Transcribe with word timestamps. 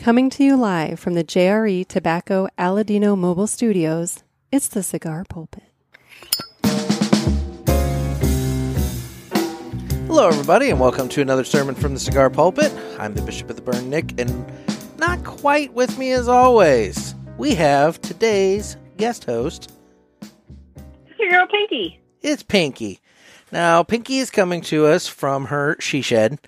Coming 0.00 0.30
to 0.30 0.42
you 0.42 0.56
live 0.56 0.98
from 0.98 1.12
the 1.12 1.22
JRE 1.22 1.86
Tobacco 1.86 2.48
Aladino 2.58 3.18
Mobile 3.18 3.46
Studios, 3.46 4.24
it's 4.50 4.66
the 4.66 4.82
Cigar 4.82 5.26
Pulpit. 5.28 5.64
Hello, 10.06 10.28
everybody, 10.28 10.70
and 10.70 10.80
welcome 10.80 11.10
to 11.10 11.20
another 11.20 11.44
sermon 11.44 11.74
from 11.74 11.92
the 11.92 12.00
Cigar 12.00 12.30
Pulpit. 12.30 12.72
I'm 12.98 13.12
the 13.12 13.20
Bishop 13.20 13.50
of 13.50 13.56
the 13.56 13.62
Burn, 13.62 13.90
Nick, 13.90 14.18
and 14.18 14.50
not 14.96 15.22
quite 15.22 15.74
with 15.74 15.98
me 15.98 16.12
as 16.12 16.28
always. 16.28 17.14
We 17.36 17.54
have 17.56 18.00
today's 18.00 18.78
guest 18.96 19.24
host. 19.24 19.70
It's 20.22 21.18
your 21.18 21.28
girl 21.28 21.46
Pinky. 21.46 22.00
It's 22.22 22.42
Pinky. 22.42 23.00
Now, 23.52 23.82
Pinky 23.82 24.16
is 24.16 24.30
coming 24.30 24.62
to 24.62 24.86
us 24.86 25.06
from 25.06 25.44
her 25.44 25.76
she 25.78 26.00
shed 26.00 26.38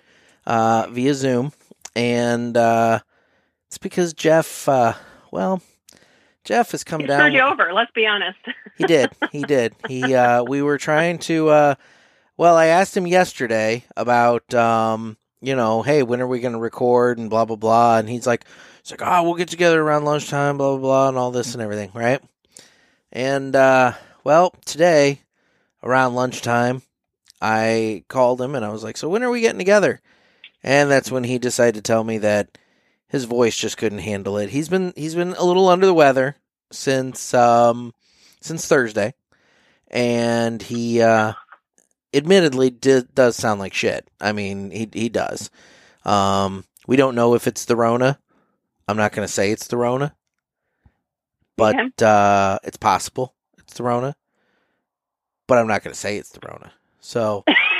uh, 0.46 0.87
via 0.89 1.12
Zoom, 1.12 1.53
and 1.95 2.57
uh, 2.57 3.00
it's 3.73 3.79
because 3.79 4.12
Jeff, 4.12 4.68
uh, 4.68 4.93
well, 5.30 5.62
Jeff 6.45 6.73
has 6.73 6.84
come 6.84 7.01
He 7.01 7.06
down. 7.06 7.20
screwed 7.20 7.33
you 7.33 7.41
over. 7.41 7.73
Let's 7.73 7.91
be 7.92 8.06
honest. 8.06 8.38
He 8.77 8.84
did. 8.84 9.10
He 9.30 9.42
did. 9.42 9.74
He 9.88 10.15
uh 10.15 10.42
we 10.42 10.60
were 10.60 10.77
trying 10.77 11.19
to 11.20 11.48
uh 11.48 11.74
well, 12.37 12.56
I 12.56 12.66
asked 12.66 12.95
him 12.96 13.06
yesterday 13.06 13.84
about 13.96 14.52
um 14.52 15.16
you 15.41 15.55
know, 15.56 15.80
hey, 15.82 16.02
when 16.02 16.20
are 16.20 16.27
we 16.27 16.41
going 16.41 16.52
to 16.52 16.59
record 16.59 17.16
and 17.19 17.30
blah 17.30 17.45
blah 17.46 17.56
blah 17.56 17.96
and 17.98 18.09
he's 18.09 18.27
like 18.27 18.45
he's 18.82 18.91
like, 18.91 19.02
"Oh, 19.02 19.23
we'll 19.23 19.34
get 19.34 19.48
together 19.48 19.80
around 19.80 20.04
lunchtime, 20.04 20.59
blah 20.59 20.73
blah 20.73 20.80
blah 20.80 21.09
and 21.09 21.16
all 21.18 21.30
this 21.30 21.54
and 21.54 21.62
everything, 21.62 21.93
right?" 21.95 22.20
And 23.10 23.57
uh 23.57 23.93
well, 24.24 24.54
today 24.66 25.20
around 25.82 26.15
lunchtime, 26.15 26.82
I 27.41 28.04
called 28.09 28.41
him 28.41 28.54
and 28.54 28.65
I 28.65 28.70
was 28.70 28.82
like, 28.84 28.96
"So 28.98 29.09
when 29.09 29.23
are 29.23 29.30
we 29.30 29.41
getting 29.41 29.59
together?" 29.59 30.01
And 30.62 30.91
that's 30.91 31.10
when 31.10 31.24
he 31.24 31.38
decided 31.38 31.74
to 31.77 31.82
tell 31.82 32.04
me 32.04 32.18
that 32.18 32.59
his 33.12 33.25
voice 33.25 33.57
just 33.57 33.77
couldn't 33.77 33.98
handle 33.98 34.39
it. 34.39 34.48
He's 34.48 34.71
been 34.71 34.95
he's 34.97 35.15
been 35.15 35.34
a 35.34 35.45
little 35.45 35.69
under 35.69 35.84
the 35.87 35.95
weather 35.95 36.37
since 36.73 37.35
um 37.35 37.93
since 38.41 38.66
Thursday, 38.66 39.13
and 39.88 40.60
he 40.63 41.01
uh, 41.02 41.35
admittedly 42.15 42.71
did, 42.71 43.15
does 43.15 43.37
sound 43.37 43.60
like 43.60 43.74
shit. 43.74 44.09
I 44.21 44.32
mean, 44.32 44.71
he 44.71 44.88
he 44.93 45.09
does. 45.10 45.51
Um, 46.04 46.65
we 46.87 46.96
don't 46.96 47.15
know 47.15 47.35
if 47.35 47.46
it's 47.46 47.66
the 47.66 47.77
Rona. 47.77 48.19
I'm 48.88 48.96
not 48.96 49.13
going 49.13 49.29
to 49.29 49.32
say 49.32 49.52
it's 49.52 49.69
the 49.69 49.76
Rona, 49.76 50.16
but 51.57 51.74
Okay. 51.74 52.04
uh, 52.04 52.59
it's 52.65 52.79
possible 52.79 53.35
it's 53.59 53.74
the 53.74 53.85
Rona. 53.85 54.16
But 55.47 55.59
I'm 55.59 55.69
not 55.69 55.85
going 55.85 55.93
to 55.93 56.01
say 56.01 56.16
it's 56.16 56.30
the 56.30 56.41
Rona. 56.49 56.73
So 57.01 57.45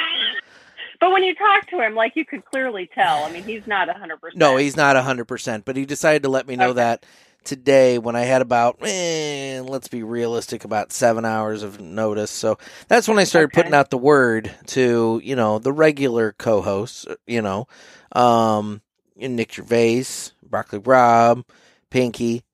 but 1.03 1.11
when 1.11 1.25
you 1.25 1.35
talk 1.35 1.67
to 1.71 1.85
him, 1.85 1.97
like 1.97 2.13
you 2.15 2.25
could 2.25 2.45
clearly 2.45 2.89
tell. 2.95 3.25
I 3.25 3.29
mean, 3.33 3.45
he's 3.45 3.67
not 3.67 3.89
a 3.89 3.93
hundred 3.93 4.21
percent. 4.21 4.39
no, 4.39 4.57
he's 4.57 4.77
not 4.77 4.95
hundred 4.97 5.25
percent. 5.27 5.65
But 5.65 5.77
he 5.77 5.85
decided 5.85 6.23
to 6.23 6.29
let 6.29 6.47
me 6.47 6.55
know 6.55 6.71
Okay. 6.71 6.81
that 6.81 7.05
today 7.45 7.99
when 7.99 8.15
I 8.15 8.21
had 8.21 8.41
about, 8.41 8.79
eh, 8.83 9.61
let's 9.65 9.89
be 9.89 10.05
realistic, 10.05 10.65
about 10.65 10.93
seven 10.93 11.25
hours 11.25 11.65
of 11.65 11.81
notice. 11.81 12.31
So 12.31 12.57
that's 12.87 13.09
when 13.09 13.19
I 13.19 13.25
started 13.25 13.49
Okay. 13.49 13.53
putting 13.53 13.75
out 13.75 13.91
the 13.91 13.99
word 13.99 14.55
to, 14.69 15.21
you 15.25 15.35
know, 15.35 15.59
the 15.59 15.73
regular 15.73 16.33
co-hosts, 16.39 17.07
you 17.27 17.43
know, 17.43 17.67
um, 18.13 18.81
Nick 19.17 19.53
Gervais, 19.55 20.05
Broccoli 20.49 20.79
Rob, 20.79 21.45
Pinky. 21.91 22.45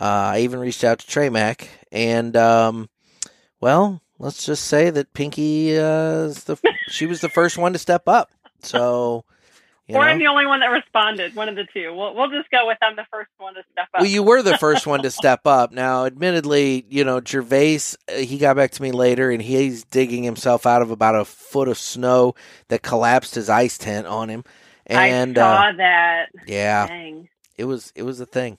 Uh, 0.00 0.30
I 0.34 0.40
even 0.42 0.60
reached 0.60 0.84
out 0.84 1.00
to 1.00 1.06
Trey 1.08 1.28
Mac, 1.28 1.68
and 1.90 2.36
um, 2.36 2.88
well, 3.60 4.00
let's 4.18 4.44
just 4.44 4.64
say 4.64 4.90
that 4.90 5.12
Pinky 5.14 5.76
uh, 5.76 6.28
the 6.28 6.58
she 6.88 7.06
was 7.06 7.20
the 7.20 7.28
first 7.28 7.58
one 7.58 7.72
to 7.72 7.78
step 7.78 8.08
up. 8.08 8.30
So, 8.62 9.24
you 9.86 9.96
or 9.96 10.04
know. 10.04 10.10
I'm 10.10 10.18
the 10.18 10.26
only 10.26 10.46
one 10.46 10.60
that 10.60 10.66
responded. 10.66 11.34
One 11.36 11.48
of 11.48 11.56
the 11.56 11.66
two. 11.72 11.94
We'll 11.94 12.14
we'll 12.14 12.30
just 12.30 12.50
go 12.50 12.66
with 12.66 12.78
I'm 12.82 12.96
the 12.96 13.06
first 13.10 13.30
one 13.38 13.54
to 13.54 13.62
step 13.72 13.88
up. 13.94 14.00
Well, 14.00 14.10
you 14.10 14.22
were 14.22 14.42
the 14.42 14.58
first 14.58 14.86
one 14.86 15.02
to 15.02 15.10
step 15.10 15.46
up. 15.46 15.72
Now, 15.72 16.06
admittedly, 16.06 16.86
you 16.88 17.04
know, 17.04 17.20
Gervais, 17.24 17.80
uh, 18.08 18.16
he 18.16 18.38
got 18.38 18.56
back 18.56 18.72
to 18.72 18.82
me 18.82 18.92
later 18.92 19.30
and 19.30 19.42
he's 19.42 19.84
digging 19.84 20.22
himself 20.22 20.66
out 20.66 20.82
of 20.82 20.90
about 20.90 21.14
a 21.14 21.24
foot 21.24 21.68
of 21.68 21.78
snow 21.78 22.34
that 22.68 22.82
collapsed 22.82 23.34
his 23.34 23.48
ice 23.48 23.78
tent 23.78 24.06
on 24.06 24.28
him. 24.28 24.44
And 24.86 25.36
I 25.36 25.40
saw 25.40 25.68
uh, 25.68 25.72
that. 25.78 26.26
yeah, 26.46 26.86
Dang. 26.86 27.28
it 27.56 27.64
was 27.64 27.92
it 27.94 28.02
was 28.02 28.20
a 28.20 28.26
thing. 28.26 28.58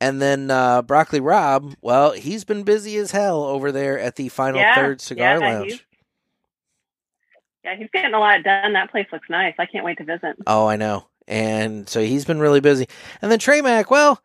And 0.00 0.20
then 0.20 0.50
uh, 0.50 0.82
Broccoli 0.82 1.20
Rob, 1.20 1.74
well, 1.80 2.12
he's 2.12 2.44
been 2.44 2.62
busy 2.62 2.96
as 2.98 3.10
hell 3.12 3.42
over 3.44 3.72
there 3.72 3.98
at 3.98 4.16
the 4.16 4.28
Final 4.28 4.60
Yeah, 4.60 4.74
Third 4.74 5.00
Cigar 5.00 5.38
yeah, 5.40 5.48
Lounge. 5.48 5.66
he's- 5.70 5.80
Yeah, 7.64 7.76
he's 7.76 7.88
getting 7.92 8.12
a 8.14 8.18
lot 8.18 8.42
done. 8.42 8.74
That 8.74 8.90
place 8.90 9.06
looks 9.12 9.30
nice. 9.30 9.54
I 9.58 9.66
can't 9.66 9.84
wait 9.84 9.98
to 9.98 10.04
visit. 10.04 10.36
Oh, 10.46 10.66
I 10.66 10.76
know. 10.76 11.06
And 11.26 11.88
so 11.88 12.02
he's 12.02 12.26
been 12.26 12.38
really 12.40 12.60
busy. 12.60 12.86
And 13.22 13.30
then 13.32 13.38
Trey 13.38 13.62
Mac, 13.62 13.90
well, 13.90 14.20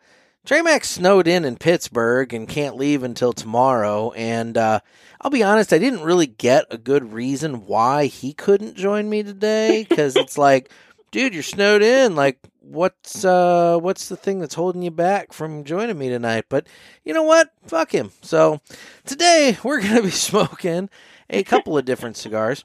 Trey 0.46 0.62
Mac 0.62 0.84
snowed 0.84 1.28
in 1.28 1.46
in 1.46 1.56
Pittsburgh 1.56 2.34
and 2.34 2.50
can't 2.50 2.76
leave 2.76 3.04
until 3.04 3.32
tomorrow. 3.32 4.12
And 4.12 4.58
uh, 4.58 4.82
I'll 5.22 5.32
be 5.32 5.44
honest, 5.44 5.72
I 5.72 5.78
didn't 5.78 6.02
really 6.02 6.28
get 6.28 6.66
a 6.70 6.78
good 6.78 7.14
reason 7.14 7.66
why 7.66 8.08
he 8.08 8.34
couldn't 8.34 8.76
join 8.76 9.10
me 9.10 9.24
today 9.24 9.86
because 9.88 10.18
it's 10.18 10.38
like, 10.38 10.70
dude, 11.12 11.34
you're 11.34 11.44
snowed 11.44 11.82
in. 11.82 12.16
Like, 12.16 12.40
what's 12.70 13.26
uh, 13.26 13.78
what's 13.80 14.10
the 14.10 14.16
thing 14.16 14.40
that's 14.40 14.56
holding 14.56 14.82
you 14.82 14.92
back 14.92 15.34
from 15.34 15.64
joining 15.64 15.98
me 15.98 16.10
tonight? 16.10 16.46
But 16.50 16.68
you 17.04 17.14
know 17.14 17.24
what? 17.24 17.50
Fuck 17.66 17.92
him. 17.92 18.12
So 18.22 18.62
today 19.06 19.58
we're 19.64 19.82
gonna 19.82 20.04
be 20.04 20.10
smoking 20.12 20.90
a 21.30 21.44
couple 21.44 21.78
of 21.78 21.86
different 21.86 22.18
cigars. 22.18 22.64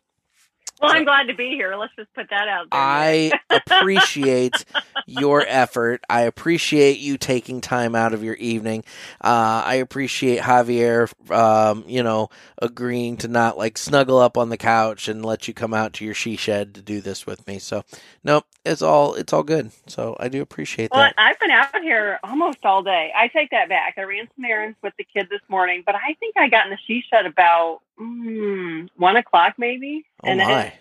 Well, 0.80 0.92
I'm 0.92 1.04
glad 1.04 1.28
to 1.28 1.34
be 1.34 1.50
here. 1.50 1.74
Let's 1.76 1.94
just 1.96 2.12
put 2.14 2.30
that 2.30 2.48
out 2.48 2.68
there. 2.72 2.80
I 2.80 3.32
appreciate 3.50 4.64
your 5.06 5.44
effort. 5.48 6.02
I 6.10 6.22
appreciate 6.22 6.98
you 6.98 7.16
taking 7.18 7.60
time 7.62 7.94
out 7.94 8.14
of 8.14 8.22
your 8.24 8.34
evening. 8.34 8.84
Uh, 9.22 9.62
I 9.64 9.76
appreciate 9.76 10.40
Javier, 10.42 11.10
um, 11.32 11.84
you 11.86 12.02
know, 12.02 12.28
agreeing 12.60 13.16
to 13.18 13.28
not 13.28 13.56
like 13.58 13.78
snuggle 13.78 14.18
up 14.18 14.36
on 14.36 14.50
the 14.50 14.56
couch 14.58 15.08
and 15.08 15.24
let 15.24 15.48
you 15.48 15.54
come 15.54 15.74
out 15.74 15.94
to 15.94 16.04
your 16.04 16.14
she 16.14 16.36
shed 16.36 16.74
to 16.74 16.82
do 16.82 17.00
this 17.00 17.26
with 17.26 17.46
me. 17.46 17.58
So, 17.58 17.84
no, 18.24 18.42
it's 18.64 18.82
all 18.82 19.14
it's 19.14 19.32
all 19.32 19.44
good. 19.44 19.72
So 19.86 20.16
I 20.20 20.28
do 20.28 20.42
appreciate 20.42 20.90
Well, 20.92 21.02
that. 21.02 21.14
I've 21.18 21.38
been 21.40 21.50
out 21.50 21.74
here 21.82 22.18
almost 22.24 22.58
all 22.64 22.82
day. 22.82 23.12
I 23.16 23.28
take 23.28 23.50
that 23.50 23.68
back. 23.68 23.94
I 23.98 24.02
ran 24.02 24.28
some 24.36 24.44
errands 24.44 24.76
with 24.82 24.94
the 24.98 25.04
kid 25.04 25.28
this 25.30 25.42
morning, 25.48 25.82
but 25.86 25.94
I 25.94 26.14
think 26.20 26.36
I 26.36 26.48
got 26.48 26.66
in 26.66 26.70
the 26.72 26.78
she 26.86 27.02
shed 27.10 27.26
about 27.26 27.80
mm, 28.00 28.88
one 28.96 29.16
o'clock, 29.16 29.54
maybe. 29.58 30.04
Oh 30.22 30.28
and 30.28 30.38
my, 30.38 30.64
it- 30.66 30.72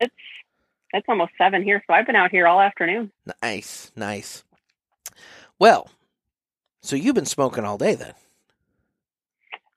it's 0.00 0.14
it's 0.92 1.06
almost 1.08 1.32
seven 1.38 1.62
here, 1.62 1.82
so 1.86 1.94
I've 1.94 2.06
been 2.06 2.16
out 2.16 2.30
here 2.30 2.46
all 2.46 2.60
afternoon. 2.60 3.12
nice, 3.42 3.92
nice. 3.94 4.42
Well, 5.58 5.90
so 6.82 6.96
you've 6.96 7.14
been 7.14 7.26
smoking 7.26 7.64
all 7.64 7.78
day 7.78 7.94
then? 7.94 8.14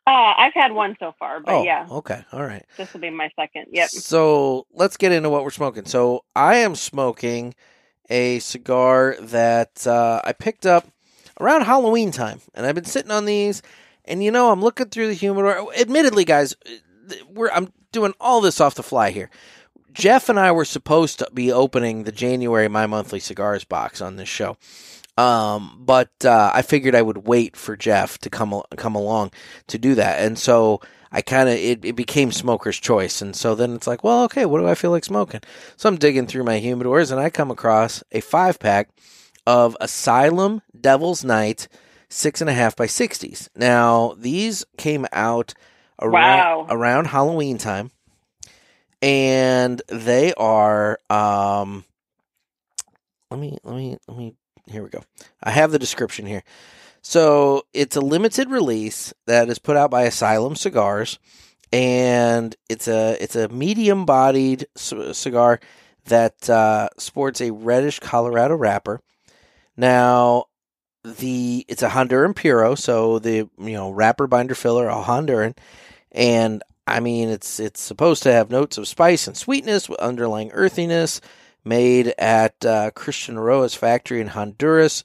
Uh, 0.05 0.33
I've 0.37 0.53
had 0.53 0.73
one 0.73 0.97
so 0.99 1.13
far, 1.17 1.39
but 1.39 1.53
oh, 1.53 1.63
yeah, 1.63 1.87
okay, 1.89 2.23
all 2.33 2.43
right. 2.43 2.65
this 2.77 2.91
will 2.93 2.99
be 2.99 3.09
my 3.09 3.29
second. 3.37 3.67
Yep. 3.71 3.89
So 3.89 4.65
let's 4.73 4.97
get 4.97 5.11
into 5.13 5.29
what 5.29 5.43
we're 5.43 5.49
smoking. 5.49 5.85
So 5.85 6.25
I 6.35 6.55
am 6.57 6.75
smoking 6.75 7.53
a 8.09 8.39
cigar 8.39 9.15
that 9.21 9.87
uh, 9.87 10.21
I 10.25 10.33
picked 10.33 10.65
up 10.65 10.87
around 11.39 11.61
Halloween 11.61 12.11
time, 12.11 12.41
and 12.53 12.65
I've 12.65 12.75
been 12.75 12.83
sitting 12.85 13.11
on 13.11 13.25
these. 13.25 13.61
And 14.05 14.23
you 14.23 14.31
know, 14.31 14.51
I'm 14.51 14.61
looking 14.61 14.89
through 14.89 15.07
the 15.07 15.13
humidor. 15.13 15.73
Admittedly, 15.75 16.25
guys, 16.25 16.55
we're 17.29 17.51
I'm 17.51 17.71
doing 17.91 18.13
all 18.19 18.41
this 18.41 18.59
off 18.59 18.75
the 18.75 18.83
fly 18.83 19.11
here. 19.11 19.29
Jeff 19.93 20.27
and 20.27 20.39
I 20.39 20.51
were 20.51 20.65
supposed 20.65 21.19
to 21.19 21.29
be 21.33 21.51
opening 21.51 22.03
the 22.03 22.11
January 22.11 22.67
My 22.67 22.87
Monthly 22.87 23.19
Cigars 23.19 23.63
box 23.63 24.01
on 24.01 24.15
this 24.15 24.29
show. 24.29 24.57
Um, 25.17 25.77
but 25.79 26.09
uh, 26.25 26.51
I 26.53 26.63
figured 26.63 26.95
I 26.95 27.03
would 27.03 27.27
wait 27.27 27.55
for 27.55 27.77
Jeff 27.77 28.17
to 28.19 28.29
come 28.29 28.61
come 28.77 28.95
along 28.95 29.31
to 29.67 29.77
do 29.77 29.93
that, 29.95 30.23
and 30.23 30.39
so 30.39 30.81
I 31.11 31.21
kind 31.21 31.47
of 31.47 31.55
it, 31.55 31.85
it 31.85 31.95
became 31.95 32.31
smoker's 32.31 32.79
choice, 32.79 33.21
and 33.21 33.35
so 33.35 33.53
then 33.53 33.75
it's 33.75 33.85
like, 33.85 34.03
well, 34.03 34.23
okay, 34.23 34.45
what 34.45 34.59
do 34.59 34.67
I 34.67 34.73
feel 34.73 34.89
like 34.89 35.05
smoking? 35.05 35.41
So 35.77 35.87
I'm 35.87 35.97
digging 35.97 36.25
through 36.25 36.45
my 36.45 36.59
humidors, 36.59 37.11
and 37.11 37.21
I 37.21 37.29
come 37.29 37.51
across 37.51 38.03
a 38.11 38.21
five 38.21 38.57
pack 38.57 38.89
of 39.45 39.77
Asylum 39.79 40.63
Devil's 40.79 41.23
Night 41.23 41.67
six 42.13 42.41
and 42.41 42.49
a 42.49 42.53
half 42.53 42.75
by 42.75 42.85
sixties. 42.85 43.49
Now 43.55 44.15
these 44.17 44.65
came 44.77 45.05
out 45.11 45.53
around 46.01 46.37
Wow. 46.39 46.67
around 46.69 47.07
Halloween 47.07 47.57
time, 47.57 47.91
and 49.01 49.81
they 49.87 50.33
are 50.35 50.99
um. 51.09 51.83
Let 53.31 53.39
me 53.39 53.57
let 53.63 53.75
me 53.75 53.97
let 54.07 54.17
me 54.17 54.35
here 54.67 54.83
we 54.83 54.89
go. 54.89 55.01
I 55.43 55.51
have 55.51 55.71
the 55.71 55.79
description 55.79 56.25
here. 56.25 56.43
So 57.01 57.63
it's 57.73 57.95
a 57.95 58.01
limited 58.01 58.49
release 58.49 59.13
that 59.25 59.49
is 59.49 59.59
put 59.59 59.75
out 59.75 59.91
by 59.91 60.03
Asylum 60.03 60.55
Cigars, 60.55 61.19
and 61.71 62.55
it's 62.69 62.87
a 62.87 63.17
it's 63.21 63.35
a 63.35 63.49
medium 63.49 64.05
bodied 64.05 64.67
c- 64.75 65.13
cigar 65.13 65.59
that 66.05 66.49
uh, 66.49 66.89
sports 66.97 67.41
a 67.41 67.51
reddish 67.51 67.99
Colorado 67.99 68.55
wrapper. 68.55 69.01
Now, 69.75 70.45
the 71.03 71.65
it's 71.67 71.83
a 71.83 71.89
Honduran 71.89 72.35
Puro, 72.35 72.75
so 72.75 73.19
the 73.19 73.49
you 73.59 73.73
know 73.73 73.91
wrapper 73.91 74.27
binder 74.27 74.55
filler 74.55 74.87
a 74.87 74.95
Honduran, 74.95 75.57
and 76.11 76.63
I 76.87 76.99
mean 76.99 77.29
it's 77.29 77.59
it's 77.59 77.81
supposed 77.81 78.23
to 78.23 78.31
have 78.31 78.49
notes 78.49 78.77
of 78.77 78.87
spice 78.87 79.27
and 79.27 79.37
sweetness 79.37 79.89
with 79.89 79.99
underlying 79.99 80.51
earthiness. 80.51 81.21
Made 81.65 82.13
at 82.17 82.65
uh, 82.65 82.91
Christian 82.91 83.35
Eiroa's 83.35 83.73
factory 83.73 84.19
in 84.19 84.27
Honduras. 84.27 85.01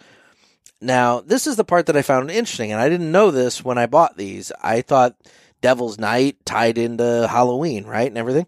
Now, 0.80 1.20
this 1.20 1.46
is 1.46 1.54
the 1.54 1.62
part 1.62 1.86
that 1.86 1.96
I 1.96 2.02
found 2.02 2.32
interesting, 2.32 2.72
and 2.72 2.80
I 2.80 2.88
didn't 2.88 3.12
know 3.12 3.30
this 3.30 3.64
when 3.64 3.78
I 3.78 3.86
bought 3.86 4.16
these. 4.16 4.50
I 4.60 4.80
thought 4.80 5.14
Devil's 5.60 5.98
Night 5.98 6.44
tied 6.44 6.76
into 6.76 7.28
Halloween, 7.28 7.84
right, 7.84 8.08
and 8.08 8.18
everything. 8.18 8.46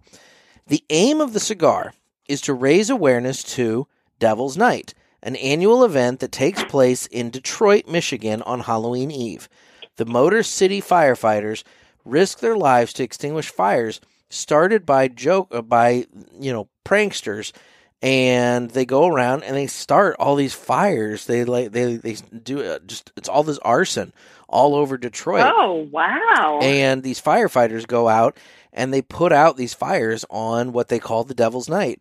The 0.67 0.85
aim 0.91 1.21
of 1.21 1.33
the 1.33 1.41
cigar 1.41 1.95
is 2.29 2.41
to 2.43 2.55
raise 2.55 2.91
awareness 2.91 3.43
to 3.55 3.87
Devil's 4.19 4.57
Night, 4.57 4.95
an 5.23 5.37
annual 5.37 5.85
event 5.85 6.21
that 6.21 6.33
takes 6.33 6.63
place 6.65 7.07
in 7.07 7.31
Detroit, 7.31 7.87
Michigan 7.89 8.43
on 8.43 8.61
Halloween 8.61 9.11
Eve. 9.11 9.49
The 9.97 10.07
Motor 10.07 10.43
City 10.43 10.81
firefighters 10.81 11.63
risk 12.05 12.39
their 12.41 12.57
lives 12.57 12.93
to 12.95 13.03
extinguish 13.03 13.51
fires 13.51 14.01
started 14.31 14.87
by 14.87 15.09
joke 15.09 15.49
uh, 15.51 15.61
by 15.61 16.07
you 16.39 16.53
know 16.53 16.69
pranksters 16.85 17.53
and 18.01 18.71
they 18.71 18.87
go 18.87 19.07
around 19.07 19.43
and 19.43 19.57
they 19.57 19.67
start 19.67 20.17
all 20.19 20.37
these 20.37 20.55
fires 20.55 21.27
they 21.27 21.45
like 21.45 21.73
they 21.73 21.97
they 21.97 22.15
do 22.43 22.63
uh, 22.63 22.79
just 22.87 23.13
it's 23.17 23.29
all 23.29 23.43
this 23.43 23.59
arson 23.59 24.13
all 24.49 24.75
over 24.75 24.97
Detroit 24.97 25.45
Oh 25.45 25.89
wow! 25.91 26.61
and 26.63 27.03
these 27.03 27.21
firefighters 27.21 27.87
go 27.87 28.09
out 28.09 28.37
and 28.73 28.95
they 28.95 29.03
put 29.03 29.33
out 29.33 29.57
these 29.57 29.75
fires 29.75 30.25
on 30.31 30.73
what 30.73 30.89
they 30.89 30.99
call 30.99 31.25
the 31.25 31.35
Devil's 31.35 31.69
Night. 31.69 32.01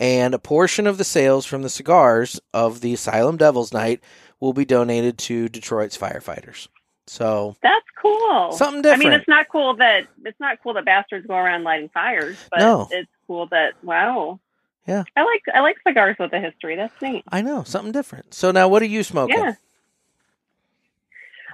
And 0.00 0.34
a 0.34 0.38
portion 0.38 0.86
of 0.86 0.96
the 0.98 1.04
sales 1.04 1.44
from 1.46 1.62
the 1.62 1.68
cigars 1.68 2.40
of 2.54 2.80
the 2.80 2.92
Asylum 2.94 3.36
Devil's 3.36 3.72
Night 3.72 4.00
will 4.40 4.54
be 4.54 4.64
donated 4.64 5.18
to 5.18 5.48
Detroit's 5.50 5.96
firefighters. 5.96 6.66
So 7.06 7.54
That's 7.62 7.84
cool. 8.00 8.52
something 8.52 8.80
different. 8.82 9.02
I 9.02 9.10
mean, 9.10 9.12
it's 9.18 9.28
not 9.28 9.48
cool 9.50 9.76
that 9.76 10.06
it's 10.24 10.40
not 10.40 10.62
cool 10.62 10.74
that 10.74 10.84
bastards 10.86 11.26
go 11.26 11.34
around 11.34 11.64
lighting 11.64 11.90
fires, 11.90 12.38
but 12.50 12.60
No. 12.60 12.88
it's 12.90 13.10
cool 13.26 13.46
that 13.48 13.74
wow. 13.84 14.40
Yeah. 14.86 15.04
I 15.16 15.24
like 15.24 15.42
I 15.54 15.60
like 15.60 15.76
cigars 15.86 16.16
with 16.18 16.32
a 16.32 16.40
history. 16.40 16.76
That's 16.76 16.94
neat. 17.02 17.24
I 17.28 17.42
know 17.42 17.62
something 17.64 17.92
different. 17.92 18.32
So 18.32 18.50
now, 18.50 18.68
what 18.68 18.80
are 18.82 18.86
you 18.86 19.02
smoking? 19.02 19.36
Yeah. 19.38 19.54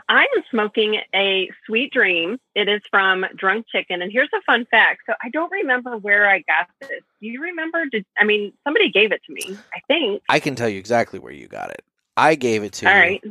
I 0.08 0.23
am 0.37 0.44
smoking 0.50 1.00
a 1.14 1.50
Sweet 1.67 1.93
Dream. 1.93 2.38
It 2.55 2.69
is 2.69 2.81
from 2.91 3.25
Drunk 3.35 3.67
Chicken, 3.67 4.03
and 4.03 4.12
here's 4.12 4.29
a 4.37 4.41
fun 4.43 4.67
fact. 4.70 5.03
So 5.06 5.14
I 5.23 5.31
don't 5.31 5.50
remember 5.50 5.97
where 5.97 6.29
I 6.29 6.38
got 6.41 6.69
this. 6.81 7.03
Do 7.20 7.26
you 7.26 7.43
remember? 7.43 7.87
Did 7.87 8.05
I 8.19 8.25
mean 8.25 8.53
somebody 8.62 8.91
gave 8.91 9.11
it 9.11 9.23
to 9.26 9.32
me? 9.32 9.58
I 9.75 9.81
think. 9.88 10.23
I 10.29 10.38
can 10.38 10.55
tell 10.55 10.69
you 10.69 10.79
exactly 10.79 11.19
where 11.19 11.32
you 11.32 11.49
got 11.49 11.70
it. 11.70 11.82
I 12.17 12.37
gave 12.37 12.62
it 12.62 12.73
to 12.75 12.88
All 12.88 12.94
you 12.94 13.00
right. 13.00 13.25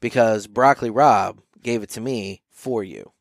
because 0.00 0.46
Broccoli 0.46 0.90
Rob 0.90 1.40
gave 1.62 1.82
it 1.82 1.90
to 1.90 2.00
me 2.00 2.42
for 2.50 2.82
you. 2.82 3.12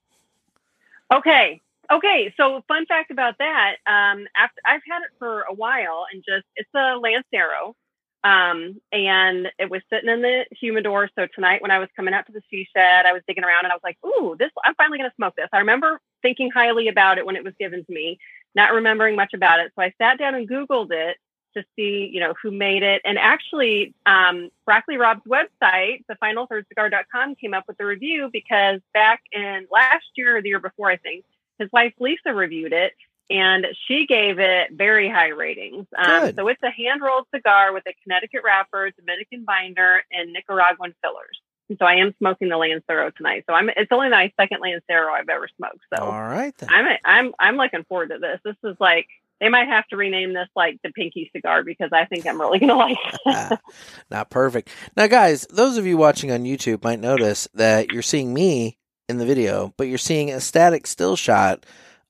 Okay. 1.13 1.61
Okay. 1.91 2.33
So, 2.37 2.63
fun 2.67 2.85
fact 2.85 3.11
about 3.11 3.37
that. 3.39 3.75
Um, 3.85 4.25
after 4.37 4.61
I've 4.65 4.81
had 4.89 5.01
it 5.03 5.11
for 5.19 5.41
a 5.41 5.53
while, 5.53 6.05
and 6.13 6.23
just 6.25 6.45
it's 6.55 6.69
a 6.73 6.97
Lancero, 6.97 7.75
um, 8.23 8.79
and 8.91 9.47
it 9.57 9.69
was 9.69 9.81
sitting 9.91 10.09
in 10.09 10.21
the 10.21 10.45
humidor. 10.51 11.09
So 11.17 11.27
tonight, 11.33 11.61
when 11.61 11.71
I 11.71 11.79
was 11.79 11.89
coming 11.95 12.13
out 12.13 12.27
to 12.27 12.31
the 12.31 12.41
she 12.51 12.67
shed, 12.75 13.05
I 13.05 13.13
was 13.13 13.23
digging 13.27 13.43
around, 13.43 13.63
and 13.65 13.71
I 13.71 13.75
was 13.75 13.83
like, 13.83 13.97
"Ooh, 14.05 14.35
this! 14.37 14.51
I'm 14.63 14.75
finally 14.75 14.99
going 14.99 15.09
to 15.09 15.15
smoke 15.15 15.35
this." 15.35 15.49
I 15.51 15.59
remember 15.59 15.99
thinking 16.21 16.51
highly 16.51 16.87
about 16.87 17.17
it 17.17 17.25
when 17.25 17.35
it 17.35 17.43
was 17.43 17.53
given 17.59 17.83
to 17.83 17.91
me, 17.91 18.19
not 18.53 18.73
remembering 18.73 19.15
much 19.15 19.33
about 19.33 19.59
it. 19.59 19.71
So 19.75 19.81
I 19.81 19.93
sat 19.97 20.19
down 20.19 20.35
and 20.35 20.47
Googled 20.47 20.91
it 20.91 21.17
to 21.55 21.63
see, 21.75 22.09
you 22.11 22.19
know, 22.19 22.33
who 22.41 22.51
made 22.51 22.83
it. 22.83 23.01
And 23.03 23.17
actually, 23.17 23.93
um, 24.05 24.49
Broccoli 24.65 24.97
Rob's 24.97 25.25
website, 25.27 26.05
thefinalthirdcigar.com, 26.09 27.35
came 27.35 27.53
up 27.53 27.65
with 27.67 27.77
the 27.77 27.85
review 27.85 28.29
because 28.31 28.79
back 28.93 29.21
in 29.31 29.67
last 29.71 30.05
year 30.15 30.37
or 30.37 30.41
the 30.41 30.49
year 30.49 30.59
before, 30.59 30.89
I 30.89 30.97
think, 30.97 31.25
his 31.59 31.69
wife 31.71 31.93
Lisa 31.99 32.33
reviewed 32.33 32.73
it 32.73 32.93
and 33.31 33.65
she 33.87 34.05
gave 34.07 34.39
it 34.39 34.71
very 34.71 35.09
high 35.09 35.29
ratings. 35.29 35.87
Um, 35.97 36.33
so 36.35 36.47
it's 36.49 36.61
a 36.63 36.69
hand 36.69 37.01
rolled 37.01 37.27
cigar 37.33 37.73
with 37.73 37.83
a 37.87 37.93
Connecticut 38.03 38.41
wrapper, 38.43 38.91
Dominican 38.91 39.45
binder, 39.45 40.01
and 40.11 40.33
Nicaraguan 40.33 40.93
fillers. 41.01 41.39
And 41.69 41.77
so 41.79 41.85
I 41.85 41.95
am 41.95 42.13
smoking 42.17 42.49
the 42.49 42.57
Lancero 42.57 43.11
tonight. 43.11 43.45
So 43.49 43.55
I'm 43.55 43.69
it's 43.69 43.91
only 43.91 44.09
my 44.09 44.31
second 44.39 44.59
Lancero 44.61 45.13
I've 45.13 45.29
ever 45.29 45.47
smoked. 45.57 45.79
So 45.95 46.03
All 46.03 46.11
right 46.11 46.53
then. 46.57 46.69
I'm 46.69 46.97
I'm 47.05 47.33
I'm 47.39 47.55
looking 47.55 47.85
forward 47.85 48.09
to 48.09 48.17
this. 48.19 48.39
This 48.43 48.57
is 48.69 48.75
like 48.81 49.07
they 49.39 49.47
might 49.47 49.69
have 49.69 49.87
to 49.87 49.97
rename 49.97 50.33
this 50.33 50.49
like 50.53 50.79
the 50.83 50.91
Pinky 50.91 51.31
cigar 51.33 51.63
because 51.63 51.89
I 51.93 52.05
think 52.05 52.27
I'm 52.27 52.39
really 52.39 52.59
gonna 52.59 52.75
like 52.75 52.97
it. 53.25 53.59
Not 54.11 54.29
perfect. 54.29 54.69
Now, 54.97 55.07
guys, 55.07 55.47
those 55.49 55.77
of 55.77 55.85
you 55.85 55.95
watching 55.95 56.31
on 56.31 56.43
YouTube 56.43 56.83
might 56.83 56.99
notice 56.99 57.47
that 57.53 57.93
you're 57.93 58.01
seeing 58.01 58.33
me 58.33 58.77
in 59.07 59.17
the 59.17 59.25
video, 59.25 59.73
but 59.77 59.87
you're 59.87 59.97
seeing 59.97 60.29
a 60.29 60.41
static 60.41 60.85
still 60.87 61.15
shot 61.15 61.65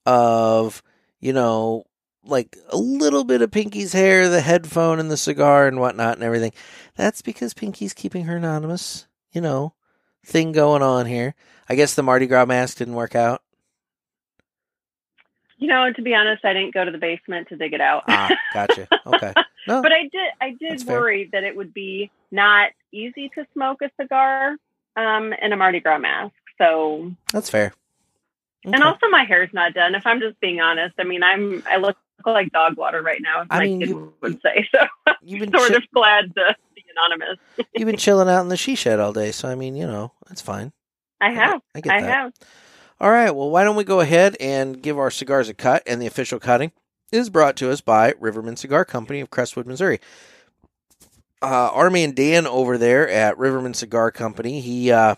of, 0.06 0.82
you 1.22 1.32
know, 1.32 1.84
like 2.24 2.58
a 2.68 2.76
little 2.76 3.24
bit 3.24 3.40
of 3.40 3.50
Pinky's 3.50 3.94
hair, 3.94 4.28
the 4.28 4.42
headphone, 4.42 4.98
and 4.98 5.10
the 5.10 5.16
cigar 5.16 5.66
and 5.66 5.80
whatnot 5.80 6.16
and 6.16 6.22
everything. 6.22 6.52
That's 6.96 7.22
because 7.22 7.54
Pinky's 7.54 7.94
keeping 7.94 8.24
her 8.26 8.36
anonymous, 8.36 9.06
you 9.32 9.40
know, 9.40 9.72
thing 10.26 10.52
going 10.52 10.82
on 10.82 11.06
here. 11.06 11.34
I 11.68 11.76
guess 11.76 11.94
the 11.94 12.02
Mardi 12.02 12.26
Gras 12.26 12.44
mask 12.44 12.76
didn't 12.78 12.94
work 12.94 13.14
out. 13.14 13.40
You 15.58 15.68
know, 15.68 15.92
to 15.92 16.02
be 16.02 16.12
honest, 16.12 16.44
I 16.44 16.52
didn't 16.52 16.74
go 16.74 16.84
to 16.84 16.90
the 16.90 16.98
basement 16.98 17.48
to 17.48 17.56
dig 17.56 17.72
it 17.72 17.80
out. 17.80 18.02
Ah, 18.08 18.28
gotcha. 18.52 18.86
Okay. 19.06 19.32
No, 19.68 19.80
but 19.80 19.92
I 19.92 20.02
did 20.02 20.30
I 20.40 20.56
did 20.58 20.82
fair. 20.82 20.98
worry 20.98 21.28
that 21.30 21.44
it 21.44 21.54
would 21.54 21.72
be 21.72 22.10
not 22.32 22.70
easy 22.90 23.30
to 23.36 23.46
smoke 23.52 23.80
a 23.80 23.90
cigar 24.00 24.56
um 24.96 25.32
in 25.40 25.52
a 25.52 25.56
Mardi 25.56 25.78
Gras 25.78 25.98
mask. 25.98 26.34
So 26.58 27.12
that's 27.32 27.48
fair. 27.48 27.72
And 28.64 28.82
also 28.82 29.08
my 29.10 29.24
hair's 29.24 29.50
not 29.52 29.74
done, 29.74 29.94
if 29.94 30.06
I'm 30.06 30.20
just 30.20 30.38
being 30.40 30.60
honest. 30.60 30.94
I 30.98 31.04
mean 31.04 31.22
I'm 31.22 31.62
I 31.66 31.76
look 31.78 31.96
like 32.24 32.52
dog 32.52 32.76
water 32.76 33.02
right 33.02 33.20
now, 33.20 33.44
I 33.50 33.58
my 33.58 33.64
mean, 33.64 33.80
you- 33.80 34.14
would 34.20 34.40
say. 34.42 34.68
So 34.72 34.86
You've 35.22 35.40
been 35.40 35.52
sort 35.58 35.70
chi- 35.70 35.76
of 35.76 35.82
glad 35.94 36.34
to 36.36 36.56
be 36.74 36.84
anonymous. 36.96 37.38
you've 37.74 37.86
been 37.86 37.96
chilling 37.96 38.28
out 38.28 38.42
in 38.42 38.48
the 38.48 38.56
she 38.56 38.74
shed 38.76 39.00
all 39.00 39.12
day, 39.12 39.32
so 39.32 39.48
I 39.48 39.54
mean, 39.56 39.74
you 39.76 39.86
know, 39.86 40.12
that's 40.28 40.40
fine. 40.40 40.72
I 41.20 41.30
have. 41.30 41.60
I 41.74 41.80
get 41.80 41.92
I 41.92 42.00
that. 42.02 42.10
have. 42.10 42.32
All 43.00 43.10
right, 43.10 43.30
well, 43.32 43.50
why 43.50 43.64
don't 43.64 43.74
we 43.76 43.82
go 43.84 43.98
ahead 44.00 44.36
and 44.38 44.80
give 44.80 44.96
our 44.98 45.10
cigars 45.10 45.48
a 45.48 45.54
cut? 45.54 45.82
And 45.86 46.00
the 46.00 46.06
official 46.06 46.38
cutting 46.38 46.70
is 47.10 47.30
brought 47.30 47.56
to 47.56 47.70
us 47.70 47.80
by 47.80 48.12
Rivermen 48.12 48.56
Cigar 48.56 48.84
Company 48.84 49.20
of 49.20 49.30
Crestwood, 49.30 49.66
Missouri. 49.66 49.98
Uh, 51.42 51.70
our 51.72 51.90
man 51.90 52.12
Dan 52.14 52.46
over 52.46 52.78
there 52.78 53.08
at 53.08 53.36
Rivermen 53.36 53.74
Cigar 53.74 54.12
Company, 54.12 54.60
he, 54.60 54.92
uh, 54.92 55.16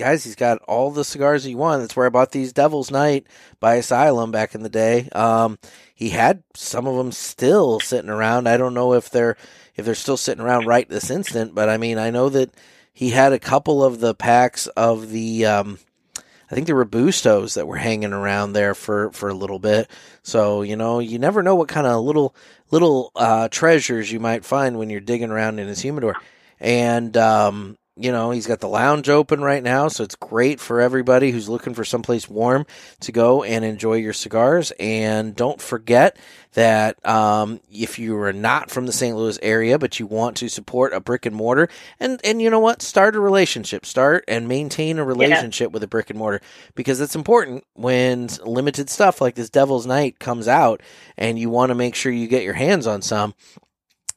guys, 0.00 0.24
he's 0.24 0.34
got 0.34 0.62
all 0.62 0.90
the 0.90 1.04
cigars 1.04 1.44
he 1.44 1.54
wants. 1.54 1.84
That's 1.84 1.96
where 1.96 2.06
I 2.06 2.10
bought 2.10 2.32
these 2.32 2.54
Devil's 2.54 2.90
Night 2.90 3.26
by 3.60 3.74
Asylum 3.74 4.30
back 4.30 4.54
in 4.54 4.62
the 4.62 4.70
day. 4.70 5.08
Um, 5.10 5.58
he 5.94 6.08
had 6.08 6.42
some 6.54 6.86
of 6.86 6.96
them 6.96 7.12
still 7.12 7.80
sitting 7.80 8.10
around. 8.10 8.48
I 8.48 8.56
don't 8.56 8.74
know 8.74 8.94
if 8.94 9.10
they're 9.10 9.36
if 9.76 9.84
they're 9.84 9.94
still 9.94 10.16
sitting 10.16 10.42
around 10.42 10.66
right 10.66 10.88
this 10.88 11.10
instant, 11.10 11.54
but 11.54 11.68
I 11.68 11.76
mean, 11.76 11.98
I 11.98 12.10
know 12.10 12.30
that 12.30 12.50
he 12.92 13.10
had 13.10 13.32
a 13.32 13.38
couple 13.38 13.84
of 13.84 14.00
the 14.00 14.14
packs 14.14 14.66
of 14.68 15.10
the 15.10 15.44
um, 15.44 15.78
I 16.50 16.54
think 16.54 16.66
there 16.66 16.76
were 16.76 16.84
Bustos 16.84 17.54
that 17.54 17.68
were 17.68 17.76
hanging 17.76 18.12
around 18.12 18.54
there 18.54 18.74
for, 18.74 19.12
for 19.12 19.28
a 19.28 19.34
little 19.34 19.58
bit. 19.58 19.88
So, 20.22 20.62
you 20.62 20.76
know, 20.76 20.98
you 20.98 21.18
never 21.18 21.42
know 21.42 21.54
what 21.54 21.68
kind 21.68 21.86
of 21.86 22.02
little 22.02 22.34
little 22.70 23.12
uh, 23.14 23.48
treasures 23.48 24.10
you 24.10 24.18
might 24.18 24.44
find 24.44 24.78
when 24.78 24.90
you're 24.90 25.00
digging 25.00 25.30
around 25.30 25.58
in 25.58 25.68
his 25.68 25.80
humidor. 25.80 26.16
And 26.58 27.16
um, 27.16 27.76
you 28.00 28.12
know, 28.12 28.30
he's 28.30 28.46
got 28.46 28.60
the 28.60 28.68
lounge 28.68 29.08
open 29.10 29.42
right 29.42 29.62
now, 29.62 29.88
so 29.88 30.02
it's 30.02 30.14
great 30.14 30.58
for 30.58 30.80
everybody 30.80 31.30
who's 31.30 31.48
looking 31.48 31.74
for 31.74 31.84
someplace 31.84 32.28
warm 32.28 32.64
to 33.00 33.12
go 33.12 33.42
and 33.42 33.64
enjoy 33.64 33.94
your 33.94 34.14
cigars. 34.14 34.72
And 34.80 35.36
don't 35.36 35.60
forget 35.60 36.16
that 36.54 37.04
um, 37.06 37.60
if 37.70 37.98
you 37.98 38.16
are 38.16 38.32
not 38.32 38.70
from 38.70 38.86
the 38.86 38.92
St. 38.92 39.14
Louis 39.16 39.38
area, 39.42 39.78
but 39.78 40.00
you 40.00 40.06
want 40.06 40.38
to 40.38 40.48
support 40.48 40.94
a 40.94 41.00
brick 41.00 41.26
and 41.26 41.36
mortar, 41.36 41.68
and 42.00 42.20
and 42.24 42.40
you 42.40 42.48
know 42.48 42.58
what, 42.58 42.80
start 42.80 43.14
a 43.14 43.20
relationship, 43.20 43.84
start 43.84 44.24
and 44.26 44.48
maintain 44.48 44.98
a 44.98 45.04
relationship 45.04 45.70
with 45.70 45.82
a 45.82 45.88
brick 45.88 46.08
and 46.08 46.18
mortar 46.18 46.40
because 46.74 47.00
it's 47.00 47.14
important 47.14 47.64
when 47.74 48.28
limited 48.44 48.88
stuff 48.88 49.20
like 49.20 49.34
this 49.34 49.50
Devil's 49.50 49.86
Night 49.86 50.18
comes 50.18 50.48
out, 50.48 50.82
and 51.18 51.38
you 51.38 51.50
want 51.50 51.68
to 51.68 51.74
make 51.74 51.94
sure 51.94 52.10
you 52.10 52.26
get 52.28 52.44
your 52.44 52.54
hands 52.54 52.86
on 52.86 53.02
some 53.02 53.34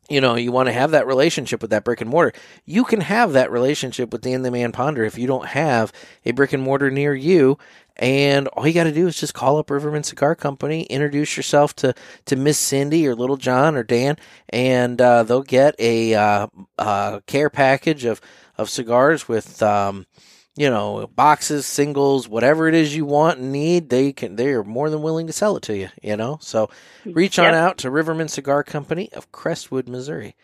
you 0.10 0.19
know, 0.19 0.36
you 0.36 0.51
want 0.51 0.67
to 0.67 0.74
have 0.74 0.91
that 0.91 1.07
relationship 1.07 1.62
with 1.62 1.72
that 1.72 1.83
brick 1.83 2.01
and 2.01 2.10
mortar. 2.10 2.38
You 2.65 2.83
can 2.83 3.01
have 3.01 3.33
that 3.33 3.51
relationship 3.51 4.12
with 4.12 4.22
the 4.22 4.31
Dan 4.31 4.41
the 4.41 4.51
Man 4.51 4.72
Ponder 4.72 5.03
if 5.03 5.17
you 5.17 5.27
don't 5.27 5.48
have 5.48 5.91
a 6.25 6.31
brick 6.31 6.53
and 6.53 6.62
mortar 6.62 6.91
near 6.91 7.13
you. 7.13 7.57
And 7.95 8.48
all 8.50 8.65
you 8.67 8.74
got 8.74 8.86
to 8.86 8.91
do 8.91 9.07
is 9.07 9.19
just 9.19 9.33
call 9.36 9.57
up 9.57 9.67
Rivermen 9.67 10.03
Cigar 10.03 10.36
Company, 10.36 10.83
introduce 10.83 11.38
yourself 11.38 11.75
to, 11.77 11.93
to 12.25 12.36
Miss 12.36 12.57
Cindy 12.57 13.07
or 13.07 13.15
Little 13.15 13.38
John 13.38 13.75
or 13.75 13.83
Dan, 13.83 14.17
and 14.50 15.00
uh, 15.00 15.24
they'll 15.24 15.43
get 15.43 15.75
a 15.77 16.15
uh, 16.15 16.48
uh, 16.79 17.19
care 17.27 17.51
package 17.51 18.03
of, 18.03 18.19
of 18.57 18.69
cigars 18.69 19.27
with, 19.27 19.62
um, 19.62 20.07
you 20.55 20.69
know, 20.69 21.07
boxes, 21.15 21.65
singles, 21.65 22.27
whatever 22.27 22.67
it 22.67 22.75
is 22.75 22.95
you 22.95 23.05
want 23.05 23.39
and 23.39 23.51
need. 23.51 23.89
They 23.89 24.13
can 24.13 24.36
they 24.36 24.50
are 24.50 24.63
more 24.63 24.89
than 24.89 25.01
willing 25.01 25.27
to 25.27 25.33
sell 25.33 25.57
it 25.57 25.63
to 25.63 25.77
you. 25.77 25.89
You 26.01 26.15
know, 26.17 26.38
so 26.41 26.69
mm, 27.05 27.15
reach 27.15 27.39
on 27.39 27.53
out 27.53 27.77
to 27.79 27.89
Rivermen 27.89 28.29
Cigar 28.29 28.63
Company 28.63 29.12
of 29.13 29.31
Crestwood, 29.31 29.88
Missouri. 29.89 30.36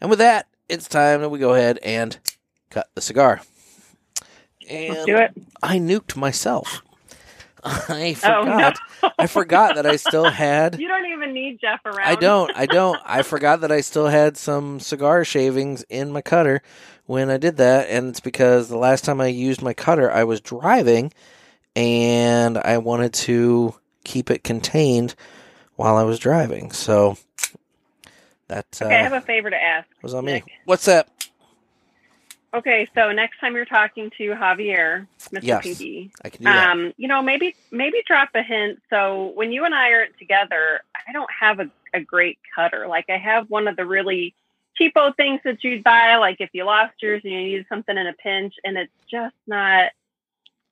And 0.00 0.10
with 0.10 0.18
that, 0.18 0.48
it's 0.68 0.88
time 0.88 1.20
that 1.20 1.28
we 1.28 1.38
go 1.38 1.54
ahead 1.54 1.78
and 1.82 2.18
cut 2.70 2.88
the 2.94 3.00
cigar. 3.00 3.40
Let's 4.62 4.72
And 4.98 5.06
do 5.06 5.16
it. 5.16 5.30
I 5.62 5.78
nuked 5.78 6.16
myself. 6.16 6.82
I 7.64 8.16
Oh, 8.24 8.42
forgot. 8.42 8.78
no. 9.02 9.10
I 9.18 9.26
forgot 9.28 9.76
that 9.76 9.86
I 9.86 9.94
still 9.96 10.24
had. 10.30 10.76
You 10.80 10.88
don't 10.88 11.06
even 11.06 11.32
need 11.32 11.60
Jeff 11.60 11.78
around. 11.84 12.00
I 12.08 12.16
don't. 12.16 12.50
I 12.56 12.66
don't. 12.66 12.98
I 13.04 13.22
forgot 13.22 13.60
that 13.60 13.70
I 13.70 13.80
still 13.82 14.08
had 14.08 14.36
some 14.36 14.80
cigar 14.80 15.24
shavings 15.24 15.84
in 15.88 16.10
my 16.10 16.22
cutter 16.22 16.62
when 17.06 17.30
I 17.30 17.36
did 17.36 17.56
that, 17.58 17.88
and 17.88 18.08
it's 18.08 18.20
because 18.20 18.68
the 18.68 18.76
last 18.78 19.04
time 19.04 19.20
I 19.20 19.26
used 19.26 19.62
my 19.62 19.74
cutter, 19.74 20.10
I 20.10 20.24
was 20.24 20.40
driving, 20.40 21.12
and 21.76 22.58
I 22.58 22.78
wanted 22.78 23.12
to 23.14 23.74
keep 24.04 24.30
it 24.30 24.44
contained 24.44 25.14
while 25.76 25.96
I 25.96 26.02
was 26.04 26.18
driving. 26.18 26.70
So 26.72 27.16
that 28.48 28.66
uh, 28.80 28.86
Okay, 28.86 28.98
I 29.00 29.02
have 29.02 29.12
a 29.12 29.20
favor 29.20 29.50
to 29.50 29.62
ask. 29.62 29.88
was 30.02 30.14
on 30.14 30.24
me. 30.24 30.32
Nick. 30.34 30.44
What's 30.64 30.84
that? 30.86 31.08
Okay, 32.54 32.86
so 32.94 33.12
next 33.12 33.38
time 33.40 33.54
you're 33.54 33.64
talking 33.64 34.10
to 34.18 34.24
Javier, 34.32 35.06
Mr. 35.30 35.38
Yes. 35.42 35.62
Pinky, 35.62 36.12
I 36.22 36.28
can 36.28 36.42
do 36.42 36.44
that. 36.52 36.70
um, 36.70 36.92
you 36.98 37.08
know, 37.08 37.22
maybe 37.22 37.54
maybe 37.70 38.02
drop 38.06 38.28
a 38.34 38.42
hint. 38.42 38.78
So 38.90 39.32
when 39.34 39.52
you 39.52 39.64
and 39.64 39.74
I 39.74 39.92
aren't 39.92 40.18
together, 40.18 40.82
I 41.08 41.12
don't 41.12 41.30
have 41.40 41.60
a, 41.60 41.70
a 41.94 42.00
great 42.00 42.38
cutter. 42.54 42.86
Like 42.88 43.06
I 43.08 43.16
have 43.16 43.48
one 43.48 43.68
of 43.68 43.76
the 43.76 43.86
really 43.86 44.34
cheapo 44.90 45.14
things 45.16 45.40
that 45.44 45.62
you'd 45.62 45.84
buy, 45.84 46.16
like 46.16 46.36
if 46.40 46.50
you 46.52 46.64
lost 46.64 46.94
yours 47.00 47.20
and 47.24 47.32
you 47.32 47.38
needed 47.38 47.66
something 47.68 47.96
in 47.96 48.06
a 48.06 48.12
pinch, 48.12 48.54
and 48.64 48.76
it's 48.76 48.92
just 49.10 49.34
not. 49.46 49.90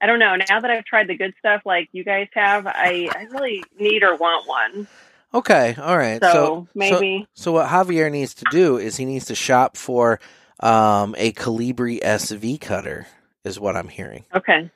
I 0.02 0.06
don't 0.06 0.18
know. 0.18 0.34
Now 0.36 0.60
that 0.60 0.70
I've 0.70 0.84
tried 0.86 1.08
the 1.08 1.14
good 1.16 1.34
stuff 1.38 1.62
like 1.66 1.90
you 1.92 2.04
guys 2.04 2.28
have, 2.32 2.66
I, 2.66 3.10
I 3.14 3.24
really 3.30 3.62
need 3.78 4.02
or 4.02 4.16
want 4.16 4.48
one. 4.48 4.88
Okay, 5.34 5.76
all 5.78 5.96
right. 5.96 6.20
So, 6.22 6.32
So, 6.32 6.68
maybe 6.74 7.26
so 7.34 7.52
what 7.52 7.68
Javier 7.68 8.10
needs 8.10 8.34
to 8.34 8.46
do 8.50 8.78
is 8.78 8.96
he 8.96 9.04
needs 9.04 9.26
to 9.26 9.34
shop 9.34 9.76
for 9.76 10.18
um, 10.58 11.14
a 11.18 11.32
Colibri 11.32 12.00
SV 12.00 12.60
cutter, 12.60 13.06
is 13.44 13.60
what 13.60 13.76
I'm 13.76 13.88
hearing. 13.88 14.24
okay. 14.34 14.70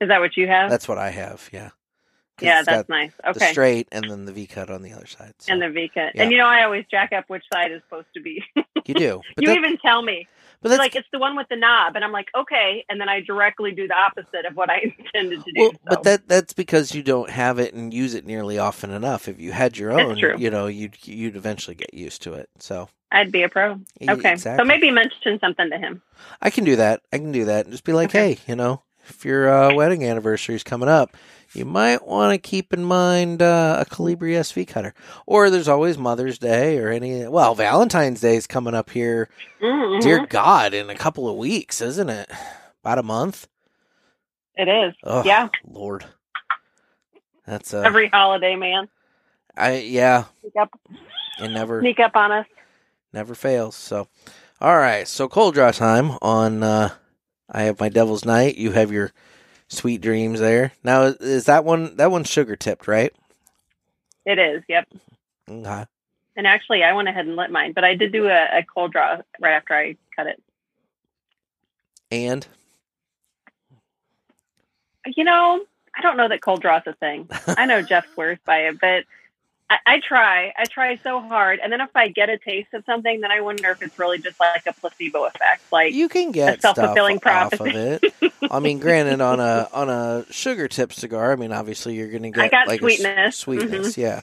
Is 0.00 0.08
that 0.08 0.20
what 0.20 0.36
you 0.36 0.46
have? 0.46 0.70
That's 0.70 0.86
what 0.86 0.98
I 0.98 1.10
have. 1.10 1.48
Yeah. 1.52 1.70
Yeah, 2.40 2.62
that's 2.62 2.88
nice. 2.88 3.12
The 3.22 3.30
Okay. 3.30 3.50
straight 3.52 3.88
and 3.92 4.08
then 4.10 4.24
the 4.24 4.32
V 4.32 4.46
cut 4.46 4.70
on 4.70 4.82
the 4.82 4.92
other 4.92 5.06
side. 5.06 5.34
So 5.38 5.52
and 5.52 5.62
the 5.62 5.70
V 5.70 5.90
cut. 5.92 6.14
yeah. 6.14 6.22
And 6.22 6.32
you 6.32 6.38
know, 6.38 6.46
I 6.46 6.64
always 6.64 6.84
jack 6.90 7.12
up 7.12 7.24
which 7.28 7.44
side 7.52 7.72
is 7.72 7.82
supposed 7.88 8.08
to 8.14 8.20
be. 8.20 8.42
you 8.86 8.94
do, 8.94 9.20
but 9.34 9.42
you 9.42 9.48
that, 9.50 9.56
even 9.56 9.76
tell 9.78 10.02
me. 10.02 10.26
but 10.62 10.76
like 10.78 10.96
it's 10.96 11.08
the 11.12 11.18
one 11.18 11.36
with 11.36 11.48
the 11.48 11.56
knob, 11.56 11.94
and 11.96 12.04
I'm 12.04 12.12
like, 12.12 12.28
okay, 12.36 12.84
and 12.88 13.00
then 13.00 13.08
I 13.08 13.20
directly 13.20 13.72
do 13.72 13.86
the 13.88 13.94
opposite 13.96 14.44
of 14.46 14.56
what 14.56 14.70
I 14.70 14.94
intended 14.98 15.44
to 15.44 15.52
do. 15.52 15.60
well, 15.60 15.72
so. 15.72 15.78
but 15.88 16.02
that 16.04 16.28
that's 16.28 16.52
because 16.52 16.94
you 16.94 17.02
don't 17.02 17.30
have 17.30 17.58
it 17.58 17.74
and 17.74 17.92
use 17.92 18.14
it 18.14 18.26
nearly 18.26 18.58
often 18.58 18.90
enough. 18.90 19.28
If 19.28 19.40
you 19.40 19.52
had 19.52 19.76
your 19.76 19.92
own, 19.92 20.18
you 20.40 20.50
know, 20.50 20.66
you'd 20.66 20.96
you'd 21.06 21.36
eventually 21.36 21.74
get 21.74 21.92
used 21.94 22.22
to 22.22 22.34
it. 22.34 22.48
So 22.58 22.88
I'd 23.12 23.32
be 23.32 23.42
a 23.42 23.48
pro. 23.48 23.80
Okay, 24.00 24.32
exactly. 24.32 24.62
so 24.62 24.66
maybe 24.66 24.90
mention 24.90 25.38
something 25.40 25.70
to 25.70 25.78
him. 25.78 26.02
I 26.40 26.50
can 26.50 26.64
do 26.64 26.76
that. 26.76 27.02
I 27.12 27.18
can 27.18 27.32
do 27.32 27.44
that. 27.46 27.64
and 27.66 27.72
Just 27.72 27.84
be 27.84 27.92
like, 27.92 28.10
Okay. 28.10 28.34
hey, 28.34 28.38
you 28.46 28.56
know, 28.56 28.82
if 29.08 29.24
your 29.24 29.48
uh, 29.48 29.74
wedding 29.74 30.04
anniversary 30.04 30.54
is 30.54 30.62
coming 30.62 30.88
up, 30.88 31.16
you 31.54 31.64
might 31.64 32.06
want 32.06 32.32
to 32.32 32.38
keep 32.38 32.72
in 32.72 32.84
mind 32.84 33.40
uh, 33.42 33.82
a 33.86 33.90
Colibri 33.90 34.32
SV 34.32 34.66
cutter. 34.68 34.94
Or 35.26 35.50
there's 35.50 35.68
always 35.68 35.96
Mother's 35.98 36.38
Day 36.38 36.78
or 36.78 36.90
any. 36.90 37.26
Well, 37.26 37.54
Valentine's 37.54 38.20
Day 38.20 38.36
is 38.36 38.46
coming 38.46 38.74
up 38.74 38.90
here. 38.90 39.28
Mhm. 39.62 40.00
Dear 40.02 40.26
God, 40.26 40.74
in 40.74 40.90
a 40.90 40.94
couple 40.94 41.28
of 41.28 41.36
weeks, 41.36 41.80
isn't 41.80 42.08
it? 42.10 42.30
About 42.82 42.98
a 42.98 43.02
month. 43.02 43.48
It 44.56 44.68
is. 44.68 44.94
Oh, 45.04 45.22
Yeah, 45.24 45.48
Lord. 45.66 46.04
That's 47.46 47.72
uh, 47.72 47.80
every 47.80 48.08
holiday, 48.08 48.56
man. 48.56 48.88
I 49.56 49.78
yeah, 49.78 50.24
Sneak 50.42 50.56
up, 50.60 50.78
it 51.40 51.48
never 51.50 51.80
sneak 51.80 51.98
up 51.98 52.14
on 52.14 52.30
us. 52.30 52.46
never 53.12 53.34
fails. 53.34 53.74
So, 53.74 54.06
all 54.60 54.76
right. 54.76 55.08
So 55.08 55.28
cold 55.28 55.54
draw 55.54 55.70
time 55.72 56.12
on. 56.22 56.62
uh 56.62 56.90
I 57.50 57.62
have 57.62 57.80
my 57.80 57.88
Devil's 57.88 58.24
Night. 58.26 58.56
You 58.56 58.72
have 58.72 58.92
your 58.92 59.10
Sweet 59.68 60.00
Dreams 60.00 60.40
there. 60.40 60.72
Now 60.82 61.02
is 61.04 61.44
that 61.46 61.64
one? 61.64 61.96
That 61.96 62.10
one's 62.10 62.28
sugar 62.28 62.56
tipped, 62.56 62.88
right? 62.88 63.12
It 64.24 64.38
is. 64.38 64.62
Yep. 64.68 64.88
Okay. 65.50 65.84
And 66.36 66.46
actually, 66.46 66.84
I 66.84 66.92
went 66.92 67.08
ahead 67.08 67.26
and 67.26 67.36
lit 67.36 67.50
mine, 67.50 67.72
but 67.72 67.84
I 67.84 67.94
did 67.94 68.12
do 68.12 68.26
a, 68.28 68.58
a 68.58 68.62
cold 68.62 68.92
draw 68.92 69.18
right 69.40 69.54
after 69.54 69.74
I 69.74 69.96
cut 70.14 70.26
it. 70.28 70.40
And 72.10 72.46
You 75.04 75.24
know, 75.24 75.64
I 75.96 76.02
don't 76.02 76.16
know 76.16 76.28
that 76.28 76.42
cold 76.42 76.62
draw's 76.62 76.82
a 76.86 76.92
thing. 76.94 77.28
I 77.46 77.66
know 77.66 77.82
Jeff 77.82 78.06
swears 78.14 78.38
by 78.44 78.68
it, 78.68 78.80
but 78.80 79.04
I, 79.70 79.78
I 79.86 80.00
try. 80.00 80.52
I 80.56 80.64
try 80.64 80.98
so 81.02 81.20
hard, 81.20 81.60
and 81.62 81.72
then 81.72 81.80
if 81.80 81.94
I 81.94 82.08
get 82.08 82.30
a 82.30 82.38
taste 82.38 82.72
of 82.72 82.84
something, 82.86 83.20
then 83.20 83.30
I 83.30 83.40
wonder 83.42 83.70
if 83.70 83.82
it's 83.82 83.98
really 83.98 84.18
just 84.18 84.40
like 84.40 84.66
a 84.66 84.72
placebo 84.72 85.24
effect. 85.24 85.62
Like, 85.70 85.92
you 85.92 86.08
can 86.08 86.32
get 86.32 86.60
stuff 86.60 86.76
self-fulfilling 86.76 87.16
off 87.24 87.52
of 87.52 87.58
prophecy. 87.58 87.98
it. 88.22 88.32
I 88.50 88.60
mean, 88.60 88.78
granted, 88.78 89.20
on 89.20 89.40
a 89.40 89.68
on 89.72 89.90
a 89.90 90.24
sugar 90.30 90.68
tip 90.68 90.92
cigar, 90.92 91.32
I 91.32 91.36
mean, 91.36 91.52
obviously 91.52 91.96
you're 91.96 92.10
going 92.10 92.22
to 92.22 92.30
get 92.30 92.44
I 92.44 92.48
got 92.48 92.68
like 92.68 92.80
sweetness. 92.80 93.36
sweetness, 93.36 93.98
yeah. 93.98 94.22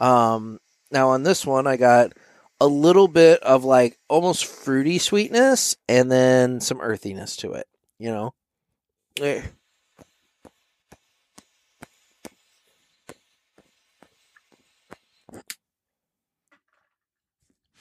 Um, 0.00 0.58
now 0.90 1.10
on 1.10 1.22
this 1.22 1.46
one, 1.46 1.66
I 1.68 1.76
got 1.76 2.12
a 2.60 2.66
little 2.66 3.08
bit 3.08 3.40
of 3.42 3.64
like 3.64 3.98
almost 4.08 4.46
fruity 4.46 4.98
sweetness, 4.98 5.76
and 5.88 6.10
then 6.10 6.60
some 6.60 6.80
earthiness 6.80 7.36
to 7.36 7.52
it. 7.52 7.68
You 7.98 8.10
know. 8.10 8.34
Eh. 9.20 9.42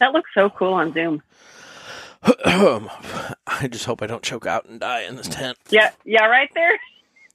That 0.02 0.12
looks 0.12 0.30
so 0.34 0.50
cool 0.50 0.74
on 0.74 0.92
Zoom. 0.94 1.22
I 2.46 3.68
just 3.70 3.86
hope 3.86 4.02
I 4.04 4.08
don't 4.08 4.22
choke 4.22 4.46
out 4.46 4.66
and 4.66 4.80
die 4.80 5.04
in 5.04 5.16
this 5.16 5.28
tent. 5.28 5.58
Yeah, 5.70 5.92
yeah, 6.04 6.26
right 6.26 6.50
there. 6.54 6.78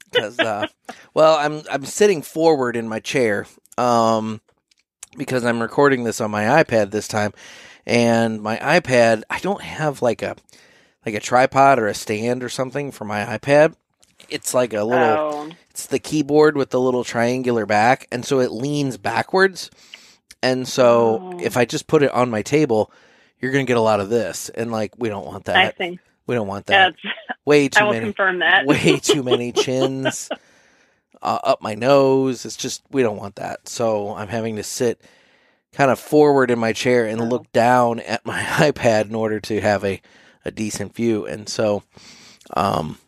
because 0.12 0.38
uh, 0.38 0.66
well 1.14 1.36
i'm 1.36 1.62
i'm 1.70 1.84
sitting 1.84 2.22
forward 2.22 2.76
in 2.76 2.88
my 2.88 3.00
chair 3.00 3.44
um 3.76 4.40
because 5.16 5.44
i'm 5.44 5.60
recording 5.60 6.04
this 6.04 6.20
on 6.20 6.30
my 6.30 6.44
ipad 6.62 6.92
this 6.92 7.08
time 7.08 7.32
and 7.84 8.40
my 8.40 8.56
ipad 8.58 9.22
i 9.28 9.38
don't 9.40 9.62
have 9.62 10.02
like 10.02 10.22
a 10.22 10.36
like 11.04 11.16
a 11.16 11.20
tripod 11.20 11.80
or 11.80 11.88
a 11.88 11.94
stand 11.94 12.44
or 12.44 12.48
something 12.48 12.92
for 12.92 13.04
my 13.04 13.24
ipad 13.36 13.74
it's 14.28 14.54
like 14.54 14.72
a 14.72 14.84
little 14.84 15.06
Oh, 15.06 15.50
it's 15.70 15.86
the 15.86 15.98
keyboard 15.98 16.56
with 16.56 16.70
the 16.70 16.80
little 16.80 17.02
triangular 17.04 17.66
back 17.66 18.06
and 18.12 18.24
so 18.24 18.38
it 18.38 18.52
leans 18.52 18.96
backwards 18.96 19.70
and 20.50 20.66
so 20.68 21.20
Oh. 21.34 21.40
if 21.40 21.56
i 21.56 21.64
just 21.64 21.86
put 21.86 22.02
it 22.02 22.10
on 22.12 22.30
my 22.30 22.42
table 22.42 22.90
you're 23.40 23.52
gonna 23.52 23.64
get 23.64 23.76
a 23.76 23.80
lot 23.80 24.00
of 24.00 24.08
this 24.08 24.48
and 24.50 24.72
like 24.72 24.92
we 24.98 25.08
don't 25.08 25.26
want 25.26 25.48
I 25.48 25.52
that 25.52 25.76
see. 25.78 25.98
we 26.26 26.34
don't 26.34 26.48
want 26.48 26.66
that 26.66 26.94
That's, 27.04 27.14
way 27.44 27.68
too 27.68 27.80
I 27.80 27.84
will 27.84 27.92
many 27.92 28.04
confirm 28.06 28.38
that. 28.40 28.66
way 28.66 28.98
too 29.02 29.22
many 29.22 29.52
chins 29.52 30.28
uh, 31.22 31.38
up 31.44 31.62
my 31.62 31.74
nose. 31.74 32.44
It's 32.44 32.56
just 32.56 32.82
we 32.90 33.02
don't 33.02 33.16
want 33.16 33.36
that. 33.36 33.68
So 33.68 34.14
I'm 34.14 34.28
having 34.28 34.56
to 34.56 34.62
sit 34.62 35.00
kind 35.72 35.90
of 35.90 35.98
forward 35.98 36.50
in 36.50 36.58
my 36.58 36.72
chair 36.72 37.06
and 37.06 37.20
Oh. 37.20 37.24
look 37.24 37.50
down 37.52 38.00
at 38.00 38.24
my 38.26 38.40
iPad 38.68 39.06
in 39.08 39.14
order 39.14 39.40
to 39.40 39.60
have 39.60 39.84
a 39.84 40.00
a 40.44 40.50
decent 40.50 40.94
view. 40.94 41.26
And 41.26 41.48
so, 41.48 41.82
um, 42.56 42.98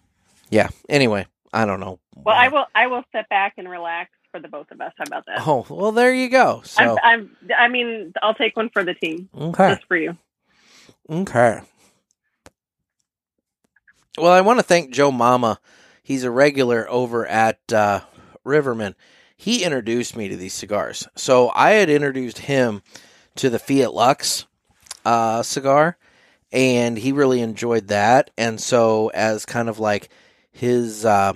yeah. 0.51 0.69
Anyway, 0.89 1.27
I 1.53 1.65
don't 1.67 1.81
know. 1.81 2.01
well, 2.17 2.35
I 2.37 2.49
will. 2.49 2.67
I 2.75 2.87
will 2.89 3.05
sit 3.15 3.29
back 3.29 3.55
and 3.59 3.69
relax 3.69 4.11
for 4.39 4.43
the 4.43 4.49
both 4.49 4.71
of 4.71 4.81
us. 4.81 4.93
How 4.97 5.05
about 5.05 5.27
that? 5.27 5.47
Oh 5.47 5.67
well, 5.69 5.93
there 5.93 6.13
you 6.13 6.29
go. 6.29 6.63
So 6.65 6.99
I'm, 7.03 7.31
I'm. 7.43 7.53
I 7.57 7.69
mean, 7.69 8.13
I'll 8.23 8.35
take 8.35 8.57
one 8.57 8.71
for 8.71 8.85
the 8.85 8.95
team, 8.95 9.29
okay, 9.37 9.75
just 9.75 9.87
for 9.87 9.97
you. 9.97 10.17
okay. 11.11 11.61
Well, 14.17 14.33
I 14.33 14.41
want 14.41 14.59
to 14.59 14.65
thank 14.65 14.93
Joe 14.93 15.11
Mama. 15.11 15.61
He's 16.03 16.25
a 16.25 16.31
regular 16.31 16.89
over 16.91 17.27
at 17.27 17.61
uh, 17.73 18.01
Rivermen. 18.45 18.95
He 19.37 19.63
introduced 19.63 20.17
me 20.17 20.29
to 20.29 20.37
these 20.37 20.55
cigars. 20.55 21.07
So 21.15 21.53
I 21.55 21.73
had 21.73 21.89
introduced 21.89 22.39
him 22.39 22.83
to 23.37 23.51
the 23.51 23.61
Fiat 23.61 23.95
Lux 23.95 24.47
uh, 25.05 25.45
cigar, 25.45 25.97
and 26.51 26.99
he 26.99 27.13
really 27.13 27.41
enjoyed 27.41 27.89
that. 27.89 28.31
And 28.37 28.61
so, 28.61 29.09
as 29.15 29.47
kind 29.47 29.69
of 29.69 29.79
like 29.79 30.09
his, 30.51 31.05
uh, 31.05 31.35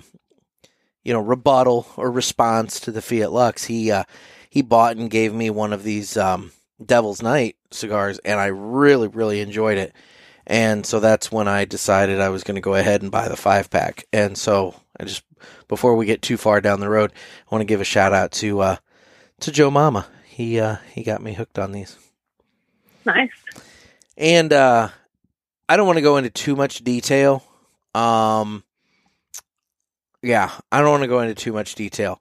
you 1.03 1.13
know, 1.13 1.21
rebuttal 1.21 1.87
or 1.97 2.11
response 2.11 2.81
to 2.81 2.93
the 2.93 3.03
Fiat 3.03 3.33
Lux, 3.33 3.65
he 3.65 3.91
uh, 3.91 4.05
he 4.49 4.63
bought 4.63 4.97
and 4.97 5.11
gave 5.11 5.33
me 5.33 5.51
one 5.51 5.73
of 5.73 5.83
these 5.83 6.17
um, 6.17 6.53
Devil's 6.85 7.23
Night 7.23 7.57
cigars, 7.71 8.19
and 8.21 8.39
I 8.39 8.47
really, 8.47 9.09
really 9.09 9.41
enjoyed 9.41 9.79
it. 9.79 9.95
And 10.47 10.85
so 10.85 11.01
that's 11.01 11.31
when 11.31 11.49
I 11.49 11.65
decided 11.65 12.21
I 12.21 12.31
was 12.31 12.45
going 12.45 12.57
to 12.57 12.61
go 12.61 12.75
ahead 12.75 13.03
and 13.03 13.11
buy 13.11 13.29
the 13.29 13.37
five 13.37 13.71
pack. 13.71 14.07
And 14.13 14.37
so 14.37 14.75
I 14.99 15.05
just, 15.05 15.23
before 15.69 15.95
we 15.95 16.05
get 16.05 16.21
too 16.21 16.37
far 16.37 16.61
down 16.61 16.81
the 16.81 16.89
road, 16.89 17.13
I 17.15 17.55
want 17.55 17.63
to 17.63 17.67
give 17.67 17.81
a 17.81 17.85
shout 17.85 18.13
out 18.13 18.33
to 18.33 18.61
uh, 18.61 18.77
to 19.41 19.53
Joe 19.53 19.71
Mama. 19.71 20.07
He 20.25 20.59
uh, 20.59 20.77
he 20.93 21.03
got 21.03 21.23
me 21.23 21.35
hooked 21.35 21.59
on 21.59 21.73
these. 21.73 21.97
Nice. 23.05 23.31
And 24.17 24.53
uh, 24.53 24.89
I 25.69 25.77
don't 25.77 25.87
want 25.87 25.97
to 25.97 26.03
go 26.03 26.17
into 26.17 26.31
too 26.31 26.57
much 26.57 26.85
detail. 26.85 27.45
Um, 27.95 28.65
yeah, 30.23 30.51
I 30.71 30.81
don't 30.81 30.91
want 30.91 31.03
to 31.03 31.09
go 31.09 31.21
into 31.21 31.35
too 31.35 31.53
much 31.53 31.75
detail. 31.75 32.21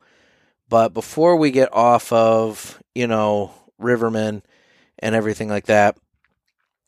But 0.70 0.94
before 0.94 1.36
we 1.38 1.52
get 1.52 1.74
off 1.74 2.12
of, 2.14 2.82
you 2.96 3.08
know, 3.08 3.52
Rivermen 3.82 4.42
and 5.00 5.16
everything 5.16 5.50
like 5.50 5.66
that, 5.68 5.98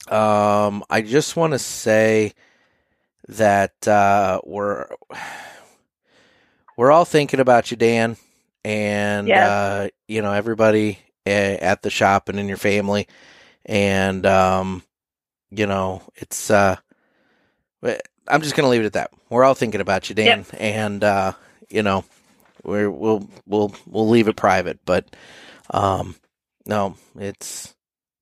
um, 0.10 0.84
I 0.90 1.02
just 1.02 1.36
want 1.36 1.54
to 1.54 1.60
say 1.60 2.34
that 3.30 3.88
uh, 3.88 4.42
we're 4.46 4.88
we're 6.78 6.92
all 6.92 7.06
thinking 7.06 7.40
about 7.40 7.72
you, 7.72 7.78
Dan, 7.78 8.18
and 8.66 9.28
Yes. 9.28 9.38
uh, 9.38 9.90
you 10.08 10.22
know 10.22 10.34
everybody 10.34 11.00
uh, 11.28 11.30
at 11.30 11.82
the 11.84 11.90
shop 11.90 12.30
and 12.30 12.40
in 12.40 12.48
your 12.48 12.58
family, 12.58 13.08
and 13.66 14.26
um, 14.26 14.84
you 15.52 15.68
know 15.68 16.02
it's. 16.16 16.50
Uh, 16.52 16.78
eh, 17.84 17.98
I'm 18.28 18.42
just 18.42 18.56
gonna 18.56 18.70
leave 18.70 18.82
it 18.82 18.86
at 18.86 18.94
that. 18.94 19.12
We're 19.30 19.44
all 19.44 19.54
thinking 19.56 19.82
about 19.82 20.10
you, 20.10 20.16
Dan, 20.16 20.46
and 20.58 21.04
uh, 21.04 21.34
you 21.70 21.84
know 21.84 22.06
we're, 22.64 22.90
we'll 22.90 23.28
we'll 23.46 23.74
we'll 23.86 24.10
leave 24.10 24.28
it 24.28 24.36
private, 24.36 24.80
but 24.86 25.16
um, 25.72 26.16
no, 26.66 26.96
it's 27.18 27.74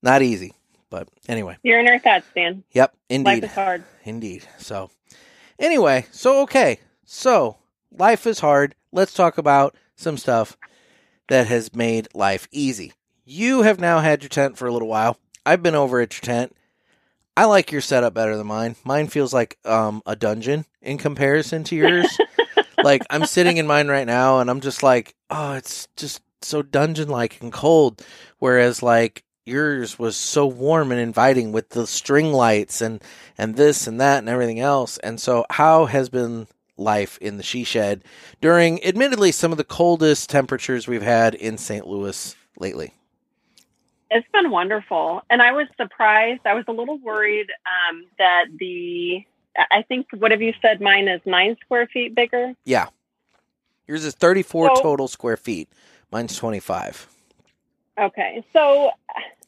not 0.02 0.22
easy. 0.22 0.52
But 0.90 1.08
anyway, 1.28 1.56
You're 1.62 1.80
in 1.80 1.88
our 1.88 1.98
thoughts, 1.98 2.26
Dan. 2.34 2.64
yep, 2.72 2.94
indeed. 3.08 3.42
Life 3.42 3.44
is 3.44 3.54
hard. 3.54 3.84
Indeed. 4.04 4.46
So, 4.58 4.90
anyway, 5.58 6.06
so 6.10 6.42
okay. 6.42 6.80
So, 7.06 7.56
life 7.90 8.26
is 8.26 8.40
hard. 8.40 8.74
Let's 8.92 9.14
talk 9.14 9.38
about 9.38 9.74
some 9.96 10.18
stuff 10.18 10.56
that 11.28 11.46
has 11.46 11.74
made 11.74 12.08
life 12.14 12.46
easy. 12.52 12.92
You 13.24 13.62
have 13.62 13.80
now 13.80 14.00
had 14.00 14.22
your 14.22 14.28
tent 14.28 14.58
for 14.58 14.66
a 14.66 14.72
little 14.72 14.88
while. 14.88 15.16
I've 15.46 15.62
been 15.62 15.74
over 15.74 16.00
at 16.00 16.14
your 16.14 16.20
tent. 16.22 16.54
I 17.36 17.46
like 17.46 17.72
your 17.72 17.80
setup 17.80 18.12
better 18.14 18.36
than 18.36 18.46
mine. 18.46 18.76
Mine 18.84 19.06
feels 19.06 19.32
like 19.32 19.58
um, 19.64 20.02
a 20.04 20.14
dungeon 20.14 20.66
in 20.82 20.98
comparison 20.98 21.64
to 21.64 21.76
yours. 21.76 22.06
like 22.82 23.02
I'm 23.08 23.24
sitting 23.24 23.56
in 23.56 23.66
mine 23.66 23.88
right 23.88 24.06
now 24.06 24.40
and 24.40 24.50
I'm 24.50 24.60
just 24.60 24.82
like, 24.82 25.14
oh, 25.30 25.54
it's 25.54 25.88
just 25.96 26.20
so 26.42 26.60
dungeon 26.62 27.08
like 27.08 27.40
and 27.40 27.52
cold. 27.52 28.04
Whereas 28.38 28.82
like 28.82 29.24
yours 29.46 29.98
was 29.98 30.14
so 30.14 30.46
warm 30.46 30.92
and 30.92 31.00
inviting 31.00 31.52
with 31.52 31.70
the 31.70 31.86
string 31.86 32.32
lights 32.32 32.80
and 32.82 33.02
and 33.38 33.56
this 33.56 33.86
and 33.86 34.00
that 34.00 34.18
and 34.18 34.28
everything 34.28 34.60
else. 34.60 34.98
And 34.98 35.18
so 35.18 35.46
how 35.48 35.86
has 35.86 36.10
been 36.10 36.48
life 36.76 37.16
in 37.18 37.36
the 37.38 37.42
she 37.42 37.64
shed 37.64 38.04
during 38.40 38.82
admittedly 38.84 39.32
some 39.32 39.52
of 39.52 39.58
the 39.58 39.64
coldest 39.64 40.28
temperatures 40.28 40.86
we've 40.86 41.02
had 41.02 41.34
in 41.34 41.56
St. 41.56 41.86
Louis 41.86 42.36
lately? 42.58 42.92
It's 44.14 44.28
been 44.32 44.50
wonderful. 44.50 45.22
And 45.30 45.40
I 45.40 45.52
was 45.52 45.66
surprised. 45.76 46.42
I 46.44 46.54
was 46.54 46.64
a 46.68 46.72
little 46.72 46.98
worried 46.98 47.48
um, 47.66 48.04
that 48.18 48.44
the, 48.58 49.24
I 49.70 49.82
think, 49.82 50.06
what 50.16 50.30
have 50.30 50.42
you 50.42 50.52
said? 50.60 50.80
Mine 50.80 51.08
is 51.08 51.20
nine 51.24 51.56
square 51.64 51.86
feet 51.86 52.14
bigger. 52.14 52.52
Yeah. 52.64 52.88
Yours 53.86 54.04
is 54.04 54.14
34 54.14 54.76
So- 54.76 54.82
total 54.82 55.08
square 55.08 55.36
feet. 55.36 55.68
Mine's 56.10 56.36
25. 56.36 57.08
Okay. 57.98 58.44
So, 58.52 58.90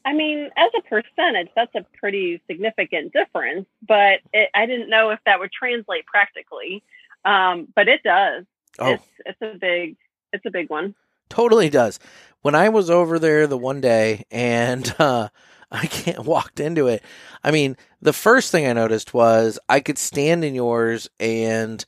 I 0.03 0.13
mean, 0.13 0.49
as 0.57 0.71
a 0.77 0.81
percentage, 0.81 1.49
that's 1.55 1.73
a 1.75 1.85
pretty 1.99 2.41
significant 2.47 3.13
difference, 3.13 3.67
but 3.87 4.19
it, 4.33 4.49
I 4.55 4.65
didn't 4.65 4.89
know 4.89 5.11
if 5.11 5.19
that 5.27 5.39
would 5.39 5.51
translate 5.51 6.05
practically. 6.07 6.83
Um, 7.23 7.67
but 7.75 7.87
it 7.87 8.01
does. 8.03 8.45
Oh, 8.79 8.93
It's, 8.93 9.03
it's 9.25 9.41
a 9.41 9.57
big, 9.57 9.95
it's 10.33 10.45
a 10.45 10.51
big 10.51 10.69
one. 10.69 10.95
Totally 11.29 11.69
does. 11.69 11.99
When 12.45 12.53
I 12.53 12.69
was 12.69 12.91
over 12.91 13.17
there 13.17 13.47
the 13.47 13.57
one 13.57 13.81
day 13.81 14.25
and 14.29 14.93
uh, 14.99 15.29
I 15.71 15.87
can't 15.87 16.25
walked 16.25 16.59
into 16.59 16.85
it, 16.85 17.01
I 17.43 17.49
mean, 17.49 17.75
the 18.03 18.13
first 18.13 18.51
thing 18.51 18.67
I 18.67 18.73
noticed 18.73 19.15
was 19.15 19.57
I 19.67 19.79
could 19.79 19.97
stand 19.97 20.45
in 20.45 20.53
yours 20.53 21.09
and 21.19 21.83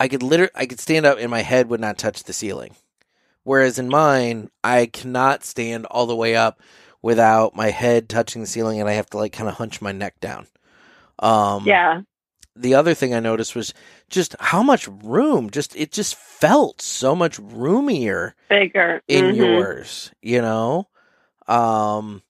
I 0.00 0.08
could 0.08 0.22
literally 0.22 0.50
I 0.54 0.64
could 0.64 0.80
stand 0.80 1.04
up 1.04 1.18
and 1.18 1.30
my 1.30 1.42
head 1.42 1.68
would 1.68 1.78
not 1.78 1.98
touch 1.98 2.24
the 2.24 2.32
ceiling. 2.32 2.74
Whereas 3.42 3.78
in 3.78 3.90
mine, 3.90 4.48
I 4.64 4.86
cannot 4.86 5.44
stand 5.44 5.84
all 5.84 6.06
the 6.06 6.16
way 6.16 6.36
up 6.36 6.62
without 7.02 7.54
my 7.54 7.68
head 7.68 8.08
touching 8.08 8.40
the 8.40 8.48
ceiling 8.48 8.80
and 8.80 8.88
I 8.88 8.92
have 8.92 9.10
to 9.10 9.18
like 9.18 9.34
kind 9.34 9.50
of 9.50 9.56
hunch 9.56 9.82
my 9.82 9.92
neck 9.92 10.20
down. 10.20 10.46
Um 11.18 11.66
Yeah. 11.66 12.00
The 12.56 12.74
other 12.74 12.94
thing 12.94 13.14
I 13.14 13.20
noticed 13.20 13.54
was 13.56 13.74
just 14.10 14.36
how 14.40 14.62
much 14.62 14.88
room 14.88 15.50
just 15.50 15.76
it 15.76 15.92
just 15.92 16.16
felt 16.16 16.82
so 16.82 17.14
much 17.14 17.38
roomier 17.38 18.34
Bigger. 18.50 19.02
in 19.08 19.34
Mhm. 19.34 19.36
yours, 19.36 20.12
you 20.22 20.42
know? 20.42 20.88
Um 21.48 22.22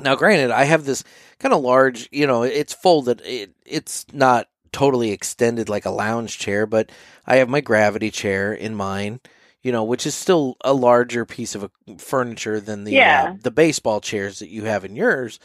now 0.00 0.14
granted, 0.16 0.50
I 0.50 0.64
have 0.64 0.84
this 0.84 1.04
kind 1.38 1.54
of 1.54 1.62
large, 1.62 2.08
you 2.12 2.26
know, 2.26 2.42
it's 2.44 2.74
folded. 2.74 3.22
It, 3.24 3.52
it's 3.66 4.06
not 4.12 4.48
totally 4.72 5.10
extended 5.12 5.68
like 5.68 5.86
a 5.86 5.90
lounge 5.90 6.38
chair, 6.38 6.66
but 6.66 6.90
I 7.26 7.36
have 7.36 7.48
my 7.48 7.60
gravity 7.60 8.10
chair 8.10 8.52
in 8.52 8.74
mine, 8.76 9.20
you 9.62 9.72
know, 9.72 9.84
which 9.84 10.06
is 10.06 10.14
still 10.14 10.56
a 10.62 10.72
larger 10.72 11.24
piece 11.24 11.54
of 11.54 11.64
uh, 11.64 11.68
furniture 11.98 12.60
than 12.60 12.84
the 12.84 12.92
Yeah. 12.94 13.24
uh, 13.24 13.28
the 13.42 13.50
baseball 13.50 14.00
chairs 14.00 14.38
that 14.40 14.50
you 14.50 14.64
have 14.64 14.84
in 14.84 14.96
yours. 14.96 15.40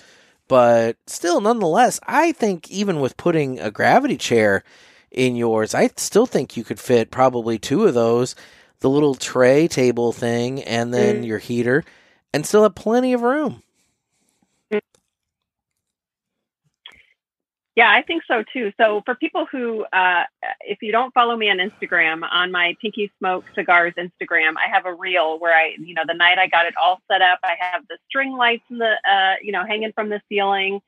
But 0.47 0.97
still, 1.07 1.41
nonetheless, 1.41 1.99
I 2.05 2.31
think 2.33 2.69
even 2.69 2.99
with 2.99 3.17
putting 3.17 3.59
a 3.59 3.71
gravity 3.71 4.17
chair 4.17 4.63
in 5.11 5.35
yours, 5.35 5.73
I 5.73 5.89
still 5.97 6.25
think 6.25 6.57
you 6.57 6.63
could 6.63 6.79
fit 6.79 7.11
probably 7.11 7.57
two 7.57 7.85
of 7.85 7.93
those, 7.93 8.35
the 8.79 8.89
little 8.89 9.15
tray 9.15 9.67
table 9.67 10.11
thing, 10.11 10.61
and 10.63 10.93
then 10.93 11.23
Mm. 11.23 11.27
your 11.27 11.37
heater, 11.39 11.83
and 12.33 12.45
still 12.45 12.63
have 12.63 12.75
plenty 12.75 13.13
of 13.13 13.21
room. 13.21 13.63
Yeah, 17.75 17.89
I 17.91 18.03
think 18.03 18.21
so 18.27 18.43
too. 18.53 18.71
So 18.79 19.01
for 19.03 19.15
people 19.15 19.47
who, 19.51 19.83
uh, 19.91 20.23
if 20.61 20.77
you 20.83 20.91
don't 20.91 21.11
follow 21.13 21.35
me 21.35 21.49
on 21.49 21.57
Instagram, 21.57 22.21
on 22.29 22.51
my 22.51 22.75
Pinky 22.79 23.11
Smoke 23.17 23.45
Cigars 23.55 23.93
Instagram, 23.97 24.53
I 24.57 24.69
have 24.71 24.85
a 24.85 24.93
reel 24.93 25.39
where 25.39 25.55
I, 25.55 25.75
you 25.79 25.95
know, 25.95 26.03
the 26.07 26.13
night 26.13 26.37
I 26.37 26.47
got 26.47 26.67
it 26.67 26.75
all 26.81 27.01
set 27.11 27.23
up, 27.23 27.39
I 27.43 27.55
have 27.59 27.81
the 27.89 27.97
string 28.07 28.33
lights 28.37 28.63
in 28.69 28.77
the, 28.77 28.93
uh, 29.09 29.35
you 29.41 29.51
know, 29.51 29.65
hanging 29.65 29.91
from 29.93 30.09
the 30.09 30.21
ceiling. 30.29 30.81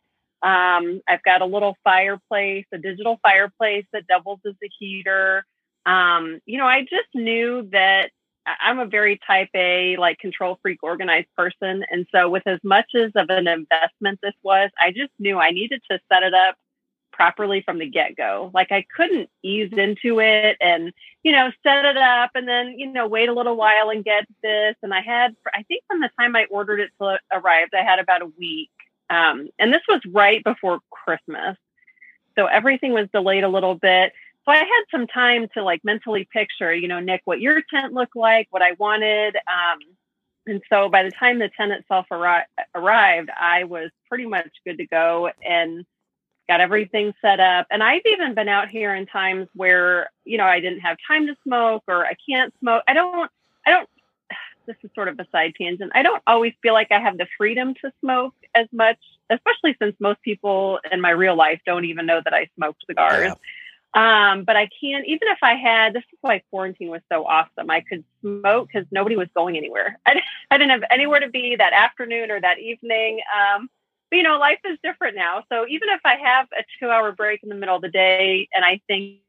Um, 0.43 1.01
I've 1.07 1.23
got 1.23 1.41
a 1.41 1.45
little 1.45 1.75
fireplace, 1.83 2.65
a 2.71 2.77
digital 2.77 3.19
fireplace 3.23 3.85
that 3.91 4.05
doubles 4.05 4.41
as 4.45 4.53
a 4.63 4.69
heater. 4.77 5.43
Um, 5.87 6.39
you 6.45 6.59
know, 6.59 6.67
I 6.67 6.81
just 6.81 7.09
knew 7.15 7.67
that 7.71 8.11
I'm 8.45 8.77
a 8.77 8.85
very 8.85 9.19
type 9.25 9.49
A, 9.55 9.97
like 9.97 10.19
control 10.19 10.59
freak, 10.61 10.83
organized 10.83 11.29
person. 11.35 11.83
And 11.89 12.05
so 12.13 12.29
with 12.29 12.43
as 12.45 12.59
much 12.63 12.91
as 12.93 13.11
of 13.15 13.31
an 13.31 13.47
investment 13.47 14.19
this 14.21 14.35
was, 14.43 14.69
I 14.79 14.91
just 14.91 15.11
knew 15.17 15.39
I 15.39 15.49
needed 15.49 15.81
to 15.89 15.99
set 16.13 16.21
it 16.21 16.35
up 16.35 16.55
properly 17.15 17.61
from 17.61 17.79
the 17.79 17.89
get 17.89 18.15
go. 18.17 18.51
Like 18.53 18.71
I 18.71 18.85
couldn't 18.95 19.29
ease 19.41 19.71
into 19.71 20.19
it 20.19 20.57
and, 20.59 20.91
you 21.23 21.31
know, 21.31 21.49
set 21.63 21.85
it 21.85 21.97
up 21.97 22.31
and 22.35 22.47
then, 22.47 22.75
you 22.77 22.91
know, 22.91 23.07
wait 23.07 23.29
a 23.29 23.33
little 23.33 23.55
while 23.55 23.89
and 23.89 24.03
get 24.03 24.25
this. 24.43 24.75
And 24.83 24.93
I 24.93 25.01
had, 25.01 25.35
I 25.53 25.63
think 25.63 25.83
from 25.87 26.01
the 26.01 26.09
time 26.19 26.35
I 26.35 26.45
ordered 26.51 26.81
it 26.81 26.91
till 26.97 27.09
it 27.11 27.21
arrived, 27.31 27.73
I 27.73 27.83
had 27.83 27.99
about 27.99 28.21
a 28.21 28.31
week. 28.37 28.69
Um, 29.09 29.47
and 29.57 29.73
this 29.73 29.81
was 29.87 30.01
right 30.11 30.43
before 30.43 30.79
Christmas. 30.89 31.57
So 32.37 32.47
everything 32.47 32.91
was 32.91 33.07
delayed 33.13 33.45
a 33.45 33.49
little 33.49 33.75
bit. 33.75 34.11
So 34.43 34.51
I 34.51 34.57
had 34.57 34.83
some 34.91 35.07
time 35.07 35.47
to 35.53 35.63
like 35.63 35.81
mentally 35.83 36.27
picture, 36.31 36.73
you 36.73 36.87
know, 36.87 36.99
Nick, 36.99 37.21
what 37.23 37.39
your 37.39 37.61
tent 37.73 37.93
looked 37.93 38.15
like, 38.15 38.47
what 38.51 38.61
I 38.61 38.73
wanted. 38.73 39.37
Um, 39.37 39.79
and 40.47 40.61
so 40.69 40.89
by 40.89 41.03
the 41.03 41.11
time 41.11 41.39
the 41.39 41.49
tent 41.57 41.71
itself 41.71 42.07
arri- 42.11 42.43
arrived, 42.75 43.29
I 43.39 43.63
was 43.63 43.89
pretty 44.09 44.25
much 44.25 44.49
good 44.65 44.77
to 44.77 44.85
go 44.85 45.29
and 45.43 45.85
got 46.47 46.61
everything 46.61 47.13
set 47.21 47.39
up. 47.39 47.67
And 47.71 47.81
I've 47.81 48.01
even 48.05 48.35
been 48.35 48.47
out 48.47 48.69
here 48.69 48.93
in 48.93 49.05
times 49.05 49.47
where, 49.55 50.09
you 50.23 50.37
know, 50.37 50.45
I 50.45 50.59
didn't 50.59 50.81
have 50.81 50.97
time 51.07 51.27
to 51.27 51.35
smoke 51.43 51.83
or 51.87 52.05
I 52.05 52.15
can't 52.29 52.53
smoke. 52.59 52.83
I 52.87 52.93
don't, 52.93 53.31
I 53.65 53.71
don't, 53.71 53.89
this 54.67 54.75
is 54.83 54.91
sort 54.95 55.07
of 55.07 55.19
a 55.19 55.27
side 55.31 55.53
tangent. 55.59 55.91
I 55.95 56.03
don't 56.03 56.21
always 56.27 56.53
feel 56.61 56.73
like 56.73 56.91
I 56.91 56.99
have 56.99 57.17
the 57.17 57.27
freedom 57.37 57.73
to 57.81 57.91
smoke 58.01 58.35
as 58.53 58.67
much, 58.71 58.99
especially 59.29 59.75
since 59.81 59.95
most 59.99 60.21
people 60.21 60.79
in 60.91 61.01
my 61.01 61.11
real 61.11 61.35
life 61.35 61.61
don't 61.65 61.85
even 61.85 62.05
know 62.05 62.21
that 62.23 62.33
I 62.33 62.49
smoke 62.55 62.77
cigars. 62.87 63.33
Um, 63.95 64.43
but 64.43 64.57
I 64.57 64.69
can, 64.81 65.05
even 65.05 65.29
if 65.29 65.37
I 65.41 65.55
had, 65.55 65.93
this 65.93 66.03
is 66.11 66.19
why 66.19 66.43
quarantine 66.49 66.89
was 66.89 67.01
so 67.09 67.25
awesome. 67.25 67.69
I 67.69 67.79
could 67.79 68.03
smoke 68.19 68.67
because 68.67 68.85
nobody 68.91 69.15
was 69.15 69.29
going 69.33 69.55
anywhere. 69.55 69.97
I, 70.05 70.19
I 70.51 70.57
didn't 70.57 70.71
have 70.71 70.83
anywhere 70.91 71.21
to 71.21 71.29
be 71.29 71.55
that 71.55 71.71
afternoon 71.71 72.29
or 72.29 72.41
that 72.41 72.59
evening. 72.59 73.21
Um, 73.33 73.69
you 74.15 74.23
know, 74.23 74.37
life 74.37 74.59
is 74.65 74.77
different 74.83 75.15
now. 75.15 75.43
So 75.51 75.65
even 75.67 75.89
if 75.89 76.01
I 76.05 76.15
have 76.15 76.47
a 76.57 76.63
two 76.79 76.89
hour 76.89 77.11
break 77.11 77.43
in 77.43 77.49
the 77.49 77.55
middle 77.55 77.75
of 77.75 77.81
the 77.81 77.89
day 77.89 78.47
and 78.53 78.63
I 78.63 78.81
think, 78.87 79.19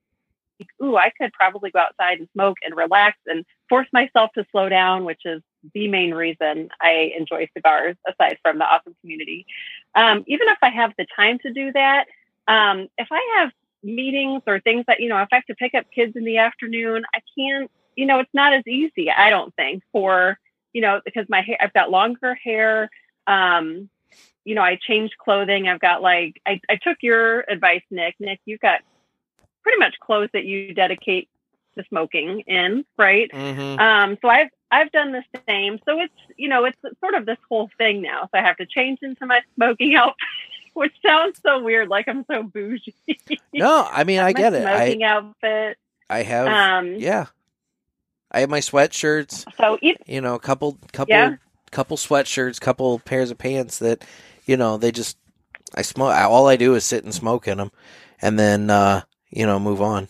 ooh, 0.82 0.96
I 0.96 1.10
could 1.10 1.32
probably 1.32 1.70
go 1.70 1.80
outside 1.80 2.18
and 2.18 2.28
smoke 2.32 2.58
and 2.64 2.74
relax 2.76 3.18
and 3.26 3.44
force 3.68 3.88
myself 3.92 4.30
to 4.34 4.46
slow 4.52 4.68
down, 4.68 5.04
which 5.04 5.22
is 5.24 5.42
the 5.74 5.88
main 5.88 6.14
reason 6.14 6.70
I 6.80 7.12
enjoy 7.18 7.48
cigars, 7.54 7.96
aside 8.08 8.38
from 8.42 8.58
the 8.58 8.64
awesome 8.64 8.94
community. 9.00 9.46
Um, 9.94 10.24
even 10.26 10.48
if 10.48 10.58
I 10.62 10.70
have 10.70 10.92
the 10.96 11.06
time 11.14 11.38
to 11.40 11.52
do 11.52 11.72
that, 11.72 12.06
um, 12.48 12.88
if 12.96 13.08
I 13.10 13.38
have 13.38 13.50
meetings 13.82 14.42
or 14.46 14.60
things 14.60 14.84
that, 14.86 15.00
you 15.00 15.08
know, 15.08 15.20
if 15.20 15.28
I 15.32 15.36
have 15.36 15.46
to 15.46 15.54
pick 15.54 15.74
up 15.74 15.84
kids 15.94 16.16
in 16.16 16.24
the 16.24 16.38
afternoon, 16.38 17.04
I 17.14 17.20
can't, 17.36 17.70
you 17.96 18.06
know, 18.06 18.20
it's 18.20 18.34
not 18.34 18.54
as 18.54 18.66
easy, 18.66 19.10
I 19.10 19.30
don't 19.30 19.54
think, 19.56 19.82
for, 19.92 20.38
you 20.72 20.80
know, 20.80 21.00
because 21.04 21.26
my 21.28 21.40
hair, 21.40 21.56
I've 21.60 21.72
got 21.72 21.90
longer 21.90 22.34
hair. 22.34 22.90
Um, 23.26 23.88
you 24.46 24.54
know, 24.54 24.62
I 24.62 24.76
changed 24.80 25.18
clothing. 25.18 25.68
I've 25.68 25.80
got 25.80 26.00
like, 26.00 26.40
I, 26.46 26.60
I 26.70 26.76
took 26.76 26.98
your 27.02 27.40
advice, 27.40 27.82
Nick. 27.90 28.14
Nick, 28.20 28.40
you've 28.46 28.60
got 28.60 28.80
pretty 29.64 29.78
much 29.78 29.96
clothes 30.00 30.30
that 30.32 30.44
you 30.44 30.72
dedicate 30.72 31.28
to 31.76 31.84
smoking 31.88 32.40
in, 32.46 32.84
right? 32.96 33.28
Mm-hmm. 33.32 33.80
Um, 33.80 34.16
so 34.22 34.28
I've 34.28 34.48
I've 34.70 34.90
done 34.92 35.10
the 35.12 35.22
same. 35.48 35.80
So 35.84 36.00
it's 36.00 36.14
you 36.36 36.48
know 36.48 36.64
it's 36.64 36.78
sort 37.00 37.14
of 37.14 37.26
this 37.26 37.38
whole 37.48 37.68
thing 37.76 38.00
now. 38.02 38.22
So 38.32 38.38
I 38.38 38.42
have 38.42 38.56
to 38.58 38.66
change 38.66 39.00
into 39.02 39.26
my 39.26 39.40
smoking 39.56 39.96
outfit, 39.96 40.16
which 40.74 40.94
sounds 41.04 41.40
so 41.44 41.62
weird, 41.62 41.88
like 41.88 42.06
I'm 42.08 42.24
so 42.30 42.44
bougie. 42.44 42.94
No, 43.52 43.86
I 43.90 44.04
mean 44.04 44.20
I 44.20 44.32
get 44.32 44.54
it. 44.54 44.64
I 44.64 44.86
Smoking 44.86 45.02
outfit. 45.02 45.78
I 46.08 46.22
have 46.22 46.46
Um, 46.46 46.94
yeah. 46.94 47.26
I 48.30 48.40
have 48.40 48.50
my 48.50 48.60
sweatshirts. 48.60 49.44
So 49.56 49.78
You 50.06 50.20
know, 50.20 50.34
a 50.34 50.40
couple 50.40 50.78
couple 50.92 51.14
Yeah. 51.14 51.36
couple 51.72 51.96
sweatshirts, 51.96 52.60
couple 52.60 52.98
pairs 53.00 53.30
of 53.30 53.38
pants 53.38 53.78
that 53.80 54.04
you 54.46 54.56
know 54.56 54.76
they 54.76 54.92
just 54.92 55.18
I 55.74 55.82
smoke. 55.82 56.14
All 56.14 56.48
I 56.48 56.56
do 56.56 56.74
is 56.74 56.84
sit 56.84 57.04
and 57.04 57.14
smoke 57.14 57.48
in 57.48 57.58
them, 57.58 57.72
and 58.22 58.38
then 58.38 58.70
uh, 58.70 59.02
you 59.30 59.46
know 59.46 59.58
move 59.58 59.82
on. 59.82 60.08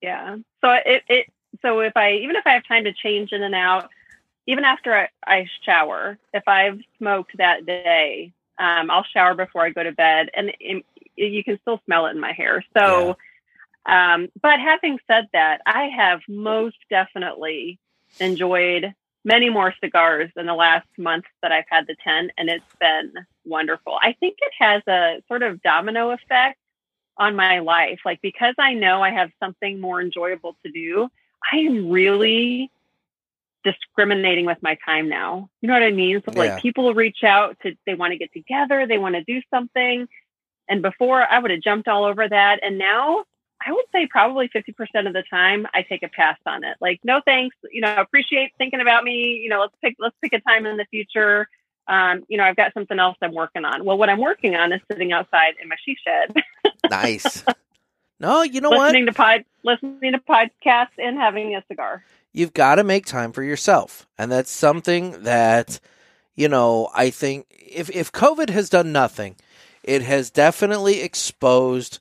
Yeah. 0.00 0.36
So 0.60 0.70
it, 0.70 1.02
it 1.08 1.26
so 1.60 1.80
if 1.80 1.96
I 1.96 2.12
even 2.14 2.36
if 2.36 2.46
I 2.46 2.50
have 2.50 2.66
time 2.66 2.84
to 2.84 2.92
change 2.92 3.32
in 3.32 3.42
and 3.42 3.54
out, 3.54 3.90
even 4.46 4.64
after 4.64 4.94
I, 4.94 5.08
I 5.24 5.46
shower, 5.64 6.18
if 6.32 6.46
I've 6.46 6.80
smoked 6.98 7.36
that 7.38 7.66
day, 7.66 8.32
um, 8.58 8.90
I'll 8.90 9.04
shower 9.04 9.34
before 9.34 9.64
I 9.64 9.70
go 9.70 9.82
to 9.82 9.92
bed, 9.92 10.30
and 10.34 10.52
it, 10.60 10.84
you 11.16 11.44
can 11.44 11.58
still 11.60 11.80
smell 11.84 12.06
it 12.06 12.10
in 12.10 12.20
my 12.20 12.32
hair. 12.32 12.64
So, 12.76 13.16
um, 13.86 14.28
but 14.40 14.60
having 14.60 14.98
said 15.06 15.28
that, 15.32 15.60
I 15.66 15.88
have 15.96 16.20
most 16.28 16.76
definitely 16.90 17.78
enjoyed 18.18 18.94
many 19.24 19.50
more 19.50 19.74
cigars 19.82 20.30
in 20.36 20.46
the 20.46 20.54
last 20.54 20.86
month 20.98 21.24
that 21.42 21.52
I've 21.52 21.64
had 21.68 21.86
the 21.86 21.96
ten, 22.02 22.30
and 22.36 22.48
it's 22.48 22.64
been 22.80 23.12
wonderful. 23.44 23.96
I 24.00 24.14
think 24.18 24.36
it 24.40 24.52
has 24.58 24.82
a 24.88 25.22
sort 25.28 25.42
of 25.42 25.62
domino 25.62 26.10
effect 26.10 26.58
on 27.16 27.36
my 27.36 27.60
life. 27.60 28.00
Like 28.04 28.20
because 28.22 28.54
I 28.58 28.74
know 28.74 29.02
I 29.02 29.10
have 29.10 29.30
something 29.40 29.80
more 29.80 30.00
enjoyable 30.00 30.56
to 30.64 30.72
do, 30.72 31.08
I 31.52 31.58
am 31.58 31.90
really 31.90 32.70
discriminating 33.64 34.44
with 34.46 34.58
my 34.60 34.76
time 34.84 35.08
now. 35.08 35.48
You 35.60 35.68
know 35.68 35.74
what 35.74 35.82
I 35.84 35.92
mean? 35.92 36.22
So 36.24 36.32
Yeah. 36.32 36.54
like 36.54 36.62
people 36.62 36.92
reach 36.94 37.22
out 37.22 37.56
to 37.62 37.76
they 37.86 37.94
want 37.94 38.12
to 38.12 38.18
get 38.18 38.32
together, 38.32 38.86
they 38.86 38.98
want 38.98 39.14
to 39.14 39.24
do 39.24 39.40
something. 39.50 40.08
And 40.68 40.82
before 40.82 41.22
I 41.22 41.38
would 41.38 41.50
have 41.50 41.60
jumped 41.60 41.88
all 41.88 42.04
over 42.04 42.28
that. 42.28 42.60
And 42.62 42.78
now 42.78 43.24
I 43.64 43.72
would 43.72 43.84
say 43.92 44.06
probably 44.06 44.48
50% 44.48 45.06
of 45.06 45.12
the 45.12 45.22
time 45.28 45.66
I 45.74 45.82
take 45.82 46.02
a 46.02 46.08
pass 46.08 46.38
on 46.46 46.64
it. 46.64 46.76
Like, 46.80 47.00
no 47.04 47.20
thanks, 47.24 47.56
you 47.70 47.80
know, 47.80 47.94
appreciate 47.96 48.52
thinking 48.58 48.80
about 48.80 49.04
me. 49.04 49.40
You 49.42 49.48
know, 49.48 49.60
let's 49.60 49.74
pick 49.82 49.96
let's 49.98 50.16
pick 50.22 50.32
a 50.32 50.40
time 50.40 50.66
in 50.66 50.76
the 50.76 50.86
future. 50.90 51.48
Um, 51.88 52.22
you 52.28 52.38
know, 52.38 52.44
I've 52.44 52.56
got 52.56 52.72
something 52.74 52.98
else 52.98 53.16
I'm 53.22 53.34
working 53.34 53.64
on. 53.64 53.84
Well, 53.84 53.98
what 53.98 54.08
I'm 54.08 54.20
working 54.20 54.54
on 54.54 54.72
is 54.72 54.80
sitting 54.90 55.12
outside 55.12 55.54
in 55.60 55.68
my 55.68 55.76
she 55.84 55.96
shed 56.04 56.34
Nice. 56.90 57.44
no, 58.20 58.42
you 58.42 58.60
know 58.60 58.70
what? 58.70 58.86
listening 58.86 59.06
to 59.06 59.12
pod 59.12 59.44
listening 59.64 60.12
to 60.12 60.18
podcasts 60.18 60.98
and 60.98 61.16
having 61.16 61.54
a 61.54 61.62
cigar. 61.68 62.04
you've 62.32 62.52
got 62.54 62.76
to 62.76 62.84
make 62.84 63.06
time 63.06 63.32
for 63.32 63.42
yourself. 63.42 64.06
And 64.18 64.30
that's 64.30 64.50
something 64.50 65.22
that, 65.22 65.80
you 66.34 66.48
know, 66.48 66.88
I 66.94 67.10
think 67.10 67.46
if, 67.50 67.90
if 67.90 68.12
COVID 68.12 68.50
has 68.50 68.68
done 68.68 68.92
nothing, 68.92 69.36
it 69.82 70.02
has 70.02 70.30
definitely 70.30 71.00
exposed 71.00 71.98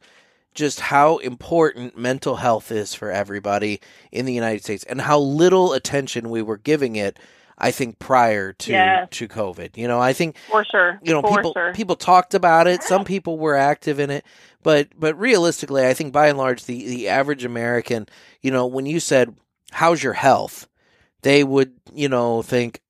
just 0.54 0.80
how 0.82 1.18
important 1.18 1.98
mental 1.98 2.36
health 2.38 2.72
is 2.72 2.94
for 2.94 3.10
everybody 3.12 3.80
in 4.12 4.26
the 4.26 4.34
United 4.34 4.64
States 4.64 4.84
and 4.84 5.02
how 5.02 5.20
little 5.20 5.74
attention 5.74 6.30
we 6.30 6.42
were 6.42 6.58
giving 6.58 6.96
it, 6.98 7.18
I 7.58 7.72
think, 7.72 8.00
prior 8.00 8.54
to, 8.54 8.72
Yes. 8.72 9.08
to 9.12 9.28
COVID. 9.28 9.78
You 9.78 9.88
know, 9.88 10.00
I 10.00 10.14
think 10.14 10.36
For 10.50 10.66
sure. 10.66 11.00
you 11.04 11.14
know 11.14 11.22
For 11.22 11.36
people 11.38 11.54
sure. 11.54 11.74
people 11.74 11.96
talked 11.96 12.34
about 12.34 12.68
it 12.68 12.84
some 12.84 13.06
people 13.06 13.38
were 13.40 13.56
active 13.56 14.00
in 14.00 14.10
it 14.10 14.26
but 14.64 14.90
but 14.98 15.18
realistically 15.20 15.86
i 15.88 15.94
think 15.94 16.12
by 16.14 16.28
and 16.28 16.38
large 16.38 16.66
the 16.66 16.86
the 16.86 17.08
average 17.08 17.44
american 17.46 18.08
you 18.42 18.52
know 18.52 18.66
when 18.68 18.86
you 18.86 19.00
said 19.00 19.36
how's 19.72 20.04
your 20.04 20.14
health 20.14 20.68
they 21.22 21.44
would 21.44 21.74
you 21.94 22.10
know 22.10 22.42
think 22.42 22.82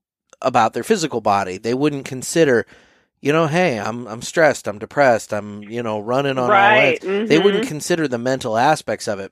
about 0.42 0.74
their 0.74 0.84
physical 0.84 1.22
body 1.22 1.58
they 1.58 1.74
wouldn't 1.74 2.06
consider 2.06 2.66
you 3.22 3.32
know 3.32 3.48
hey 3.48 3.80
i'm 3.80 4.08
i'm 4.08 4.22
stressed 4.22 4.68
i'm 4.68 4.80
depressed 4.80 5.34
i'm 5.34 5.64
you 5.64 5.82
know 5.82 6.00
running 6.00 6.38
on 6.38 6.46
all 6.46 6.50
right. 6.50 7.04
ends 7.04 7.30
they 7.30 7.38
mhm. 7.38 7.44
wouldn't 7.44 7.68
consider 7.68 8.08
the 8.08 8.18
mental 8.18 8.58
aspects 8.58 9.08
of 9.08 9.20
it. 9.20 9.32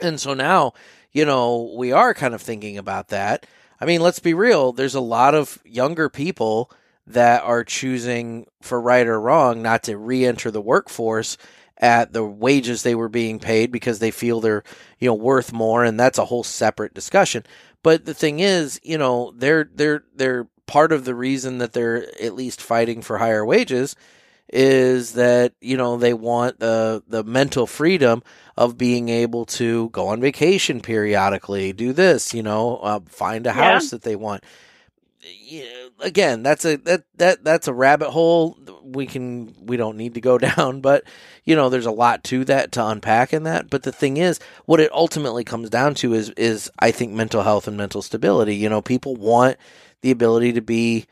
And 0.00 0.20
so 0.20 0.34
now, 0.34 0.72
you 1.12 1.24
know, 1.24 1.74
we 1.76 1.92
are 1.92 2.14
kind 2.14 2.34
of 2.34 2.42
thinking 2.42 2.78
about 2.78 3.08
that. 3.08 3.46
I 3.80 3.84
mean, 3.84 4.00
let's 4.00 4.18
be 4.18 4.34
real, 4.34 4.72
there's 4.72 4.94
a 4.94 5.00
lot 5.00 5.34
of 5.34 5.58
younger 5.64 6.08
people 6.08 6.70
that 7.06 7.42
are 7.42 7.64
choosing 7.64 8.46
for 8.62 8.80
right 8.80 9.06
or 9.06 9.20
wrong 9.20 9.62
not 9.62 9.82
to 9.84 9.96
re-enter 9.96 10.50
the 10.50 10.60
workforce 10.60 11.36
at 11.78 12.12
the 12.12 12.24
wages 12.24 12.82
they 12.82 12.94
were 12.94 13.08
being 13.08 13.38
paid 13.38 13.72
because 13.72 13.98
they 13.98 14.10
feel 14.10 14.40
they're, 14.40 14.62
you 14.98 15.08
know, 15.08 15.14
worth 15.14 15.52
more 15.52 15.82
and 15.82 15.98
that's 15.98 16.18
a 16.18 16.26
whole 16.26 16.44
separate 16.44 16.92
discussion. 16.94 17.44
But 17.82 18.04
the 18.04 18.14
thing 18.14 18.40
is, 18.40 18.78
you 18.82 18.98
know, 18.98 19.32
they're 19.34 19.68
they're 19.74 20.04
they're 20.14 20.46
part 20.70 20.92
of 20.92 21.04
the 21.04 21.14
reason 21.16 21.58
that 21.58 21.72
they're 21.72 22.06
at 22.22 22.34
least 22.34 22.62
fighting 22.62 23.02
for 23.02 23.18
higher 23.18 23.44
wages 23.44 23.96
is 24.52 25.12
that 25.14 25.52
you 25.60 25.76
know 25.76 25.96
they 25.96 26.14
want 26.14 26.60
the 26.60 27.02
the 27.08 27.24
mental 27.24 27.66
freedom 27.66 28.22
of 28.56 28.78
being 28.78 29.08
able 29.08 29.44
to 29.46 29.88
go 29.90 30.06
on 30.08 30.20
vacation 30.20 30.80
periodically, 30.80 31.72
do 31.72 31.92
this, 31.92 32.32
you 32.32 32.42
know, 32.42 32.76
uh, 32.78 33.00
find 33.08 33.46
a 33.46 33.50
Yeah. 33.50 33.54
house 33.54 33.90
that 33.90 34.02
they 34.02 34.14
want. 34.16 34.44
Again, 36.00 36.42
that's 36.42 36.64
a 36.64 36.76
that 36.76 37.02
that 37.16 37.44
that's 37.44 37.68
a 37.68 37.74
rabbit 37.74 38.10
hole 38.10 38.56
we 38.82 39.06
can 39.06 39.54
we 39.60 39.76
don't 39.76 39.96
need 39.96 40.14
to 40.14 40.20
go 40.20 40.38
down, 40.48 40.80
but 40.80 41.04
you 41.44 41.54
know, 41.56 41.68
there's 41.68 41.86
a 41.86 41.90
lot 41.90 42.24
to 42.24 42.44
that 42.46 42.72
to 42.72 42.86
unpack 42.86 43.32
in 43.32 43.42
that. 43.42 43.68
But 43.70 43.82
the 43.82 43.92
thing 43.92 44.16
is, 44.16 44.40
what 44.66 44.80
it 44.80 44.90
ultimately 44.92 45.44
comes 45.44 45.68
down 45.68 45.94
to 45.96 46.14
is 46.14 46.30
is 46.30 46.70
I 46.78 46.90
think 46.90 47.12
mental 47.12 47.42
health 47.42 47.68
and 47.68 47.76
mental 47.76 48.02
stability. 48.02 48.56
You 48.56 48.68
know, 48.70 48.80
people 48.80 49.14
want 49.16 49.56
the 50.02 50.10
ability 50.10 50.54
to 50.54 50.62
be 50.62 51.06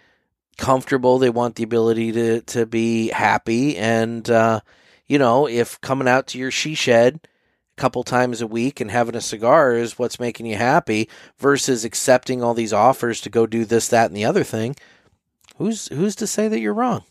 comfortable. 0.57 1.19
They 1.19 1.31
want 1.31 1.55
the 1.57 1.63
ability 1.63 2.13
to 2.13 2.41
to 2.43 2.67
be 2.67 3.09
happy, 3.09 3.77
and 3.77 4.29
uh, 4.29 4.61
you 5.07 5.19
know, 5.19 5.49
if 5.49 5.81
coming 5.81 6.09
out 6.09 6.27
to 6.29 6.39
your 6.39 6.51
she 6.51 6.75
shed 6.75 7.21
a 7.77 7.81
couple 7.81 8.03
times 8.03 8.41
a 8.41 8.47
week 8.47 8.81
and 8.81 8.91
having 8.91 9.15
a 9.15 9.21
cigar 9.21 9.75
is 9.75 9.99
what's 9.99 10.21
making 10.21 10.47
you 10.47 10.57
happy, 10.57 11.09
versus 11.39 11.85
accepting 11.85 12.43
all 12.43 12.55
these 12.55 12.73
offers 12.73 13.21
to 13.23 13.31
go 13.31 13.47
do 13.47 13.65
this, 13.65 13.89
that, 13.89 14.07
and 14.07 14.17
the 14.17 14.25
other 14.25 14.45
thing, 14.45 14.77
who's 15.57 15.89
who's 15.89 16.17
to 16.17 16.27
say 16.27 16.49
that 16.49 16.61
you're 16.61 16.75
wrong? 16.75 17.05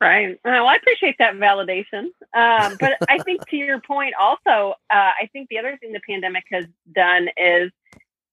Right. 0.00 0.40
Well, 0.46 0.66
I 0.66 0.76
appreciate 0.76 1.16
that 1.18 1.34
validation. 1.34 2.04
Um, 2.34 2.78
but 2.80 2.92
I 3.06 3.18
think 3.18 3.46
to 3.48 3.56
your 3.56 3.80
point, 3.82 4.14
also, 4.18 4.74
uh, 4.90 5.12
I 5.20 5.28
think 5.30 5.50
the 5.50 5.58
other 5.58 5.76
thing 5.78 5.92
the 5.92 6.00
pandemic 6.08 6.44
has 6.50 6.64
done 6.90 7.28
is 7.36 7.70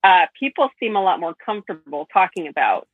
uh, 0.04 0.28
people 0.40 0.70
seem 0.80 0.96
a 0.96 1.02
lot 1.02 1.20
more 1.20 1.34
comfortable 1.34 2.08
talking 2.12 2.48
about 2.48 2.88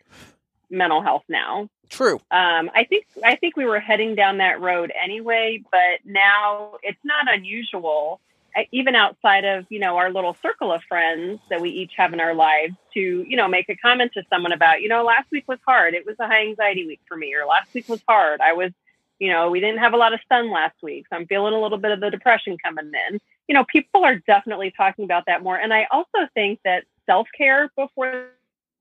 mental 0.70 1.02
health 1.02 1.24
now. 1.30 1.70
True. 1.90 2.16
Um, 2.32 2.72
I 2.74 2.86
think 2.90 3.06
I 3.24 3.36
think 3.36 3.56
we 3.56 3.66
were 3.66 3.80
heading 3.80 4.16
down 4.16 4.40
that 4.40 4.60
road 4.60 4.92
anyway, 5.02 5.64
but 5.72 6.00
now 6.04 6.74
it's 6.82 7.00
not 7.04 7.32
unusual, 7.32 8.20
uh, 8.58 8.64
even 8.72 8.96
outside 8.96 9.46
of 9.46 9.66
you 9.70 9.80
know 9.80 9.98
our 9.98 10.12
little 10.12 10.36
circle 10.42 10.72
of 10.72 10.82
friends 10.84 11.40
that 11.50 11.62
we 11.62 11.70
each 11.70 11.92
have 11.98 12.14
in 12.14 12.20
our 12.20 12.34
lives, 12.34 12.74
to 12.96 13.00
you 13.00 13.38
know 13.38 13.48
make 13.48 13.70
a 13.70 13.76
comment 13.76 14.12
to 14.16 14.24
someone 14.30 14.52
about 14.52 14.82
you 14.82 14.90
know 14.90 15.04
last 15.04 15.30
week 15.32 15.48
was 15.48 15.60
hard. 15.68 15.94
It 15.94 16.06
was 16.06 16.16
a 16.20 16.26
high 16.26 16.48
anxiety 16.48 16.88
week 16.88 17.02
for 17.08 17.16
me, 17.16 17.36
or 17.36 17.46
last 17.46 17.72
week 17.74 17.88
was 17.88 18.02
hard. 18.08 18.42
I 18.42 18.54
was 18.54 18.72
you 19.20 19.32
know 19.32 19.52
we 19.52 19.60
didn't 19.60 19.80
have 19.80 19.94
a 19.94 19.98
lot 19.98 20.14
of 20.14 20.20
sun 20.30 20.52
last 20.52 20.82
week, 20.82 21.06
so 21.10 21.16
I'm 21.16 21.28
feeling 21.28 21.54
a 21.54 21.62
little 21.62 21.78
bit 21.78 21.92
of 21.92 22.00
the 22.00 22.10
depression 22.10 22.58
coming 22.58 22.92
in. 23.10 23.20
You 23.48 23.54
know, 23.54 23.66
people 23.66 24.04
are 24.04 24.16
definitely 24.16 24.74
talking 24.76 25.06
about 25.06 25.26
that 25.28 25.44
more, 25.44 25.58
and 25.58 25.72
I 25.72 25.86
also 25.92 26.28
think 26.34 26.60
that 26.64 26.86
self 27.06 27.28
care 27.38 27.70
before 27.76 28.28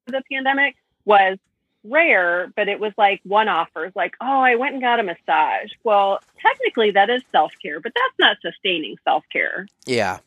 the 0.07 0.23
pandemic 0.31 0.77
was 1.05 1.39
rare, 1.85 2.53
but 2.55 2.69
it 2.69 2.79
was 2.79 2.93
like 2.97 3.21
one 3.25 3.49
offers, 3.49 3.93
like, 3.95 4.15
oh, 4.21 4.41
I 4.41 4.55
went 4.55 4.75
and 4.75 4.83
got 4.83 5.01
a 5.01 5.03
massage. 5.03 5.71
Well, 5.85 6.21
technically 6.41 6.93
that 6.93 7.11
is 7.11 7.23
self 7.33 7.53
care, 7.61 7.81
but 7.81 7.93
that's 7.95 8.19
not 8.19 8.37
sustaining 8.43 8.97
self 9.05 9.25
care. 9.33 9.67
Yeah. 9.87 10.19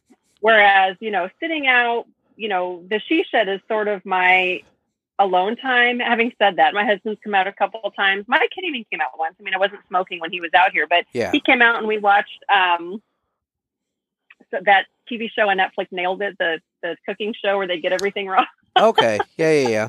Whereas, 0.41 0.97
you 0.99 1.11
know, 1.11 1.29
sitting 1.39 1.67
out, 1.67 2.05
you 2.35 2.49
know, 2.49 2.83
the 2.89 2.99
she 2.99 3.23
shed 3.23 3.47
is 3.47 3.61
sort 3.67 3.87
of 3.87 4.05
my 4.05 4.61
alone 5.17 5.55
time. 5.55 5.99
Having 5.99 6.33
said 6.37 6.57
that, 6.57 6.73
my 6.73 6.85
husband's 6.85 7.19
come 7.23 7.33
out 7.33 7.47
a 7.47 7.53
couple 7.53 7.79
of 7.83 7.95
times. 7.95 8.25
My 8.27 8.37
kid 8.53 8.65
even 8.65 8.85
came 8.91 8.99
out 9.01 9.17
once. 9.17 9.35
I 9.39 9.43
mean, 9.43 9.53
I 9.53 9.57
wasn't 9.57 9.79
smoking 9.87 10.19
when 10.19 10.31
he 10.31 10.41
was 10.41 10.51
out 10.53 10.71
here, 10.71 10.87
but 10.87 11.05
Yeah. 11.13 11.31
he 11.31 11.39
came 11.39 11.61
out 11.61 11.77
and 11.77 11.87
we 11.87 11.97
watched 11.97 12.43
um 12.53 13.01
so 14.51 14.59
that 14.65 14.85
TV 15.09 15.29
show 15.31 15.49
on 15.49 15.57
Netflix 15.57 15.87
nailed 15.91 16.21
it, 16.21 16.37
the 16.37 16.59
the 16.85 16.97
cooking 17.05 17.33
show 17.43 17.57
where 17.57 17.67
they 17.67 17.79
get 17.79 17.91
everything 17.93 18.27
wrong. 18.27 18.45
Okay. 18.77 19.19
Yeah. 19.37 19.51
Yeah. 19.53 19.67
Yeah. 19.69 19.87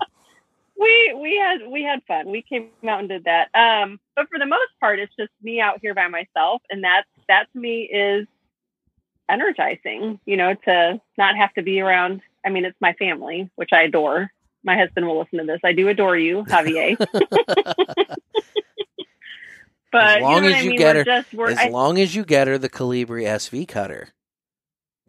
we 0.78 1.14
we 1.20 1.36
had 1.36 1.66
we 1.68 1.82
had 1.82 2.02
fun. 2.06 2.30
We 2.30 2.42
came 2.42 2.68
out 2.86 3.00
and 3.00 3.08
did 3.08 3.24
that. 3.24 3.48
Um, 3.52 3.98
but 4.14 4.28
for 4.30 4.38
the 4.38 4.46
most 4.46 4.70
part, 4.78 5.00
it's 5.00 5.12
just 5.18 5.32
me 5.42 5.60
out 5.60 5.80
here 5.82 5.92
by 5.92 6.06
myself, 6.06 6.62
and 6.70 6.84
that 6.84 7.02
that 7.26 7.48
to 7.52 7.58
me 7.58 7.82
is 7.82 8.28
energizing. 9.28 10.20
You 10.24 10.36
know, 10.36 10.54
to 10.54 11.00
not 11.18 11.34
have 11.36 11.52
to 11.54 11.62
be 11.62 11.80
around. 11.80 12.20
I 12.44 12.50
mean, 12.50 12.64
it's 12.64 12.80
my 12.80 12.92
family, 12.92 13.50
which 13.56 13.70
I 13.72 13.82
adore. 13.82 14.30
My 14.62 14.76
husband 14.76 15.04
will 15.08 15.18
listen 15.18 15.40
to 15.40 15.44
this. 15.46 15.60
I 15.64 15.72
do 15.72 15.88
adore 15.88 16.16
you, 16.16 16.44
Javier. 16.44 16.96
but 19.92 20.18
As 20.18 20.22
long 20.22 20.34
you 20.36 20.40
know 20.42 20.48
as 20.48 20.54
I 20.54 20.60
you 20.60 20.70
mean? 20.70 20.78
get 20.78 20.94
We're 20.94 20.98
her- 21.00 21.04
just 21.22 21.34
as 21.34 21.58
I, 21.58 21.68
long 21.70 21.98
as 21.98 22.14
you 22.14 22.24
get 22.24 22.46
her 22.46 22.56
the 22.58 22.68
Colibri 22.70 23.24
SV 23.24 23.66
cutter, 23.66 24.08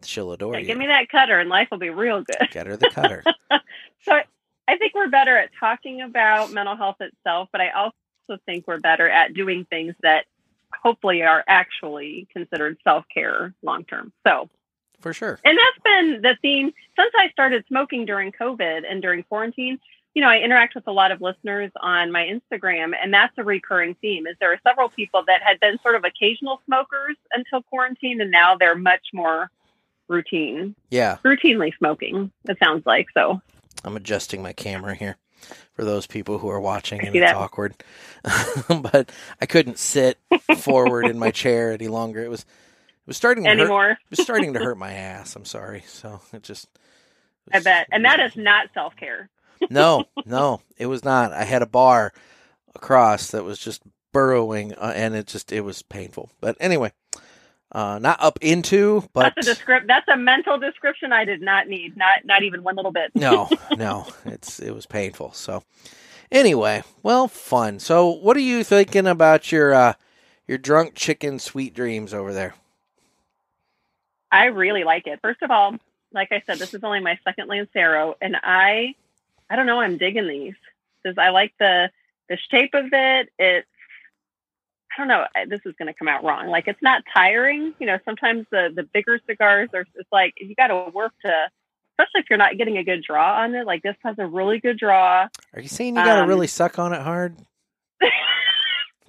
she'll 0.02 0.32
adore 0.32 0.54
yeah, 0.54 0.60
you. 0.60 0.66
give 0.66 0.78
me 0.78 0.86
that 0.86 1.08
cutter, 1.08 1.38
and 1.38 1.48
life 1.48 1.68
will 1.70 1.78
be 1.78 1.90
real 1.90 2.22
good. 2.22 2.50
Get 2.50 2.66
her 2.66 2.76
the 2.76 2.90
cutter. 2.90 3.24
So 4.02 4.12
I- 4.12 4.76
think 4.76 4.94
we're 4.94 5.08
better 5.08 5.36
at 5.36 5.50
talking 5.58 6.02
about 6.02 6.52
mental 6.52 6.76
health 6.76 6.96
itself, 7.00 7.48
but 7.50 7.60
I 7.60 7.70
also 7.70 8.40
think 8.46 8.66
we're 8.68 8.78
better 8.78 9.08
at 9.08 9.34
doing 9.34 9.64
things 9.64 9.94
that 10.02 10.26
hopefully 10.82 11.22
are 11.22 11.42
actually 11.48 12.28
considered 12.32 12.78
self 12.84 13.04
care 13.12 13.54
long 13.62 13.84
term. 13.84 14.12
So 14.26 14.48
for 15.00 15.12
sure. 15.12 15.38
And 15.44 15.56
that's 15.56 15.84
been 15.84 16.22
the 16.22 16.36
theme 16.42 16.72
since 16.98 17.12
I 17.16 17.30
started 17.30 17.64
smoking 17.68 18.04
during 18.04 18.32
COVID 18.32 18.82
and 18.88 19.00
during 19.00 19.22
quarantine. 19.22 19.78
You 20.14 20.22
know, 20.22 20.28
I 20.28 20.38
interact 20.38 20.74
with 20.74 20.88
a 20.88 20.92
lot 20.92 21.12
of 21.12 21.20
listeners 21.20 21.70
on 21.80 22.10
my 22.10 22.26
Instagram, 22.26 22.92
and 23.00 23.14
that's 23.14 23.36
a 23.38 23.44
recurring 23.44 23.94
theme. 24.00 24.26
Is 24.26 24.36
there 24.40 24.52
are 24.52 24.60
several 24.66 24.88
people 24.88 25.22
that 25.26 25.42
had 25.42 25.60
been 25.60 25.78
sort 25.82 25.94
of 25.94 26.04
occasional 26.04 26.60
smokers 26.66 27.16
until 27.32 27.62
quarantine, 27.62 28.20
and 28.20 28.30
now 28.30 28.56
they're 28.56 28.74
much 28.74 29.06
more 29.12 29.50
routine, 30.08 30.74
Yeah, 30.90 31.18
routinely 31.24 31.76
smoking. 31.76 32.32
It 32.48 32.58
sounds 32.62 32.84
like 32.86 33.06
so. 33.14 33.40
I'm 33.84 33.96
adjusting 33.96 34.42
my 34.42 34.52
camera 34.52 34.94
here 34.94 35.16
for 35.74 35.84
those 35.84 36.06
people 36.06 36.38
who 36.38 36.48
are 36.48 36.60
watching 36.60 37.06
and 37.06 37.14
it's 37.14 37.32
awkward. 37.32 37.74
but 38.68 39.10
I 39.40 39.46
couldn't 39.46 39.78
sit 39.78 40.18
forward 40.58 41.06
in 41.06 41.18
my 41.18 41.30
chair 41.30 41.72
any 41.72 41.88
longer. 41.88 42.22
It 42.22 42.30
was 42.30 42.40
it 42.40 43.06
was 43.06 43.16
starting 43.16 43.44
to 43.44 43.50
hurt. 43.50 43.92
It 43.92 44.10
was 44.10 44.20
starting 44.20 44.54
to 44.54 44.58
hurt 44.58 44.76
my 44.76 44.92
ass. 44.92 45.36
I'm 45.36 45.44
sorry. 45.44 45.84
So 45.86 46.20
it 46.32 46.42
just. 46.42 46.68
it 47.46 47.56
I 47.56 47.60
bet, 47.60 47.88
and 47.90 48.04
that 48.04 48.20
is 48.20 48.36
not 48.36 48.68
self 48.74 48.96
care. 48.96 49.30
no, 49.70 50.04
no, 50.26 50.60
it 50.76 50.86
was 50.86 51.04
not. 51.04 51.32
I 51.32 51.44
had 51.44 51.62
a 51.62 51.66
bar 51.66 52.12
across 52.74 53.30
that 53.30 53.44
was 53.44 53.58
just 53.58 53.82
burrowing, 54.12 54.74
uh, 54.74 54.92
and 54.94 55.14
it 55.14 55.26
just 55.26 55.52
it 55.52 55.62
was 55.62 55.82
painful. 55.82 56.30
But 56.40 56.56
anyway, 56.60 56.92
uh, 57.72 57.98
not 58.00 58.22
up 58.22 58.38
into, 58.40 59.08
but 59.12 59.34
That's 59.34 59.48
a 59.48 59.54
descrip- 59.54 59.86
That's 59.86 60.08
a 60.08 60.16
mental 60.16 60.58
description 60.58 61.12
I 61.12 61.24
did 61.24 61.42
not 61.42 61.68
need. 61.68 61.96
Not 61.96 62.24
not 62.24 62.42
even 62.42 62.62
one 62.62 62.76
little 62.76 62.92
bit. 62.92 63.12
no, 63.14 63.48
no, 63.76 64.06
it's 64.24 64.58
it 64.60 64.74
was 64.74 64.86
painful. 64.86 65.32
So 65.32 65.62
anyway, 66.32 66.82
well, 67.02 67.28
fun. 67.28 67.78
So 67.78 68.08
what 68.08 68.36
are 68.36 68.40
you 68.40 68.64
thinking 68.64 69.06
about 69.06 69.52
your 69.52 69.74
uh, 69.74 69.94
your 70.46 70.58
drunk 70.58 70.94
chicken 70.94 71.38
sweet 71.38 71.74
dreams 71.74 72.14
over 72.14 72.32
there? 72.32 72.54
I 74.30 74.46
really 74.46 74.84
like 74.84 75.06
it. 75.06 75.20
First 75.22 75.42
of 75.42 75.50
all, 75.50 75.76
like 76.12 76.32
I 76.32 76.42
said, 76.46 76.58
this 76.58 76.74
is 76.74 76.84
only 76.84 77.00
my 77.00 77.18
second 77.24 77.48
Lancero, 77.48 78.14
and 78.20 78.36
I, 78.42 78.94
I 79.50 79.56
don't 79.56 79.66
know, 79.66 79.80
I'm 79.80 79.98
digging 79.98 80.28
these 80.28 80.54
because 81.02 81.18
I 81.18 81.30
like 81.30 81.52
the 81.58 81.90
the 82.28 82.38
shape 82.50 82.74
of 82.74 82.86
it. 82.92 83.30
It's, 83.38 83.66
I 84.98 85.00
don't 85.00 85.08
know, 85.08 85.24
this 85.48 85.60
is 85.64 85.74
going 85.78 85.86
to 85.86 85.94
come 85.94 86.08
out 86.08 86.24
wrong. 86.24 86.48
Like 86.48 86.66
it's 86.66 86.82
not 86.82 87.04
tiring. 87.14 87.72
You 87.78 87.86
know, 87.86 87.98
sometimes 88.04 88.46
the 88.50 88.70
the 88.74 88.82
bigger 88.82 89.20
cigars 89.28 89.68
are. 89.74 89.84
It's 89.94 90.10
like 90.10 90.34
you 90.38 90.56
got 90.56 90.66
to 90.68 90.90
work 90.92 91.12
to, 91.24 91.32
especially 91.92 92.20
if 92.22 92.26
you're 92.28 92.36
not 92.38 92.56
getting 92.58 92.78
a 92.78 92.82
good 92.82 93.04
draw 93.06 93.40
on 93.42 93.54
it. 93.54 93.64
Like 93.64 93.84
this 93.84 93.94
has 94.04 94.16
a 94.18 94.26
really 94.26 94.58
good 94.58 94.76
draw. 94.76 95.28
Are 95.54 95.60
you 95.60 95.68
saying 95.68 95.94
you 95.96 96.02
got 96.02 96.16
to 96.16 96.22
Um, 96.22 96.28
really 96.28 96.48
suck 96.48 96.80
on 96.80 96.92
it 96.92 97.00
hard? 97.00 97.36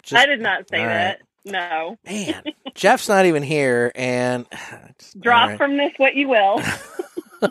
Just- 0.04 0.14
I 0.22 0.28
did 0.28 0.42
not 0.42 0.70
say 0.70 0.86
that. 0.86 1.22
No. 1.44 1.98
Man, 2.06 2.44
Jeff's 2.76 3.10
not 3.10 3.26
even 3.26 3.42
here, 3.42 3.92
and 3.96 4.46
just- 5.00 5.20
drop 5.20 5.50
right. 5.50 5.58
from 5.58 5.78
this 5.78 5.92
what 5.98 6.14
you 6.14 6.28
will. 6.28 6.62
so 7.42 7.50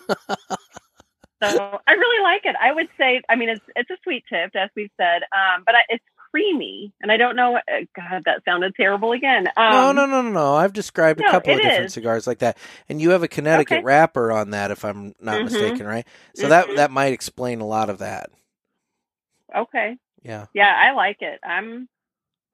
I 1.42 1.92
really 1.92 2.22
like 2.22 2.44
it. 2.44 2.55
I 2.61 2.72
would 2.72 2.88
say, 2.98 3.20
I 3.29 3.35
mean, 3.37 3.48
it's 3.48 3.64
it's 3.74 3.90
a 3.90 3.96
sweet 4.05 4.24
tip, 4.29 4.55
as 4.55 4.70
we've 4.77 4.90
said, 4.96 5.22
um, 5.33 5.64
but 5.66 5.74
I, 5.74 5.81
it's 5.88 6.05
creamy, 6.38 6.92
and 7.01 7.11
I 7.11 7.16
don't 7.16 7.37
know. 7.37 7.57
uh, 7.57 7.61
God, 7.96 8.22
that 8.27 8.44
sounded 8.44 8.74
terrible 8.77 9.12
again. 9.12 9.48
Um, 9.57 9.70
no, 9.72 9.92
no, 9.92 10.07
no, 10.07 10.22
no, 10.22 10.31
no. 10.31 10.55
I've 10.55 10.72
described 10.72 11.20
a 11.20 11.24
couple 11.24 11.53
of 11.55 11.62
different 11.62 11.88
is. 11.88 11.94
cigars 11.94 12.27
like 12.27 12.38
that, 12.38 12.57
and 12.88 13.01
you 13.01 13.11
have 13.11 13.22
a 13.22 13.29
Connecticut 13.29 13.79
Okay. 13.79 13.85
wrapper 13.85 14.31
on 14.31 14.51
that, 14.51 14.70
if 14.70 14.85
I'm 14.85 15.14
not 15.20 15.40
Mhm. 15.40 15.44
mistaken, 15.44 15.87
right? 15.87 16.07
So 16.35 16.48
that 16.48 16.68
Mhm. 16.68 16.77
that 16.77 16.90
might 16.90 17.12
explain 17.12 17.61
a 17.61 17.66
lot 17.66 17.90
of 17.90 17.98
that. 17.98 18.31
Okay, 19.55 19.96
Yeah. 20.22 20.46
yeah, 20.53 20.72
I 20.77 20.92
like 20.92 21.22
it. 21.22 21.40
I'm, 21.42 21.88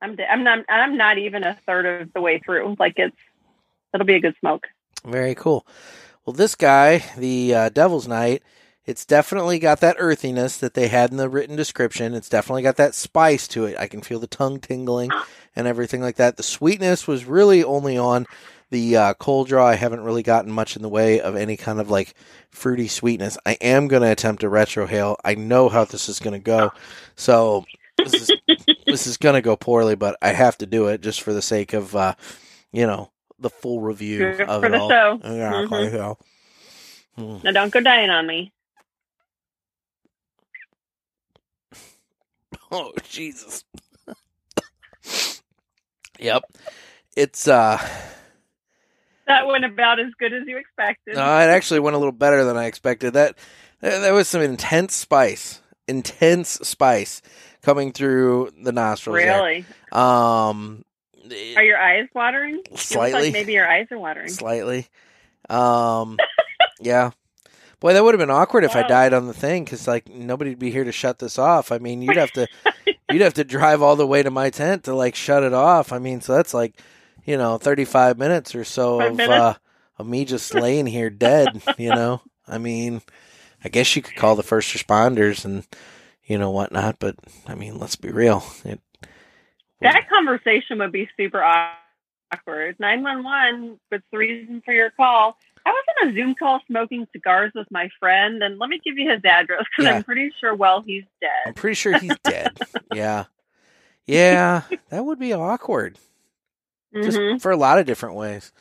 I'm, 0.00 0.16
I'm 0.30 0.44
not, 0.44 0.64
I'm 0.68 0.96
not 0.96 1.18
even 1.18 1.44
a 1.44 1.58
third 1.66 1.86
of 1.86 2.12
the 2.12 2.20
way 2.20 2.38
through. 2.38 2.76
Like 2.78 2.94
it's, 2.96 3.16
it'll 3.92 4.06
be 4.06 4.14
a 4.14 4.20
good 4.20 4.36
smoke. 4.40 4.66
Very 5.04 5.34
cool. 5.34 5.66
Well, 6.24 6.34
this 6.34 6.54
guy, 6.54 7.04
the 7.18 7.54
uh, 7.54 7.68
Devil's 7.68 8.06
Night, 8.08 8.42
it's 8.86 9.04
definitely 9.06 9.58
got 9.58 9.80
that 9.80 9.96
earthiness 9.98 10.56
that 10.58 10.74
they 10.74 10.88
had 10.88 11.10
in 11.10 11.16
the 11.16 11.28
written 11.28 11.56
description. 11.56 12.14
It's 12.14 12.28
definitely 12.28 12.62
got 12.62 12.76
that 12.76 12.94
spice 12.94 13.48
to 13.48 13.64
it. 13.64 13.76
I 13.78 13.86
can 13.86 14.00
feel 14.02 14.18
the 14.20 14.26
tongue 14.26 14.60
tingling 14.60 15.10
and 15.56 15.66
everything 15.66 16.02
like 16.02 16.16
that. 16.16 16.36
The 16.36 16.42
sweetness 16.42 17.06
was 17.06 17.24
really 17.24 17.64
only 17.64 17.96
on 17.96 18.26
the 18.70 18.96
uh, 18.96 19.14
cold 19.14 19.48
draw. 19.48 19.66
I 19.66 19.76
haven't 19.76 20.02
really 20.04 20.22
gotten 20.22 20.50
much 20.52 20.76
in 20.76 20.82
the 20.82 20.88
way 20.88 21.20
of 21.20 21.36
any 21.36 21.56
kind 21.56 21.80
of 21.80 21.90
like 21.90 22.14
fruity 22.50 22.88
sweetness. 22.88 23.38
I 23.46 23.52
am 23.60 23.88
going 23.88 24.02
to 24.02 24.10
attempt 24.10 24.42
a 24.42 24.48
retro 24.48 24.86
retrohale. 24.86 25.16
I 25.24 25.34
know 25.34 25.68
how 25.68 25.84
this 25.84 26.08
is 26.08 26.18
going 26.18 26.34
to 26.34 26.38
go. 26.44 26.72
So 27.16 27.64
this 27.96 28.14
is 28.14 28.30
this 28.86 29.06
is 29.06 29.16
going 29.16 29.34
to 29.34 29.42
go 29.42 29.56
poorly, 29.56 29.94
but 29.94 30.16
I 30.20 30.28
have 30.32 30.58
to 30.58 30.66
do 30.66 30.88
it 30.88 31.00
just 31.00 31.22
for 31.22 31.32
the 31.32 31.42
sake 31.42 31.72
of 31.72 31.94
uh, 31.96 32.14
you 32.72 32.86
know 32.86 33.10
the 33.38 33.50
full 33.50 33.80
review 33.80 34.18
Good 34.18 34.40
of 34.42 34.60
for 34.60 34.66
it 34.66 34.70
the 34.70 34.78
all. 34.78 34.88
show. 34.90 35.20
Yeah, 35.24 35.52
Mhm. 35.68 35.90
so. 35.90 36.18
Hmm. 37.16 37.36
Now 37.44 37.52
don't 37.52 37.72
go 37.72 37.80
dying 37.80 38.10
on 38.10 38.26
me. 38.26 38.52
Oh 42.76 42.92
Jesus. 43.08 43.64
yep. 46.18 46.42
It's 47.16 47.46
uh 47.46 47.78
That 49.26 49.46
went 49.46 49.64
about 49.64 50.00
as 50.00 50.12
good 50.18 50.32
as 50.32 50.42
you 50.46 50.56
expected. 50.58 51.14
no, 51.14 51.22
it 51.22 51.48
actually 51.50 51.80
went 51.80 51.94
a 51.94 51.98
little 51.98 52.12
better 52.12 52.44
than 52.44 52.56
I 52.56 52.66
expected. 52.66 53.12
That 53.14 53.38
there 53.80 54.00
there 54.00 54.14
was 54.14 54.28
some 54.28 54.42
intense 54.42 54.94
spice. 54.94 55.60
Intense 55.86 56.48
spice 56.62 57.22
coming 57.62 57.92
through 57.92 58.50
the 58.62 58.72
nostrils. 58.72 59.18
there. 59.18 59.40
really? 59.42 59.64
Um 59.92 60.84
Are 61.56 61.62
your 61.62 61.78
eyes 61.78 62.08
watering? 62.14 62.62
Slightly. 62.74 63.22
like 63.24 63.32
maybe 63.32 63.52
your 63.52 63.68
eyes 63.70 63.86
are 63.90 63.98
watering. 63.98 64.28
slightly. 64.28 64.88
Um 65.48 66.18
yeah. 66.80 67.10
Boy, 67.84 67.92
that 67.92 68.02
would 68.02 68.14
have 68.14 68.18
been 68.18 68.30
awkward 68.30 68.64
if 68.64 68.74
I 68.74 68.82
died 68.88 69.12
on 69.12 69.26
the 69.26 69.34
thing 69.34 69.62
because 69.62 69.86
like 69.86 70.08
nobody'd 70.08 70.58
be 70.58 70.70
here 70.70 70.84
to 70.84 70.90
shut 70.90 71.18
this 71.18 71.38
off. 71.38 71.70
I 71.70 71.76
mean, 71.76 72.00
you'd 72.00 72.16
have 72.16 72.32
to 72.32 72.48
you'd 73.12 73.20
have 73.20 73.34
to 73.34 73.44
drive 73.44 73.82
all 73.82 73.94
the 73.94 74.06
way 74.06 74.22
to 74.22 74.30
my 74.30 74.48
tent 74.48 74.84
to 74.84 74.94
like 74.94 75.14
shut 75.14 75.42
it 75.42 75.52
off. 75.52 75.92
I 75.92 75.98
mean, 75.98 76.22
so 76.22 76.34
that's 76.34 76.54
like 76.54 76.80
you 77.26 77.36
know 77.36 77.58
thirty 77.58 77.84
five 77.84 78.16
minutes 78.16 78.54
or 78.54 78.64
so 78.64 79.00
Five 79.00 79.10
of 79.10 79.16
minutes? 79.18 79.38
uh, 79.38 79.54
of 79.98 80.06
me 80.06 80.24
just 80.24 80.54
laying 80.54 80.86
here 80.86 81.10
dead. 81.10 81.60
You 81.76 81.90
know, 81.90 82.22
I 82.48 82.56
mean, 82.56 83.02
I 83.62 83.68
guess 83.68 83.94
you 83.94 84.00
could 84.00 84.16
call 84.16 84.34
the 84.34 84.42
first 84.42 84.74
responders 84.74 85.44
and 85.44 85.66
you 86.24 86.38
know 86.38 86.50
whatnot, 86.50 86.96
but 86.98 87.16
I 87.46 87.54
mean, 87.54 87.78
let's 87.78 87.96
be 87.96 88.10
real. 88.10 88.46
It, 88.64 88.80
That 89.82 90.08
conversation 90.08 90.78
would 90.78 90.90
be 90.90 91.10
super 91.18 91.44
awkward. 91.44 92.76
911, 92.80 93.78
what's 93.90 94.04
the 94.10 94.16
reason 94.16 94.62
for 94.64 94.72
your 94.72 94.88
call? 94.88 95.36
I 95.66 95.70
was 95.70 95.84
on 96.02 96.08
a 96.10 96.14
Zoom 96.14 96.34
call 96.34 96.60
smoking 96.66 97.06
cigars 97.12 97.52
with 97.54 97.66
my 97.70 97.88
friend, 97.98 98.42
and 98.42 98.58
let 98.58 98.68
me 98.68 98.80
give 98.84 98.98
you 98.98 99.10
his 99.10 99.24
address 99.24 99.64
because 99.70 99.90
Yeah. 99.90 99.96
I'm 99.96 100.04
pretty 100.04 100.30
sure, 100.40 100.54
well, 100.54 100.82
he's 100.86 101.04
dead. 101.20 101.30
I'm 101.46 101.54
pretty 101.54 101.74
sure 101.74 101.98
he's 101.98 102.16
dead. 102.24 102.58
yeah, 102.92 103.24
yeah, 104.06 104.62
that 104.90 105.04
would 105.04 105.18
be 105.18 105.32
awkward. 105.32 105.98
just 106.94 107.18
Mhm. 107.18 107.40
for 107.42 107.50
a 107.50 107.56
lot 107.56 107.78
of 107.78 107.86
different 107.86 108.14
ways. 108.14 108.52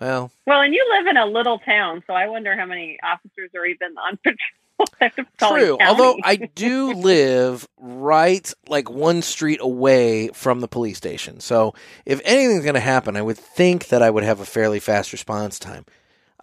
Well, 0.00 0.30
Well, 0.46 0.60
and 0.60 0.72
you 0.74 0.86
live 0.96 1.06
in 1.08 1.16
a 1.16 1.26
little 1.26 1.58
town, 1.58 2.02
so 2.06 2.12
I 2.12 2.28
wonder 2.28 2.56
how 2.56 2.64
many 2.66 2.98
officers 3.02 3.50
are 3.56 3.64
even 3.66 3.96
on 3.98 4.18
patrol. 4.24 5.56
True. 5.56 5.78
Although 5.80 6.16
I 6.24 6.36
do 6.36 6.92
live 6.92 7.66
right 7.78 8.52
like 8.68 8.88
one 8.90 9.22
street 9.22 9.58
away 9.60 10.28
from 10.28 10.60
the 10.60 10.68
police 10.68 10.96
station. 10.98 11.40
So 11.40 11.74
if 12.06 12.20
anything's 12.24 12.62
going 12.64 12.74
to 12.74 12.80
happen, 12.80 13.16
I 13.16 13.22
would 13.22 13.36
think 13.38 13.88
that 13.88 14.02
I 14.02 14.10
would 14.10 14.24
have 14.24 14.40
a 14.40 14.44
fairly 14.44 14.78
fast 14.80 15.12
response 15.12 15.58
time. 15.58 15.84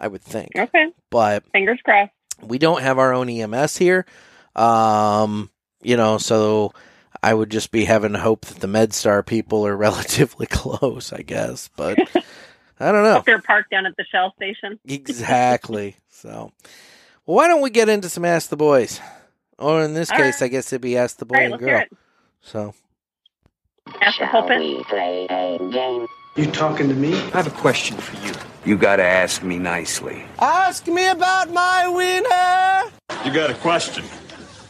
I 0.00 0.08
would 0.08 0.22
think. 0.22 0.50
okay, 0.56 0.86
But 1.10 1.44
fingers 1.52 1.78
crossed. 1.84 2.12
we 2.42 2.58
don't 2.58 2.82
have 2.82 2.98
our 2.98 3.12
own 3.12 3.28
EMS 3.28 3.76
here. 3.76 4.06
Um, 4.56 5.50
you 5.82 5.96
know, 5.96 6.18
so 6.18 6.72
I 7.22 7.34
would 7.34 7.50
just 7.50 7.70
be 7.70 7.84
having 7.84 8.12
to 8.14 8.18
hope 8.18 8.46
that 8.46 8.60
the 8.60 8.66
MedStar 8.66 9.24
people 9.24 9.66
are 9.66 9.76
relatively 9.88 10.46
close, 10.46 11.12
I 11.12 11.22
guess. 11.22 11.68
But 11.76 11.98
I 12.80 12.92
don't 12.92 13.04
know. 13.04 13.18
If 13.18 13.26
you're 13.26 13.42
parked 13.42 13.70
down 13.70 13.84
at 13.86 13.96
the 13.96 14.04
Shell 14.10 14.32
station. 14.36 14.78
Exactly. 14.88 15.96
so, 16.08 16.50
well, 17.26 17.36
why 17.36 17.46
don't 17.48 17.60
we 17.62 17.70
get 17.70 17.88
into 17.88 18.08
some 18.08 18.24
Ask 18.24 18.48
the 18.48 18.56
Boys? 18.56 19.00
Or 19.58 19.82
in 19.82 19.92
this 19.92 20.10
All 20.10 20.16
case, 20.16 20.40
right. 20.40 20.46
I 20.46 20.48
guess 20.48 20.72
it'd 20.72 20.80
be 20.80 20.96
Ask 20.96 21.18
the 21.18 21.26
Boy 21.26 21.34
All 21.36 21.40
right, 21.42 21.52
and 21.52 21.52
let's 21.52 21.64
hear 21.64 21.74
Girl. 21.78 21.82
it. 21.82 21.98
So, 22.40 22.74
Ask 24.00 24.18
the 24.18 24.24
Shall 24.24 24.30
pulpit. 24.30 24.58
we 24.60 24.82
play 24.84 25.26
a 25.28 25.58
game? 25.70 26.06
You 26.36 26.46
talking 26.46 26.88
to 26.88 26.94
me? 26.94 27.12
I 27.14 27.42
have 27.42 27.46
a 27.46 27.50
question 27.50 27.96
for 27.96 28.14
you. 28.26 28.32
You 28.64 28.76
gotta 28.78 29.02
ask 29.02 29.42
me 29.42 29.58
nicely. 29.58 30.24
Ask 30.38 30.86
me 30.86 31.08
about 31.08 31.50
my 31.50 31.88
wiener. 31.88 32.92
You 33.24 33.32
got 33.34 33.50
a 33.50 33.54
question? 33.54 34.04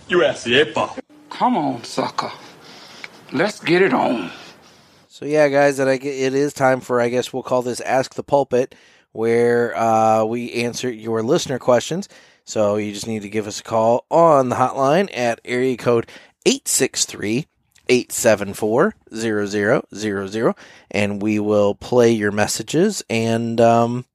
You 0.08 0.24
ask 0.24 0.44
the 0.44 0.58
eight 0.60 0.74
ball. 0.74 0.96
Come 1.28 1.56
on, 1.56 1.84
sucker. 1.84 2.32
Let's 3.32 3.60
get 3.60 3.82
it 3.82 3.92
on. 3.92 4.30
so 5.08 5.24
yeah, 5.26 5.48
guys, 5.48 5.76
that 5.76 5.86
I 5.88 5.98
get, 5.98 6.14
it 6.14 6.34
is 6.34 6.52
time 6.52 6.80
for 6.80 7.00
I 7.00 7.08
guess 7.08 7.32
we'll 7.32 7.42
call 7.42 7.62
this 7.62 7.80
Ask 7.82 8.14
the 8.14 8.22
Pulpit, 8.22 8.74
where 9.12 9.76
uh, 9.76 10.24
we 10.24 10.52
answer 10.54 10.90
your 10.90 11.22
listener 11.22 11.58
questions. 11.58 12.08
So 12.44 12.76
you 12.76 12.92
just 12.92 13.06
need 13.06 13.22
to 13.22 13.28
give 13.28 13.46
us 13.46 13.60
a 13.60 13.62
call 13.62 14.06
on 14.10 14.48
the 14.48 14.56
hotline 14.56 15.08
at 15.16 15.40
area 15.44 15.76
code 15.76 16.08
863 16.46 17.46
874 17.90 18.94
0000 19.12 20.54
and 20.90 21.20
we 21.20 21.38
will 21.38 21.74
play 21.74 22.12
your 22.12 22.32
messages 22.32 23.02
and 23.10 23.60
um 23.60 24.06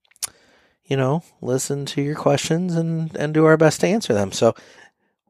you 0.85 0.95
know, 0.95 1.23
listen 1.41 1.85
to 1.88 2.01
your 2.01 2.15
questions 2.15 2.75
and 2.75 3.15
and 3.17 3.33
do 3.33 3.45
our 3.45 3.57
best 3.57 3.81
to 3.81 3.88
answer 3.88 4.13
them. 4.13 4.31
So, 4.31 4.55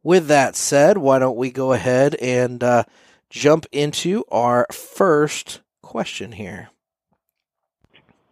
with 0.03 0.27
that 0.27 0.55
said, 0.55 0.97
why 0.97 1.19
don't 1.19 1.37
we 1.37 1.49
go 1.49 1.73
ahead 1.73 2.15
and 2.15 2.63
uh, 2.63 2.83
jump 3.29 3.65
into 3.71 4.23
our 4.29 4.67
first 4.71 5.61
question 5.81 6.33
here? 6.33 6.69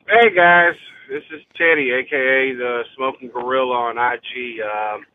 Hey 0.07 0.35
guys, 0.35 0.75
this 1.09 1.23
is 1.31 1.41
Teddy, 1.57 1.91
aka 1.91 2.53
the 2.55 2.83
Smoking 2.95 3.29
Gorilla 3.29 3.75
on 3.75 3.97
IG. 3.97 4.59
Um, 4.61 5.05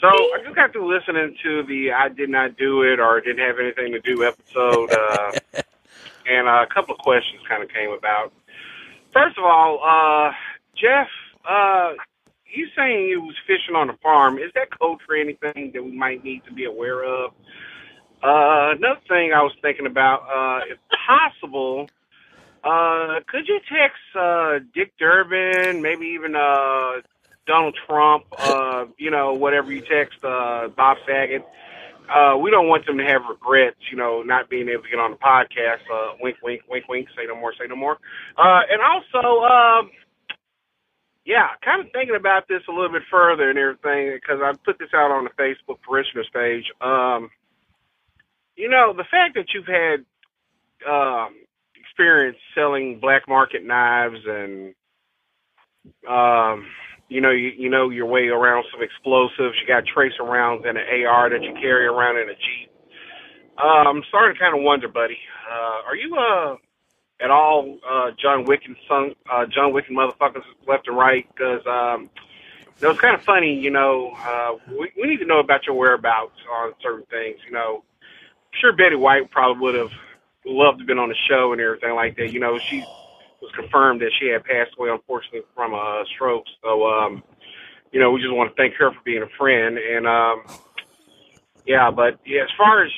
so 0.00 0.08
I 0.08 0.40
just 0.44 0.54
got 0.56 0.72
through 0.72 0.92
listening 0.92 1.36
to 1.42 1.62
the 1.64 1.92
"I 1.92 2.08
did 2.08 2.30
not 2.30 2.56
do 2.56 2.82
it" 2.82 3.00
or 3.00 3.20
"Didn't 3.20 3.44
have 3.46 3.58
anything 3.58 3.92
to 3.92 4.00
do" 4.00 4.24
episode, 4.24 4.92
uh, 4.92 5.32
and 6.26 6.48
uh, 6.48 6.64
a 6.68 6.72
couple 6.72 6.94
of 6.94 7.00
questions 7.00 7.42
kind 7.48 7.62
of 7.62 7.68
came 7.68 7.90
about. 7.90 8.32
First 9.12 9.38
of 9.38 9.44
all, 9.44 9.80
uh, 9.84 10.32
Jeff, 10.76 11.08
uh, 11.48 11.92
you 12.54 12.66
saying 12.76 13.08
you 13.08 13.20
was 13.22 13.36
fishing 13.46 13.74
on 13.74 13.90
a 13.90 13.96
farm? 13.98 14.38
Is 14.38 14.50
that 14.54 14.76
code 14.78 14.98
for 15.06 15.16
anything 15.16 15.72
that 15.74 15.82
we 15.84 15.92
might 15.92 16.24
need 16.24 16.44
to 16.46 16.52
be 16.52 16.64
aware 16.64 17.04
of? 17.04 17.32
Uh, 18.22 18.72
another 18.76 19.00
thing 19.08 19.32
I 19.34 19.42
was 19.42 19.52
thinking 19.60 19.86
about, 19.86 20.22
uh, 20.22 20.60
if 20.72 20.78
possible, 21.06 21.88
uh, 22.64 23.20
could 23.28 23.46
you 23.46 23.60
text 23.68 24.00
uh, 24.18 24.60
Dick 24.74 24.92
Durbin, 24.98 25.82
maybe 25.82 26.06
even 26.06 26.34
uh, 26.34 27.02
Donald 27.46 27.76
Trump, 27.86 28.24
uh, 28.38 28.86
you 28.98 29.10
know, 29.10 29.34
whatever 29.34 29.72
you 29.72 29.82
text 29.82 30.22
uh, 30.24 30.68
Bob 30.68 30.96
Saget? 31.06 31.44
Uh, 32.08 32.36
we 32.36 32.50
don't 32.50 32.68
want 32.68 32.84
them 32.86 32.98
to 32.98 33.04
have 33.04 33.22
regrets, 33.28 33.78
you 33.90 33.96
know, 33.96 34.22
not 34.22 34.50
being 34.50 34.68
able 34.68 34.82
to 34.82 34.88
get 34.90 34.98
on 34.98 35.10
the 35.10 35.16
podcast. 35.16 35.80
Uh, 35.92 36.14
wink, 36.20 36.36
wink, 36.42 36.62
wink, 36.68 36.86
wink. 36.88 37.08
Say 37.16 37.24
no 37.26 37.34
more. 37.34 37.52
Say 37.58 37.66
no 37.66 37.76
more. 37.76 37.98
Uh, 38.36 38.60
and 38.70 38.80
also, 38.82 39.44
um, 39.44 39.90
yeah, 41.24 41.48
kind 41.64 41.80
of 41.80 41.90
thinking 41.92 42.16
about 42.16 42.46
this 42.48 42.62
a 42.68 42.72
little 42.72 42.92
bit 42.92 43.02
further 43.10 43.48
and 43.48 43.58
everything 43.58 44.12
because 44.14 44.40
I 44.42 44.52
put 44.64 44.78
this 44.78 44.90
out 44.94 45.10
on 45.10 45.24
the 45.24 45.30
Facebook 45.30 45.80
parishioners 45.80 46.28
page. 46.32 46.64
Um, 46.80 47.30
you 48.56 48.68
know, 48.68 48.92
the 48.94 49.04
fact 49.10 49.34
that 49.34 49.46
you've 49.54 49.66
had 49.66 50.04
um, 50.88 51.34
experience 51.74 52.36
selling 52.54 53.00
black 53.00 53.26
market 53.26 53.64
knives 53.64 54.20
and 54.26 54.74
um, 56.08 56.66
you 57.08 57.20
know, 57.20 57.30
you, 57.30 57.52
you 57.56 57.70
know 57.70 57.90
your 57.90 58.06
way 58.06 58.28
around 58.28 58.64
some 58.72 58.82
explosives. 58.82 59.56
You 59.60 59.66
got 59.68 59.84
tracer 59.86 60.22
rounds 60.24 60.64
and 60.66 60.78
an 60.78 60.84
AR 61.06 61.30
that 61.30 61.42
you 61.42 61.52
carry 61.54 61.86
around 61.86 62.18
in 62.18 62.28
a 62.30 62.34
Jeep. 62.34 62.70
Uh, 63.58 63.88
I'm 63.88 64.02
starting 64.08 64.34
to 64.34 64.40
kind 64.40 64.56
of 64.56 64.64
wonder, 64.64 64.88
buddy. 64.88 65.18
Uh, 65.50 65.88
are 65.88 65.96
you 65.96 66.16
uh 66.16 66.56
at 67.22 67.30
all 67.30 67.78
uh 67.88 68.10
John 68.20 68.44
Wick 68.44 68.62
and 68.66 68.76
son, 68.88 69.14
uh, 69.32 69.46
John 69.46 69.72
Wick 69.72 69.86
and 69.88 69.96
motherfuckers 69.98 70.42
left 70.66 70.88
and 70.88 70.96
right? 70.96 71.26
Because 71.34 71.62
um, 71.66 72.10
it 72.80 72.86
was 72.86 72.98
kind 72.98 73.14
of 73.14 73.22
funny. 73.22 73.54
You 73.54 73.70
know, 73.70 74.12
uh, 74.18 74.52
we, 74.68 74.90
we 75.00 75.08
need 75.08 75.18
to 75.18 75.26
know 75.26 75.40
about 75.40 75.66
your 75.66 75.76
whereabouts 75.76 76.38
on 76.52 76.72
certain 76.82 77.06
things. 77.10 77.38
You 77.46 77.52
know, 77.52 77.84
I'm 78.36 78.58
sure 78.60 78.72
Betty 78.72 78.96
White 78.96 79.30
probably 79.30 79.62
would 79.62 79.74
have 79.76 79.92
loved 80.44 80.78
to 80.78 80.82
have 80.82 80.88
been 80.88 80.98
on 80.98 81.08
the 81.10 81.16
show 81.28 81.52
and 81.52 81.60
everything 81.60 81.94
like 81.94 82.16
that. 82.16 82.32
You 82.32 82.40
know, 82.40 82.58
she 82.58 82.84
was 83.44 83.52
confirmed 83.54 84.00
that 84.00 84.12
she 84.18 84.28
had 84.28 84.44
passed 84.44 84.72
away, 84.78 84.90
unfortunately, 84.90 85.42
from 85.54 85.74
a 85.74 86.04
stroke. 86.14 86.44
So, 86.62 86.86
um, 86.88 87.22
you 87.92 88.00
know, 88.00 88.10
we 88.10 88.20
just 88.20 88.32
want 88.32 88.50
to 88.50 88.56
thank 88.56 88.74
her 88.74 88.90
for 88.90 89.00
being 89.04 89.22
a 89.22 89.30
friend. 89.38 89.78
And, 89.78 90.06
um, 90.06 90.42
yeah, 91.66 91.90
but 91.90 92.18
yeah, 92.26 92.42
as 92.42 92.52
far 92.56 92.84
as 92.84 92.90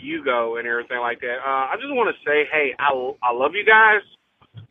you 0.00 0.24
go 0.24 0.56
and 0.56 0.66
everything 0.66 0.98
like 0.98 1.20
that, 1.20 1.38
uh, 1.44 1.68
I 1.70 1.76
just 1.76 1.92
want 1.92 2.14
to 2.14 2.18
say, 2.24 2.48
hey, 2.50 2.74
I, 2.78 2.90
I 3.22 3.32
love 3.32 3.52
you 3.54 3.64
guys. 3.64 4.02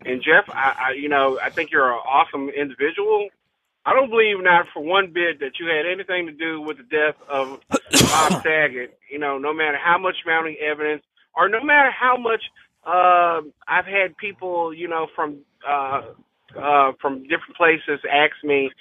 And 0.05 0.21
Jeff, 0.21 0.49
I, 0.49 0.89
I, 0.89 0.91
you 0.93 1.09
know, 1.09 1.39
I 1.41 1.49
think 1.49 1.71
you're 1.71 1.91
an 1.91 2.01
awesome 2.05 2.49
individual. 2.49 3.29
I 3.85 3.93
don't 3.93 4.09
believe 4.09 4.43
not 4.43 4.65
for 4.73 4.83
one 4.83 5.11
bit 5.13 5.39
that 5.39 5.57
you 5.59 5.67
had 5.67 5.85
anything 5.85 6.27
to 6.27 6.33
do 6.33 6.61
with 6.61 6.77
the 6.77 6.83
death 6.83 7.15
of 7.29 7.59
Bob 7.69 8.43
Saget. 8.43 8.97
You 9.09 9.19
know, 9.19 9.37
no 9.37 9.53
matter 9.53 9.77
how 9.81 9.97
much 9.97 10.15
mounting 10.25 10.57
evidence, 10.61 11.03
or 11.35 11.47
no 11.47 11.63
matter 11.63 11.89
how 11.89 12.17
much 12.17 12.43
uh, 12.85 13.41
I've 13.67 13.85
had 13.85 14.17
people, 14.17 14.73
you 14.73 14.87
know, 14.87 15.07
from 15.15 15.39
uh, 15.67 16.01
uh, 16.57 16.91
from 17.01 17.23
different 17.23 17.55
places 17.55 17.99
ask 18.11 18.33
me 18.43 18.71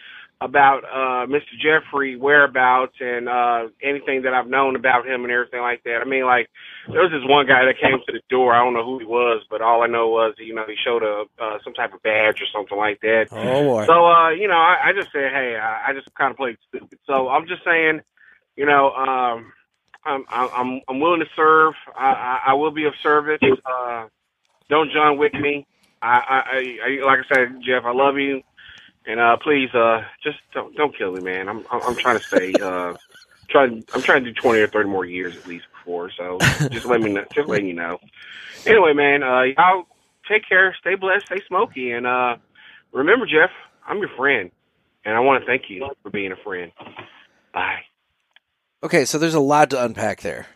about 0.41 0.85
uh, 0.85 1.27
Mr. 1.27 1.51
Jeffrey 1.59 2.17
whereabouts 2.17 2.95
and 3.01 3.29
uh, 3.29 3.69
anything 3.83 4.23
that 4.23 4.35
I've 4.35 4.47
known 4.47 4.77
about 4.77 5.05
him 5.05 5.25
and 5.25 5.33
everything 5.33 5.61
like 5.61 5.83
that. 5.83 5.99
I 6.01 6.09
mean, 6.09 6.25
like 6.27 6.49
there 6.87 7.03
was 7.03 7.11
this 7.11 7.29
one 7.29 7.47
guy 7.47 7.65
that 7.65 7.81
came 7.81 7.99
to 8.07 8.13
the 8.13 8.23
door. 8.31 8.55
I 8.55 8.63
don't 8.63 8.75
know 8.75 8.85
who 8.85 9.01
he 9.01 9.05
was, 9.05 9.45
but 9.51 9.61
all 9.61 9.83
I 9.83 9.89
know 9.89 10.09
was, 10.09 10.35
you 10.39 10.55
know, 10.55 10.65
he 10.67 10.77
showed 10.85 11.03
a 11.03 11.25
uh, 11.43 11.59
some 11.65 11.75
type 11.75 11.93
of 11.93 12.03
badge 12.03 12.41
or 12.41 12.47
something 12.55 12.79
like 12.79 13.01
that. 13.01 13.27
Oh 13.33 13.65
boy. 13.65 13.87
So, 13.87 14.07
uh, 14.07 14.31
you 14.31 14.47
know, 14.47 14.59
I, 14.59 14.91
I 14.91 14.93
just 14.95 15.11
said, 15.11 15.33
hey, 15.33 15.59
I, 15.61 15.91
I 15.91 15.93
just 15.93 16.15
kind 16.15 16.31
of 16.31 16.37
played 16.37 16.57
stupid. 16.69 16.99
So 17.05 17.29
I'm 17.29 17.49
just 17.49 17.65
saying, 17.65 18.01
you 18.55 18.67
know, 18.67 18.93
um, 18.93 19.53
I'm 20.05 20.25
I'm 20.31 20.81
I'm 20.89 21.01
willing 21.01 21.21
to 21.21 21.27
serve. 21.37 21.75
I 21.97 22.07
I, 22.07 22.41
I 22.49 22.55
will 22.55 22.71
be 22.71 22.85
of 22.85 22.95
service. 23.03 23.41
Uh, 23.43 24.07
don't 24.69 24.91
John 24.93 25.19
Wick 25.19 25.35
me. 25.35 25.67
I, 26.03 26.21
I 26.29 26.41
I 26.87 27.07
like 27.07 27.21
I 27.21 27.29
said, 27.29 27.61
Jeff, 27.67 27.83
I 27.85 27.93
love 27.93 28.17
you, 28.17 28.41
and 29.07 29.21
uh, 29.21 29.37
please, 29.43 29.69
uh, 29.75 30.01
just 30.23 30.39
don't 30.55 30.75
don't 30.77 30.97
kill 30.97 31.13
me, 31.13 31.21
man. 31.21 31.49
I'm 31.49 31.65
I'm, 31.71 31.81
I'm 31.89 31.97
trying 32.01 32.19
to 32.19 32.27
stay. 32.27 32.61
Uh, 32.65 32.95
trying 33.51 33.85
I'm 33.95 34.03
trying 34.03 34.25
to 34.25 34.33
do 34.33 34.41
20 34.41 34.61
or 34.61 34.69
30 34.69 34.89
more 34.89 35.05
years 35.05 35.35
at 35.39 35.47
least 35.47 35.65
before. 35.79 36.11
So 36.17 36.39
just 36.73 36.87
let 36.87 37.01
me 37.01 37.11
know. 37.11 37.25
Just 37.35 37.49
letting 37.49 37.67
you 37.67 37.75
know. 37.75 37.99
Anyway, 38.67 38.93
man, 38.95 39.23
uh, 39.23 39.43
y'all 39.43 39.85
take 40.31 40.49
care. 40.49 40.77
Stay 40.81 40.95
blessed. 40.95 41.25
Stay 41.27 41.43
smoky, 41.49 41.93
and 41.93 42.07
uh, 42.07 42.37
remember, 42.93 43.27
Jeff, 43.27 43.51
I'm 43.87 43.99
your 43.99 44.11
friend, 44.17 44.51
and 45.05 45.17
I 45.17 45.21
want 45.21 45.43
to 45.43 45.47
thank 45.47 45.63
you 45.69 45.89
for 46.03 46.11
being 46.11 46.33
a 46.33 46.45
friend. 46.45 46.71
Bye. 47.53 47.88
Okay, 48.83 49.05
so 49.05 49.19
there's 49.19 49.35
a 49.35 49.41
lot 49.41 49.71
to 49.71 49.85
unpack 49.85 50.21
there. 50.21 50.47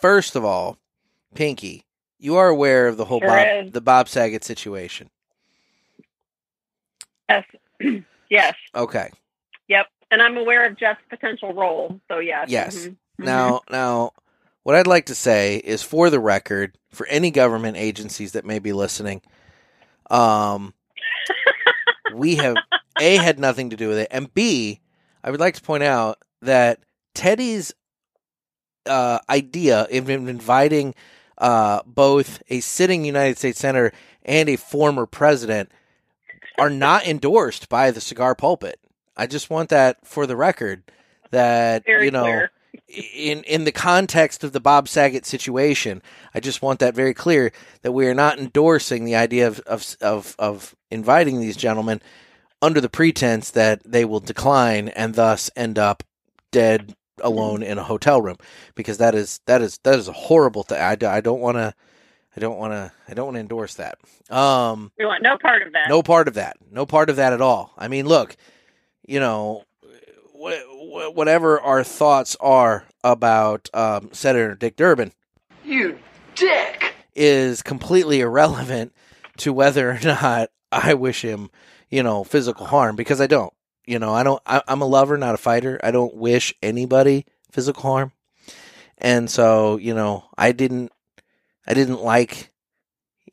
First 0.00 0.36
of 0.36 0.44
all, 0.44 0.78
Pinky, 1.34 1.84
you 2.18 2.36
are 2.36 2.48
aware 2.48 2.88
of 2.88 2.96
the 2.96 3.04
whole 3.04 3.20
Sure 3.20 3.28
Bob, 3.28 3.66
is. 3.66 3.72
the 3.72 3.80
Bob 3.80 4.08
Saget 4.08 4.44
situation. 4.44 5.08
Yes. 7.28 7.44
yes. 8.30 8.54
Okay. 8.74 9.10
Yep. 9.68 9.86
And 10.10 10.20
I'm 10.20 10.36
aware 10.36 10.66
of 10.66 10.76
Jeff's 10.76 11.00
potential 11.08 11.52
role. 11.54 12.00
So 12.08 12.18
yes. 12.18 12.48
Yes. 12.50 12.76
Mhm. 12.86 12.96
Now, 13.18 13.60
now, 13.70 14.12
what 14.62 14.76
I'd 14.76 14.86
like 14.86 15.06
to 15.06 15.14
say 15.14 15.56
is, 15.56 15.82
for 15.82 16.10
the 16.10 16.20
record, 16.20 16.76
for 16.90 17.06
any 17.06 17.30
government 17.30 17.76
agencies 17.76 18.32
that 18.32 18.44
may 18.44 18.58
be 18.58 18.72
listening, 18.72 19.22
um, 20.10 20.74
we 22.14 22.36
have 22.36 22.56
a 22.98 23.16
had 23.16 23.38
nothing 23.38 23.70
to 23.70 23.76
do 23.76 23.88
with 23.88 23.98
it, 23.98 24.08
and 24.10 24.32
b, 24.34 24.80
I 25.22 25.30
would 25.30 25.40
like 25.40 25.54
to 25.54 25.62
point 25.62 25.82
out 25.82 26.18
that 26.42 26.80
Teddy's 27.20 27.74
uh, 28.86 29.18
idea 29.28 29.86
of 29.92 30.08
inviting 30.08 30.94
uh, 31.36 31.82
both 31.84 32.42
a 32.48 32.60
sitting 32.60 33.04
United 33.04 33.36
States 33.36 33.60
senator 33.60 33.92
and 34.22 34.48
a 34.48 34.56
former 34.56 35.04
president 35.04 35.70
are 36.58 36.70
not 36.70 37.06
endorsed 37.06 37.68
by 37.68 37.90
the 37.90 38.00
cigar 38.00 38.34
pulpit. 38.34 38.80
I 39.18 39.26
just 39.26 39.50
want 39.50 39.68
that 39.68 39.98
for 40.02 40.26
the 40.26 40.34
record 40.34 40.82
that 41.30 41.84
Very 41.84 42.06
you 42.06 42.10
know 42.10 42.22
clear. 42.22 42.50
in 43.14 43.42
in 43.42 43.64
the 43.64 43.72
context 43.72 44.42
of 44.42 44.52
the 44.52 44.58
Bob 44.60 44.88
Saget 44.88 45.26
situation, 45.26 46.00
I 46.34 46.40
just 46.40 46.62
want 46.62 46.78
that 46.78 46.94
very 46.94 47.12
clear 47.12 47.52
that 47.82 47.92
we 47.92 48.06
are 48.06 48.14
not 48.14 48.38
endorsing 48.38 49.04
the 49.04 49.16
idea 49.16 49.46
of 49.46 49.60
of 49.66 49.94
of, 50.00 50.34
of 50.38 50.74
inviting 50.90 51.38
these 51.38 51.58
gentlemen 51.58 52.00
under 52.62 52.80
the 52.80 52.88
pretense 52.88 53.50
that 53.50 53.82
they 53.84 54.06
will 54.06 54.20
decline 54.20 54.88
and 54.88 55.16
thus 55.16 55.50
end 55.54 55.78
up 55.78 56.02
dead 56.50 56.94
alone 57.22 57.62
in 57.62 57.78
a 57.78 57.82
hotel 57.84 58.20
room 58.22 58.36
because 58.74 58.98
that 58.98 59.14
is 59.14 59.40
that 59.46 59.62
is 59.62 59.78
that 59.84 59.98
is 59.98 60.08
a 60.08 60.12
horrible 60.12 60.62
thing. 60.62 60.80
I, 60.80 60.92
I 60.92 61.20
don't 61.20 61.40
want 61.40 61.56
to 61.56 61.74
I 62.36 62.40
don't 62.40 62.58
want 62.58 62.72
to 62.72 62.92
I 63.08 63.14
don't 63.14 63.26
want 63.26 63.36
to 63.36 63.40
endorse 63.40 63.74
that. 63.74 63.98
Um 64.30 64.92
We 64.98 65.04
want 65.06 65.22
no 65.22 65.36
part 65.38 65.62
of 65.62 65.72
that. 65.72 65.88
no 65.88 66.02
part 66.02 66.28
of 66.28 66.34
that. 66.34 66.56
No 66.70 66.86
part 66.86 67.10
of 67.10 67.16
that 67.16 67.32
at 67.32 67.40
all. 67.40 67.72
I 67.76 67.88
mean, 67.88 68.06
look, 68.06 68.36
you 69.06 69.20
know, 69.20 69.64
wh- 70.34 70.62
wh- 70.64 71.14
whatever 71.14 71.60
our 71.60 71.82
thoughts 71.84 72.36
are 72.40 72.84
about 73.02 73.68
um, 73.74 74.10
Senator 74.12 74.54
Dick 74.54 74.76
Durbin 74.76 75.12
You 75.64 75.98
dick! 76.34 76.94
is 77.14 77.62
completely 77.62 78.20
irrelevant 78.20 78.94
to 79.38 79.52
whether 79.52 79.90
or 79.92 79.98
not 80.04 80.50
I 80.70 80.94
wish 80.94 81.22
him, 81.22 81.50
you 81.90 82.02
know, 82.02 82.22
physical 82.24 82.66
harm 82.66 82.94
because 82.94 83.20
I 83.20 83.26
don't. 83.26 83.52
You 83.90 83.98
know, 83.98 84.14
I 84.14 84.22
don't. 84.22 84.40
I, 84.46 84.62
I'm 84.68 84.82
a 84.82 84.86
lover, 84.86 85.18
not 85.18 85.34
a 85.34 85.38
fighter. 85.38 85.80
I 85.82 85.90
don't 85.90 86.14
wish 86.14 86.54
anybody 86.62 87.26
physical 87.50 87.82
harm, 87.82 88.12
and 88.98 89.28
so 89.28 89.78
you 89.78 89.94
know, 89.94 90.26
I 90.38 90.52
didn't. 90.52 90.92
I 91.66 91.74
didn't 91.74 92.02
like, 92.02 92.52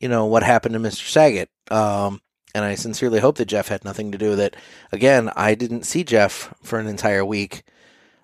you 0.00 0.08
know, 0.08 0.26
what 0.26 0.42
happened 0.42 0.74
to 0.74 0.80
Mr. 0.80 1.08
Saget. 1.08 1.48
Um, 1.70 2.20
and 2.54 2.64
I 2.64 2.74
sincerely 2.74 3.20
hope 3.20 3.36
that 3.38 3.46
Jeff 3.46 3.68
had 3.68 3.84
nothing 3.84 4.12
to 4.12 4.18
do 4.18 4.30
with 4.30 4.40
it. 4.40 4.56
Again, 4.92 5.30
I 5.36 5.54
didn't 5.54 5.84
see 5.84 6.04
Jeff 6.04 6.52
for 6.62 6.78
an 6.80 6.88
entire 6.88 7.24
week 7.24 7.62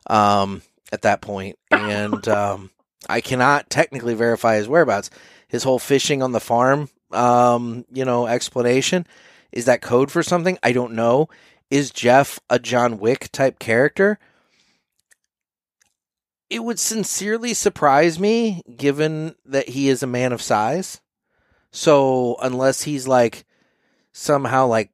um, 0.09 0.63
at 0.93 1.03
that 1.03 1.21
point, 1.23 1.59
and 1.71 2.27
um, 2.29 2.71
I 3.09 3.21
cannot 3.21 3.71
technically 3.71 4.15
verify 4.15 4.57
his 4.57 4.69
whereabouts. 4.69 5.11
His 5.49 5.63
whole 5.63 5.79
fishing 5.79 6.23
on 6.23 6.33
the 6.33 6.41
farm, 6.41 6.89
um, 7.13 7.85
you 7.93 8.05
know, 8.05 8.27
explanation 8.27 9.07
Is 9.53 9.67
that 9.67 9.83
code 9.83 10.11
for 10.11 10.23
something? 10.23 10.59
I 10.65 10.73
don't 10.73 10.95
know. 10.95 11.29
Is 11.71 11.91
Jeff 11.91 12.39
a 12.49 12.59
John 12.59 12.99
Wick 12.99 13.31
type 13.33 13.59
character? 13.59 14.19
It 16.51 16.63
would 16.63 16.79
sincerely 16.79 17.55
surprise 17.55 18.21
me 18.21 18.63
given 18.77 19.35
that 19.45 19.71
he 19.71 19.89
is 19.89 20.03
a 20.03 20.07
man 20.07 20.33
of 20.33 20.43
size. 20.43 21.01
So, 21.73 22.37
unless 22.41 22.83
he's 22.83 23.09
like 23.09 23.45
somehow 24.13 24.67
like 24.67 24.91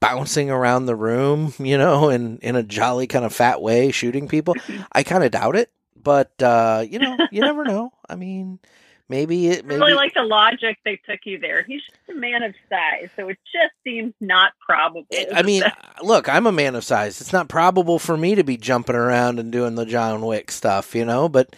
bouncing 0.00 0.50
around 0.50 0.86
the 0.86 0.94
room, 0.94 1.54
you 1.58 1.78
know, 1.78 2.10
in 2.10 2.38
in 2.38 2.56
a 2.56 2.62
jolly 2.62 3.06
kind 3.06 3.24
of 3.24 3.34
fat 3.34 3.60
way 3.60 3.90
shooting 3.90 4.28
people, 4.28 4.54
I 4.92 5.02
kind 5.02 5.24
of 5.24 5.30
doubt 5.32 5.56
it. 5.56 5.72
But 6.00 6.40
uh, 6.42 6.84
you 6.88 6.98
know, 6.98 7.16
you 7.32 7.40
never 7.40 7.64
know. 7.64 7.92
I 8.08 8.14
mean, 8.14 8.60
maybe 9.08 9.48
it 9.48 9.64
I 9.64 9.74
really 9.74 9.94
like 9.94 10.14
the 10.14 10.22
logic 10.22 10.78
they 10.84 11.00
took 11.08 11.20
you 11.24 11.38
there. 11.38 11.62
He's 11.62 11.82
just 11.82 11.98
a 12.10 12.14
man 12.14 12.42
of 12.42 12.54
size, 12.68 13.10
so 13.16 13.28
it 13.28 13.38
just 13.52 13.74
seems 13.84 14.14
not 14.20 14.52
probable. 14.64 15.06
I 15.34 15.42
mean, 15.42 15.62
look, 16.02 16.28
I'm 16.28 16.46
a 16.46 16.52
man 16.52 16.74
of 16.74 16.84
size. 16.84 17.20
It's 17.20 17.32
not 17.32 17.48
probable 17.48 17.98
for 17.98 18.16
me 18.16 18.34
to 18.34 18.44
be 18.44 18.56
jumping 18.56 18.96
around 18.96 19.38
and 19.38 19.52
doing 19.52 19.74
the 19.74 19.86
John 19.86 20.22
Wick 20.22 20.50
stuff, 20.50 20.94
you 20.94 21.04
know, 21.04 21.28
but 21.28 21.54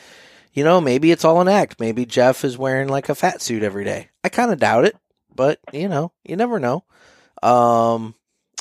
you 0.53 0.64
know, 0.64 0.80
maybe 0.80 1.11
it's 1.11 1.24
all 1.24 1.40
an 1.40 1.49
act. 1.49 1.80
Maybe 1.80 2.07
Jeff 2.07 2.44
is 2.44 2.57
wearing 2.57 2.88
like 2.88 3.09
a 3.09 3.14
fat 3.14 3.42
suit 3.42 3.62
every 3.62 3.84
day. 3.84 4.09
I 4.24 4.30
kind 4.30 4.51
of 4.51 4.59
doubt 4.59 4.86
it, 4.86 4.97
but 5.34 5.61
you 5.72 5.88
know, 5.88 6.12
you 6.24 6.34
never 6.36 6.59
know. 6.59 6.84
Um 7.42 8.14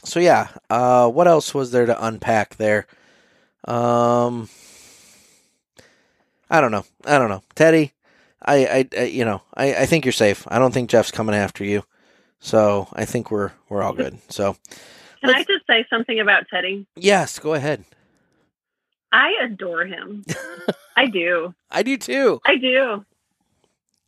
so 0.04 0.20
yeah, 0.20 0.50
uh 0.70 1.10
what 1.10 1.28
else 1.28 1.54
was 1.54 1.72
there 1.72 1.86
to 1.86 2.06
unpack 2.06 2.58
there? 2.58 2.86
Um 3.64 4.50
I 6.50 6.62
don't 6.62 6.72
know. 6.72 6.86
I 7.06 7.18
don't 7.18 7.30
know. 7.30 7.42
Teddy, 7.56 7.94
I 8.46 8.66
I, 8.66 8.90
I 8.98 9.04
you 9.06 9.26
know, 9.26 9.42
I 9.54 9.76
I 9.76 9.86
think 9.86 10.06
you're 10.06 10.12
safe. 10.12 10.46
I 10.50 10.60
don't 10.60 10.74
think 10.74 10.90
Jeff's 10.90 11.12
coming 11.12 11.36
after 11.36 11.64
you. 11.64 11.84
So, 12.40 12.88
I 12.94 13.06
think 13.06 13.32
we're 13.32 13.52
we're 13.70 13.82
all 13.82 13.94
good. 13.94 14.20
So, 14.30 14.56
Can 15.22 15.32
I 15.34 15.40
just 15.44 15.66
say 15.68 15.86
something 15.90 16.20
about 16.20 16.48
Teddy? 16.50 16.86
yes, 16.96 17.40
go 17.40 17.54
ahead. 17.56 17.86
I 19.12 19.32
adore 19.44 19.86
him. 19.86 20.26
I 20.98 21.08
do. 21.08 21.54
I 21.72 21.84
do 21.84 21.98
too. 21.98 22.42
I 22.46 22.58
do. 22.58 23.06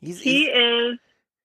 He's, 0.02 0.20
He 0.22 0.46
he's, 0.46 0.50
is 0.50 1.00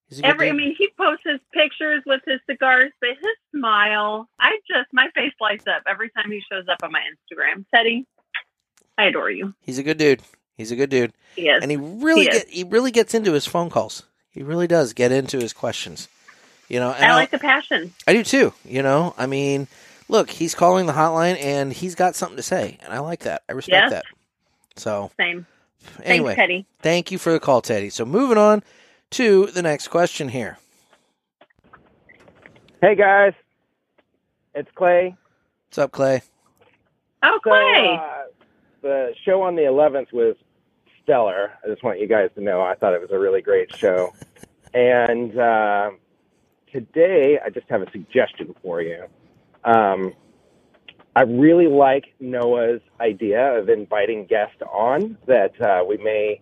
he's 0.09 0.21
every. 0.23 0.51
I 0.51 0.53
mean, 0.53 0.75
he 0.77 0.89
posts 0.99 1.23
his 1.25 1.41
pictures 1.55 2.03
with 2.05 2.21
his 2.27 2.41
cigars, 2.51 2.93
but 3.01 3.11
his 3.11 3.37
smile. 3.57 4.29
I 4.39 4.59
just 4.69 4.89
my 4.93 5.09
face 5.15 5.33
lights 5.41 5.65
up 5.67 5.83
every 5.89 6.11
time 6.11 6.31
he 6.31 6.43
shows 6.51 6.65
up 6.71 6.79
on 6.83 6.93
my 6.93 7.01
Instagram. 7.01 7.65
Teddy, 7.75 8.07
I 8.99 9.05
adore 9.07 9.31
you. 9.31 9.55
he's 9.61 9.79
a 9.79 9.83
good 9.83 9.97
dude. 9.99 10.21
He's 10.57 10.71
a 10.71 10.77
good 10.77 10.91
dude. 10.91 11.13
He 11.35 11.49
is. 11.49 11.63
and 11.63 11.71
he 11.71 11.77
really 11.77 12.25
He 12.25 12.29
get, 12.31 12.49
he 12.49 12.65
really 12.65 12.91
gets 12.91 13.15
into 13.15 13.33
his 13.33 13.47
phone 13.47 13.71
calls. 13.71 14.05
He 14.31 14.43
really 14.43 14.67
does 14.67 14.93
get 14.93 15.13
into 15.13 15.39
his 15.39 15.53
questions. 15.53 16.09
You 16.69 16.81
know, 16.81 16.91
and 16.93 17.05
I 17.05 17.13
I, 17.13 17.15
like 17.15 17.31
the 17.31 17.39
passion. 17.39 17.93
I 18.07 18.13
do 18.15 18.23
too. 18.25 18.53
You 18.65 18.83
know, 18.83 19.15
I 19.19 19.27
mean, 19.27 19.69
look, 20.09 20.31
he's 20.31 20.55
calling 20.55 20.87
the 20.87 20.93
hotline 20.95 21.37
and 21.43 21.73
he's 21.73 21.95
got 21.95 22.15
something 22.17 22.37
to 22.37 22.43
say, 22.43 22.79
and 22.83 22.93
I 22.93 23.01
like 23.01 23.21
that. 23.21 23.43
I 23.49 23.53
respect 23.53 23.89
Yes. 23.89 23.91
that. 23.91 24.07
So 24.77 25.11
Same. 25.19 25.47
anyway, 26.03 26.37
Thanks, 26.37 26.37
Teddy. 26.37 26.67
thank 26.81 27.11
you 27.11 27.19
for 27.19 27.33
the 27.33 27.41
call, 27.41 27.61
Teddy. 27.61 27.91
So 27.91 28.05
moving 28.07 28.39
on 28.39 28.63
to 29.11 29.47
the 29.47 29.63
next 29.63 29.89
question 29.89 30.29
here. 30.31 30.59
Hey 32.81 32.95
guys, 32.97 33.33
it's 34.55 34.71
Clay. 34.75 35.17
What's 35.69 35.79
up, 35.79 35.93
Clay? 35.93 36.23
Oh, 37.23 37.39
So, 37.45 37.51
Clay. 37.51 37.97
uh, 37.97 38.22
the 38.83 39.15
show 39.25 39.43
on 39.43 39.57
the 39.57 39.63
11th 39.63 40.13
was 40.13 40.37
stellar. 41.03 41.53
I 41.65 41.69
just 41.69 41.83
want 41.83 42.01
you 42.01 42.09
guys 42.09 42.31
to 42.35 42.43
know 42.43 42.61
I 42.61 42.75
thought 42.75 42.95
it 42.95 43.01
was 43.01 43.11
a 43.11 43.19
really 43.19 43.41
great 43.41 43.75
show. 43.77 44.13
and 44.75 45.39
uh, 45.39 45.91
today, 46.73 47.39
I 47.45 47.51
just 47.51 47.69
have 47.71 47.83
a 47.83 47.91
suggestion 47.91 48.55
for 48.63 48.83
you. 48.83 49.05
Um, 49.65 50.13
I 51.15 51.23
really 51.23 51.69
like 51.69 52.07
Noah's 52.21 52.81
idea 53.01 53.59
of 53.59 53.69
inviting 53.69 54.27
guests 54.27 54.63
on 54.71 55.19
that 55.27 55.61
uh, 55.61 55.85
we 55.87 55.99
may 55.99 56.41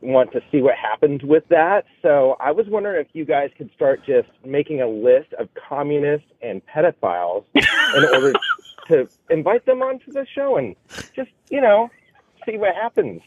want 0.00 0.32
to 0.32 0.40
see 0.50 0.60
what 0.60 0.76
happens 0.76 1.22
with 1.22 1.44
that. 1.48 1.84
So 2.00 2.36
I 2.40 2.50
was 2.52 2.66
wondering 2.68 3.04
if 3.04 3.08
you 3.12 3.24
guys 3.24 3.50
could 3.56 3.70
start 3.74 4.04
just 4.06 4.28
making 4.44 4.82
a 4.82 4.88
list 4.88 5.32
of 5.38 5.48
communists 5.68 6.28
and 6.40 6.62
pedophiles 6.66 7.44
in 7.54 8.04
order 8.04 8.32
to 8.88 9.08
invite 9.30 9.64
them 9.66 9.82
onto 9.82 10.12
the 10.12 10.26
show 10.34 10.56
and 10.56 10.74
just, 11.14 11.30
you 11.50 11.60
know, 11.60 11.90
see 12.46 12.56
what 12.58 12.74
happens. 12.74 13.22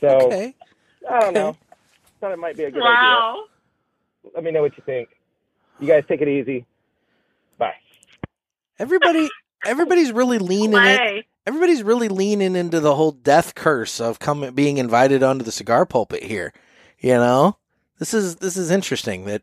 So 0.00 0.08
Okay. 0.08 0.54
I 1.10 1.20
don't 1.20 1.34
know. 1.34 1.56
Thought 2.20 2.32
it 2.32 2.38
might 2.38 2.56
be 2.56 2.64
a 2.64 2.70
good 2.70 2.80
wow. 2.82 3.44
idea. 4.24 4.32
Let 4.34 4.44
me 4.44 4.50
know 4.52 4.62
what 4.62 4.76
you 4.76 4.82
think. 4.86 5.08
You 5.80 5.88
guys 5.88 6.04
take 6.06 6.20
it 6.20 6.28
easy. 6.28 6.64
Bye. 7.58 7.74
Everybody, 8.78 9.28
everybody's 9.66 10.12
really 10.12 10.38
leaning 10.38 10.72
it. 10.78 10.96
Clay. 10.98 11.26
everybody's 11.46 11.82
really 11.82 12.08
leaning 12.08 12.54
into 12.54 12.78
the 12.80 12.94
whole 12.94 13.10
death 13.12 13.54
curse 13.54 14.00
of 14.00 14.18
coming 14.20 14.52
being 14.54 14.78
invited 14.78 15.22
onto 15.22 15.44
the 15.44 15.52
cigar 15.52 15.84
pulpit 15.86 16.22
here. 16.22 16.52
You 17.00 17.14
know, 17.14 17.56
this 17.98 18.14
is 18.14 18.36
this 18.36 18.56
is 18.56 18.70
interesting. 18.70 19.24
That 19.24 19.42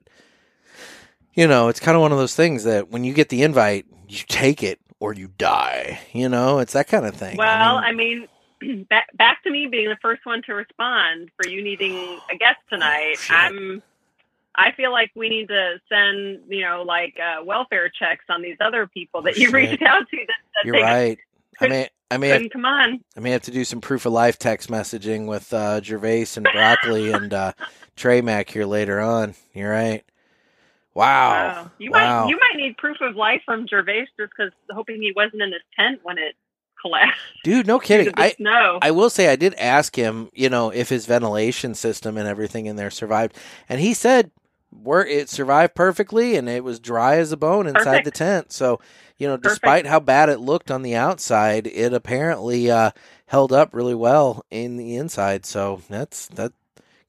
you 1.34 1.48
know, 1.48 1.68
it's 1.68 1.80
kind 1.82 1.96
of 1.96 2.02
one 2.02 2.14
of 2.14 2.18
those 2.18 2.36
things 2.36 2.64
that 2.64 2.90
when 2.90 3.04
you 3.04 3.14
get 3.14 3.30
the 3.30 3.44
invite, 3.44 3.86
you 4.08 4.20
take 4.28 4.64
it 4.64 4.80
or 5.00 5.14
you 5.14 5.28
die. 5.38 6.00
You 6.14 6.30
know, 6.30 6.60
it's 6.60 6.74
that 6.74 6.88
kind 6.88 7.06
of 7.06 7.16
thing. 7.16 7.38
Well, 7.38 7.78
I 7.78 7.92
mean, 7.92 8.28
I 8.62 8.66
mean, 8.66 8.84
back 8.90 9.08
back 9.18 9.44
to 9.44 9.52
me 9.52 9.68
being 9.68 9.90
the 9.90 9.98
first 10.02 10.26
one 10.26 10.42
to 10.48 10.54
respond 10.54 11.30
for 11.42 11.50
you 11.50 11.64
needing 11.64 11.96
a 12.32 12.38
guest 12.38 12.60
tonight. 12.70 13.16
shit. 13.20 13.36
I'm. 13.36 13.84
I 14.56 14.72
feel 14.74 14.92
like 14.92 15.12
we 15.16 15.30
need 15.30 15.48
to 15.50 15.80
send, 15.88 16.42
you 16.50 16.62
know, 16.62 16.82
like 16.82 17.16
uh, 17.18 17.44
welfare 17.46 17.88
checks 17.90 18.26
on 18.30 18.42
these 18.42 18.58
other 18.60 18.88
people 18.88 19.22
that 19.22 19.36
Oh, 19.38 19.40
you 19.40 19.52
reached 19.52 19.82
out 19.84 20.00
to 20.10 20.18
that, 20.18 20.28
that 20.28 20.66
you're 20.66 20.82
right. 20.82 21.18
I 21.62 21.68
may 21.68 21.90
I 22.12 22.18
may 22.18 22.30
have, 22.30 22.42
come 22.52 22.66
on. 22.66 23.00
I 23.16 23.20
may 23.20 23.32
have 23.32 23.44
to 23.44 23.52
do 23.52 23.64
some 23.64 23.80
proof 23.80 24.06
of 24.06 24.12
life 24.12 24.38
text 24.40 24.70
messaging 24.70 25.28
with 25.28 25.54
uh, 25.54 25.82
Gervais 25.82 26.26
and 26.36 26.48
Broccoli 26.52 27.12
and 27.12 27.34
uh, 27.34 27.54
Trey 27.96 28.22
Mac 28.22 28.50
here 28.50 28.66
later 28.66 29.00
on. 29.00 29.36
You're 29.54 29.70
right. 29.72 30.04
Wow. 30.94 31.30
Wow. 31.30 31.72
You 31.80 31.92
wow. 31.92 32.24
might 32.24 32.30
you 32.30 32.38
might 32.38 32.62
need 32.62 32.78
proof 32.78 32.98
of 33.02 33.16
life 33.16 33.42
from 33.46 33.68
Gervais 33.68 34.08
just 34.20 34.32
because 34.38 34.52
hoping 34.72 35.02
he 35.02 35.14
wasn't 35.16 35.42
in 35.42 35.52
his 35.52 35.62
tent 35.78 36.00
when 36.04 36.18
it 36.18 36.36
collapsed. 36.82 37.20
Dude, 37.44 37.68
no 37.68 37.80
kidding. 37.80 38.06
due 38.08 38.12
to 38.12 38.16
the 38.16 38.24
I 38.24 38.36
snow. 38.36 38.80
I 38.82 38.92
will 38.92 39.10
say 39.10 39.28
I 39.30 39.36
did 39.36 39.54
ask 39.56 39.96
him, 39.96 40.30
you 40.34 40.50
know, 40.50 40.70
if 40.70 40.90
his 40.90 41.06
ventilation 41.06 41.76
system 41.76 42.18
and 42.18 42.28
everything 42.28 42.66
in 42.66 42.76
there 42.76 42.92
survived, 42.92 43.36
and 43.68 43.80
he 43.80 43.94
said 43.94 44.32
where 44.72 45.06
it 45.06 45.30
survived 45.30 45.74
perfectly 45.74 46.36
and 46.36 46.48
it 46.48 46.64
was 46.64 46.80
dry 46.80 47.18
as 47.18 47.32
a 47.32 47.38
bone 47.38 47.66
inside 47.66 47.84
Perfect. 47.84 48.06
the 48.06 48.12
tent. 48.12 48.52
So, 48.52 48.80
you 49.18 49.28
know, 49.28 49.36
Perfect. 49.36 49.44
despite 49.44 49.86
how 49.88 50.00
bad 50.00 50.30
it 50.30 50.40
looked 50.40 50.70
on 50.70 50.84
the 50.84 50.96
outside, 50.96 51.66
it 51.68 51.92
apparently 51.92 52.70
uh, 52.70 52.92
held 53.26 53.52
up 53.52 53.74
really 53.74 53.96
well 53.96 54.46
in 54.52 54.78
the 54.78 54.96
inside. 54.96 55.46
So 55.46 55.82
that's 55.90 56.28
that 56.28 56.54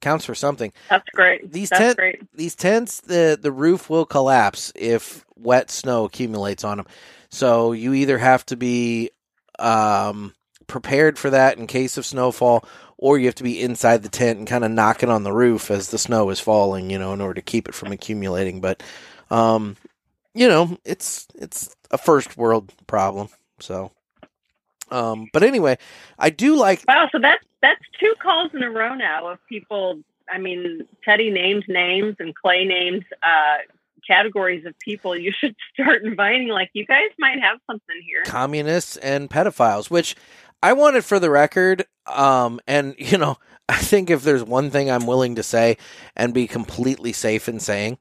counts 0.00 0.24
for 0.24 0.34
something. 0.34 0.72
That's 0.88 1.08
great. 1.14 1.50
These 1.52 1.70
That's 1.70 1.80
tent- 1.80 1.96
great. 1.96 2.22
These 2.34 2.54
tents, 2.54 3.00
the 3.00 3.38
the 3.40 3.52
roof 3.52 3.90
will 3.90 4.06
collapse 4.06 4.72
if 4.74 5.24
wet 5.36 5.70
snow 5.70 6.04
accumulates 6.04 6.64
on 6.64 6.78
them. 6.78 6.86
So 7.30 7.72
you 7.72 7.94
either 7.94 8.18
have 8.18 8.44
to 8.46 8.56
be 8.56 9.10
um, 9.58 10.34
prepared 10.66 11.18
for 11.18 11.30
that 11.30 11.58
in 11.58 11.66
case 11.66 11.96
of 11.96 12.06
snowfall, 12.06 12.64
or 12.98 13.18
you 13.18 13.26
have 13.26 13.34
to 13.36 13.42
be 13.42 13.60
inside 13.60 14.02
the 14.02 14.08
tent 14.08 14.38
and 14.38 14.48
kind 14.48 14.64
of 14.64 14.70
knocking 14.70 15.10
on 15.10 15.22
the 15.22 15.32
roof 15.32 15.70
as 15.70 15.90
the 15.90 15.98
snow 15.98 16.30
is 16.30 16.40
falling, 16.40 16.90
you 16.90 16.98
know, 16.98 17.12
in 17.12 17.20
order 17.20 17.34
to 17.34 17.42
keep 17.42 17.68
it 17.68 17.74
from 17.74 17.92
accumulating. 17.92 18.60
But, 18.60 18.82
um, 19.30 19.76
you 20.34 20.48
know, 20.48 20.76
it's 20.84 21.26
it's 21.34 21.74
a 21.90 21.98
first 21.98 22.36
world 22.36 22.72
problem. 22.86 23.28
So, 23.60 23.90
um, 24.90 25.28
but 25.32 25.42
anyway, 25.42 25.78
I 26.18 26.30
do 26.30 26.56
like. 26.56 26.84
Wow, 26.86 27.08
so 27.12 27.18
that's 27.18 27.44
that's 27.62 27.82
two 27.98 28.14
calls 28.22 28.50
in 28.54 28.62
a 28.62 28.70
row 28.70 28.94
now 28.94 29.28
of 29.28 29.38
people. 29.48 30.00
I 30.32 30.38
mean, 30.38 30.86
Teddy 31.04 31.30
named 31.30 31.64
names 31.68 32.16
and 32.18 32.34
Clay 32.34 32.64
named 32.64 33.04
uh, 33.22 33.58
categories 34.06 34.64
of 34.66 34.78
people 34.78 35.16
you 35.16 35.32
should 35.40 35.56
start 35.74 36.02
inviting. 36.02 36.48
Like, 36.48 36.70
you 36.72 36.86
guys 36.86 37.10
might 37.18 37.40
have 37.40 37.58
something 37.66 37.96
here. 38.04 38.22
communists 38.24 38.96
and 38.98 39.28
pedophiles, 39.30 39.90
which 39.90 40.16
I 40.62 40.72
wanted 40.72 41.04
for 41.04 41.18
the 41.18 41.30
record. 41.30 41.84
Um, 42.06 42.60
and 42.66 42.94
you 42.98 43.18
know, 43.18 43.36
I 43.68 43.76
think 43.76 44.10
if 44.10 44.22
there's 44.22 44.44
one 44.44 44.70
thing 44.70 44.90
I'm 44.90 45.06
willing 45.06 45.36
to 45.36 45.42
say 45.42 45.76
and 46.16 46.34
be 46.34 46.46
completely 46.46 47.12
safe 47.12 47.48
in 47.48 47.60
saying 47.60 47.98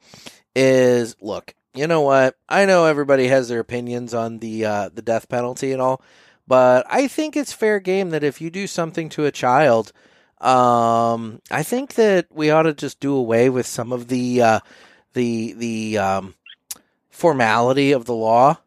is, 0.55 1.15
look, 1.21 1.53
you 1.75 1.87
know 1.87 2.01
what? 2.01 2.35
I 2.47 2.65
know 2.65 2.85
everybody 2.85 3.27
has 3.27 3.47
their 3.47 3.59
opinions 3.59 4.13
on 4.13 4.39
the 4.39 4.65
uh, 4.65 4.89
the 4.93 5.03
death 5.03 5.29
penalty 5.29 5.71
and 5.71 5.81
all, 5.81 6.01
but 6.49 6.87
I 6.89 7.07
think 7.07 7.37
it's 7.37 7.53
fair 7.53 7.79
game 7.79 8.09
that 8.09 8.23
if 8.23 8.41
you 8.41 8.49
do 8.49 8.65
something 8.65 9.07
to 9.09 9.25
a 9.25 9.31
child, 9.31 9.93
um, 10.41 11.41
I 11.51 11.61
think 11.61 11.93
that 11.93 12.25
we 12.31 12.49
ought 12.49 12.63
to 12.63 12.73
just 12.73 12.99
do 12.99 13.13
away 13.15 13.51
with 13.51 13.67
some 13.67 13.93
of 13.93 14.07
the 14.07 14.41
uh, 14.41 14.59
the 15.13 15.53
the 15.53 15.97
um, 15.99 16.33
formality 17.11 17.91
of 17.91 18.05
the 18.05 18.15
law. 18.15 18.57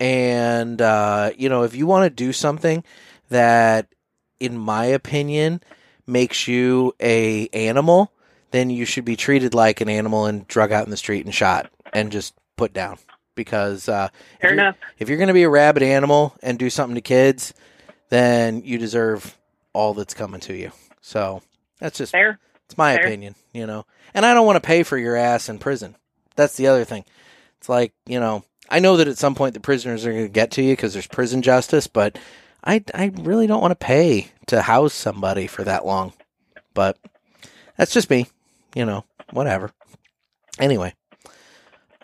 And 0.00 0.80
uh, 0.80 1.32
you 1.36 1.50
know 1.50 1.62
if 1.62 1.76
you 1.76 1.86
want 1.86 2.04
to 2.04 2.24
do 2.24 2.32
something 2.32 2.82
that 3.28 3.88
in 4.40 4.56
my 4.56 4.86
opinion 4.86 5.60
makes 6.06 6.48
you 6.48 6.94
a 7.00 7.48
animal 7.48 8.12
then 8.52 8.70
you 8.70 8.84
should 8.84 9.04
be 9.04 9.16
treated 9.16 9.52
like 9.52 9.80
an 9.80 9.88
animal 9.88 10.24
and 10.24 10.46
drug 10.46 10.70
out 10.72 10.84
in 10.84 10.90
the 10.90 10.96
street 10.96 11.24
and 11.24 11.34
shot 11.34 11.70
and 11.92 12.12
just 12.12 12.32
put 12.56 12.72
down 12.72 12.96
because 13.36 13.88
uh, 13.88 14.08
if 14.34 14.40
Fair 14.40 14.54
you're- 14.54 14.72
if 14.98 15.08
you're 15.08 15.18
going 15.18 15.28
to 15.28 15.34
be 15.34 15.44
a 15.44 15.48
rabid 15.48 15.84
animal 15.84 16.34
and 16.42 16.58
do 16.58 16.68
something 16.70 16.96
to 16.96 17.00
kids, 17.00 17.54
then 18.08 18.62
you 18.64 18.78
deserve 18.78 19.36
all 19.72 19.94
that's 19.94 20.14
coming 20.14 20.40
to 20.40 20.54
you. 20.54 20.72
So 21.00 21.42
that's 21.78 21.98
just 21.98 22.10
Fair. 22.12 22.40
it's 22.64 22.76
my 22.76 22.96
Fair. 22.96 23.06
opinion, 23.06 23.36
you 23.52 23.66
know. 23.66 23.86
And 24.14 24.26
I 24.26 24.34
don't 24.34 24.46
want 24.46 24.56
to 24.56 24.66
pay 24.66 24.82
for 24.82 24.98
your 24.98 25.14
ass 25.14 25.48
in 25.48 25.58
prison. 25.60 25.94
That's 26.34 26.56
the 26.56 26.66
other 26.66 26.84
thing. 26.84 27.04
It's 27.58 27.68
like 27.68 27.92
you 28.06 28.18
know, 28.18 28.42
I 28.68 28.78
know 28.80 28.96
that 28.96 29.08
at 29.08 29.18
some 29.18 29.34
point 29.36 29.54
the 29.54 29.60
prisoners 29.60 30.04
are 30.04 30.12
going 30.12 30.24
to 30.24 30.28
get 30.28 30.50
to 30.52 30.62
you 30.62 30.72
because 30.72 30.92
there's 30.94 31.06
prison 31.06 31.42
justice, 31.42 31.86
but 31.86 32.18
I 32.64 32.82
I 32.94 33.12
really 33.14 33.46
don't 33.46 33.60
want 33.62 33.72
to 33.72 33.86
pay 33.86 34.32
to 34.46 34.62
house 34.62 34.94
somebody 34.94 35.46
for 35.46 35.62
that 35.64 35.86
long. 35.86 36.12
But 36.74 36.98
that's 37.76 37.92
just 37.92 38.10
me, 38.10 38.26
you 38.74 38.84
know. 38.84 39.04
Whatever. 39.32 39.72
Anyway, 40.58 40.94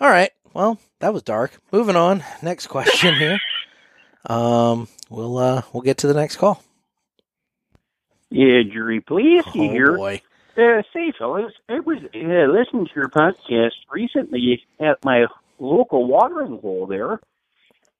all 0.01 0.09
right. 0.11 0.30
Well, 0.55 0.78
that 1.03 1.12
was 1.12 1.22
dark. 1.22 1.53
Moving 1.70 1.96
on. 1.96 2.24
Next 2.42 2.68
question 2.68 3.14
here. 3.14 3.38
Um, 4.26 4.88
we'll 5.11 5.36
uh 5.36 5.62
we'll 5.72 5.82
get 5.82 5.98
to 5.98 6.07
the 6.07 6.14
next 6.14 6.36
call. 6.36 6.62
Yeah, 8.30 8.62
Jerry 8.72 9.00
Pulaski 9.00 9.68
Oh 9.68 9.70
here. 9.72 9.96
boy. 9.96 10.22
Uh, 10.57 10.82
say, 10.92 11.12
fellas, 11.18 11.53
I 11.68 11.80
was 11.80 11.98
uh, 12.14 12.18
listening 12.53 12.86
to 12.86 12.92
your 12.94 13.09
podcast 13.09 13.72
recently 13.90 14.62
at 14.80 15.03
my 15.05 15.26
local 15.59 16.07
watering 16.07 16.59
hole 16.61 16.86
there, 16.86 17.20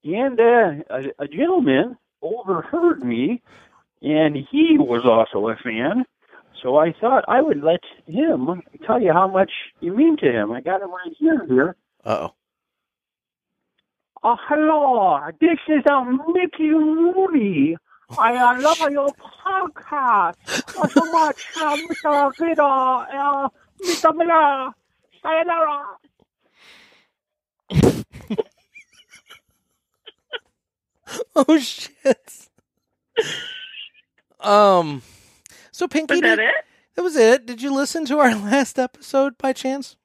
and 0.05 0.39
uh, 0.39 0.85
a, 0.91 1.25
a 1.25 1.29
gentleman 1.29 1.97
overheard 2.21 3.03
me, 3.03 3.41
and 4.03 4.37
he 4.37 4.77
was 4.79 5.05
also 5.05 5.49
a 5.49 5.57
fan. 5.57 6.05
So 6.63 6.77
I 6.77 6.93
thought 7.01 7.25
I 7.27 7.41
would 7.41 7.63
let 7.63 7.81
him 8.07 8.63
tell 8.87 9.01
you 9.03 9.13
how 9.13 9.29
much 9.29 9.51
you 9.81 9.95
mean 9.97 10.17
to 10.19 10.31
him. 10.31 10.53
I 10.53 10.61
got 10.61 10.83
him 10.83 10.91
right 10.91 11.17
here. 11.19 11.47
Here. 11.49 11.77
Uh 12.05 12.29
oh. 12.29 12.35
Uh, 14.23 14.37
hello, 14.49 15.19
this 15.41 15.59
is 15.69 15.83
uh, 15.91 16.05
Mickey 16.05 16.69
Rooney. 16.71 17.77
I 18.19 18.37
uh, 18.37 18.61
love 18.61 18.79
your 18.91 19.09
podcast 19.45 20.35
uh, 20.79 20.89
so 20.89 21.05
much, 21.13 21.45
uh, 21.61 21.77
Mr. 21.77 22.33
Peter, 22.37 22.63
uh, 22.63 23.49
Mr. 23.85 24.15
Miller. 24.15 24.71
Sayonara. 25.23 25.87
Oh 31.37 31.59
shit. 31.59 32.49
um. 34.41 35.03
So 35.71 35.89
Pinky, 35.89 36.15
Was 36.15 36.21
that 36.23 36.37
did- 36.37 36.45
it? 36.49 36.55
that 36.95 37.03
was 37.03 37.17
it. 37.17 37.47
Did 37.47 37.63
you 37.63 37.75
listen 37.75 38.05
to 38.07 38.19
our 38.19 38.35
last 38.51 38.79
episode 38.79 39.37
by 39.39 39.53
chance? 39.53 39.97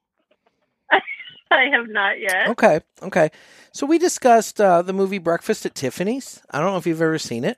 I 1.52 1.66
have 1.72 1.90
not 1.90 2.20
yet. 2.20 2.50
Okay. 2.50 2.82
Okay. 3.02 3.30
So 3.72 3.86
we 3.86 3.98
discussed 3.98 4.60
uh, 4.60 4.82
the 4.82 4.94
movie 4.94 5.20
Breakfast 5.20 5.66
at 5.66 5.76
Tiffany's. 5.76 6.42
I 6.50 6.60
don't 6.60 6.72
know 6.72 6.78
if 6.78 6.88
you've 6.88 7.02
ever 7.02 7.20
seen 7.20 7.44
it. 7.44 7.58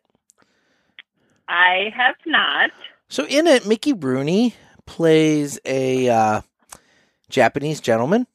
I 1.48 1.92
have 1.96 2.16
not. 2.26 2.72
So 3.08 3.26
in 3.26 3.48
it, 3.48 3.66
Mickey 3.66 3.94
Rooney 3.94 4.54
plays 4.86 5.60
a 5.66 6.10
uh, 6.10 6.42
Japanese 7.30 7.80
gentleman, 7.80 8.28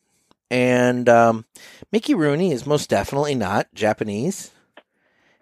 and 0.50 1.09
um, 1.09 1.44
Mickey 1.92 2.14
Rooney 2.14 2.50
is 2.50 2.66
most 2.66 2.90
definitely 2.90 3.34
not 3.34 3.68
Japanese, 3.74 4.50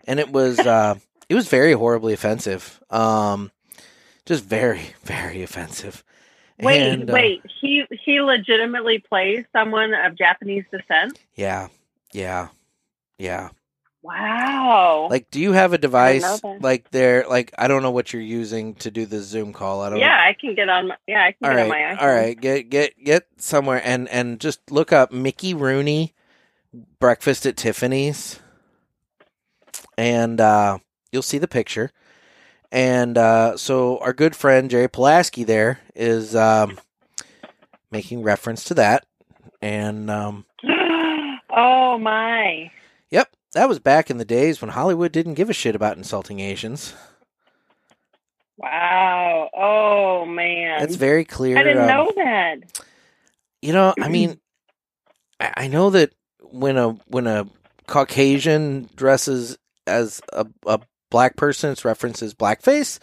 and 0.06 0.20
it 0.20 0.30
was 0.30 0.58
uh, 0.60 0.96
it 1.28 1.34
was 1.34 1.48
very 1.48 1.72
horribly 1.72 2.12
offensive, 2.12 2.82
um, 2.90 3.50
just 4.26 4.44
very 4.44 4.94
very 5.04 5.42
offensive. 5.42 6.04
Wait, 6.62 6.80
And, 6.80 7.10
uh, 7.10 7.12
wait. 7.14 7.42
He 7.60 7.84
he 8.04 8.20
legitimately 8.20 8.98
plays 9.00 9.44
someone 9.52 9.92
of 9.94 10.16
Japanese 10.16 10.64
descent. 10.70 11.18
yeah, 11.34 11.68
yeah, 12.12 12.48
yeah. 13.18 13.50
Wow. 14.04 15.06
Like, 15.10 15.30
do 15.30 15.40
you 15.40 15.52
have 15.52 15.72
a 15.72 15.78
device 15.78 16.42
like 16.60 16.90
there? 16.90 17.24
Like, 17.28 17.52
I 17.56 17.68
don't 17.68 17.82
know 17.82 17.92
what 17.92 18.12
you're 18.12 18.20
using 18.20 18.74
to 18.76 18.90
do 18.90 19.06
the 19.06 19.20
Zoom 19.20 19.52
call. 19.52 19.80
I 19.80 19.90
don't. 19.90 20.00
yeah, 20.00 20.20
I 20.26 20.32
can 20.32 20.56
get 20.56 20.68
on. 20.68 20.88
My, 20.88 20.96
yeah, 21.06 21.22
I 21.22 21.32
can 21.32 21.48
All 21.48 21.54
get 21.56 21.62
on 21.62 21.68
my 21.68 21.76
iPhone. 21.78 22.02
all 22.02 22.08
right. 22.08 22.40
Get 22.40 22.68
get 22.68 23.04
get 23.04 23.26
somewhere 23.36 23.80
and 23.84 24.08
and 24.08 24.40
just 24.40 24.72
look 24.72 24.92
up 24.92 25.12
Mickey 25.12 25.54
Rooney 25.54 26.14
breakfast 26.98 27.46
at 27.46 27.56
Tiffany's, 27.56 28.40
and 29.96 30.40
uh, 30.40 30.78
you'll 31.12 31.22
see 31.22 31.38
the 31.38 31.46
picture. 31.48 31.92
And 32.72 33.18
uh, 33.18 33.58
so 33.58 33.98
our 33.98 34.14
good 34.14 34.34
friend 34.34 34.70
Jerry 34.70 34.88
Pulaski 34.88 35.44
there 35.44 35.80
is 35.94 36.34
um, 36.34 36.80
making 37.90 38.22
reference 38.22 38.64
to 38.64 38.74
that, 38.74 39.04
and 39.60 40.10
um, 40.10 40.46
oh 41.50 41.98
my. 41.98 42.70
yep, 43.10 43.28
that 43.52 43.68
was 43.68 43.78
back 43.78 44.10
in 44.10 44.16
the 44.16 44.24
days 44.24 44.62
when 44.62 44.70
Hollywood 44.70 45.12
didn't 45.12 45.34
give 45.34 45.50
a 45.50 45.52
shit 45.52 45.76
about 45.76 45.98
insulting 45.98 46.40
Asians. 46.40 46.94
Wow. 48.56 49.50
Oh 49.54 50.24
man. 50.24 50.80
That's 50.80 50.96
very 50.96 51.26
clear. 51.26 51.58
I 51.58 51.64
didn't 51.64 51.82
um, 51.82 51.88
know 51.88 52.12
that. 52.16 52.56
You 53.60 53.74
know, 53.74 53.92
I 54.00 54.08
mean, 54.08 54.40
I, 55.40 55.52
I 55.58 55.68
know 55.68 55.90
that 55.90 56.14
when 56.40 56.78
a 56.78 56.92
when 57.06 57.26
a 57.26 57.46
Caucasian 57.86 58.88
dresses 58.96 59.58
as 59.86 60.22
a, 60.32 60.46
a 60.64 60.80
black 61.12 61.36
person, 61.36 61.70
it's 61.70 61.84
referenced 61.84 62.22
as 62.22 62.34
blackface. 62.34 62.98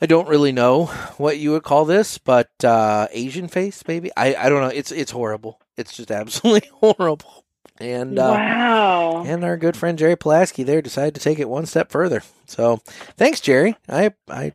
I 0.00 0.06
don't 0.06 0.28
really 0.28 0.52
know 0.52 0.86
what 1.18 1.38
you 1.38 1.50
would 1.50 1.64
call 1.64 1.84
this, 1.84 2.16
but 2.16 2.50
uh, 2.64 3.08
Asian 3.12 3.48
face, 3.48 3.82
maybe. 3.86 4.10
I, 4.16 4.34
I 4.34 4.48
don't 4.48 4.62
know. 4.62 4.68
It's 4.68 4.90
it's 4.90 5.10
horrible. 5.10 5.60
It's 5.76 5.94
just 5.94 6.10
absolutely 6.10 6.70
horrible. 6.72 7.44
And 7.78 8.18
uh, 8.18 8.34
wow. 8.36 9.24
and 9.24 9.44
our 9.44 9.56
good 9.56 9.76
friend 9.76 9.98
Jerry 9.98 10.16
Pulaski 10.16 10.62
there 10.62 10.80
decided 10.80 11.14
to 11.16 11.20
take 11.20 11.38
it 11.38 11.48
one 11.48 11.66
step 11.66 11.90
further. 11.90 12.22
So 12.46 12.78
thanks, 13.16 13.40
Jerry. 13.40 13.76
I 13.88 14.12
I 14.28 14.52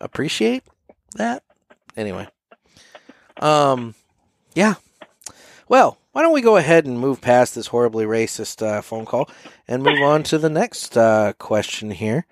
appreciate 0.00 0.64
that. 1.16 1.42
Anyway, 1.96 2.26
um, 3.38 3.94
yeah. 4.54 4.74
Well, 5.68 5.98
why 6.14 6.22
don't 6.22 6.32
we 6.32 6.42
go 6.42 6.56
ahead 6.56 6.86
and 6.86 7.00
move 7.00 7.20
past 7.20 7.56
this 7.56 7.66
horribly 7.66 8.04
racist 8.04 8.64
uh, 8.64 8.80
phone 8.80 9.04
call 9.04 9.28
and 9.66 9.82
move 9.82 10.00
on 10.00 10.22
to 10.22 10.38
the 10.38 10.48
next 10.48 10.96
uh, 10.96 11.32
question 11.40 11.90
here 11.90 12.24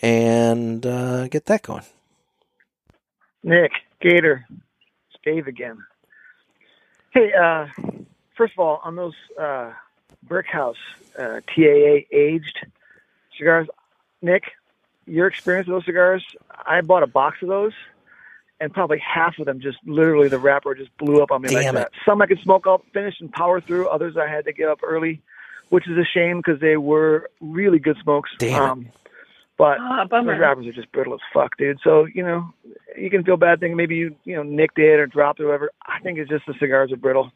and 0.00 0.86
uh, 0.86 1.26
get 1.26 1.46
that 1.46 1.62
going. 1.62 1.82
Nick, 3.42 3.72
Gator, 4.00 4.46
it's 5.10 5.20
Dave 5.24 5.48
again. 5.48 5.78
Hey, 7.10 7.32
uh, 7.32 7.66
first 8.36 8.52
of 8.52 8.60
all, 8.60 8.80
on 8.84 8.94
those 8.94 9.14
uh, 9.36 9.72
Brickhouse 10.24 10.76
uh, 11.18 11.40
TAA 11.52 12.06
aged 12.12 12.64
cigars, 13.36 13.66
Nick, 14.22 14.44
your 15.06 15.26
experience 15.26 15.66
with 15.66 15.74
those 15.74 15.86
cigars, 15.86 16.24
I 16.64 16.82
bought 16.82 17.02
a 17.02 17.08
box 17.08 17.38
of 17.42 17.48
those, 17.48 17.72
and 18.64 18.72
probably 18.72 18.98
half 18.98 19.38
of 19.38 19.44
them 19.44 19.60
just 19.60 19.76
literally 19.84 20.28
the 20.28 20.38
wrapper 20.38 20.74
just 20.74 20.96
blew 20.96 21.22
up 21.22 21.30
on 21.30 21.42
me 21.42 21.50
like 21.50 21.64
Damn 21.64 21.74
that. 21.74 21.90
Some 22.06 22.22
I 22.22 22.26
could 22.26 22.40
smoke 22.42 22.66
up, 22.66 22.82
finish, 22.94 23.14
and 23.20 23.30
power 23.30 23.60
through. 23.60 23.88
Others 23.88 24.16
I 24.16 24.26
had 24.26 24.46
to 24.46 24.52
get 24.54 24.68
up 24.70 24.78
early, 24.82 25.20
which 25.68 25.86
is 25.86 25.98
a 25.98 26.04
shame 26.04 26.38
because 26.38 26.60
they 26.60 26.78
were 26.78 27.30
really 27.42 27.78
good 27.78 27.98
smokes. 28.02 28.30
Damn 28.38 28.62
um, 28.62 28.86
But 29.58 29.76
bummer. 30.08 30.32
those 30.32 30.40
wrappers 30.40 30.66
are 30.66 30.72
just 30.72 30.90
brittle 30.92 31.12
as 31.14 31.20
fuck, 31.32 31.56
dude. 31.58 31.78
So 31.84 32.06
you 32.06 32.22
know, 32.22 32.52
you 32.96 33.10
can 33.10 33.22
feel 33.22 33.36
bad 33.36 33.60
thinking 33.60 33.76
maybe 33.76 33.96
you 33.96 34.16
you 34.24 34.34
know 34.34 34.42
nicked 34.42 34.78
it 34.78 34.98
or 34.98 35.06
dropped 35.06 35.40
it 35.40 35.44
or 35.44 35.48
whatever. 35.48 35.70
I 35.86 36.00
think 36.00 36.18
it's 36.18 36.30
just 36.30 36.46
the 36.46 36.54
cigars 36.58 36.90
are 36.90 36.96
brittle. 36.96 37.30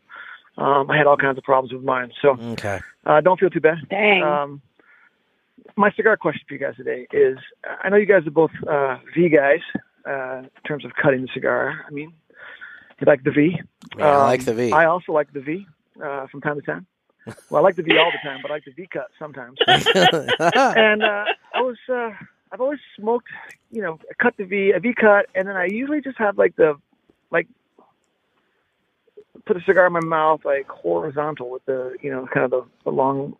Um, 0.56 0.90
I 0.90 0.96
had 0.96 1.06
all 1.06 1.16
kinds 1.18 1.36
of 1.38 1.44
problems 1.44 1.72
with 1.74 1.84
mine, 1.84 2.10
so 2.22 2.30
Okay. 2.52 2.80
uh, 3.06 3.20
don't 3.20 3.38
feel 3.38 3.50
too 3.50 3.60
bad. 3.60 3.78
Dang. 3.90 4.22
Um, 4.24 4.62
my 5.76 5.92
cigar 5.92 6.16
question 6.16 6.40
for 6.48 6.54
you 6.54 6.60
guys 6.60 6.74
today 6.76 7.06
is: 7.12 7.36
I 7.84 7.90
know 7.90 7.96
you 7.96 8.06
guys 8.06 8.26
are 8.26 8.30
both 8.32 8.50
uh, 8.66 8.96
V 9.14 9.28
guys 9.28 9.60
uh, 10.08 10.38
in 10.44 10.62
terms 10.66 10.84
of 10.84 10.92
cutting 11.00 11.22
the 11.22 11.28
cigar. 11.34 11.84
I 11.86 11.90
mean, 11.90 12.12
you 13.00 13.06
like 13.06 13.22
the 13.24 13.30
V. 13.30 13.60
Yeah, 13.98 14.04
I 14.06 14.16
Um, 14.16 14.22
like 14.26 14.44
the 14.44 14.54
V. 14.54 14.72
I 14.72 14.84
also 14.86 15.12
like 15.12 15.32
the 15.32 15.40
V 15.40 15.66
uh, 16.04 16.26
from 16.28 16.40
time 16.40 16.56
to 16.60 16.62
time. 16.62 16.86
Well, 17.50 17.60
I 17.62 17.64
like 17.64 17.76
the 17.76 17.82
V 17.82 17.96
all 17.98 18.10
the 18.10 18.18
time, 18.18 18.40
but 18.42 18.50
I 18.50 18.54
like 18.54 18.64
the 18.64 18.72
V 18.72 18.88
cut 18.92 19.08
sometimes 19.18 19.58
and 19.68 21.04
uh, 21.04 21.24
I 21.54 21.60
was 21.60 21.76
uh, 21.88 22.10
I've 22.52 22.60
always 22.60 22.80
smoked, 22.98 23.28
you 23.70 23.82
know, 23.82 23.98
cut 24.22 24.34
the 24.38 24.44
V, 24.44 24.72
a 24.74 24.80
V 24.80 24.94
cut, 24.94 25.26
and 25.34 25.46
then 25.48 25.56
I 25.56 25.66
usually 25.66 26.00
just 26.00 26.18
have 26.18 26.38
like 26.38 26.56
the 26.56 26.76
like 27.30 27.46
put 29.46 29.56
a 29.56 29.60
cigar 29.64 29.86
in 29.86 29.92
my 29.92 30.00
mouth 30.00 30.40
like 30.44 30.68
horizontal 30.68 31.50
with 31.50 31.64
the 31.66 31.96
you 32.02 32.10
know 32.10 32.26
kind 32.32 32.44
of 32.44 32.50
the, 32.50 32.64
the 32.84 32.90
long, 32.90 33.36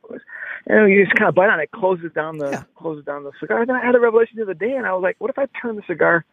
and 0.67 0.91
you 0.91 1.05
just 1.05 1.17
kind 1.17 1.29
of 1.29 1.35
bite 1.35 1.51
on 1.51 1.61
it, 1.61 1.71
closes 1.71 2.13
down 2.13 2.39
the 2.39 2.51
Yeah. 2.53 2.63
closes 2.77 3.05
down 3.05 3.25
the 3.25 3.33
cigar. 3.41 3.61
And 3.61 3.69
then 3.69 3.77
I 3.77 3.85
had 3.85 3.95
a 3.95 4.01
revelation 4.01 4.37
the 4.37 4.43
other 4.43 4.55
day, 4.55 4.73
and 4.73 4.87
I 4.87 4.93
was 4.93 5.03
like, 5.03 5.17
what 5.19 5.31
if 5.31 5.39
I 5.39 5.47
turn 5.61 5.77
the 5.77 5.83
cigar, 5.87 6.25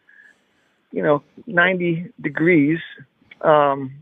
you 0.96 1.02
know, 1.02 1.22
ninety 1.46 1.92
degrees. 2.20 2.80
Um, 3.42 3.92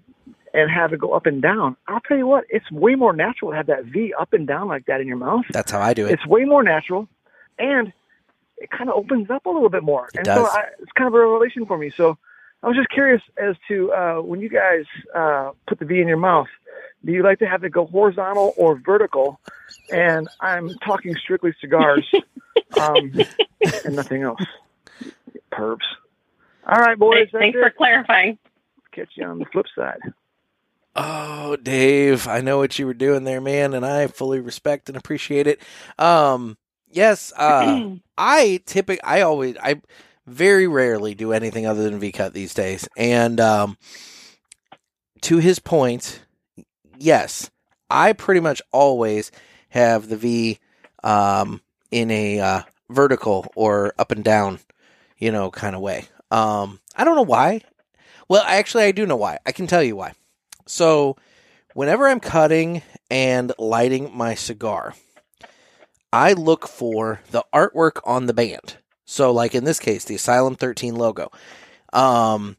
and 0.56 0.70
have 0.70 0.92
it 0.92 1.00
go 1.00 1.10
up 1.14 1.26
and 1.26 1.42
down. 1.42 1.76
I'll 1.88 1.98
tell 1.98 2.16
you 2.16 2.28
what, 2.28 2.44
it's 2.48 2.70
way 2.70 2.94
more 2.94 3.12
natural 3.12 3.50
to 3.50 3.56
have 3.56 3.66
that 3.66 3.86
V 3.86 4.14
up 4.16 4.32
and 4.32 4.46
down 4.46 4.68
like 4.68 4.86
that 4.86 5.00
in 5.00 5.08
your 5.08 5.16
mouth 5.16 5.44
That's 5.50 5.72
how 5.72 5.80
I 5.80 5.94
do 5.94 6.06
it. 6.06 6.12
it's 6.12 6.24
way 6.28 6.44
more 6.44 6.62
natural 6.62 7.08
and 7.58 7.92
it 8.58 8.70
kind 8.70 8.88
of 8.88 8.94
opens 8.94 9.30
up 9.30 9.44
a 9.46 9.50
little 9.50 9.68
bit 9.68 9.82
more 9.82 10.06
It 10.14 10.18
and 10.18 10.24
does. 10.26 10.36
so 10.38 10.56
I, 10.56 10.66
it's 10.80 10.92
kind 10.92 11.08
of 11.08 11.14
a 11.14 11.18
revelation 11.18 11.66
for 11.66 11.76
me 11.76 11.90
so 11.90 12.16
i 12.62 12.68
was 12.68 12.76
just 12.76 12.88
curious 12.90 13.20
as 13.36 13.56
to 13.66 13.92
uh, 13.92 14.14
when 14.22 14.38
you 14.40 14.48
guys 14.48 14.84
uh, 15.12 15.50
put 15.66 15.80
the 15.80 15.84
v 15.86 16.00
in 16.00 16.06
your 16.06 16.18
mouth 16.18 16.46
do 17.04 17.10
you 17.10 17.24
like 17.24 17.40
to 17.40 17.46
have 17.48 17.64
it 17.64 17.72
go 17.72 17.86
horizontal 17.86 18.54
or 18.56 18.76
vertical? 18.76 19.38
And 19.92 20.26
I'm 20.40 20.70
talking 20.86 21.14
strictly 21.16 21.52
cigars 21.60 22.08
um, 22.80 23.12
and 23.84 23.94
nothing 23.96 24.22
else. 24.22 24.40
Perps. 25.52 25.80
All 26.66 26.78
right, 26.78 26.98
boys. 26.98 27.28
Thanks, 27.30 27.32
that's 27.32 27.42
thanks 27.42 27.58
it. 27.58 27.62
for 27.62 27.70
clarifying. 27.70 28.38
Catch 28.92 29.10
you 29.16 29.24
on 29.26 29.38
the 29.38 29.46
flip 29.46 29.66
side. 29.76 30.00
Oh, 30.96 31.56
Dave, 31.56 32.28
I 32.28 32.40
know 32.40 32.58
what 32.58 32.78
you 32.78 32.86
were 32.86 32.94
doing 32.94 33.24
there, 33.24 33.40
man, 33.40 33.74
and 33.74 33.84
I 33.84 34.06
fully 34.06 34.38
respect 34.38 34.88
and 34.88 34.96
appreciate 34.96 35.46
it. 35.48 35.60
Um, 35.98 36.56
yes, 36.90 37.32
uh, 37.36 37.90
I 38.18 38.60
typically, 38.64 39.02
I 39.02 39.22
always, 39.22 39.56
I 39.60 39.82
very 40.26 40.68
rarely 40.68 41.14
do 41.14 41.32
anything 41.32 41.66
other 41.66 41.82
than 41.82 41.98
V 41.98 42.12
cut 42.12 42.32
these 42.32 42.54
days. 42.54 42.88
And 42.96 43.40
um, 43.40 43.76
to 45.22 45.38
his 45.38 45.58
point, 45.58 46.22
yes, 46.96 47.50
I 47.90 48.12
pretty 48.12 48.40
much 48.40 48.62
always 48.72 49.32
have 49.70 50.08
the 50.08 50.16
V 50.16 50.58
um, 51.02 51.60
in 51.90 52.10
a 52.12 52.40
uh, 52.40 52.62
vertical 52.88 53.50
or 53.56 53.94
up 53.98 54.12
and 54.12 54.22
down, 54.22 54.60
you 55.18 55.32
know, 55.32 55.50
kind 55.50 55.74
of 55.74 55.82
way. 55.82 56.06
Um, 56.30 56.80
I 56.96 57.04
don't 57.04 57.16
know 57.16 57.22
why. 57.22 57.60
Well, 58.28 58.44
actually, 58.46 58.84
I 58.84 58.92
do 58.92 59.06
know 59.06 59.16
why. 59.16 59.38
I 59.44 59.52
can 59.52 59.66
tell 59.66 59.82
you 59.82 59.96
why. 59.96 60.14
So, 60.66 61.16
whenever 61.74 62.06
I'm 62.06 62.20
cutting 62.20 62.82
and 63.10 63.52
lighting 63.58 64.16
my 64.16 64.34
cigar, 64.34 64.94
I 66.12 66.32
look 66.32 66.66
for 66.66 67.20
the 67.30 67.44
artwork 67.52 68.00
on 68.04 68.26
the 68.26 68.34
band. 68.34 68.78
So, 69.04 69.30
like 69.30 69.54
in 69.54 69.64
this 69.64 69.78
case, 69.78 70.04
the 70.04 70.14
Asylum 70.14 70.54
13 70.54 70.94
logo. 70.94 71.30
Um, 71.92 72.56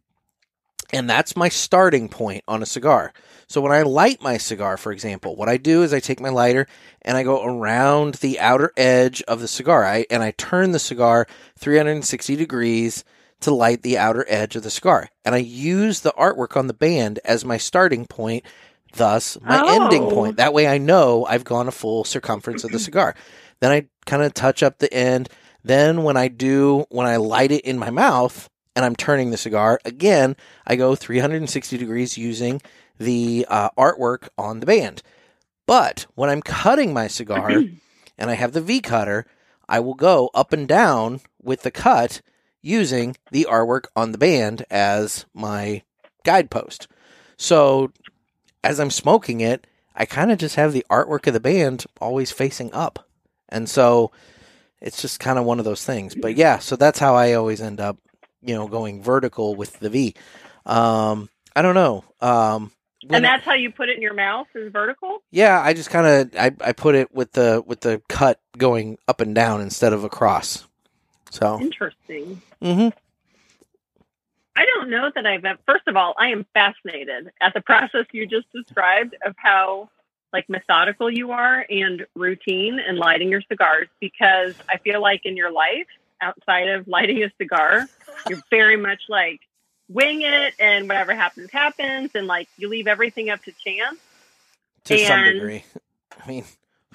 and 0.94 1.10
that's 1.10 1.36
my 1.36 1.50
starting 1.50 2.10
point 2.10 2.44
on 2.48 2.62
a 2.62 2.68
cigar. 2.68 3.12
So, 3.48 3.62
when 3.62 3.72
I 3.72 3.82
light 3.82 4.22
my 4.22 4.38
cigar, 4.38 4.78
for 4.78 4.92
example, 4.92 5.36
what 5.36 5.50
I 5.50 5.58
do 5.58 5.82
is 5.82 5.94
I 5.94 6.00
take 6.00 6.20
my 6.20 6.30
lighter 6.30 6.68
and 7.02 7.18
I 7.18 7.24
go 7.24 7.44
around 7.44 8.16
the 8.16 8.40
outer 8.40 8.72
edge 8.78 9.24
of 9.24 9.42
the 9.42 9.48
cigar. 9.48 9.84
I, 9.84 10.06
and 10.12 10.22
I 10.22 10.32
turn 10.32 10.72
the 10.72 10.80
cigar 10.80 11.28
360 11.58 12.36
degrees 12.36 13.04
to 13.42 13.54
light 13.54 13.82
the 13.82 13.98
outer 13.98 14.26
edge 14.28 14.56
of 14.56 14.64
the 14.64 14.70
cigar. 14.70 15.10
And 15.24 15.36
I 15.36 15.40
use 15.40 16.02
the 16.02 16.14
artwork 16.18 16.56
on 16.58 16.68
the 16.68 16.74
band 16.74 17.20
as 17.26 17.46
my 17.46 17.58
starting 17.58 18.06
point, 18.06 18.44
thus 18.96 19.38
my 19.42 19.62
Oh. 19.62 19.84
ending 19.84 20.10
point. 20.10 20.38
That 20.38 20.54
way 20.54 20.68
I 20.68 20.78
know 20.78 21.26
I've 21.26 21.44
gone 21.44 21.68
a 21.68 21.72
full 21.72 22.04
circumference 22.04 22.64
of 22.64 22.72
the 22.72 22.80
cigar. 22.88 23.16
Then 23.60 23.72
I 23.72 23.88
kind 24.06 24.24
of 24.24 24.34
touch 24.34 24.64
up 24.64 24.80
the 24.80 24.94
end. 24.94 25.30
Then 25.64 26.04
when 26.04 26.18
I 26.18 26.28
do, 26.28 26.86
when 26.90 27.08
I 27.08 27.18
light 27.18 27.52
it 27.52 27.62
in 27.66 27.78
my 27.78 27.90
mouth 27.90 28.50
and 28.76 28.86
I'm 28.86 28.96
turning 28.96 29.32
the 29.32 29.38
cigar, 29.38 29.80
again, 29.86 30.36
I 30.66 30.76
go 30.76 30.96
360 30.96 31.78
degrees 31.78 32.18
using 32.18 32.62
the 32.98 33.46
uh, 33.50 33.70
artwork 33.78 34.30
on 34.38 34.60
the 34.60 34.66
band. 34.66 35.02
But 35.68 36.06
when 36.16 36.30
I'm 36.30 36.42
cutting 36.42 36.94
my 36.94 37.08
cigar 37.08 37.50
and 38.18 38.30
I 38.30 38.34
have 38.36 38.54
the 38.54 38.62
V 38.62 38.80
cutter, 38.82 39.26
I 39.68 39.80
will 39.80 39.96
go 39.96 40.30
up 40.34 40.54
and 40.54 40.68
down 40.68 41.22
with 41.42 41.64
the 41.64 41.72
cut 41.72 42.22
using 42.66 43.16
the 43.32 43.48
artwork 43.50 43.86
on 43.96 44.12
the 44.12 44.18
band 44.18 44.66
as 44.72 45.26
my 45.34 45.84
guidepost. 46.24 46.88
So 47.38 47.92
as 48.64 48.80
I'm 48.80 48.90
smoking 48.90 49.42
it, 49.42 49.68
I 49.96 50.06
kind 50.06 50.32
of 50.32 50.40
just 50.40 50.56
have 50.56 50.74
the 50.74 50.86
artwork 50.90 51.28
of 51.28 51.34
the 51.34 51.40
band 51.40 51.86
always 52.02 52.32
facing 52.32 52.74
up. 52.74 53.08
And 53.50 53.70
so 53.70 54.12
it's 54.82 55.02
just 55.02 55.20
kind 55.20 55.38
of 55.38 55.46
one 55.46 55.60
of 55.60 55.66
those 55.66 55.86
things. 55.86 56.16
But 56.16 56.36
yeah, 56.36 56.58
so 56.60 56.76
that's 56.76 57.00
how 57.00 57.16
I 57.16 57.34
always 57.34 57.62
end 57.62 57.80
up, 57.80 57.98
you 58.42 58.56
know, 58.56 58.68
going 58.68 59.04
vertical 59.04 59.56
with 59.56 59.80
the 59.80 59.90
V. 59.90 60.16
Um, 60.66 61.30
I 61.56 61.62
don't 61.62 61.76
know. 61.76 62.04
Um, 62.20 62.72
And 63.10 63.24
that's 63.24 63.46
how 63.46 63.54
you 63.54 63.72
put 63.72 63.90
it 63.90 63.96
in 63.96 64.02
your 64.02 64.16
mouth 64.16 64.48
is 64.56 64.72
vertical? 64.72 65.20
yeah, 65.32 65.62
I 65.62 65.74
just 65.74 65.92
kind 65.92 66.08
of 66.08 66.36
I, 66.36 66.52
I 66.68 66.72
put 66.74 66.96
it 66.96 67.14
with 67.14 67.34
the 67.34 67.64
with 67.66 67.82
the 67.82 68.02
cut 68.10 68.40
going 68.58 68.98
up 69.08 69.22
and 69.22 69.36
down 69.36 69.62
instead 69.62 69.94
of 69.94 70.04
across. 70.04 70.66
So, 71.36 71.60
Interesting. 71.60 72.42
hmm 72.62 72.88
I 74.58 74.66
don't 74.66 74.90
know 74.90 75.12
that 75.14 75.26
I've 75.26 75.44
first 75.66 75.86
of 75.86 75.98
all, 75.98 76.14
I 76.18 76.30
am 76.30 76.46
fascinated 76.54 77.30
at 77.42 77.54
the 77.54 77.60
process 77.60 78.06
you 78.14 78.26
just 78.26 78.50
described 78.54 79.18
of 79.26 79.36
how 79.36 79.90
like 80.32 80.48
methodical 80.48 81.12
you 81.12 81.32
are 81.32 81.66
and 81.70 82.06
routine 82.16 82.80
in 82.80 82.96
lighting 82.96 83.28
your 83.28 83.42
cigars 83.50 83.90
because 84.00 84.54
I 84.70 84.78
feel 84.78 85.02
like 85.02 85.26
in 85.26 85.36
your 85.36 85.52
life 85.52 85.88
outside 86.22 86.70
of 86.70 86.88
lighting 86.88 87.22
a 87.22 87.32
cigar, 87.38 87.86
you're 88.30 88.42
very 88.50 88.78
much 88.78 89.02
like 89.10 89.42
wing 89.90 90.22
it 90.22 90.54
and 90.58 90.88
whatever 90.88 91.14
happens 91.14 91.50
happens 91.52 92.12
and 92.16 92.28
like 92.28 92.48
you 92.58 92.70
leave 92.70 92.88
everything 92.88 93.30
up 93.30 93.44
to 93.44 93.52
chance. 93.52 94.00
to 94.86 94.98
some 95.00 95.22
degree. 95.26 95.66
I 96.26 96.28
mean, 96.30 96.46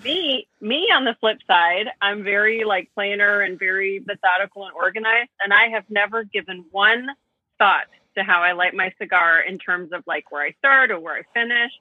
me 0.02 0.46
me 0.60 0.88
on 0.94 1.04
the 1.04 1.16
flip 1.20 1.38
side 1.46 1.86
i'm 2.00 2.22
very 2.22 2.64
like 2.64 2.90
planner 2.94 3.40
and 3.40 3.58
very 3.58 4.02
methodical 4.06 4.64
and 4.64 4.74
organized 4.74 5.30
and 5.42 5.52
i 5.52 5.68
have 5.68 5.84
never 5.88 6.24
given 6.24 6.64
one 6.70 7.06
thought 7.58 7.86
to 8.16 8.22
how 8.22 8.42
i 8.42 8.52
light 8.52 8.74
my 8.74 8.92
cigar 9.00 9.40
in 9.40 9.58
terms 9.58 9.92
of 9.92 10.02
like 10.06 10.30
where 10.30 10.44
i 10.44 10.52
start 10.58 10.90
or 10.90 10.98
where 10.98 11.16
i 11.16 11.22
finish. 11.34 11.72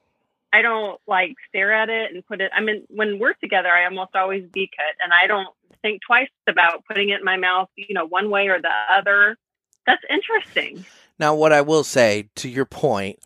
I 0.52 0.64
don't 0.64 1.00
like 1.08 1.36
stare 1.48 1.72
at 1.74 1.90
it 1.90 2.14
and 2.14 2.26
put 2.26 2.42
it 2.42 2.52
i 2.56 2.62
mean 2.62 2.84
when 2.90 3.20
we're 3.20 3.34
together 3.34 3.70
i 3.70 3.86
almost 3.86 4.16
always 4.16 4.46
V 4.54 4.70
cut 4.76 4.96
and 5.04 5.14
i 5.14 5.28
don't 5.28 5.50
think 5.82 6.02
twice 6.06 6.30
about 6.48 6.86
putting 6.86 7.10
it 7.10 7.20
in 7.20 7.26
my 7.26 7.38
mouth 7.38 7.70
you 7.76 7.94
know 7.94 8.06
one 8.06 8.30
way 8.30 8.48
or 8.48 8.62
the 8.62 8.72
other. 8.96 9.38
That's 9.86 10.04
interesting. 10.10 10.86
Now, 11.18 11.36
what 11.36 11.52
I 11.52 11.62
will 11.62 11.84
say 11.84 12.30
to 12.38 12.50
your 12.50 12.66
point 12.66 13.20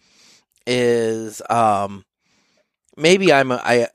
is, 0.66 1.42
um, 1.50 2.06
maybe 2.98 3.34
I'm 3.34 3.52
a, 3.52 3.56
I 3.64 3.84
I 3.84 3.88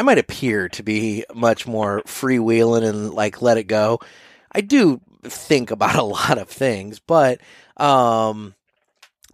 might 0.00 0.18
appear 0.18 0.70
to 0.70 0.82
be 0.82 1.26
much 1.34 1.66
more 1.66 2.00
freewheeling 2.06 2.88
and 2.88 3.12
like 3.12 3.42
let 3.42 3.58
it 3.58 3.64
go. 3.64 4.00
I 4.50 4.62
do 4.62 5.02
think 5.22 5.70
about 5.70 5.96
a 5.98 6.02
lot 6.02 6.38
of 6.38 6.48
things, 6.48 6.98
but 6.98 7.40
um, 7.76 8.54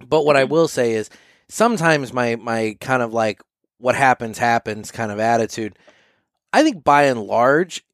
but 0.07 0.25
what 0.25 0.37
I 0.37 0.45
will 0.45 0.69
say 0.69 0.95
is 0.95 1.11
sometimes 1.49 2.13
my 2.13 2.35
my 2.37 2.77
kind 2.81 3.03
of 3.03 3.13
like 3.13 3.41
what 3.79 3.95
happens 3.95 4.39
happens 4.39 4.91
kind 4.91 5.13
of 5.13 5.21
attitude. 5.21 5.79
I 6.53 6.63
think 6.63 6.83
by 6.83 7.05
and 7.05 7.23
large, 7.23 7.85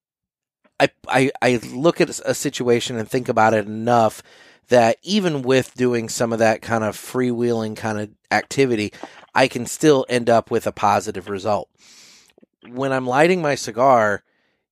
I 0.81 0.89
I 1.09 1.31
I 1.43 1.57
look 1.73 2.01
at 2.01 2.21
a 2.21 2.35
situation 2.35 2.97
and 2.97 3.09
think 3.09 3.29
about 3.29 3.55
it 3.55 3.67
enough 3.67 4.23
that 4.69 4.97
even 5.03 5.43
with 5.43 5.75
doing 5.75 6.09
some 6.09 6.33
of 6.33 6.39
that 6.39 6.63
kind 6.63 6.85
of 6.85 6.97
freewheeling 6.97 7.77
kind 7.77 8.01
of 8.01 8.11
activity, 8.31 8.93
I 9.35 9.49
can 9.49 9.67
still 9.67 10.07
end 10.09 10.31
up 10.31 10.51
with 10.51 10.67
a 10.67 10.73
positive 10.73 11.29
result. 11.29 11.69
When 12.69 12.93
I'm 12.93 13.07
lighting 13.07 13.43
my 13.43 13.55
cigar, 13.55 14.23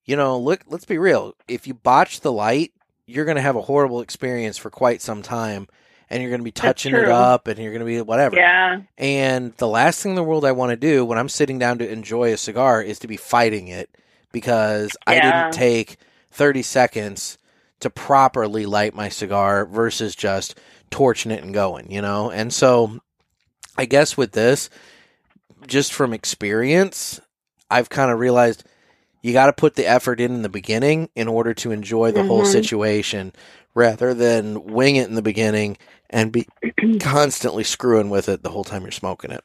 you 0.05 0.17
know, 0.17 0.39
look, 0.39 0.63
let's 0.69 0.85
be 0.85 0.99
real. 0.99 1.35
If 1.49 1.67
you 1.67 1.75
botch 1.75 2.21
the 2.21 2.33
light, 2.33 2.73
you're 3.07 3.25
going 3.25 3.37
to 3.37 3.43
have 3.43 3.57
a 3.57 3.63
horrible 3.63 4.01
experience 4.01 4.59
for 4.59 4.71
quite 4.71 5.03
some 5.03 5.23
time 5.23 5.69
and 6.09 6.23
you're 6.23 6.31
going 6.31 6.41
to 6.41 6.45
be 6.45 6.53
touching 6.53 6.95
it 6.95 7.09
up 7.09 7.49
and 7.49 7.59
you're 7.59 7.73
going 7.73 7.81
to 7.81 7.87
be 7.87 8.01
whatever. 8.03 8.37
yeah 8.37 8.83
And 8.99 9.55
the 9.57 9.67
last 9.67 10.03
thing 10.03 10.11
in 10.11 10.17
the 10.17 10.23
world 10.23 10.45
I 10.45 10.53
want 10.53 10.71
to 10.71 10.77
do 10.77 11.05
when 11.05 11.19
I'm 11.19 11.29
sitting 11.29 11.59
down 11.59 11.79
to 11.79 11.91
enjoy 11.91 12.33
a 12.33 12.37
cigar 12.37 12.83
is 12.83 12.99
to 13.01 13.09
be 13.09 13.17
fighting 13.17 13.69
it 13.69 13.91
because 14.31 14.97
I 15.07 15.15
didn't 15.21 15.53
take 15.53 15.97
30 16.33 16.63
seconds 16.63 17.39
to 17.81 17.91
properly 17.91 18.67
light 18.67 18.95
my 18.95 19.09
cigar 19.09 19.65
versus 19.67 20.15
just 20.15 20.59
torching 20.91 21.33
it 21.33 21.43
and 21.43 21.55
going, 21.55 21.91
you 21.91 22.03
know? 22.03 22.31
And 22.31 22.53
so 22.53 23.01
I 23.77 23.87
guess 23.87 24.17
with 24.17 24.33
this, 24.33 24.71
just 25.67 25.93
from 25.93 26.13
experience, 26.13 27.21
I've 27.73 27.89
kind 27.91 28.11
of 28.11 28.19
realized 28.19 28.65
you 29.23 29.33
got 29.33 29.47
to 29.47 29.53
put 29.53 29.77
the 29.77 29.87
effort 29.87 30.21
in 30.21 30.35
in 30.35 30.43
the 30.43 30.49
beginning 30.49 31.09
in 31.15 31.29
order 31.29 31.55
to 31.55 31.71
enjoy 31.71 32.13
the 32.13 32.23
whole 32.25 32.43
Mhm. 32.43 32.47
situation 32.47 33.33
rather 33.75 34.13
than 34.15 34.65
wing 34.65 34.97
it 34.97 35.09
in 35.09 35.15
the 35.15 35.23
beginning 35.23 35.79
and 36.11 36.33
be 36.33 36.47
constantly 37.01 37.65
screwing 37.65 38.11
with 38.11 38.29
it 38.29 38.43
the 38.43 38.51
whole 38.51 38.65
time 38.65 38.83
you're 38.83 38.91
smoking 38.91 39.31
it. 39.31 39.43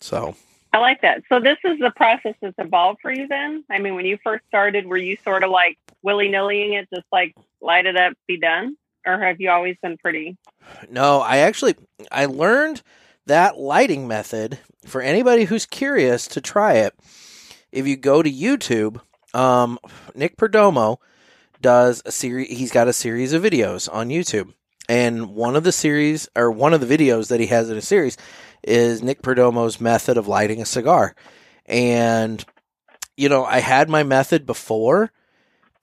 So, 0.00 0.34
I 0.72 0.78
like 0.78 1.00
that. 1.02 1.22
So 1.28 1.40
this 1.40 1.58
is 1.64 1.78
the 1.78 1.90
process 1.90 2.34
that's 2.40 2.54
evolved 2.58 3.00
for 3.02 3.12
you 3.12 3.26
then? 3.26 3.64
I 3.70 3.78
mean, 3.78 3.94
when 3.96 4.04
you 4.06 4.18
first 4.22 4.44
started, 4.46 4.86
were 4.86 4.96
you 4.96 5.16
sort 5.24 5.42
of 5.42 5.50
like 5.50 5.78
willy-nillying 6.02 6.80
it, 6.80 6.88
just 6.94 7.06
like 7.10 7.34
light 7.60 7.86
it 7.86 7.96
up, 7.96 8.12
be 8.28 8.38
done? 8.38 8.76
Or 9.06 9.18
have 9.18 9.40
you 9.40 9.50
always 9.50 9.76
been 9.82 9.96
pretty? 9.98 10.36
no, 10.88 11.20
I 11.20 11.38
actually 11.38 11.74
I 12.12 12.26
learned 12.26 12.82
that 13.26 13.58
lighting 13.58 14.06
method 14.06 14.58
for 14.86 15.00
anybody 15.00 15.44
who's 15.44 15.66
curious 15.66 16.26
to 16.28 16.40
try 16.40 16.74
it. 16.74 16.94
If 17.72 17.86
you 17.86 17.96
go 17.96 18.22
to 18.22 18.30
YouTube, 18.30 19.00
um, 19.34 19.78
Nick 20.14 20.36
Perdomo 20.36 20.98
does 21.60 22.02
a 22.04 22.12
series. 22.12 22.56
He's 22.56 22.72
got 22.72 22.88
a 22.88 22.92
series 22.92 23.32
of 23.32 23.42
videos 23.42 23.88
on 23.92 24.08
YouTube, 24.08 24.54
and 24.88 25.34
one 25.34 25.56
of 25.56 25.64
the 25.64 25.72
series 25.72 26.28
or 26.34 26.50
one 26.50 26.74
of 26.74 26.80
the 26.80 26.98
videos 26.98 27.28
that 27.28 27.40
he 27.40 27.46
has 27.46 27.70
in 27.70 27.76
a 27.76 27.82
series 27.82 28.16
is 28.62 29.02
Nick 29.02 29.22
Perdomo's 29.22 29.80
method 29.80 30.16
of 30.16 30.28
lighting 30.28 30.60
a 30.60 30.66
cigar. 30.66 31.14
And 31.66 32.44
you 33.16 33.28
know, 33.28 33.44
I 33.44 33.60
had 33.60 33.88
my 33.88 34.02
method 34.02 34.46
before, 34.46 35.12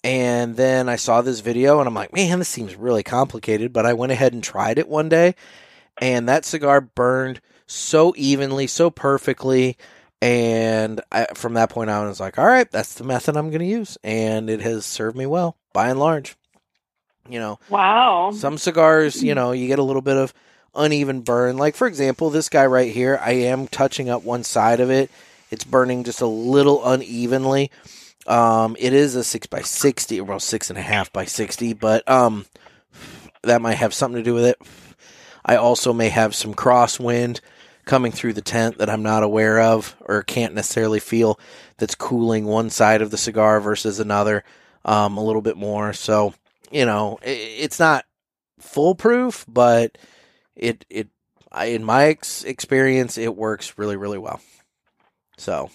and 0.04 0.56
then 0.56 0.90
I 0.90 0.96
saw 0.96 1.22
this 1.22 1.40
video, 1.40 1.80
and 1.80 1.88
I'm 1.88 1.94
like, 1.94 2.14
man, 2.14 2.40
this 2.40 2.50
seems 2.50 2.76
really 2.76 3.04
complicated. 3.04 3.72
But 3.72 3.86
I 3.86 3.94
went 3.94 4.12
ahead 4.12 4.34
and 4.34 4.44
tried 4.44 4.80
it 4.80 4.90
one 4.90 5.08
day, 5.08 5.36
and 6.02 6.28
that 6.28 6.46
cigar 6.46 6.82
burned 6.82 7.40
so 7.66 8.14
evenly, 8.18 8.68
so 8.68 8.90
perfectly. 8.90 9.78
And 10.22 11.02
I, 11.12 11.28
from 11.36 11.54
that 11.54 11.70
point 11.70 11.90
on, 11.90 12.06
I 12.06 12.08
was 12.08 12.20
like, 12.20 12.40
all 12.40 12.46
right, 12.46 12.70
that's 12.72 12.96
the 12.96 13.04
method 13.04 13.38
I'm 13.38 13.50
going 13.50 13.60
to 13.60 13.66
use. 13.66 13.98
And 14.04 14.50
it 14.50 14.62
has 14.62 14.86
served 14.86 15.16
me 15.16 15.26
well 15.26 15.58
by 15.74 15.90
and 15.90 16.00
large. 16.00 16.36
You 17.30 17.40
know, 17.40 17.60
Wow. 17.70 18.32
some 18.32 18.58
cigars, 18.58 19.22
you 19.22 19.36
know, 19.36 19.52
you 19.52 19.68
get 19.68 19.80
a 19.80 19.84
little 19.84 20.02
bit 20.02 20.16
of 20.18 20.34
uneven 20.74 21.22
burn. 21.22 21.58
Like, 21.58 21.76
for 21.76 21.86
example, 21.86 22.30
this 22.30 22.48
guy 22.50 22.66
right 22.66 22.92
here, 22.92 23.20
I 23.22 23.32
am 23.34 23.68
touching 23.68 24.10
up 24.10 24.24
one 24.24 24.44
side 24.44 24.80
of 24.80 24.90
it. 24.90 25.12
It's 25.52 25.66
burning 25.66 26.04
just 26.04 26.22
a 26.22 26.26
little 26.28 26.86
unevenly. 26.86 27.70
Um, 28.28 28.76
it 28.80 28.94
is 28.94 29.16
a 29.16 29.24
six 29.24 29.48
by 29.48 29.62
sixty, 29.62 30.20
or 30.20 30.24
well, 30.26 30.40
six 30.40 30.70
and 30.70 30.78
a 30.78 30.82
half 30.82 31.12
by 31.14 31.26
sixty, 31.26 31.74
but 31.74 32.08
um, 32.10 32.46
that 33.44 33.62
might 33.62 33.76
have 33.76 33.94
something 33.94 34.18
to 34.18 34.24
do 34.24 34.34
with 34.34 34.46
it. 34.46 34.58
I 35.46 35.56
also 35.56 35.94
may 35.94 36.10
have 36.10 36.36
some 36.36 36.54
crosswind 36.54 37.40
coming 37.88 38.12
through 38.12 38.34
the 38.34 38.42
tent 38.42 38.78
that 38.78 38.90
I'm 38.90 39.02
not 39.02 39.24
aware 39.24 39.60
of 39.60 39.96
or 40.02 40.22
can't 40.22 40.54
necessarily 40.54 41.00
feel 41.00 41.40
that's 41.78 41.96
cooling 41.96 42.46
one 42.46 42.70
side 42.70 43.02
of 43.02 43.10
the 43.10 43.18
cigar 43.18 43.60
versus 43.60 44.00
another 44.00 44.44
um, 44.86 45.18
a 45.18 45.24
little 45.24 45.42
bit 45.42 45.58
more. 45.58 45.94
So, 45.94 46.34
you 46.72 46.86
know, 46.86 47.18
i 47.24 47.30
it's 47.30 47.80
not 47.80 48.06
foolproof, 48.60 49.46
but 49.48 49.98
it, 50.56 50.86
it, 50.90 51.08
I, 51.52 51.66
in 51.66 51.84
my 51.84 52.06
ex- 52.06 52.44
experience, 52.44 53.18
it 53.18 53.36
works 53.36 53.78
really, 53.78 53.96
really 53.96 54.18
well. 54.18 54.40
So 55.38 55.70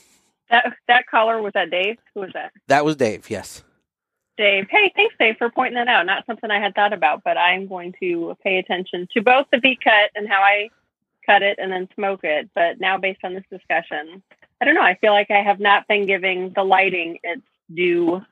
That 0.51 0.73
that 0.89 1.07
caller 1.11 1.41
was 1.41 1.53
that 1.55 1.71
Dave? 1.71 1.97
Who 2.15 2.21
was 2.21 2.31
that? 2.35 2.53
that 2.69 2.85
was 2.85 2.97
Dave. 2.97 3.31
Yes. 3.31 3.63
Dave. 4.39 4.67
Hey, 4.71 4.93
thanks, 4.97 5.15
Dave, 5.19 5.37
for 5.39 5.51
pointing 5.51 5.75
that 5.75 5.89
out. 5.89 6.07
Not 6.07 6.27
something 6.27 6.51
I 6.51 6.59
had 6.61 6.75
thought 6.75 6.93
about, 6.93 7.23
but 7.23 7.37
I'm 7.37 7.69
going 7.69 7.95
to 8.01 8.37
pay 8.43 8.59
attention 8.59 9.07
to 9.13 9.23
both 9.23 9.47
the 9.53 9.59
V 9.61 9.79
cut 9.83 10.11
and 10.15 10.27
how 10.29 10.41
I 10.41 10.71
cut 11.25 11.43
it 11.43 11.59
and 11.61 11.73
then 11.73 11.89
smoke 11.95 12.21
it. 12.23 12.51
But 12.55 12.81
now, 12.81 12.99
based 12.99 13.21
on 13.25 13.35
this 13.35 13.45
discussion, 13.51 14.23
I 14.61 14.65
don't 14.65 14.75
know. 14.75 14.83
I 14.83 14.97
feel 15.01 15.13
like 15.13 15.31
I 15.31 15.43
have 15.43 15.61
not 15.61 15.89
been 15.89 16.07
giving 16.07 16.53
the 16.55 16.63
lighting 16.63 17.19
its 17.23 17.43
due. 17.73 18.23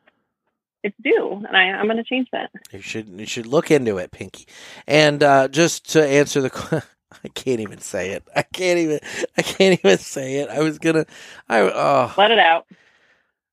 Its 0.82 0.96
due, 1.02 1.42
and 1.46 1.54
I, 1.54 1.72
I'm 1.72 1.84
going 1.84 1.98
to 1.98 2.04
change 2.04 2.28
that. 2.32 2.50
You 2.72 2.80
should 2.80 3.08
you 3.08 3.26
should 3.26 3.46
look 3.46 3.70
into 3.70 3.98
it, 3.98 4.12
Pinky. 4.12 4.46
And 4.86 5.22
uh, 5.22 5.48
just 5.48 5.92
to 5.92 6.06
answer 6.06 6.40
the, 6.40 6.84
I 7.24 7.28
can't 7.28 7.60
even 7.60 7.80
say 7.80 8.12
it. 8.12 8.26
I 8.34 8.42
can't 8.42 8.78
even. 8.78 9.00
I 9.36 9.42
can't 9.42 9.78
even 9.78 9.98
say 9.98 10.36
it. 10.36 10.48
I 10.48 10.60
was 10.60 10.78
gonna. 10.78 11.04
I 11.48 11.60
oh. 11.60 12.14
Let 12.16 12.30
it 12.30 12.38
out. 12.38 12.66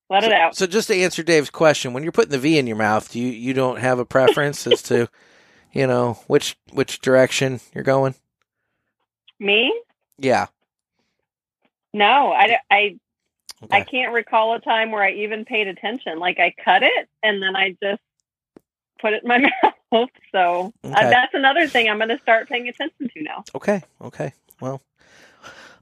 Let 0.10 0.24
it 0.24 0.32
out. 0.32 0.56
So 0.56 0.68
just 0.68 0.88
to 0.88 0.96
answer 0.96 1.22
Dave's 1.22 1.50
question, 1.50 1.92
when 1.92 2.04
you're 2.04 2.14
putting 2.14 2.32
the 2.32 2.40
V 2.40 2.58
in 2.58 2.68
your 2.68 2.78
mouth, 2.78 3.14
you 3.16 3.28
you 3.28 3.54
don't 3.54 3.80
have 3.80 4.00
a 4.00 4.06
preference 4.06 4.66
as 4.66 4.82
to, 4.84 5.10
you 5.74 5.86
know, 5.86 6.20
which 6.28 6.56
which 6.72 7.02
direction 7.02 7.60
you're 7.74 7.84
going. 7.84 8.16
Me? 9.40 9.74
Yeah. 10.18 10.48
No, 11.94 12.32
I, 12.32 12.58
I, 12.70 12.98
I 13.72 13.82
can't 13.82 14.14
recall 14.14 14.54
a 14.54 14.60
time 14.60 14.92
where 14.92 15.04
I 15.04 15.12
even 15.14 15.46
paid 15.46 15.68
attention. 15.68 16.20
Like 16.20 16.40
I 16.40 16.54
cut 16.64 16.84
it 16.84 17.10
and 17.24 17.42
then 17.42 17.56
I 17.56 17.76
just 17.82 18.02
put 19.00 19.14
it 19.14 19.24
in 19.24 19.28
my 19.28 19.40
mouth. 19.92 20.10
So 20.32 20.74
uh, 20.84 20.90
that's 20.90 21.34
another 21.34 21.68
thing 21.68 21.90
I'm 21.90 21.98
going 21.98 22.10
to 22.10 22.20
start 22.20 22.50
paying 22.50 22.68
attention 22.68 23.10
to 23.10 23.24
now. 23.24 23.44
Okay. 23.56 23.84
Okay. 24.02 24.34
Well. 24.62 24.82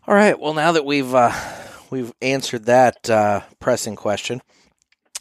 All 0.07 0.13
right. 0.13 0.39
Well, 0.39 0.53
now 0.53 0.71
that 0.73 0.85
we've 0.85 1.13
uh, 1.15 1.31
we've 1.89 2.13
answered 2.21 2.65
that 2.65 3.09
uh, 3.09 3.41
pressing 3.59 3.95
question, 3.95 4.41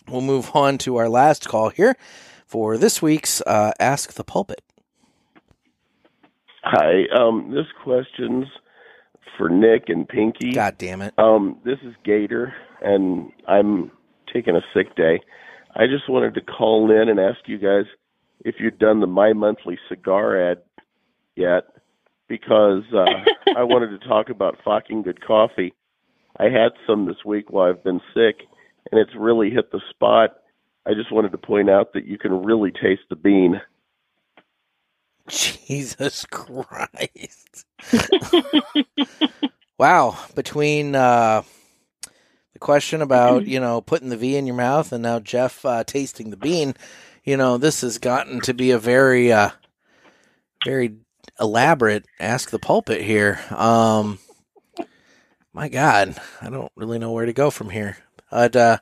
we'll 0.08 0.20
move 0.20 0.50
on 0.54 0.76
to 0.78 0.96
our 0.96 1.08
last 1.08 1.48
call 1.48 1.70
here 1.70 1.96
for 2.46 2.76
this 2.76 3.00
week's 3.00 3.40
uh, 3.42 3.72
Ask 3.80 4.12
the 4.12 4.24
Pulpit. 4.24 4.62
Hi, 6.66 7.02
um, 7.14 7.52
this 7.54 7.66
question's 7.82 8.46
for 9.36 9.50
Nick 9.50 9.84
and 9.88 10.08
Pinky. 10.08 10.52
God 10.52 10.78
damn 10.78 11.02
it. 11.02 11.12
Um, 11.18 11.58
this 11.62 11.78
is 11.84 11.94
Gator, 12.06 12.54
and 12.80 13.30
I'm 13.46 13.90
taking 14.32 14.56
a 14.56 14.62
sick 14.72 14.96
day. 14.96 15.20
I 15.76 15.86
just 15.86 16.08
wanted 16.08 16.32
to 16.34 16.40
call 16.40 16.90
in 16.90 17.10
and 17.10 17.20
ask 17.20 17.40
you 17.46 17.58
guys 17.58 17.84
if 18.46 18.54
you'd 18.60 18.78
done 18.78 19.00
the 19.00 19.06
My 19.06 19.34
Monthly 19.34 19.78
Cigar 19.90 20.52
ad 20.52 20.62
yet, 21.36 21.64
because 22.28 22.84
uh, 22.94 23.04
I 23.58 23.64
wanted 23.64 24.00
to 24.00 24.08
talk 24.08 24.30
about 24.30 24.56
fucking 24.64 25.02
good 25.02 25.22
coffee. 25.22 25.74
I 26.38 26.44
had 26.44 26.72
some 26.86 27.04
this 27.04 27.26
week 27.26 27.50
while 27.50 27.68
I've 27.68 27.84
been 27.84 28.00
sick, 28.14 28.46
and 28.90 28.98
it's 28.98 29.14
really 29.14 29.50
hit 29.50 29.70
the 29.70 29.82
spot. 29.90 30.36
I 30.86 30.94
just 30.94 31.12
wanted 31.12 31.32
to 31.32 31.38
point 31.38 31.68
out 31.68 31.92
that 31.92 32.06
you 32.06 32.16
can 32.16 32.42
really 32.42 32.70
taste 32.70 33.02
the 33.10 33.16
bean. 33.16 33.60
Jesus 35.28 36.26
Christ. 36.30 37.64
wow. 39.78 40.18
Between 40.34 40.94
uh, 40.94 41.42
the 42.52 42.58
question 42.58 43.02
about, 43.02 43.46
you 43.46 43.60
know, 43.60 43.80
putting 43.80 44.10
the 44.10 44.16
V 44.16 44.36
in 44.36 44.46
your 44.46 44.56
mouth 44.56 44.92
and 44.92 45.02
now 45.02 45.20
Jeff 45.20 45.64
uh, 45.64 45.84
tasting 45.84 46.30
the 46.30 46.36
bean, 46.36 46.74
you 47.24 47.36
know, 47.36 47.56
this 47.56 47.80
has 47.80 47.98
gotten 47.98 48.40
to 48.42 48.54
be 48.54 48.70
a 48.70 48.78
very, 48.78 49.32
uh, 49.32 49.50
very 50.64 50.96
elaborate 51.40 52.04
ask 52.20 52.50
the 52.50 52.58
pulpit 52.58 53.00
here. 53.00 53.40
Um, 53.50 54.18
my 55.52 55.68
God, 55.68 56.16
I 56.42 56.50
don't 56.50 56.72
really 56.76 56.98
know 56.98 57.12
where 57.12 57.26
to 57.26 57.32
go 57.32 57.50
from 57.50 57.70
here. 57.70 57.96
But, 58.30 58.56
uh, 58.56 58.78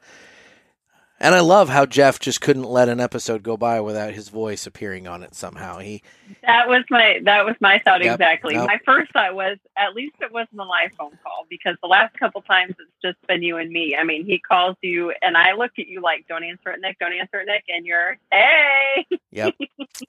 and 1.22 1.36
I 1.36 1.40
love 1.40 1.68
how 1.68 1.86
Jeff 1.86 2.18
just 2.18 2.40
couldn't 2.40 2.64
let 2.64 2.88
an 2.88 2.98
episode 3.00 3.44
go 3.44 3.56
by 3.56 3.80
without 3.80 4.12
his 4.12 4.28
voice 4.28 4.66
appearing 4.66 5.06
on 5.06 5.22
it 5.22 5.34
somehow. 5.36 5.78
He 5.78 6.02
That 6.42 6.68
was 6.68 6.84
my 6.90 7.20
that 7.24 7.44
was 7.46 7.54
my 7.60 7.78
thought 7.78 8.04
Yep, 8.04 8.16
exactly. 8.16 8.56
My 8.56 8.80
first 8.84 9.12
thought 9.12 9.34
was 9.34 9.56
at 9.76 9.94
least 9.94 10.16
it 10.20 10.32
wasn't 10.32 10.60
a 10.60 10.64
live 10.64 10.90
phone 10.98 11.16
call 11.22 11.46
because 11.48 11.76
the 11.80 11.88
last 11.88 12.18
couple 12.18 12.42
times 12.42 12.74
it's 12.78 12.90
just 13.00 13.26
been 13.28 13.42
you 13.42 13.56
and 13.56 13.70
me. 13.70 13.96
I 13.98 14.02
mean, 14.02 14.26
he 14.26 14.40
calls 14.40 14.76
you 14.82 15.14
and 15.22 15.36
I 15.36 15.52
look 15.52 15.72
at 15.78 15.86
you 15.86 16.00
like, 16.00 16.26
"Don't 16.28 16.42
answer 16.42 16.70
it, 16.70 16.80
Nick. 16.80 16.98
Don't 16.98 17.12
answer 17.12 17.40
it, 17.40 17.46
Nick," 17.46 17.64
and 17.68 17.86
you're, 17.86 18.18
"Hey." 18.32 19.06
Yep. 19.30 19.54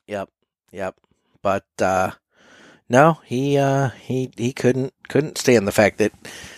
yep. 0.07 0.29
Yep. 0.71 0.95
But 1.43 1.65
uh 1.79 2.11
no, 2.93 3.19
he 3.25 3.57
uh 3.57 3.89
he 3.89 4.31
he 4.37 4.53
couldn't 4.53 4.93
couldn't 5.09 5.37
stand 5.37 5.67
the 5.67 5.71
fact 5.71 5.97
that 5.97 6.13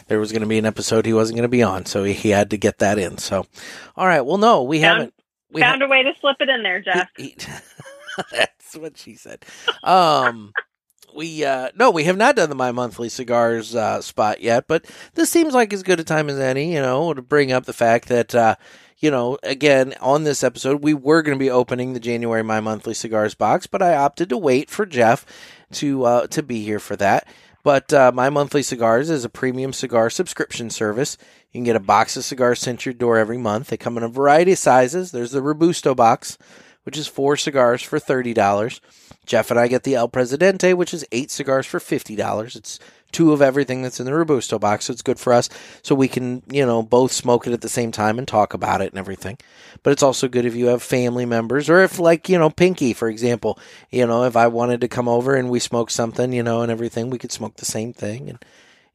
there 0.07 0.19
was 0.19 0.31
going 0.33 0.41
to 0.41 0.47
be 0.47 0.57
an 0.59 0.65
episode 0.65 1.05
he 1.05 1.13
wasn't 1.13 1.37
going 1.37 1.49
to 1.49 1.57
be 1.57 1.63
on, 1.63 1.85
so 1.85 2.03
he, 2.03 2.11
he 2.13 2.29
had 2.29 2.49
to 2.51 2.57
get 2.57 2.77
that 2.79 2.99
in. 2.99 3.17
So 3.17 3.47
all 3.95 4.05
right, 4.05 4.21
well 4.21 4.37
no, 4.37 4.61
we 4.63 4.81
Found- 4.81 4.97
haven't 4.99 5.13
we 5.51 5.61
Found 5.61 5.81
a 5.81 5.87
way 5.87 6.03
to 6.03 6.11
slip 6.19 6.37
it 6.41 6.49
in 6.49 6.61
there, 6.63 6.81
Jeff. 6.81 7.09
That's 8.31 8.75
what 8.75 8.97
she 8.97 9.15
said. 9.15 9.45
Um 9.81 10.51
we 11.15 11.45
uh 11.45 11.69
no, 11.75 11.91
we 11.91 12.03
have 12.05 12.17
not 12.17 12.35
done 12.35 12.49
the 12.49 12.55
my 12.55 12.71
monthly 12.71 13.09
cigars 13.09 13.75
uh 13.75 14.01
spot 14.01 14.41
yet, 14.41 14.67
but 14.67 14.85
this 15.13 15.29
seems 15.29 15.53
like 15.53 15.73
as 15.73 15.83
good 15.83 15.99
a 15.99 16.03
time 16.03 16.29
as 16.29 16.39
any, 16.39 16.73
you 16.73 16.81
know, 16.81 17.13
to 17.13 17.21
bring 17.21 17.51
up 17.51 17.65
the 17.65 17.73
fact 17.73 18.07
that 18.09 18.35
uh 18.35 18.55
you 18.97 19.11
know, 19.11 19.37
again, 19.43 19.93
on 19.99 20.23
this 20.23 20.43
episode, 20.43 20.81
we 20.81 20.93
were 20.93 21.21
going 21.21 21.37
to 21.37 21.43
be 21.43 21.49
opening 21.49 21.93
the 21.93 21.99
January 21.99 22.43
My 22.43 22.61
Monthly 22.61 22.93
Cigars 22.93 23.35
box, 23.35 23.67
but 23.67 23.81
I 23.81 23.95
opted 23.95 24.29
to 24.29 24.37
wait 24.37 24.69
for 24.69 24.85
Jeff 24.85 25.25
to 25.73 26.05
uh, 26.05 26.27
to 26.27 26.41
be 26.41 26.63
here 26.63 26.79
for 26.79 26.95
that. 26.95 27.27
But 27.61 27.91
uh, 27.91 28.11
My 28.13 28.29
Monthly 28.29 28.63
Cigars 28.63 29.09
is 29.09 29.25
a 29.25 29.29
premium 29.29 29.73
cigar 29.73 30.09
subscription 30.09 30.69
service. 30.69 31.17
You 31.51 31.57
can 31.57 31.65
get 31.65 31.75
a 31.75 31.81
box 31.81 32.15
of 32.15 32.23
cigars 32.23 32.59
sent 32.59 32.81
to 32.81 32.89
your 32.89 32.93
door 32.93 33.17
every 33.17 33.37
month. 33.37 33.67
They 33.67 33.77
come 33.77 33.97
in 33.97 34.03
a 34.03 34.07
variety 34.07 34.53
of 34.53 34.59
sizes. 34.59 35.11
There's 35.11 35.31
the 35.31 35.41
Robusto 35.41 35.93
box, 35.93 36.37
which 36.83 36.97
is 36.97 37.07
four 37.07 37.35
cigars 37.37 37.81
for 37.81 37.99
thirty 37.99 38.33
dollars. 38.33 38.81
Jeff 39.25 39.51
and 39.51 39.59
I 39.59 39.67
get 39.67 39.83
the 39.83 39.95
El 39.95 40.07
Presidente, 40.07 40.73
which 40.73 40.93
is 40.93 41.05
eight 41.11 41.31
cigars 41.31 41.65
for 41.65 41.79
fifty 41.79 42.15
dollars. 42.15 42.55
It's 42.55 42.79
two 43.11 43.31
of 43.31 43.41
everything 43.41 43.81
that's 43.81 43.99
in 43.99 44.05
the 44.05 44.13
Robusto 44.13 44.59
box, 44.59 44.85
so 44.85 44.93
it's 44.93 45.01
good 45.01 45.19
for 45.19 45.31
us, 45.31 45.49
so 45.81 45.95
we 45.95 46.07
can 46.07 46.43
you 46.51 46.65
know 46.65 46.83
both 46.83 47.11
smoke 47.11 47.47
it 47.47 47.53
at 47.53 47.61
the 47.61 47.69
same 47.69 47.91
time 47.91 48.17
and 48.17 48.27
talk 48.27 48.53
about 48.53 48.81
it 48.81 48.91
and 48.91 48.99
everything. 48.99 49.37
But 49.83 49.91
it's 49.91 50.03
also 50.03 50.27
good 50.27 50.45
if 50.45 50.55
you 50.55 50.67
have 50.67 50.83
family 50.83 51.25
members, 51.25 51.69
or 51.69 51.81
if 51.81 51.99
like 51.99 52.29
you 52.29 52.37
know 52.37 52.49
Pinky, 52.49 52.93
for 52.93 53.07
example, 53.09 53.59
you 53.89 54.05
know 54.05 54.23
if 54.23 54.35
I 54.35 54.47
wanted 54.47 54.81
to 54.81 54.87
come 54.87 55.07
over 55.07 55.35
and 55.35 55.49
we 55.49 55.59
smoke 55.59 55.89
something, 55.89 56.33
you 56.33 56.43
know, 56.43 56.61
and 56.61 56.71
everything, 56.71 57.09
we 57.09 57.17
could 57.17 57.31
smoke 57.31 57.55
the 57.55 57.65
same 57.65 57.93
thing 57.93 58.29
and 58.29 58.45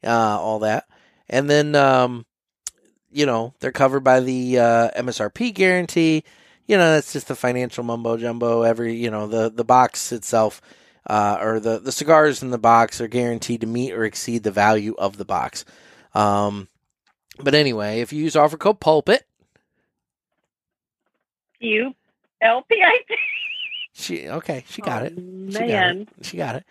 uh, 0.03 0.39
all 0.39 0.59
that. 0.59 0.87
And 1.29 1.49
then 1.49 1.75
um, 1.75 2.25
you 3.11 3.25
know 3.25 3.53
they're 3.59 3.71
covered 3.71 4.03
by 4.03 4.19
the 4.19 4.59
uh, 4.59 4.89
MSRP 4.91 5.53
guarantee 5.53 6.23
you 6.71 6.77
know 6.77 6.93
that's 6.93 7.11
just 7.11 7.27
the 7.27 7.35
financial 7.35 7.83
mumbo 7.83 8.15
jumbo 8.15 8.61
every 8.61 8.95
you 8.95 9.11
know 9.11 9.27
the 9.27 9.51
the 9.51 9.65
box 9.65 10.13
itself 10.13 10.61
uh, 11.05 11.37
or 11.41 11.59
the 11.59 11.79
the 11.79 11.91
cigars 11.91 12.41
in 12.41 12.49
the 12.51 12.57
box 12.57 13.01
are 13.01 13.09
guaranteed 13.09 13.59
to 13.59 13.67
meet 13.67 13.91
or 13.91 14.05
exceed 14.05 14.43
the 14.43 14.51
value 14.51 14.95
of 14.97 15.17
the 15.17 15.25
box. 15.25 15.65
Um 16.13 16.69
but 17.39 17.53
anyway 17.55 17.99
if 17.99 18.13
you 18.13 18.23
use 18.23 18.37
offer 18.37 18.55
code 18.55 18.79
pulpit 18.79 19.25
You 21.59 21.93
LPIT. 22.41 23.17
she 23.93 24.29
okay 24.29 24.63
she 24.69 24.81
got 24.81 25.03
it. 25.03 25.13
She 25.17 25.59
got 25.59 25.67
man. 25.67 26.07
it 26.19 26.25
she 26.25 26.37
got 26.37 26.55
it. 26.55 26.63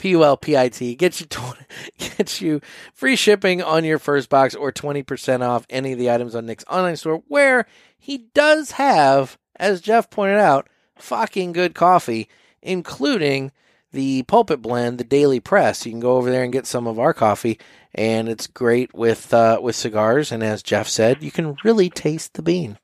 P-u-l-p-i-t 0.00 0.96
gets 0.96 1.20
you 1.20 1.26
20, 1.28 1.64
get 2.16 2.40
you 2.40 2.60
free 2.92 3.14
shipping 3.14 3.62
on 3.62 3.84
your 3.84 4.00
first 4.00 4.28
box 4.28 4.56
or 4.56 4.72
20% 4.72 5.42
off 5.42 5.64
any 5.70 5.92
of 5.92 6.00
the 6.00 6.10
items 6.10 6.34
on 6.34 6.46
nick's 6.46 6.64
online 6.68 6.96
store 6.96 7.22
where 7.28 7.66
he 7.96 8.26
does 8.34 8.72
have 8.72 9.38
as 9.56 9.80
jeff 9.80 10.10
pointed 10.10 10.38
out 10.38 10.68
fucking 10.96 11.52
good 11.52 11.74
coffee 11.74 12.28
including 12.62 13.50
the 13.92 14.22
pulpit 14.24 14.60
blend 14.60 14.98
the 14.98 15.04
daily 15.04 15.40
press 15.40 15.84
you 15.84 15.92
can 15.92 16.00
go 16.00 16.16
over 16.16 16.30
there 16.30 16.42
and 16.42 16.52
get 16.52 16.66
some 16.66 16.86
of 16.86 16.98
our 16.98 17.14
coffee 17.14 17.58
and 17.94 18.28
it's 18.28 18.46
great 18.46 18.92
with 18.92 19.32
uh, 19.32 19.60
with 19.62 19.76
cigars. 19.76 20.32
And 20.32 20.42
as 20.42 20.62
Jeff 20.62 20.88
said, 20.88 21.22
you 21.22 21.30
can 21.30 21.56
really 21.64 21.88
taste 21.88 22.34
the 22.34 22.42
bean. 22.42 22.78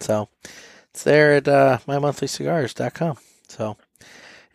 So 0.00 0.28
it's 0.90 1.02
there 1.02 1.34
at 1.34 1.48
uh, 1.48 1.78
mymonthlycigars.com. 1.88 3.16
So 3.48 3.76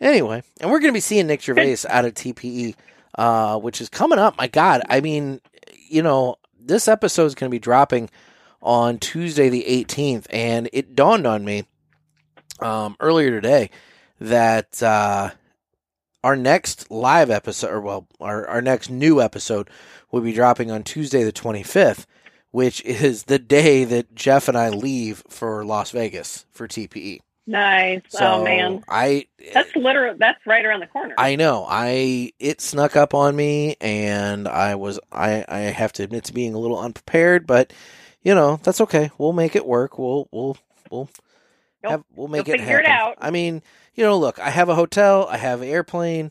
anyway, 0.00 0.42
and 0.60 0.70
we're 0.70 0.78
going 0.78 0.92
to 0.92 0.96
be 0.96 1.00
seeing 1.00 1.26
Nick 1.26 1.42
Gervais 1.42 1.78
out 1.88 2.04
of 2.04 2.14
TPE, 2.14 2.74
uh, 3.16 3.58
which 3.58 3.80
is 3.80 3.88
coming 3.88 4.18
up. 4.18 4.38
My 4.38 4.46
God, 4.46 4.82
I 4.88 5.00
mean, 5.00 5.40
you 5.88 6.02
know, 6.02 6.36
this 6.58 6.86
episode 6.86 7.26
is 7.26 7.34
going 7.34 7.50
to 7.50 7.54
be 7.54 7.58
dropping 7.58 8.10
on 8.62 8.98
Tuesday 8.98 9.48
the 9.48 9.64
18th, 9.68 10.26
and 10.30 10.68
it 10.72 10.94
dawned 10.94 11.26
on 11.26 11.44
me 11.44 11.64
um, 12.60 12.96
earlier 13.00 13.30
today 13.30 13.70
that 14.20 14.82
uh, 14.82 15.30
our 16.22 16.36
next 16.36 16.90
live 16.90 17.30
episode, 17.30 17.70
or 17.70 17.80
well, 17.80 18.06
our, 18.20 18.46
our 18.46 18.62
next 18.62 18.90
new 18.90 19.20
episode 19.20 19.68
will 20.10 20.20
be 20.20 20.32
dropping 20.32 20.70
on 20.70 20.82
Tuesday 20.82 21.22
the 21.22 21.32
25th, 21.32 22.06
which 22.50 22.82
is 22.84 23.24
the 23.24 23.38
day 23.38 23.84
that 23.84 24.14
Jeff 24.14 24.48
and 24.48 24.56
I 24.56 24.68
leave 24.68 25.22
for 25.28 25.64
Las 25.64 25.90
Vegas 25.90 26.46
for 26.50 26.68
TPE. 26.68 27.20
Nice. 27.46 28.02
So 28.10 28.34
oh 28.34 28.44
man, 28.44 28.84
I 28.88 29.26
that's 29.52 29.74
literally 29.74 30.16
that's 30.20 30.46
right 30.46 30.64
around 30.64 30.80
the 30.80 30.86
corner. 30.86 31.14
I 31.18 31.34
know. 31.34 31.66
I 31.68 32.32
it 32.38 32.60
snuck 32.60 32.94
up 32.94 33.12
on 33.12 33.34
me, 33.34 33.76
and 33.80 34.46
I 34.46 34.76
was 34.76 35.00
I 35.10 35.44
I 35.48 35.58
have 35.58 35.92
to 35.94 36.04
admit 36.04 36.24
to 36.24 36.32
being 36.32 36.54
a 36.54 36.58
little 36.58 36.78
unprepared, 36.78 37.48
but 37.48 37.72
you 38.22 38.34
know 38.34 38.60
that's 38.62 38.80
okay. 38.82 39.10
We'll 39.18 39.32
make 39.32 39.56
it 39.56 39.66
work. 39.66 39.98
We'll 39.98 40.28
we'll 40.30 40.56
we'll 40.90 41.08
You'll- 41.82 41.90
have 41.92 42.04
we'll 42.14 42.28
make 42.28 42.46
you'll 42.46 42.56
it 42.56 42.60
figure 42.60 42.80
it 42.80 42.86
out. 42.86 43.16
I 43.20 43.30
mean, 43.30 43.62
you 43.94 44.04
know, 44.04 44.18
look, 44.18 44.38
I 44.38 44.50
have 44.50 44.68
a 44.68 44.74
hotel, 44.74 45.26
I 45.30 45.36
have 45.38 45.62
an 45.62 45.68
airplane, 45.68 46.30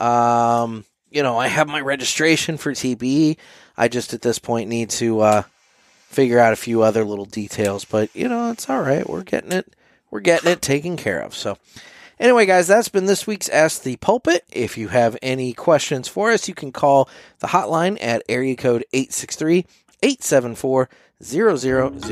um, 0.00 0.84
you 1.10 1.22
know, 1.22 1.36
I 1.38 1.48
have 1.48 1.68
my 1.68 1.80
registration 1.80 2.56
for 2.56 2.72
TPE. 2.72 3.36
I 3.76 3.88
just 3.88 4.14
at 4.14 4.22
this 4.22 4.38
point 4.38 4.68
need 4.68 4.90
to 4.90 5.20
uh 5.20 5.42
figure 6.08 6.38
out 6.38 6.52
a 6.52 6.56
few 6.56 6.82
other 6.82 7.04
little 7.04 7.24
details, 7.24 7.84
but 7.84 8.14
you 8.14 8.28
know, 8.28 8.50
it's 8.52 8.70
all 8.70 8.80
right. 8.80 9.08
We're 9.08 9.22
getting 9.24 9.52
it 9.52 9.74
we're 10.10 10.20
getting 10.20 10.50
it 10.52 10.62
taken 10.62 10.96
care 10.96 11.20
of. 11.20 11.34
So 11.34 11.58
Anyway, 12.20 12.46
guys, 12.46 12.68
that's 12.68 12.88
been 12.88 13.06
this 13.06 13.26
week's 13.26 13.48
Ask 13.48 13.82
the 13.82 13.96
Pulpit. 13.96 14.44
If 14.52 14.78
you 14.78 14.86
have 14.86 15.16
any 15.20 15.52
questions 15.52 16.06
for 16.06 16.30
us, 16.30 16.46
you 16.48 16.54
can 16.54 16.70
call 16.70 17.08
the 17.40 17.48
hotline 17.48 17.98
at 18.00 18.22
area 18.28 18.54
code 18.54 18.84
863 18.92 19.66
874 20.00 20.88
0000. 21.22 22.02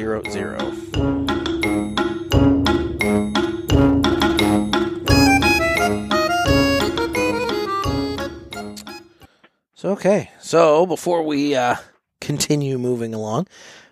So, 9.75 9.91
okay. 9.91 10.31
So, 10.41 10.87
before 10.87 11.25
we 11.25 11.57
uh, 11.57 11.75
continue 12.21 12.79
moving 12.79 13.15
along, 13.15 13.49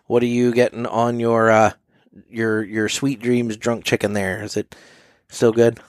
what 0.06 0.22
are 0.22 0.26
you 0.26 0.52
getting 0.52 0.86
on 0.86 1.18
your 1.18 1.50
uh, 1.50 1.72
your 2.28 2.62
your 2.62 2.88
sweet 2.88 3.20
dreams 3.20 3.56
drunk 3.56 3.84
chicken 3.84 4.12
there? 4.12 4.42
Is 4.42 4.56
it 4.56 4.76
still 5.28 5.52
good? 5.52 5.80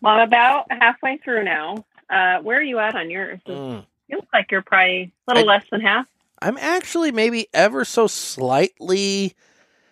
Well, 0.00 0.14
I'm 0.14 0.26
about 0.26 0.66
halfway 0.70 1.18
through 1.18 1.44
now. 1.44 1.84
Uh, 2.08 2.40
where 2.40 2.58
are 2.58 2.62
you 2.62 2.78
at 2.80 2.96
on 2.96 3.10
yours? 3.10 3.40
Mm. 3.46 3.84
You 4.08 4.16
look 4.16 4.28
like 4.32 4.50
you're 4.50 4.62
probably 4.62 5.12
a 5.28 5.34
little 5.34 5.48
I- 5.48 5.54
less 5.54 5.64
than 5.70 5.80
half. 5.80 6.06
I'm 6.42 6.56
actually 6.58 7.12
maybe 7.12 7.48
ever 7.52 7.84
so 7.84 8.06
slightly. 8.06 9.34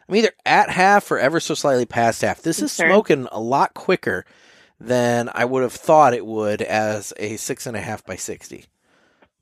I'm 0.08 0.14
either 0.16 0.32
at 0.46 0.70
half 0.70 1.10
or 1.10 1.18
ever 1.18 1.40
so 1.40 1.54
slightly 1.54 1.84
past 1.84 2.22
half. 2.22 2.40
This 2.42 2.62
is 2.62 2.72
smoking 2.72 3.28
a 3.30 3.40
lot 3.40 3.74
quicker 3.74 4.24
than 4.80 5.28
I 5.34 5.44
would 5.44 5.62
have 5.62 5.72
thought 5.72 6.14
it 6.14 6.24
would 6.24 6.62
as 6.62 7.12
a 7.18 7.36
six 7.36 7.66
and 7.66 7.76
a 7.76 7.80
half 7.80 8.04
by 8.06 8.16
sixty. 8.16 8.64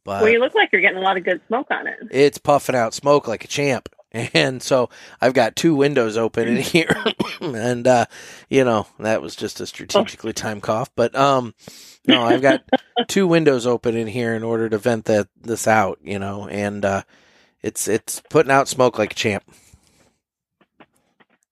But 0.03 0.23
well, 0.23 0.31
you 0.33 0.39
look 0.41 0.55
like 0.55 0.71
you're 0.73 0.81
getting 0.83 0.99
a 0.99 1.03
lot 1.03 1.17
of 1.17 1.25
good 1.25 1.41
smoke 1.49 1.67
on 1.71 1.87
it. 1.87 1.97
it's 2.11 2.39
puffing 2.39 2.77
out 2.77 2.95
smoke 2.95 3.29
like 3.29 3.45
a 3.45 3.49
champ. 3.49 3.89
And 4.35 4.63
so 4.63 4.89
I've 5.21 5.35
got 5.35 5.57
two 5.57 5.75
windows 5.75 6.17
open 6.17 6.49
in 6.49 6.57
here. 6.57 6.97
and 7.41 7.87
uh, 7.87 8.07
you 8.49 8.65
know, 8.65 8.87
that 8.99 9.23
was 9.23 9.37
just 9.37 9.61
a 9.61 9.67
strategically 9.67 10.33
timed 10.33 10.63
cough. 10.63 10.91
But 10.95 11.15
um 11.15 11.55
no, 12.07 12.23
I've 12.23 12.43
got 12.43 12.63
two 13.09 13.27
windows 13.27 13.67
open 13.67 13.97
in 13.97 14.07
here 14.07 14.35
in 14.35 14.43
order 14.43 14.69
to 14.69 14.79
vent 14.79 15.07
that 15.07 15.29
this 15.41 15.67
out, 15.67 15.99
you 16.03 16.19
know, 16.19 16.49
and 16.49 16.85
uh 16.85 17.03
it's 17.63 17.89
it's 17.89 18.23
putting 18.31 18.53
out 18.53 18.69
smoke 18.69 18.99
like 18.99 19.13
a 19.13 19.17
champ. 19.17 19.45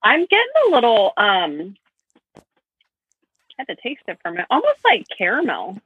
I'm 0.03 0.21
getting 0.21 0.53
a 0.69 0.71
little 0.75 1.13
um 1.17 1.77
I 3.59 3.63
had 3.67 3.69
to 3.69 3.77
taste 3.77 4.03
it 4.09 4.19
for 4.23 4.29
a 4.29 4.33
minute. 4.33 4.47
Almost 4.51 4.79
like 4.85 5.07
caramel. 5.17 5.81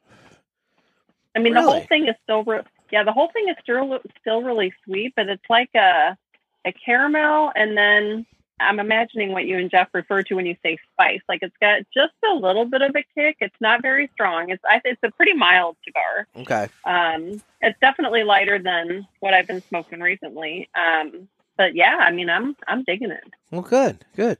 I 1.36 1.40
mean 1.40 1.54
the 1.54 1.62
whole 1.62 1.80
thing 1.80 2.08
is 2.08 2.14
still 2.24 2.44
re- 2.44 2.62
yeah, 2.90 3.04
the 3.04 3.12
whole 3.12 3.30
thing 3.32 3.48
is 3.48 3.56
still 3.62 3.98
still 4.20 4.42
really 4.42 4.72
sweet, 4.84 5.12
but 5.14 5.28
it's 5.28 5.44
like 5.50 5.70
a 5.74 6.16
a 6.64 6.72
caramel 6.72 7.52
and 7.54 7.76
then 7.76 8.26
I'm 8.60 8.80
imagining 8.80 9.32
what 9.32 9.44
you 9.44 9.56
and 9.56 9.70
Jeff 9.70 9.88
refer 9.92 10.22
to 10.24 10.34
when 10.34 10.44
you 10.44 10.56
say 10.64 10.78
spice. 10.92 11.20
Like 11.28 11.40
it's 11.42 11.56
got 11.60 11.82
just 11.94 12.14
a 12.28 12.34
little 12.34 12.64
bit 12.64 12.82
of 12.82 12.90
a 12.96 13.04
kick. 13.14 13.36
It's 13.40 13.54
not 13.60 13.82
very 13.82 14.10
strong. 14.14 14.50
It's 14.50 14.62
I 14.64 14.80
it's 14.84 15.02
a 15.04 15.10
pretty 15.12 15.34
mild 15.34 15.76
cigar. 15.84 16.26
Okay. 16.36 16.68
Um, 16.84 17.40
it's 17.60 17.78
definitely 17.80 18.24
lighter 18.24 18.58
than 18.58 19.06
what 19.20 19.32
I've 19.32 19.46
been 19.46 19.62
smoking 19.68 20.00
recently. 20.00 20.68
Um, 20.74 21.28
but 21.56 21.76
yeah, 21.76 21.98
I 22.00 22.10
mean, 22.10 22.28
I'm 22.28 22.56
I'm 22.66 22.82
digging 22.82 23.12
it. 23.12 23.24
Well 23.52 23.62
good, 23.62 24.04
good. 24.16 24.38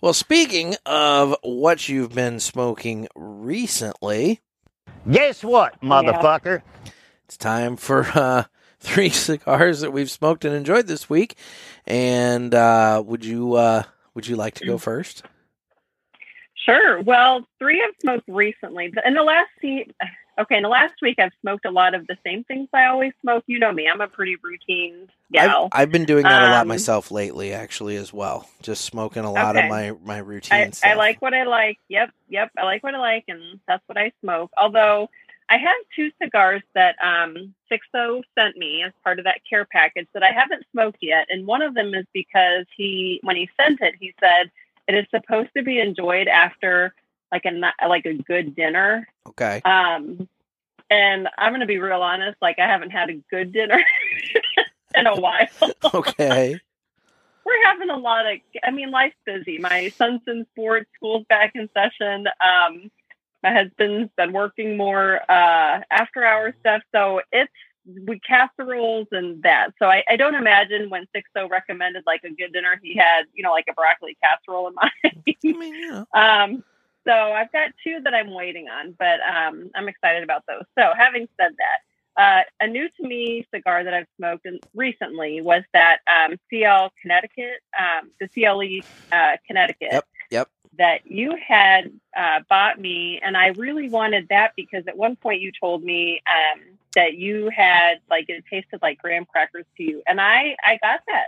Well 0.00 0.14
speaking 0.14 0.74
of 0.84 1.36
what 1.42 1.88
you've 1.88 2.14
been 2.14 2.40
smoking 2.40 3.06
recently, 3.14 4.40
Guess 5.10 5.42
what, 5.42 5.80
motherfucker? 5.80 6.62
It's 7.24 7.36
time 7.36 7.76
for 7.76 8.06
uh, 8.14 8.44
three 8.82 9.10
cigars 9.10 9.80
that 9.80 9.92
we've 9.92 10.10
smoked 10.10 10.44
and 10.44 10.54
enjoyed 10.54 10.88
this 10.88 11.10
week. 11.10 11.36
And 11.86 12.54
uh, 12.54 13.02
would 13.06 13.24
you 13.24 13.54
uh, 13.54 13.84
would 14.14 14.26
you 14.28 14.36
like 14.36 14.54
to 14.56 14.64
go 14.64 14.78
first? 14.78 15.24
Sure. 16.66 17.00
Well, 17.02 17.46
three 17.58 17.82
I've 17.82 17.94
smoked 18.02 18.28
recently. 18.28 18.92
In 19.04 19.14
the 19.14 19.22
last 19.24 19.50
okay, 20.40 20.56
in 20.56 20.62
the 20.62 20.68
last 20.70 20.94
week 21.02 21.18
I've 21.18 21.32
smoked 21.40 21.64
a 21.66 21.70
lot 21.70 21.94
of 21.94 22.06
the 22.06 22.16
same 22.24 22.44
things 22.44 22.68
I 22.72 22.86
always 22.86 23.12
smoke. 23.22 23.44
You 23.48 23.58
know 23.58 23.72
me; 23.72 23.88
I'm 23.92 24.00
a 24.00 24.08
pretty 24.08 24.36
routine 24.42 25.08
gal. 25.32 25.72
I've, 25.72 25.82
I've 25.82 25.92
been 25.92 26.04
doing 26.06 26.28
that 26.28 26.42
a 26.42 26.46
lot 26.46 26.62
Um, 26.62 26.68
myself 26.68 27.10
lately, 27.10 27.52
actually, 27.52 27.96
as 27.96 28.12
well. 28.12 28.48
Just 28.62 28.84
smoking 28.84 29.24
a 29.24 29.32
lot 29.32 29.56
Okay. 29.56 29.66
of 29.66 29.70
my 29.70 29.92
my 30.04 30.18
routine 30.18 30.72
I. 30.82 30.90
I 30.90 30.94
like 30.94 31.22
what 31.22 31.34
I 31.34 31.44
like. 31.44 31.78
Yep, 31.88 32.10
yep. 32.28 32.50
I 32.58 32.64
like 32.64 32.82
what 32.84 32.94
I 32.94 32.98
like, 32.98 33.24
and 33.28 33.60
that's 33.68 33.82
what 33.86 33.98
I 33.98 34.12
smoke. 34.22 34.50
Although 34.60 35.10
I 35.52 35.58
have 35.58 35.76
two 35.94 36.10
cigars 36.22 36.62
that 36.74 36.96
um, 37.02 37.54
Sixo 37.70 38.22
sent 38.38 38.56
me 38.56 38.82
as 38.82 38.92
part 39.04 39.18
of 39.18 39.26
that 39.26 39.42
care 39.48 39.66
package 39.66 40.08
that 40.14 40.22
I 40.22 40.30
haven't 40.32 40.64
smoked 40.72 41.00
yet, 41.02 41.26
and 41.28 41.46
one 41.46 41.60
of 41.60 41.74
them 41.74 41.92
is 41.92 42.06
because 42.14 42.64
he, 42.74 43.20
when 43.22 43.36
he 43.36 43.50
sent 43.60 43.82
it, 43.82 43.94
he 44.00 44.14
said 44.18 44.50
it 44.88 44.94
is 44.94 45.04
supposed 45.10 45.50
to 45.54 45.62
be 45.62 45.78
enjoyed 45.78 46.26
after 46.26 46.94
like 47.30 47.44
a 47.44 47.86
like 47.86 48.06
a 48.06 48.14
good 48.14 48.56
dinner. 48.56 49.06
Okay. 49.28 49.60
Um, 49.62 50.26
and 50.88 51.28
I'm 51.36 51.50
going 51.50 51.60
to 51.60 51.66
be 51.66 51.78
real 51.78 52.00
honest, 52.00 52.38
like 52.40 52.58
I 52.58 52.66
haven't 52.66 52.90
had 52.90 53.10
a 53.10 53.20
good 53.30 53.52
dinner 53.52 53.78
in 54.94 55.06
a 55.06 55.20
while. 55.20 55.48
okay. 55.94 56.58
We're 57.44 57.64
having 57.66 57.90
a 57.90 57.98
lot 57.98 58.24
of, 58.24 58.38
I 58.64 58.70
mean, 58.70 58.90
life's 58.90 59.16
busy. 59.26 59.58
My 59.58 59.90
son's 59.90 60.22
in 60.26 60.46
sports, 60.52 60.88
school's 60.96 61.26
back 61.28 61.52
in 61.54 61.68
session. 61.74 62.26
Um, 62.40 62.90
my 63.42 63.52
husband's 63.52 64.10
been 64.16 64.32
working 64.32 64.76
more 64.76 65.20
uh, 65.28 65.80
after 65.90 66.24
hour 66.24 66.54
stuff. 66.60 66.82
So 66.94 67.20
it's 67.32 67.52
we 68.06 68.20
casseroles 68.20 69.08
and 69.10 69.42
that. 69.42 69.70
So 69.78 69.86
I, 69.86 70.04
I 70.08 70.16
don't 70.16 70.34
imagine 70.34 70.88
when 70.88 71.06
Sixo 71.14 71.50
recommended 71.50 72.04
like 72.06 72.22
a 72.24 72.30
good 72.30 72.52
dinner, 72.52 72.78
he 72.82 72.96
had, 72.96 73.24
you 73.34 73.42
know, 73.42 73.50
like 73.50 73.66
a 73.68 73.72
broccoli 73.72 74.16
casserole 74.22 74.68
in 74.68 74.74
mind. 75.14 75.36
Um, 76.14 76.64
so 77.04 77.12
I've 77.12 77.50
got 77.50 77.70
two 77.82 78.00
that 78.04 78.14
I'm 78.14 78.32
waiting 78.32 78.68
on, 78.68 78.94
but 78.96 79.18
um, 79.20 79.70
I'm 79.74 79.88
excited 79.88 80.22
about 80.22 80.44
those. 80.46 80.62
So 80.78 80.92
having 80.96 81.28
said 81.40 81.52
that, 81.58 81.78
uh, 82.14 82.42
a 82.60 82.66
new 82.66 82.88
to 82.88 83.02
me 83.02 83.46
cigar 83.52 83.84
that 83.84 83.94
I've 83.94 84.06
smoked 84.18 84.46
in, 84.46 84.60
recently 84.74 85.40
was 85.40 85.62
that 85.72 85.98
um, 86.06 86.36
CL 86.50 86.92
Connecticut, 87.00 87.60
um, 87.78 88.10
the 88.20 88.28
CLE 88.28 88.86
uh, 89.10 89.36
Connecticut 89.46 89.88
Yep. 89.92 90.04
That 90.78 91.00
you 91.04 91.36
had 91.36 91.92
uh, 92.16 92.40
bought 92.48 92.80
me, 92.80 93.20
and 93.22 93.36
I 93.36 93.48
really 93.48 93.88
wanted 93.90 94.28
that 94.30 94.52
because 94.56 94.84
at 94.86 94.96
one 94.96 95.16
point 95.16 95.42
you 95.42 95.52
told 95.60 95.84
me 95.84 96.22
um, 96.26 96.60
that 96.94 97.14
you 97.14 97.50
had 97.54 98.00
like 98.08 98.26
it 98.28 98.44
tasted 98.48 98.80
like 98.80 98.98
graham 98.98 99.26
crackers 99.26 99.66
to 99.76 99.82
you, 99.82 100.02
and 100.06 100.20
I 100.20 100.56
I 100.64 100.78
got 100.82 101.00
that. 101.08 101.26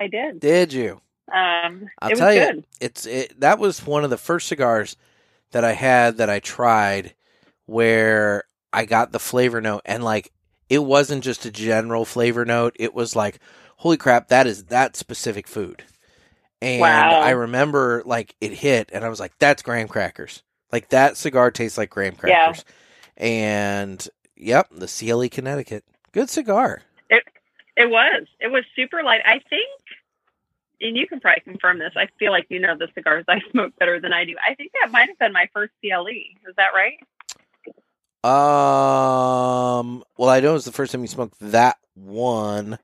I 0.00 0.08
did. 0.08 0.40
Did 0.40 0.72
you? 0.72 1.00
Um, 1.32 1.88
I'll 2.00 2.10
it 2.10 2.12
was 2.12 2.18
tell 2.18 2.34
you, 2.34 2.40
good. 2.40 2.64
it's 2.80 3.06
it, 3.06 3.40
that 3.40 3.58
was 3.58 3.86
one 3.86 4.02
of 4.02 4.10
the 4.10 4.16
first 4.16 4.48
cigars 4.48 4.96
that 5.52 5.64
I 5.64 5.72
had 5.72 6.16
that 6.16 6.30
I 6.30 6.40
tried 6.40 7.14
where 7.66 8.44
I 8.72 8.84
got 8.84 9.12
the 9.12 9.20
flavor 9.20 9.60
note 9.60 9.82
and 9.84 10.02
like 10.02 10.32
it 10.68 10.84
wasn't 10.84 11.24
just 11.24 11.44
a 11.44 11.50
general 11.50 12.04
flavor 12.04 12.44
note. 12.44 12.74
It 12.78 12.94
was 12.94 13.14
like, 13.14 13.38
holy 13.78 13.96
crap, 13.96 14.28
that 14.28 14.46
is 14.46 14.64
that 14.64 14.96
specific 14.96 15.46
food. 15.46 15.84
And 16.62 16.80
Wow. 16.80 17.20
I 17.20 17.30
remember 17.30 18.02
like 18.04 18.34
it 18.40 18.52
hit 18.52 18.90
and 18.92 19.04
I 19.04 19.08
was 19.08 19.20
like, 19.20 19.32
that's 19.38 19.62
graham 19.62 19.88
crackers. 19.88 20.42
Like 20.72 20.90
that 20.90 21.16
cigar 21.16 21.50
tastes 21.50 21.78
like 21.78 21.90
graham 21.90 22.14
Yeah. 22.24 22.46
crackers. 22.46 22.64
And 23.16 24.08
yep, 24.36 24.68
the 24.70 24.86
CLE 24.86 25.28
Connecticut. 25.30 25.84
Good 26.12 26.28
cigar. 26.30 26.82
It 27.08 27.24
it 27.76 27.88
was. 27.88 28.26
It 28.40 28.48
was 28.48 28.64
super 28.76 29.02
light. 29.02 29.20
I 29.24 29.40
think 29.48 29.68
and 30.82 30.96
you 30.96 31.06
can 31.06 31.20
probably 31.20 31.42
confirm 31.42 31.78
this. 31.78 31.92
I 31.96 32.08
feel 32.18 32.32
like 32.32 32.46
you 32.48 32.58
know 32.60 32.76
the 32.76 32.88
cigars 32.94 33.24
I 33.28 33.40
smoke 33.52 33.74
better 33.78 34.00
than 34.00 34.12
I 34.12 34.24
do. 34.24 34.34
I 34.46 34.54
think 34.54 34.72
that 34.80 34.90
might 34.90 35.08
have 35.08 35.18
been 35.18 35.32
my 35.32 35.48
first 35.52 35.72
CLE. 35.82 36.06
Is 36.08 36.56
that 36.56 36.70
right? 36.74 36.98
Um. 38.22 40.04
Well, 40.18 40.28
I 40.28 40.40
know 40.40 40.50
it 40.50 40.54
was 40.54 40.66
the 40.66 40.72
first 40.72 40.92
time 40.92 41.00
you 41.00 41.06
smoked 41.06 41.36
that 41.40 41.78
one. 41.94 42.78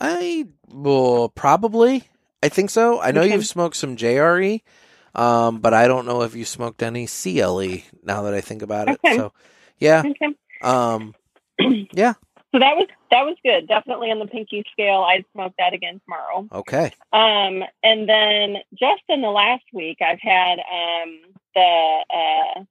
I 0.00 0.46
well, 0.68 1.28
probably. 1.28 2.08
I 2.42 2.48
think 2.48 2.70
so. 2.70 3.00
I 3.00 3.10
know 3.10 3.22
Okay. 3.22 3.34
you've 3.34 3.46
smoked 3.46 3.76
some 3.76 3.96
JRE, 3.96 4.62
um, 5.14 5.60
but 5.60 5.74
I 5.74 5.88
don't 5.88 6.06
know 6.06 6.22
if 6.22 6.34
you 6.36 6.44
smoked 6.44 6.82
any 6.82 7.06
CLE. 7.06 7.82
Now 8.02 8.22
that 8.22 8.34
I 8.34 8.40
think 8.40 8.62
about 8.62 8.88
it, 8.88 9.00
Okay. 9.04 9.16
so 9.16 9.32
yeah. 9.78 10.02
Okay. 10.06 10.34
Um. 10.62 11.14
Yeah. 11.92 12.14
So 12.52 12.60
that 12.60 12.76
was 12.76 12.86
that 13.10 13.26
was 13.26 13.36
good. 13.44 13.68
Definitely 13.68 14.10
on 14.10 14.20
the 14.20 14.26
pinky 14.26 14.64
scale. 14.72 15.02
I'd 15.02 15.24
smoke 15.34 15.52
that 15.58 15.74
again 15.74 16.00
tomorrow. 16.04 16.48
Okay. 16.50 16.92
Um, 17.12 17.62
and 17.82 18.08
then 18.08 18.56
just 18.72 19.02
in 19.10 19.20
the 19.20 19.28
last 19.28 19.64
week, 19.72 19.98
I've 20.00 20.20
had 20.20 20.58
um, 20.60 21.18
the 21.54 22.04
uh, 22.14 22.64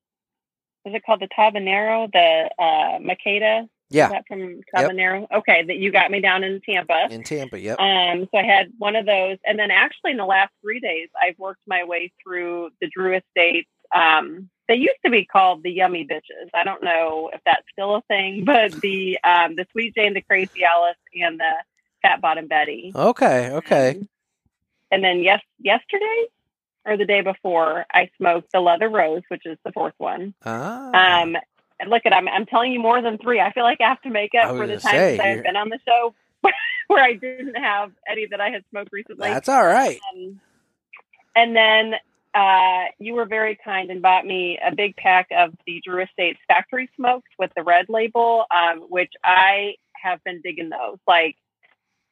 it 0.86 1.04
called? 1.06 1.20
The 1.22 1.28
Tabanero, 1.28 2.12
the 2.12 2.50
uh, 2.58 3.00
Makeda. 3.00 3.68
Yeah. 3.90 4.08
Is 4.08 4.12
that 4.12 4.28
from 4.28 4.62
Tabanero? 4.76 5.28
Okay, 5.32 5.64
that 5.64 5.78
you 5.78 5.92
got 5.92 6.12
me 6.12 6.20
down 6.20 6.44
in 6.44 6.60
Tampa. 6.62 7.08
In 7.10 7.24
Tampa. 7.24 7.60
Yep. 7.60 7.80
Um, 7.80 8.28
so 8.32 8.38
I 8.38 8.44
had 8.44 8.72
one 8.78 8.96
of 8.96 9.06
those, 9.06 9.38
and 9.46 9.58
then 9.58 9.72
actually 9.72 10.12
in 10.12 10.18
the 10.18 10.26
last 10.26 10.52
three 10.62 10.80
days, 10.80 11.10
I've 11.22 11.40
worked 11.40 11.62
my 11.68 11.84
way 11.86 12.12
through 12.22 12.72
the 12.82 12.90
Drew 12.90 13.16
Estates. 13.16 13.70
Um, 13.96 14.50
they 14.68 14.76
used 14.76 15.00
to 15.06 15.12
be 15.12 15.24
called 15.26 15.64
the 15.64 15.72
Yummy 15.72 16.06
Bitches. 16.06 16.50
I 16.54 16.66
don't 16.66 16.84
know 16.84 17.30
if 17.34 17.40
that's 17.46 17.64
still 17.72 17.96
a 17.96 18.02
thing, 18.04 18.44
but 18.46 18.74
the 18.74 19.20
um, 19.24 19.56
the 19.56 19.66
Sweet 19.72 19.96
Jane, 19.96 20.14
the 20.14 20.22
Crazy 20.22 20.64
Alice, 20.64 20.98
and 21.16 21.40
the 21.40 21.54
Fat 22.02 22.20
Bottom 22.22 22.48
Betty. 22.48 22.92
Okay. 22.94 23.52
Okay. 23.52 24.02
And 24.92 25.04
then 25.04 25.22
yes, 25.24 25.42
yesterday 25.60 26.26
or 26.86 26.98
the 26.98 27.06
day 27.06 27.22
before, 27.22 27.86
I 27.92 28.10
smoked 28.18 28.52
the 28.54 28.62
Leather 28.62 28.90
Rose, 28.90 29.24
which 29.28 29.46
is 29.46 29.58
the 29.66 29.72
fourth 29.74 29.94
one. 29.98 30.34
Ah. 30.46 31.22
Um, 31.22 31.36
and 31.80 31.90
look 31.90 32.06
at 32.06 32.14
I'm 32.14 32.28
I'm 32.28 32.46
telling 32.46 32.72
you 32.72 32.80
more 32.80 33.02
than 33.02 33.18
three. 33.18 33.40
I 33.40 33.52
feel 33.54 33.64
like 33.64 33.82
I 33.82 33.90
have 33.90 34.02
to 34.02 34.10
make 34.10 34.32
up 34.36 34.50
for 34.56 34.68
the 34.68 34.78
times 34.78 35.20
I've 35.20 35.44
been 35.44 35.56
on 35.56 35.70
the 35.70 35.80
show 35.88 36.14
where 36.88 37.04
I 37.04 37.14
didn't 37.14 37.56
have 37.56 37.92
any 38.10 38.28
that 38.28 38.42
I 38.42 38.50
had 38.50 38.64
smoked 38.70 38.90
recently. 38.92 39.30
That's 39.30 39.50
all 39.50 39.66
right. 39.66 40.00
Um, 40.14 40.40
and 41.36 41.56
then 41.56 41.94
uh, 42.34 42.86
you 43.00 43.14
were 43.14 43.26
very 43.26 43.58
kind 43.64 43.90
and 43.90 44.02
bought 44.02 44.26
me 44.26 44.60
a 44.66 44.76
big 44.76 44.96
pack 44.96 45.28
of 45.36 45.54
the 45.66 45.82
Drew 45.84 46.04
Estates 46.04 46.40
factory 46.48 46.90
smokes 46.96 47.30
with 47.40 47.52
the 47.56 47.64
red 47.64 47.88
label, 47.90 48.46
um, 48.56 48.82
which 48.90 49.12
I 49.24 49.76
have 50.02 50.24
been 50.24 50.42
digging 50.42 50.70
those. 50.70 50.98
Like, 51.08 51.36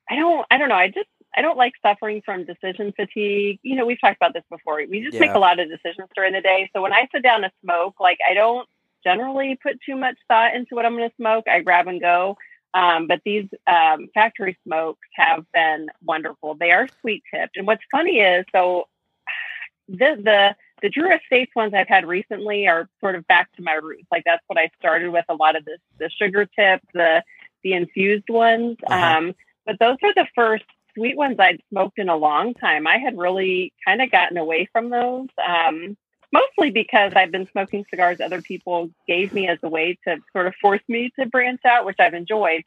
I 0.09 0.15
don't, 0.15 0.45
I 0.49 0.57
don't 0.57 0.69
know. 0.69 0.75
I 0.75 0.87
just, 0.87 1.07
I 1.35 1.41
don't 1.41 1.57
like 1.57 1.73
suffering 1.81 2.21
from 2.23 2.45
decision 2.45 2.93
fatigue. 2.95 3.59
You 3.61 3.75
know, 3.75 3.85
we've 3.85 3.99
talked 3.99 4.17
about 4.17 4.33
this 4.33 4.43
before. 4.49 4.81
We 4.89 5.01
just 5.01 5.19
make 5.19 5.31
a 5.35 5.39
lot 5.39 5.59
of 5.59 5.67
decisions 5.69 6.09
during 6.15 6.33
the 6.33 6.41
day. 6.41 6.69
So 6.73 6.81
when 6.81 6.93
I 6.93 7.07
sit 7.13 7.21
down 7.21 7.41
to 7.41 7.51
smoke, 7.63 7.99
like, 7.99 8.19
I 8.27 8.33
don't 8.33 8.67
generally 9.05 9.57
put 9.61 9.79
too 9.85 9.95
much 9.95 10.17
thought 10.27 10.55
into 10.55 10.75
what 10.75 10.85
I'm 10.85 10.97
going 10.97 11.09
to 11.09 11.15
smoke. 11.15 11.45
I 11.47 11.61
grab 11.61 11.87
and 11.87 12.01
go. 12.01 12.37
Um, 12.73 13.07
but 13.07 13.21
these 13.23 13.47
um, 13.67 14.09
factory 14.13 14.57
smokes 14.65 15.07
have 15.13 15.45
been 15.53 15.87
wonderful. 16.03 16.55
They 16.55 16.71
are 16.71 16.87
sweet 16.99 17.23
tipped. 17.33 17.55
And 17.55 17.65
what's 17.65 17.83
funny 17.89 18.19
is, 18.19 18.45
so 18.51 18.87
the 19.87 20.19
the 20.21 20.55
the 20.81 20.89
Drew 20.89 21.09
Estates 21.15 21.55
ones 21.55 21.73
I've 21.73 21.87
had 21.87 22.05
recently 22.05 22.67
are 22.67 22.89
sort 22.99 23.15
of 23.15 23.25
back 23.27 23.51
to 23.53 23.63
my 23.63 23.73
roots. 23.73 24.07
Like 24.11 24.23
that's 24.25 24.43
what 24.47 24.59
I 24.59 24.69
started 24.77 25.09
with. 25.09 25.25
A 25.29 25.35
lot 25.35 25.55
of 25.55 25.63
this 25.63 25.79
the 25.99 26.09
sugar 26.09 26.45
tip, 26.45 26.81
the 26.93 27.23
the 27.63 27.73
infused 27.73 28.29
ones. 28.29 28.77
Um, 28.87 29.33
but 29.65 29.77
those 29.79 29.97
are 30.03 30.13
the 30.13 30.27
first 30.35 30.65
sweet 30.95 31.17
ones 31.17 31.37
I'd 31.39 31.61
smoked 31.69 31.97
in 31.97 32.09
a 32.09 32.15
long 32.15 32.53
time. 32.53 32.87
I 32.87 32.97
had 32.97 33.17
really 33.17 33.73
kind 33.85 34.01
of 34.01 34.11
gotten 34.11 34.37
away 34.37 34.67
from 34.71 34.89
those. 34.89 35.27
Um, 35.45 35.97
mostly 36.35 36.71
because 36.71 37.13
I've 37.15 37.31
been 37.31 37.47
smoking 37.51 37.85
cigars 37.89 38.17
other 38.23 38.41
people 38.41 38.89
gave 39.07 39.33
me 39.33 39.47
as 39.47 39.59
a 39.63 39.69
way 39.69 39.97
to 40.07 40.17
sort 40.33 40.47
of 40.47 40.53
force 40.61 40.81
me 40.87 41.11
to 41.19 41.25
branch 41.25 41.61
out, 41.65 41.85
which 41.85 41.97
I've 41.99 42.13
enjoyed. 42.13 42.63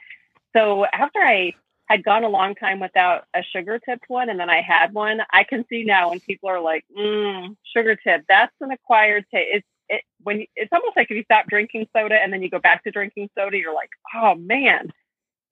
So 0.57 0.87
after 0.87 1.19
I 1.21 1.53
had 1.87 2.05
gone 2.05 2.25
a 2.25 2.29
long 2.29 2.55
time 2.55 2.81
without 2.81 3.25
a 3.35 3.43
sugar 3.43 3.79
tipped 3.79 4.05
one 4.09 4.31
and 4.31 4.41
then 4.41 4.51
I 4.51 4.63
had 4.63 4.93
one, 4.95 5.21
I 5.31 5.45
can 5.45 5.65
see 5.69 5.85
now 5.85 6.11
when 6.11 6.21
people 6.21 6.49
are 6.49 6.61
like, 6.61 6.85
mm, 6.97 7.57
sugar 7.75 7.97
tip, 7.97 8.25
that's 8.29 8.55
an 8.61 8.71
acquired 8.71 9.25
taste. 9.33 9.49
It's 9.57 9.67
it, 9.91 10.03
when 10.23 10.41
you, 10.41 10.47
it's 10.55 10.73
almost 10.73 10.97
like 10.97 11.11
if 11.11 11.17
you 11.17 11.25
stop 11.25 11.47
drinking 11.49 11.89
soda 11.97 12.15
and 12.15 12.31
then 12.33 12.43
you 12.43 12.51
go 12.51 12.59
back 12.59 12.85
to 12.85 12.91
drinking 12.91 13.31
soda, 13.37 13.57
you're 13.57 13.75
like, 13.75 13.89
oh 14.15 14.35
man, 14.35 14.93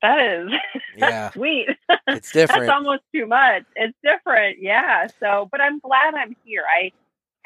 that 0.03 0.19
is 0.21 0.51
Yeah. 0.97 1.31
sweet. 1.33 1.69
It's 2.09 2.33
different. 2.33 2.67
That's 2.67 2.77
almost 2.77 3.03
too 3.14 3.27
much. 3.27 3.64
It's 3.77 3.97
different. 4.05 4.59
Yeah. 4.61 5.09
So, 5.21 5.49
but 5.51 5.62
I'm 5.62 5.79
glad 5.79 6.14
I'm 6.14 6.37
here. 6.45 6.64
I 6.69 6.93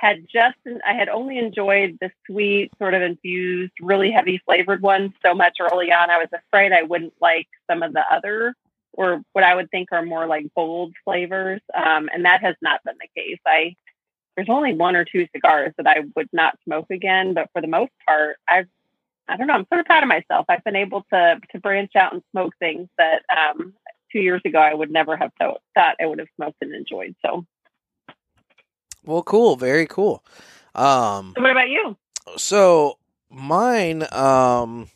had 0.01 0.27
just, 0.33 0.57
I 0.87 0.95
had 0.95 1.11
only 1.11 1.37
enjoyed 1.37 1.99
the 2.01 2.11
sweet, 2.27 2.71
sort 2.79 2.95
of 2.95 3.03
infused, 3.03 3.73
really 3.83 4.11
heavy 4.11 4.41
flavored 4.47 4.81
ones 4.81 5.13
so 5.25 5.35
much 5.35 5.59
early 5.61 5.93
on. 5.93 6.11
I 6.11 6.17
was 6.17 6.29
afraid 6.33 6.73
I 6.73 6.83
wouldn't 6.83 7.13
like 7.21 7.49
some 7.71 7.83
of 7.83 7.93
the 7.93 8.03
other, 8.11 8.55
or 8.95 9.21
what 9.35 9.45
I 9.45 9.55
would 9.55 9.71
think 9.71 9.91
are 9.93 10.03
more 10.03 10.27
like 10.27 10.47
bold 10.57 10.95
flavors. 11.05 11.61
Um, 11.75 12.09
and 12.15 12.25
that 12.25 12.41
has 12.41 12.57
not 12.63 12.81
been 12.83 12.97
the 12.99 13.21
case. 13.21 13.41
I, 13.47 13.77
there's 14.37 14.49
only 14.49 14.73
one 14.73 14.97
or 14.97 15.05
two 15.05 15.27
cigars 15.35 15.75
that 15.77 15.87
I 15.87 16.01
would 16.17 16.31
not 16.33 16.59
smoke 16.65 16.87
again, 16.91 17.35
but 17.35 17.51
for 17.53 17.61
the 17.61 17.69
most 17.69 17.93
part, 18.09 18.39
I've, 18.49 18.69
I 19.29 19.37
don't 19.37 19.49
know. 19.49 19.55
I'm 19.55 19.67
sort 19.69 19.81
of 19.81 19.87
proud 19.87 20.03
of 20.03 20.09
myself. 20.09 20.47
I've 20.49 20.65
been 20.65 20.77
able 20.77 21.05
to 21.13 21.41
to 21.53 21.61
branch 21.61 21.93
out 21.95 22.15
and 22.15 22.23
smoke 22.33 22.55
things 22.59 22.89
that 22.97 23.23
um, 23.31 23.75
two 24.11 24.21
years 24.21 24.41
ago 24.47 24.59
I 24.59 24.75
would 24.75 24.91
never 24.91 25.17
have 25.17 25.31
thought, 25.39 25.61
thought 25.75 25.97
I 26.01 26.07
would 26.07 26.19
have 26.19 26.29
smoked 26.37 26.57
and 26.63 26.75
enjoyed. 26.75 27.15
So, 27.25 27.45
Well, 29.05 29.23
cool. 29.23 29.57
Very 29.57 29.87
cool. 29.87 30.25
Um. 30.75 31.35
what 31.37 31.51
about 31.51 31.69
you? 31.69 31.97
So 32.37 32.99
mine, 33.31 34.07
um, 34.13 34.89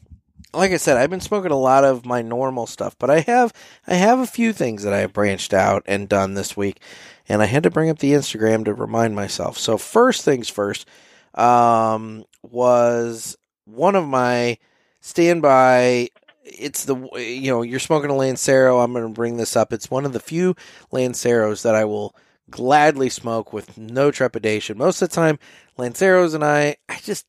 like 0.52 0.72
I 0.72 0.76
said, 0.76 0.96
I've 0.96 1.10
been 1.10 1.20
smoking 1.20 1.50
a 1.50 1.58
lot 1.58 1.84
of 1.84 2.06
my 2.06 2.22
normal 2.22 2.66
stuff, 2.66 2.96
but 2.98 3.10
I 3.10 3.20
have 3.20 3.52
I 3.86 3.94
have 3.94 4.18
a 4.18 4.26
few 4.26 4.52
things 4.52 4.82
that 4.82 4.92
I 4.92 4.98
have 4.98 5.12
branched 5.12 5.52
out 5.52 5.82
and 5.86 6.08
done 6.08 6.34
this 6.34 6.56
week, 6.56 6.80
and 7.28 7.42
I 7.42 7.46
had 7.46 7.62
to 7.64 7.70
bring 7.70 7.90
up 7.90 7.98
the 7.98 8.12
Instagram 8.12 8.64
to 8.66 8.74
remind 8.74 9.14
myself. 9.14 9.58
So 9.58 9.78
first 9.78 10.24
things 10.24 10.48
first, 10.48 10.86
um, 11.34 12.24
was 12.42 13.36
one 13.64 13.96
of 13.96 14.06
my 14.06 14.58
standby. 15.00 16.10
It's 16.44 16.84
the 16.84 16.96
you 17.16 17.50
know 17.50 17.62
you're 17.62 17.80
smoking 17.80 18.10
a 18.10 18.14
Lancero. 18.14 18.80
I'm 18.80 18.92
going 18.92 19.06
to 19.06 19.12
bring 19.12 19.36
this 19.38 19.56
up. 19.56 19.72
It's 19.72 19.90
one 19.90 20.04
of 20.04 20.12
the 20.12 20.20
few 20.20 20.54
Lanceros 20.92 21.62
that 21.62 21.74
I 21.74 21.84
will 21.84 22.14
gladly 22.50 23.08
smoke 23.08 23.52
with 23.52 23.76
no 23.78 24.10
trepidation. 24.10 24.78
Most 24.78 25.02
of 25.02 25.08
the 25.08 25.14
time, 25.14 25.38
Lanceros 25.78 26.34
and 26.34 26.44
I, 26.44 26.76
I 26.88 26.98
just 27.02 27.26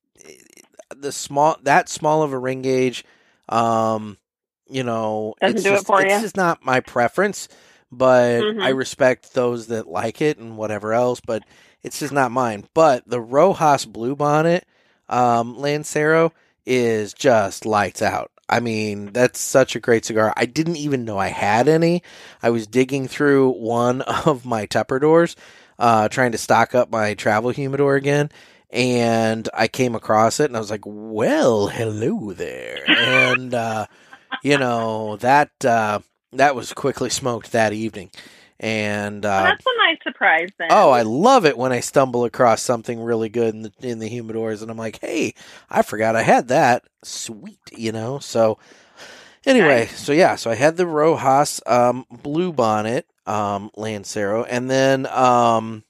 the 0.95 1.11
small 1.11 1.57
that 1.63 1.89
small 1.89 2.23
of 2.23 2.33
a 2.33 2.37
ring 2.39 2.61
gauge, 2.61 3.03
um, 3.49 4.17
you 4.69 4.83
know, 4.83 5.35
Doesn't 5.41 5.57
it's 5.57 5.63
do 5.63 5.73
it 5.75 5.85
for 5.85 6.01
it's 6.01 6.13
ya? 6.13 6.19
just 6.19 6.37
not 6.37 6.65
my 6.65 6.79
preference. 6.79 7.47
But 7.91 8.41
Mhm. 8.43 8.63
I 8.63 8.69
respect 8.69 9.33
those 9.33 9.67
that 9.67 9.87
like 9.87 10.21
it 10.21 10.37
and 10.37 10.57
whatever 10.57 10.93
else. 10.93 11.19
But 11.21 11.43
it's 11.83 11.99
just 11.99 12.11
not 12.13 12.31
mine. 12.31 12.67
But 12.73 13.07
the 13.07 13.21
Rojas 13.21 13.85
Blue 13.85 14.15
Bonnet 14.15 14.65
um, 15.07 15.57
Lancero 15.57 16.33
is 16.65 17.13
just 17.13 17.65
lights 17.65 18.01
out. 18.01 18.31
I 18.47 18.59
mean, 18.59 19.11
that's 19.11 19.39
such 19.39 19.75
a 19.75 19.79
great 19.79 20.05
cigar. 20.05 20.33
I 20.37 20.45
didn't 20.45 20.77
even 20.77 21.05
know 21.05 21.17
I 21.17 21.27
had 21.27 21.67
any. 21.67 22.03
I 22.43 22.51
was 22.51 22.67
digging 22.67 23.07
through 23.07 23.51
one 23.51 24.01
of 24.01 24.45
my 24.45 24.67
Tupperdors, 24.67 25.35
uh, 25.79 26.09
trying 26.09 26.31
to 26.33 26.37
stock 26.37 26.75
up 26.75 26.91
my 26.91 27.15
travel 27.15 27.49
humidor 27.49 27.95
again, 27.95 28.29
and 28.69 29.47
I 29.53 29.67
came 29.67 29.95
across 29.95 30.39
it, 30.39 30.45
and 30.45 30.55
I 30.55 30.59
was 30.59 30.69
like, 30.71 30.83
"Well, 30.85 31.67
hello 31.67 32.33
there," 32.33 32.83
and 32.87 33.53
uh, 33.53 33.87
you 34.43 34.57
know 34.57 35.17
that 35.17 35.51
uh, 35.65 35.99
that 36.33 36.55
was 36.55 36.73
quickly 36.73 37.09
smoked 37.09 37.51
that 37.51 37.73
evening, 37.73 38.11
and 38.59 39.23
Well, 39.23 39.39
uh, 39.39 39.43
that's 39.43 39.65
a 39.65 39.77
nice 39.77 39.97
surprise 40.03 40.49
then. 40.57 40.69
Oh, 40.71 40.91
I 40.91 41.01
love 41.01 41.45
it 41.45 41.57
when 41.57 41.71
I 41.71 41.81
stumble 41.81 42.23
across 42.25 42.61
something 42.61 43.01
really 43.01 43.29
good 43.29 43.53
in 43.53 43.63
the 43.63 43.73
in 43.81 43.99
the 43.99 44.09
humidors, 44.09 44.61
and 44.61 44.71
I'm 44.71 44.77
like, 44.77 44.99
"Hey, 45.01 45.33
I 45.69 45.81
forgot 45.81 46.15
I 46.15 46.23
had 46.23 46.47
that." 46.47 46.83
Sweet, 47.03 47.59
you 47.71 47.91
know. 47.91 48.19
So, 48.19 48.57
anyway, 49.45 49.87
so 49.87 50.13
yeah, 50.13 50.35
so 50.35 50.49
I 50.49 50.55
had 50.55 50.77
the 50.77 50.87
Rojas 50.87 51.61
um, 51.65 52.05
Blue 52.09 52.53
Bonnet 52.53 53.07
um, 53.25 53.71
Lancero, 53.75 54.43
and 54.45 54.69
then 54.69 55.05
um, 55.07 55.83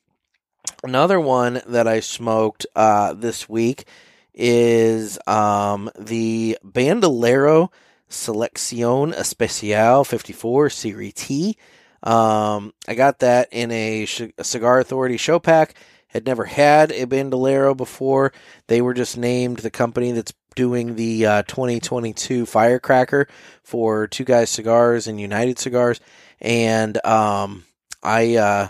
another 0.83 1.19
one 1.19 1.61
that 1.67 1.87
I 1.87 1.99
smoked 1.99 2.65
uh, 2.75 3.13
this 3.13 3.47
week 3.47 3.85
is 4.33 5.17
um, 5.27 5.89
the 5.97 6.57
Bandolero 6.63 7.71
Selección 8.09 9.13
Especial 9.13 10.03
54 10.03 10.69
Series 10.69 11.13
T. 11.13 11.57
Um, 12.05 12.73
I 12.87 12.93
got 12.95 13.19
that 13.19 13.49
in 13.51 13.71
a, 13.71 14.07
a 14.37 14.43
Cigar 14.43 14.79
Authority 14.79 15.17
show 15.17 15.39
pack. 15.39 15.75
Had 16.07 16.25
never 16.25 16.45
had 16.45 16.91
a 16.93 17.05
Bandolero 17.05 17.75
before. 17.75 18.31
They 18.67 18.81
were 18.81 18.93
just 18.93 19.17
named 19.17 19.59
the 19.59 19.69
company 19.71 20.11
that's 20.13 20.33
doing 20.55 20.95
the 20.95 21.25
uh, 21.25 21.43
2022 21.43 22.45
Firecracker 22.45 23.27
for 23.63 24.07
Two 24.07 24.23
Guys 24.23 24.49
Cigars 24.49 25.07
and 25.07 25.19
United 25.19 25.59
Cigars, 25.59 25.99
and 26.39 27.03
um, 27.05 27.65
I 28.01 28.35
uh, 28.37 28.67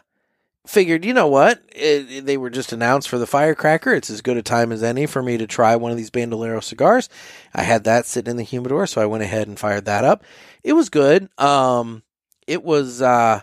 figured, 0.65 1.05
you 1.05 1.13
know 1.13 1.27
what, 1.27 1.61
it, 1.75 2.11
it- 2.11 2.25
they 2.25 2.38
were 2.38 2.49
just 2.49 2.73
announced 2.73 3.07
for 3.09 3.19
the 3.19 3.27
Firecracker. 3.27 3.93
It's 3.93 4.09
as 4.09 4.21
good 4.21 4.38
a 4.38 4.41
time 4.41 4.71
as 4.71 4.81
any 4.81 5.05
for 5.05 5.21
me 5.21 5.38
to 5.38 5.45
try 5.45 5.75
one 5.75 5.91
of 5.91 5.97
these 5.97 6.09
Bandolero 6.09 6.59
cigars. 6.61 7.09
I 7.53 7.61
had 7.61 7.83
that 7.83 8.07
sitting 8.07 8.31
in 8.31 8.38
the 8.38 8.43
humidor, 8.43 8.88
so 8.88 9.01
I 9.01 9.05
went 9.05 9.23
ahead 9.23 9.47
and 9.47 9.59
fired 9.59 9.86
that 9.86 10.03
up. 10.03 10.23
It 10.63 10.73
was 10.73 10.89
good. 10.89 11.29
Um, 11.39 12.01
it 12.47 12.63
was 12.63 13.01
uh, 13.01 13.41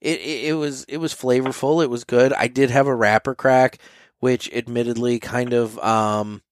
it, 0.00 0.20
it 0.20 0.44
it 0.48 0.52
was 0.54 0.84
it 0.84 0.98
was 0.98 1.14
flavorful. 1.14 1.82
It 1.82 1.90
was 1.90 2.04
good. 2.04 2.32
I 2.32 2.48
did 2.48 2.70
have 2.70 2.86
a 2.86 2.94
wrapper 2.94 3.34
crack, 3.34 3.78
which 4.20 4.52
admittedly 4.52 5.18
kind 5.18 5.52
of 5.52 5.78
um 5.78 6.42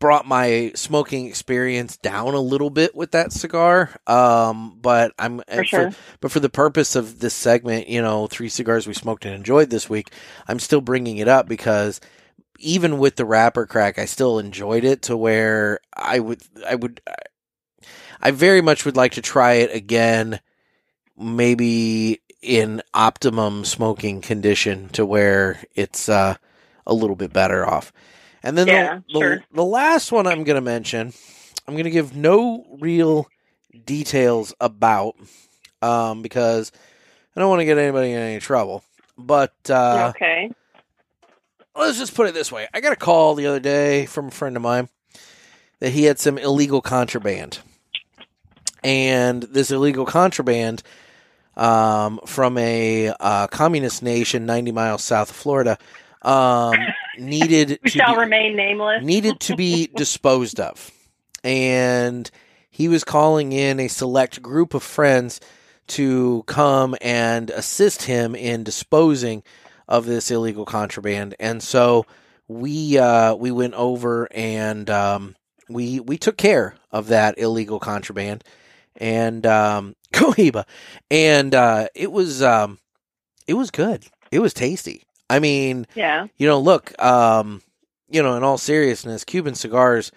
brought 0.00 0.26
my 0.26 0.70
smoking 0.76 1.26
experience 1.26 1.96
down 1.96 2.34
a 2.34 2.40
little 2.40 2.70
bit 2.70 2.94
with 2.94 3.10
that 3.12 3.32
cigar. 3.32 3.96
Um, 4.06 4.78
but 4.80 5.12
I'm 5.18 5.42
For 5.52 5.64
sure. 5.64 5.92
but 6.20 6.30
for 6.30 6.40
the 6.40 6.48
purpose 6.48 6.94
of 6.94 7.18
this 7.18 7.34
segment, 7.34 7.88
you 7.88 8.00
know, 8.00 8.26
three 8.26 8.48
cigars 8.48 8.86
we 8.86 8.94
smoked 8.94 9.24
and 9.24 9.34
enjoyed 9.34 9.70
this 9.70 9.90
week, 9.90 10.12
I'm 10.46 10.60
still 10.60 10.80
bringing 10.80 11.18
it 11.18 11.28
up 11.28 11.48
because 11.48 12.00
even 12.60 12.98
with 12.98 13.16
the 13.16 13.24
wrapper 13.24 13.66
crack, 13.66 13.98
I 13.98 14.04
still 14.04 14.38
enjoyed 14.38 14.84
it 14.84 15.02
to 15.02 15.16
where 15.16 15.80
I 15.96 16.20
would 16.20 16.42
I 16.66 16.74
would 16.74 17.00
I 18.20 18.30
very 18.30 18.60
much 18.60 18.84
would 18.84 18.96
like 18.96 19.12
to 19.12 19.22
try 19.22 19.54
it 19.54 19.74
again 19.74 20.40
maybe 21.18 22.20
in 22.40 22.82
optimum 22.94 23.64
smoking 23.64 24.20
condition 24.20 24.88
to 24.90 25.04
where 25.04 25.62
it's 25.74 26.08
uh, 26.08 26.36
a 26.86 26.94
little 26.94 27.16
bit 27.16 27.32
better 27.32 27.68
off. 27.68 27.92
And 28.42 28.56
then 28.56 28.68
Yeah, 28.68 29.00
the, 29.12 29.20
sure. 29.20 29.36
the, 29.36 29.44
the 29.56 29.64
last 29.64 30.12
one 30.12 30.26
I'm 30.26 30.44
going 30.44 30.56
to 30.56 30.60
mention, 30.60 31.12
I'm 31.66 31.74
going 31.74 31.84
to 31.84 31.90
give 31.90 32.16
no 32.16 32.64
real 32.80 33.26
details 33.84 34.54
about 34.60 35.16
um, 35.82 36.22
because 36.22 36.72
I 37.34 37.40
don't 37.40 37.50
want 37.50 37.60
to 37.60 37.66
get 37.66 37.78
anybody 37.78 38.12
in 38.12 38.18
any 38.18 38.40
trouble. 38.40 38.84
But 39.16 39.54
uh, 39.68 40.12
okay. 40.14 40.50
let's 41.74 41.98
just 41.98 42.14
put 42.14 42.28
it 42.28 42.34
this 42.34 42.52
way 42.52 42.68
I 42.72 42.80
got 42.80 42.92
a 42.92 42.96
call 42.96 43.34
the 43.34 43.46
other 43.46 43.60
day 43.60 44.06
from 44.06 44.28
a 44.28 44.30
friend 44.30 44.56
of 44.56 44.62
mine 44.62 44.88
that 45.80 45.90
he 45.90 46.04
had 46.04 46.18
some 46.18 46.38
illegal 46.38 46.80
contraband. 46.80 47.58
And 48.84 49.42
this 49.42 49.72
illegal 49.72 50.06
contraband 50.06 50.84
um, 51.58 52.20
from 52.24 52.56
a 52.56 53.12
uh, 53.20 53.48
communist 53.48 54.02
nation 54.02 54.46
90 54.46 54.72
miles 54.72 55.02
south 55.04 55.30
of 55.30 55.36
Florida 55.36 55.76
um, 56.22 56.74
needed 57.18 57.80
to 57.84 57.90
shall 57.90 58.14
be- 58.14 58.20
remain 58.20 58.56
nameless. 58.56 59.04
needed 59.04 59.40
to 59.40 59.56
be 59.56 59.88
disposed 59.96 60.60
of. 60.60 60.90
And 61.44 62.30
he 62.70 62.88
was 62.88 63.04
calling 63.04 63.52
in 63.52 63.80
a 63.80 63.88
select 63.88 64.40
group 64.40 64.72
of 64.72 64.82
friends 64.82 65.40
to 65.88 66.44
come 66.46 66.94
and 67.00 67.50
assist 67.50 68.02
him 68.02 68.34
in 68.34 68.62
disposing 68.62 69.42
of 69.88 70.06
this 70.06 70.30
illegal 70.30 70.64
contraband. 70.64 71.34
And 71.40 71.62
so 71.62 72.06
we 72.46 72.98
uh, 72.98 73.34
we 73.34 73.50
went 73.50 73.74
over 73.74 74.28
and 74.30 74.88
um, 74.90 75.36
we 75.68 75.98
we 76.00 76.18
took 76.18 76.36
care 76.36 76.74
of 76.92 77.08
that 77.08 77.38
illegal 77.38 77.80
contraband 77.80 78.44
and 78.96 79.46
um, 79.46 79.96
Cohiba, 80.12 80.64
and 81.10 81.54
uh, 81.54 81.88
it 81.94 82.10
was 82.12 82.42
um, 82.42 82.78
it 83.46 83.54
was 83.54 83.70
good. 83.70 84.04
It 84.30 84.40
was 84.40 84.52
tasty. 84.54 85.02
I 85.30 85.38
mean, 85.40 85.86
Yeah. 85.94 86.26
you 86.36 86.46
know, 86.46 86.58
look, 86.60 87.00
um, 87.02 87.60
you 88.10 88.22
know, 88.22 88.36
in 88.36 88.42
all 88.42 88.56
seriousness, 88.58 89.24
Cuban 89.24 89.54
cigars, 89.54 90.10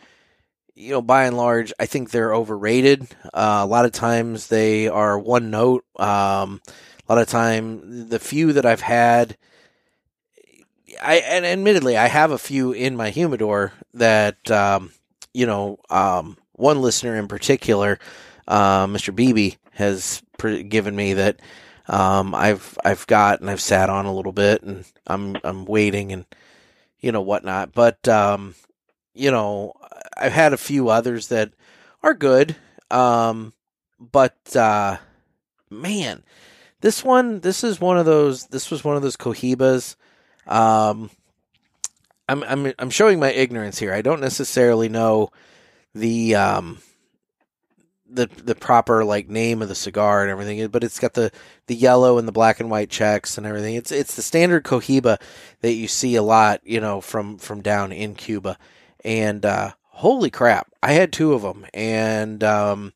you 0.75 0.91
know, 0.91 1.01
by 1.01 1.25
and 1.25 1.35
large, 1.35 1.73
I 1.79 1.85
think 1.85 2.11
they're 2.11 2.33
overrated. 2.33 3.07
Uh, 3.33 3.59
a 3.61 3.65
lot 3.65 3.83
of 3.85 3.91
times 3.91 4.47
they 4.47 4.87
are 4.87 5.19
one 5.19 5.49
note. 5.51 5.83
Um, 5.97 6.61
a 7.07 7.13
lot 7.13 7.21
of 7.21 7.27
time, 7.27 8.07
the 8.09 8.19
few 8.19 8.53
that 8.53 8.65
I've 8.65 8.81
had, 8.81 9.35
I 11.01 11.15
and 11.17 11.45
admittedly, 11.45 11.97
I 11.97 12.07
have 12.07 12.31
a 12.31 12.37
few 12.37 12.71
in 12.71 12.95
my 12.95 13.09
humidor 13.09 13.73
that, 13.93 14.49
um, 14.51 14.91
you 15.33 15.45
know, 15.45 15.77
um, 15.89 16.37
one 16.53 16.81
listener 16.81 17.15
in 17.17 17.27
particular, 17.27 17.99
uh, 18.47 18.87
Mr. 18.87 19.15
Beebe, 19.15 19.55
has 19.73 20.21
given 20.67 20.95
me 20.95 21.13
that 21.13 21.39
um, 21.87 22.35
I've 22.35 22.77
I've 22.83 23.05
got 23.07 23.41
and 23.41 23.49
I've 23.49 23.61
sat 23.61 23.89
on 23.89 24.05
a 24.05 24.13
little 24.13 24.31
bit, 24.31 24.63
and 24.63 24.85
I'm 25.07 25.37
I'm 25.43 25.65
waiting 25.65 26.11
and 26.11 26.25
you 26.99 27.11
know 27.11 27.21
whatnot. 27.21 27.73
But 27.73 28.07
um, 28.07 28.55
you 29.13 29.31
know, 29.31 29.73
I've 30.17 30.33
had 30.33 30.53
a 30.53 30.57
few 30.57 30.89
others 30.89 31.27
that 31.27 31.51
are 32.03 32.13
good. 32.13 32.55
Um, 32.89 33.53
but 33.99 34.55
uh, 34.55 34.97
man, 35.69 36.23
this 36.81 37.03
one, 37.03 37.39
this 37.41 37.63
is 37.63 37.81
one 37.81 37.97
of 37.97 38.05
those. 38.05 38.47
This 38.47 38.71
was 38.71 38.83
one 38.83 38.95
of 38.95 39.01
those 39.01 39.17
Cohibas. 39.17 39.95
Um, 40.47 41.09
I'm 42.27 42.43
I'm 42.43 42.73
I'm 42.79 42.89
showing 42.89 43.19
my 43.19 43.31
ignorance 43.31 43.79
here. 43.79 43.93
I 43.93 44.01
don't 44.01 44.21
necessarily 44.21 44.89
know 44.89 45.29
the 45.93 46.35
um 46.35 46.79
the 48.13 48.29
the 48.43 48.55
proper 48.55 49.03
like 49.05 49.29
name 49.29 49.61
of 49.61 49.69
the 49.69 49.75
cigar 49.75 50.21
and 50.21 50.29
everything, 50.29 50.67
but 50.67 50.83
it's 50.83 50.99
got 50.99 51.13
the 51.13 51.31
the 51.67 51.75
yellow 51.75 52.17
and 52.17 52.27
the 52.27 52.33
black 52.33 52.59
and 52.59 52.69
white 52.69 52.89
checks 52.89 53.37
and 53.37 53.47
everything. 53.47 53.75
It's 53.75 53.91
it's 53.91 54.15
the 54.15 54.21
standard 54.21 54.63
Cohiba 54.63 55.19
that 55.61 55.73
you 55.73 55.87
see 55.87 56.15
a 56.15 56.23
lot, 56.23 56.61
you 56.63 56.81
know, 56.81 57.01
from 57.01 57.37
from 57.37 57.61
down 57.61 57.91
in 57.91 58.15
Cuba. 58.15 58.57
And 59.03 59.45
uh, 59.45 59.71
holy 59.87 60.29
crap, 60.29 60.71
I 60.83 60.91
had 60.93 61.11
two 61.11 61.33
of 61.33 61.41
them, 61.41 61.65
and 61.73 62.43
um, 62.43 62.93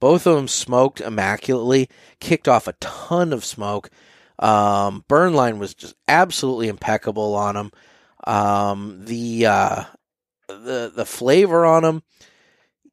both 0.00 0.26
of 0.26 0.36
them 0.36 0.48
smoked 0.48 1.00
immaculately, 1.00 1.88
kicked 2.18 2.48
off 2.48 2.66
a 2.66 2.74
ton 2.74 3.32
of 3.32 3.44
smoke. 3.44 3.90
Um, 4.38 5.04
burn 5.06 5.34
line 5.34 5.58
was 5.58 5.74
just 5.74 5.94
absolutely 6.08 6.68
impeccable 6.68 7.34
on 7.34 7.54
them. 7.54 7.72
Um, 8.24 9.04
the 9.04 9.46
uh, 9.46 9.84
the 10.48 10.92
the 10.94 11.06
flavor 11.06 11.64
on 11.64 11.82
them 11.82 12.02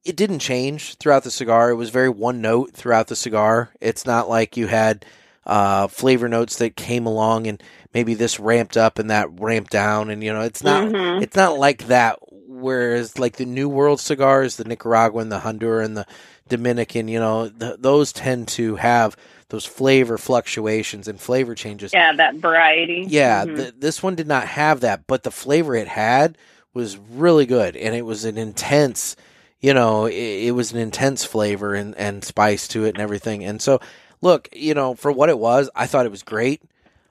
it 0.08 0.16
didn't 0.16 0.39
change 0.39 0.95
throughout 0.95 1.24
the 1.24 1.32
cigar. 1.32 1.70
It 1.70 1.76
was 1.76 1.89
very 1.89 2.10
one 2.10 2.41
note 2.41 2.74
throughout 2.74 3.08
the 3.08 3.16
cigar. 3.16 3.70
It's 3.82 4.05
not 4.05 4.30
like 4.30 4.55
you 4.58 4.68
had 4.68 5.05
uh, 5.45 5.88
flavor 5.88 6.28
notes 6.28 6.58
that 6.58 6.76
came 6.76 7.05
along 7.05 7.47
and 7.47 7.62
maybe 7.93 8.14
this 8.14 8.39
ramped 8.39 8.76
up 8.78 8.99
and 8.99 9.10
that 9.10 9.30
ramped 9.39 9.72
down, 9.72 10.10
and 10.10 10.24
you 10.24 10.32
know 10.34 10.41
it's 10.41 10.64
not 10.64 10.84
Mhm. 10.91 11.22
it's 11.22 11.36
not 11.36 11.58
like 11.58 11.88
that. 11.88 12.18
Whereas 12.47 13.20
like 13.20 13.38
the 13.38 13.45
New 13.45 13.70
World 13.70 13.99
cigars, 13.99 14.55
the 14.58 14.64
Nicaraguan, 14.66 15.30
the 15.30 15.39
Honduran, 15.39 15.95
the 15.95 16.05
Dominican, 16.49 17.08
you 17.08 17.20
know, 17.20 17.49
th- 17.49 17.76
those 17.80 18.12
tend 18.12 18.47
to 18.49 18.76
have 18.78 19.16
those 19.49 19.66
flavor 19.66 20.18
fluctuations 20.18 21.08
and 21.08 21.20
flavor 21.20 21.56
changes. 21.56 21.94
Yeah, 21.94 22.14
that 22.15 22.36
variety. 22.36 23.06
Yeah, 23.07 23.45
Mhm. 23.45 23.56
th- 23.57 23.73
this 23.80 24.02
one 24.03 24.15
did 24.15 24.27
not 24.27 24.48
have 24.48 24.80
that, 24.82 25.07
but 25.07 25.23
the 25.23 25.32
flavor 25.32 25.76
it 25.76 25.88
had 25.88 26.38
was 26.73 26.98
really 26.98 27.45
good, 27.45 27.76
and 27.77 27.95
it 27.95 28.06
was 28.06 28.26
an 28.26 28.38
intense, 28.38 29.15
you 29.60 29.74
know, 29.74 30.06
it, 30.06 30.14
it 30.14 30.52
was 30.52 30.72
an 30.72 30.80
intense 30.80 31.24
flavor 31.24 31.74
and, 31.74 31.96
and 31.96 32.24
spice 32.24 32.68
to 32.70 32.86
it 32.86 32.90
and 32.90 33.00
everything. 33.00 33.44
And 33.44 33.62
so, 33.62 33.80
look, 34.22 34.50
you 34.54 34.74
know, 34.74 34.96
for 34.96 35.12
what 35.12 35.30
it 35.30 35.40
was, 35.40 35.70
I 35.76 35.88
thought 35.88 36.06
it 36.06 36.12
was 36.12 36.24
great. 36.24 36.62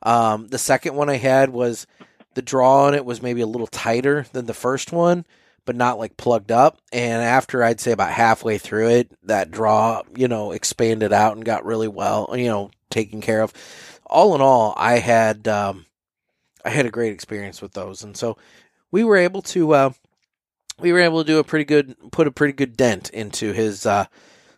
Um, 0.02 0.48
the 0.48 0.58
second 0.58 0.94
one 0.94 1.08
I 1.08 1.16
had 1.16 1.50
was 1.50 1.86
the 2.34 2.42
draw 2.42 2.84
on 2.84 2.94
it 2.94 3.04
was 3.04 3.22
maybe 3.22 3.40
a 3.40 3.46
little 3.46 3.66
tighter 3.66 4.26
than 4.32 4.46
the 4.46 4.54
first 4.54 4.92
one, 4.92 5.24
but 5.64 5.74
not 5.74 5.98
like 5.98 6.16
plugged 6.16 6.52
up. 6.52 6.78
And 6.92 7.22
after 7.22 7.64
I'd 7.64 7.80
say 7.80 7.92
about 7.92 8.12
halfway 8.12 8.58
through 8.58 8.90
it, 8.90 9.10
that 9.24 9.50
draw, 9.50 10.02
you 10.14 10.28
know, 10.28 10.52
expanded 10.52 11.12
out 11.12 11.34
and 11.34 11.44
got 11.44 11.64
really 11.64 11.88
well, 11.88 12.34
you 12.36 12.46
know, 12.46 12.70
taken 12.90 13.20
care 13.20 13.42
of. 13.42 13.52
All 14.04 14.34
in 14.34 14.40
all, 14.40 14.74
I 14.76 14.98
had 14.98 15.48
um, 15.48 15.86
I 16.64 16.70
had 16.70 16.86
a 16.86 16.90
great 16.90 17.12
experience 17.12 17.60
with 17.60 17.72
those, 17.72 18.04
and 18.04 18.16
so 18.16 18.36
we 18.92 19.02
were 19.02 19.16
able 19.16 19.42
to 19.42 19.72
uh, 19.72 19.90
we 20.80 20.92
were 20.92 21.00
able 21.00 21.22
to 21.22 21.26
do 21.26 21.38
a 21.38 21.44
pretty 21.44 21.64
good 21.64 21.94
put 22.12 22.26
a 22.26 22.30
pretty 22.30 22.52
good 22.52 22.76
dent 22.76 23.10
into 23.10 23.52
his 23.52 23.86
uh, 23.86 24.06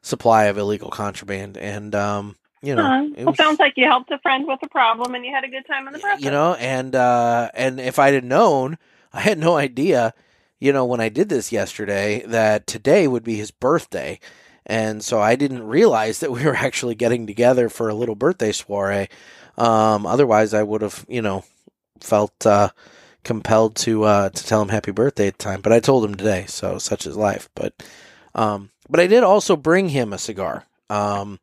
supply 0.03 0.45
of 0.45 0.59
illegal 0.59 0.91
contraband, 0.91 1.57
and 1.57 1.95
um, 1.95 2.37
you 2.63 2.75
know, 2.75 2.83
Huh. 2.83 3.05
it 3.15 3.19
well, 3.19 3.27
was- 3.27 3.37
sounds 3.37 3.59
like 3.61 3.75
you 3.77 3.87
helped 3.87 4.11
a 4.11 4.19
friend 4.19 4.47
with 4.47 4.59
a 4.63 4.69
problem 4.69 5.15
and 5.15 5.25
you 5.25 5.33
had 5.33 5.45
a 5.45 5.49
good 5.49 5.67
time 5.67 5.87
in 5.87 5.93
the 5.93 5.99
process. 6.01 6.23
you 6.25 6.31
know 6.31 6.55
and 6.55 6.95
uh 6.97 7.51
and 7.55 7.79
if 7.79 7.99
i'd 8.01 8.15
have 8.15 8.25
known 8.25 8.79
i 9.13 9.21
had 9.21 9.39
no 9.39 9.57
idea 9.57 10.13
you 10.59 10.73
know 10.73 10.85
when 10.85 11.01
i 11.01 11.09
did 11.09 11.29
this 11.29 11.53
yesterday 11.53 12.21
that 12.27 12.67
today 12.67 13.07
would 13.07 13.23
be 13.23 13.37
his 13.37 13.53
birthday 13.53 14.19
and 14.67 15.05
so 15.05 15.21
i 15.21 15.37
didn't 15.37 15.63
realize 15.69 16.19
that 16.19 16.33
we 16.33 16.45
were 16.45 16.57
actually 16.57 16.97
getting 16.97 17.29
together 17.29 17.69
for 17.69 17.89
a 17.89 17.95
little 17.95 18.17
birthday 18.17 18.51
soiree 18.51 19.09
um 19.57 20.05
otherwise 20.05 20.53
i 20.53 20.63
would 20.65 20.83
have 20.83 21.07
you 21.09 21.23
know 21.23 21.45
felt 22.01 22.45
uh 22.45 22.71
compelled 23.29 23.77
to 23.77 24.03
uh 24.03 24.29
to 24.31 24.45
tell 24.45 24.61
him 24.61 24.71
happy 24.71 24.91
birthday 24.91 25.29
at 25.29 25.39
the 25.39 25.45
time 25.45 25.61
but 25.61 25.73
i 25.73 25.79
told 25.79 26.05
him 26.05 26.15
today 26.17 26.45
so 26.49 26.79
such 26.79 27.07
is 27.07 27.17
life 27.17 27.49
but 27.55 27.73
um 28.35 28.71
but 28.89 28.99
i 28.99 29.07
did 29.07 29.23
also 29.23 29.55
bring 29.55 29.91
him 29.91 30.13
a 30.13 30.19
cigar 30.19 30.65
um 30.91 31.39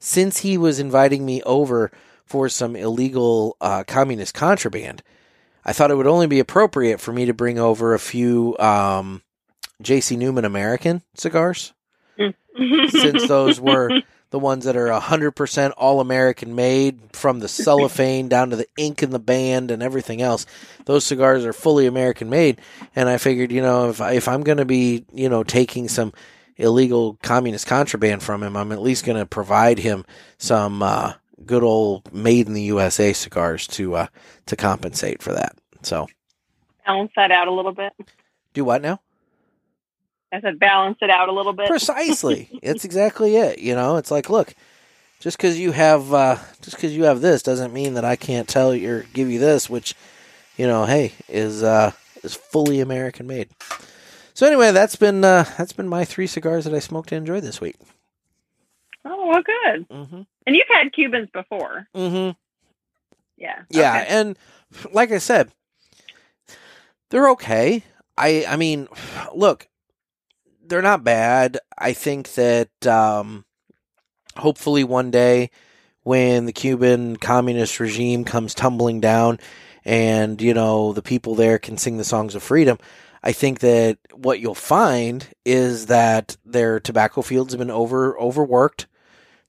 since 0.00 0.40
he 0.40 0.58
was 0.58 0.78
inviting 0.78 1.24
me 1.24 1.42
over 1.42 1.90
for 2.24 2.48
some 2.48 2.76
illegal 2.76 3.56
uh, 3.60 3.84
communist 3.84 4.34
contraband, 4.34 5.02
I 5.64 5.72
thought 5.72 5.90
it 5.90 5.96
would 5.96 6.06
only 6.06 6.26
be 6.26 6.38
appropriate 6.40 7.00
for 7.00 7.12
me 7.12 7.24
to 7.24 7.32
bring 7.32 7.58
over 7.58 7.94
a 7.94 7.98
few 7.98 8.56
um, 8.58 9.22
J.C. 9.80 10.16
Newman 10.16 10.44
American 10.44 11.02
cigars, 11.14 11.72
Mm-hmm. 12.18 12.96
since 12.96 13.26
those 13.28 13.60
were 13.60 13.90
the 14.30 14.38
ones 14.38 14.64
that 14.64 14.76
are 14.76 14.88
100% 14.88 15.72
all 15.76 16.00
American 16.00 16.54
made 16.54 17.00
from 17.12 17.40
the 17.40 17.48
cellophane 17.48 18.28
down 18.28 18.50
to 18.50 18.56
the 18.56 18.68
ink 18.76 19.02
in 19.02 19.10
the 19.10 19.18
band 19.18 19.70
and 19.70 19.82
everything 19.82 20.20
else. 20.22 20.46
Those 20.84 21.04
cigars 21.04 21.44
are 21.44 21.52
fully 21.52 21.86
American 21.86 22.28
made. 22.28 22.60
And 22.94 23.08
I 23.08 23.18
figured, 23.18 23.52
you 23.52 23.62
know, 23.62 23.90
if, 23.90 24.00
I, 24.00 24.12
if 24.12 24.28
I'm 24.28 24.42
going 24.42 24.58
to 24.58 24.64
be, 24.64 25.04
you 25.12 25.28
know, 25.28 25.42
taking 25.42 25.88
some 25.88 26.12
illegal 26.56 27.18
communist 27.22 27.66
contraband 27.66 28.22
from 28.22 28.42
him, 28.42 28.56
I'm 28.56 28.72
at 28.72 28.82
least 28.82 29.04
going 29.04 29.18
to 29.18 29.26
provide 29.26 29.78
him 29.78 30.04
some 30.38 30.82
uh, 30.82 31.14
good 31.46 31.62
old 31.62 32.12
made 32.12 32.46
in 32.46 32.52
the 32.52 32.62
USA 32.62 33.12
cigars 33.12 33.66
to 33.68 33.94
uh, 33.94 34.06
to 34.46 34.56
compensate 34.56 35.22
for 35.22 35.32
that. 35.32 35.56
So, 35.82 36.08
balance 36.84 37.12
that 37.16 37.30
out 37.30 37.48
a 37.48 37.52
little 37.52 37.72
bit. 37.72 37.92
do 38.54 38.64
what 38.64 38.82
now? 38.82 39.00
I 40.32 40.40
said 40.40 40.58
balance 40.58 40.98
it 41.00 41.10
out 41.10 41.28
a 41.28 41.32
little 41.32 41.52
bit. 41.52 41.68
Precisely. 41.68 42.48
It's 42.62 42.84
exactly 42.84 43.36
it. 43.36 43.58
You 43.60 43.74
know, 43.74 43.96
it's 43.96 44.10
like, 44.10 44.28
look, 44.28 44.54
just 45.20 45.36
because 45.36 45.58
you 45.58 45.72
have 45.72 46.12
uh, 46.12 46.36
just 46.62 46.76
because 46.76 46.96
you 46.96 47.04
have 47.04 47.20
this 47.20 47.42
doesn't 47.42 47.72
mean 47.72 47.94
that 47.94 48.04
I 48.04 48.16
can't 48.16 48.48
tell 48.48 48.74
you 48.74 48.90
or 48.90 49.02
give 49.14 49.30
you 49.30 49.38
this, 49.38 49.70
which 49.70 49.94
you 50.56 50.66
know, 50.66 50.84
hey, 50.84 51.12
is 51.28 51.62
uh, 51.62 51.92
is 52.22 52.34
fully 52.34 52.80
American 52.80 53.26
made. 53.26 53.48
So 54.34 54.46
anyway, 54.46 54.72
that's 54.72 54.96
been 54.96 55.24
uh, 55.24 55.44
that's 55.56 55.72
been 55.72 55.88
my 55.88 56.04
three 56.04 56.26
cigars 56.26 56.64
that 56.64 56.74
I 56.74 56.78
smoked 56.78 57.12
and 57.12 57.20
enjoyed 57.20 57.42
this 57.42 57.60
week. 57.60 57.76
Oh, 59.04 59.26
well, 59.28 59.42
good. 59.42 59.88
Mm-hmm. 59.88 60.22
And 60.46 60.56
you've 60.56 60.66
had 60.70 60.92
Cubans 60.92 61.30
before. 61.30 61.88
Mm-hmm. 61.94 62.36
Yeah. 63.36 63.62
Yeah, 63.70 64.02
okay. 64.02 64.06
and 64.08 64.38
like 64.92 65.12
I 65.12 65.18
said, 65.18 65.50
they're 67.10 67.30
okay. 67.30 67.84
I 68.16 68.44
I 68.46 68.56
mean, 68.56 68.88
look, 69.34 69.68
they're 70.68 70.82
not 70.82 71.04
bad. 71.04 71.58
I 71.76 71.92
think 71.92 72.34
that 72.34 72.86
um, 72.86 73.44
hopefully 74.36 74.84
one 74.84 75.10
day 75.10 75.50
when 76.02 76.46
the 76.46 76.52
Cuban 76.52 77.16
communist 77.16 77.80
regime 77.80 78.24
comes 78.24 78.54
tumbling 78.54 79.00
down 79.00 79.38
and 79.84 80.40
you 80.40 80.54
know 80.54 80.92
the 80.92 81.02
people 81.02 81.34
there 81.34 81.58
can 81.58 81.76
sing 81.78 81.96
the 81.96 82.04
songs 82.04 82.34
of 82.34 82.42
freedom, 82.42 82.78
I 83.22 83.32
think 83.32 83.60
that 83.60 83.98
what 84.14 84.40
you'll 84.40 84.54
find 84.54 85.26
is 85.44 85.86
that 85.86 86.36
their 86.44 86.80
tobacco 86.80 87.22
fields 87.22 87.52
have 87.52 87.58
been 87.58 87.70
over 87.70 88.18
overworked. 88.18 88.86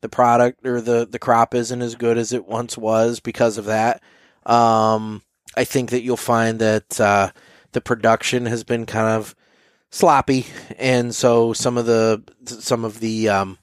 The 0.01 0.09
product 0.09 0.65
or 0.65 0.79
the 0.79 1.07
the 1.09 1.19
crop 1.19 1.53
isn't 1.53 1.81
as 1.81 1.95
good 1.95 2.17
as 2.17 2.31
it 2.31 2.47
once 2.47 2.77
was 2.77 3.19
because 3.19 3.57
of 3.57 3.65
that. 3.65 4.01
Um, 4.45 5.21
I 5.57 5.65
think 5.65 5.89
that 5.89 6.03
you'll 6.03 6.17
find 6.17 6.59
that 6.59 6.99
uh, 7.01 7.31
the 7.73 7.81
production 7.81 8.45
has 8.45 8.63
been 8.63 8.85
kind 8.85 9.07
of 9.07 9.35
sloppy, 9.89 10.45
and 10.77 11.13
so 11.13 11.53
some 11.53 11.77
of 11.77 11.85
the 11.85 12.23
some 12.45 12.85
of 12.85 12.99
the 12.99 13.29
um, 13.29 13.57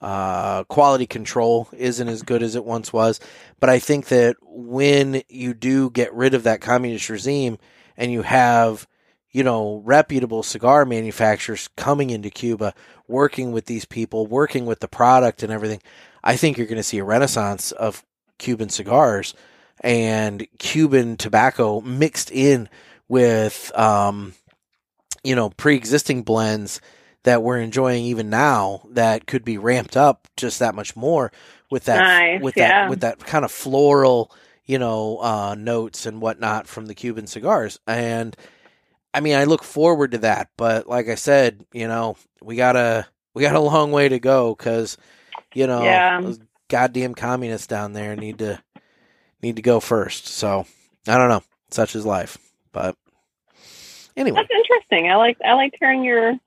uh, 0.00 0.64
quality 0.64 1.06
control 1.06 1.68
isn't 1.72 2.08
as 2.08 2.22
good 2.22 2.42
as 2.42 2.54
it 2.54 2.64
once 2.64 2.92
was. 2.92 3.20
But 3.58 3.70
I 3.70 3.78
think 3.78 4.08
that 4.08 4.36
when 4.42 5.22
you 5.28 5.54
do 5.54 5.90
get 5.90 6.14
rid 6.14 6.34
of 6.34 6.44
that 6.44 6.60
communist 6.60 7.08
regime 7.08 7.58
and 7.96 8.10
you 8.10 8.22
have 8.22 8.86
you 9.30 9.44
know 9.44 9.82
reputable 9.84 10.42
cigar 10.42 10.84
manufacturers 10.84 11.68
coming 11.76 12.10
into 12.10 12.30
Cuba, 12.30 12.74
working 13.06 13.52
with 13.52 13.66
these 13.66 13.84
people, 13.84 14.26
working 14.26 14.66
with 14.66 14.80
the 14.80 14.88
product 14.88 15.42
and 15.42 15.52
everything, 15.52 15.82
I 16.24 16.36
think 16.36 16.56
you're 16.56 16.66
going 16.66 16.76
to 16.76 16.82
see 16.82 16.98
a 16.98 17.04
renaissance 17.04 17.72
of 17.72 18.04
Cuban 18.38 18.70
cigars 18.70 19.34
and 19.80 20.46
Cuban 20.58 21.16
tobacco 21.16 21.80
mixed 21.80 22.30
in 22.30 22.68
with 23.08 23.72
um, 23.76 24.34
you 25.24 25.34
know 25.34 25.50
pre-existing 25.50 26.22
blends 26.22 26.80
that 27.24 27.42
we're 27.42 27.58
enjoying 27.60 28.04
even 28.04 28.30
now 28.30 28.82
that 28.90 29.26
could 29.26 29.44
be 29.44 29.58
ramped 29.58 29.96
up 29.96 30.26
just 30.36 30.58
that 30.60 30.74
much 30.74 30.96
more 30.96 31.30
with 31.70 31.84
that 31.84 31.98
Nice, 31.98 32.42
with 32.42 32.56
yeah. 32.56 32.68
that 32.84 32.90
with 32.90 33.00
that 33.00 33.18
kind 33.18 33.44
of 33.44 33.52
floral 33.52 34.32
you 34.64 34.78
know 34.78 35.18
uh, 35.18 35.54
notes 35.58 36.06
and 36.06 36.20
whatnot 36.22 36.66
from 36.66 36.86
the 36.86 36.94
Cuban 36.94 37.26
cigars 37.26 37.78
and 37.86 38.34
I 39.12 39.20
mean 39.20 39.36
I 39.36 39.44
look 39.44 39.62
forward 39.64 40.12
to 40.12 40.18
that 40.18 40.48
but 40.56 40.86
like 40.88 41.08
I 41.08 41.16
said 41.16 41.64
you 41.72 41.88
know 41.88 42.16
we 42.42 42.56
gotta 42.56 43.06
we 43.34 43.42
got 43.42 43.54
a 43.56 43.60
long 43.60 43.92
way 43.92 44.08
to 44.08 44.18
go 44.18 44.54
because 44.54 44.96
you 45.54 45.66
know 45.66 45.82
Yeah. 45.84 46.20
those 46.20 46.38
goddamn 46.68 47.14
communists 47.14 47.66
down 47.66 47.92
there 47.92 48.16
need 48.16 48.38
to 48.38 48.62
need 49.42 49.56
to 49.56 49.62
go 49.62 49.80
first 49.80 50.26
so 50.28 50.64
I 51.06 51.18
don't 51.18 51.28
know 51.28 51.42
such 51.70 51.94
is 51.94 52.06
life 52.06 52.38
but 52.72 52.96
anyway 54.16 54.40
That's 54.40 54.50
interesting. 54.50 55.10
I 55.10 55.16
like 55.16 55.38
I 55.44 55.54
like 55.54 55.74
hearing 55.78 56.04
your 56.04 56.38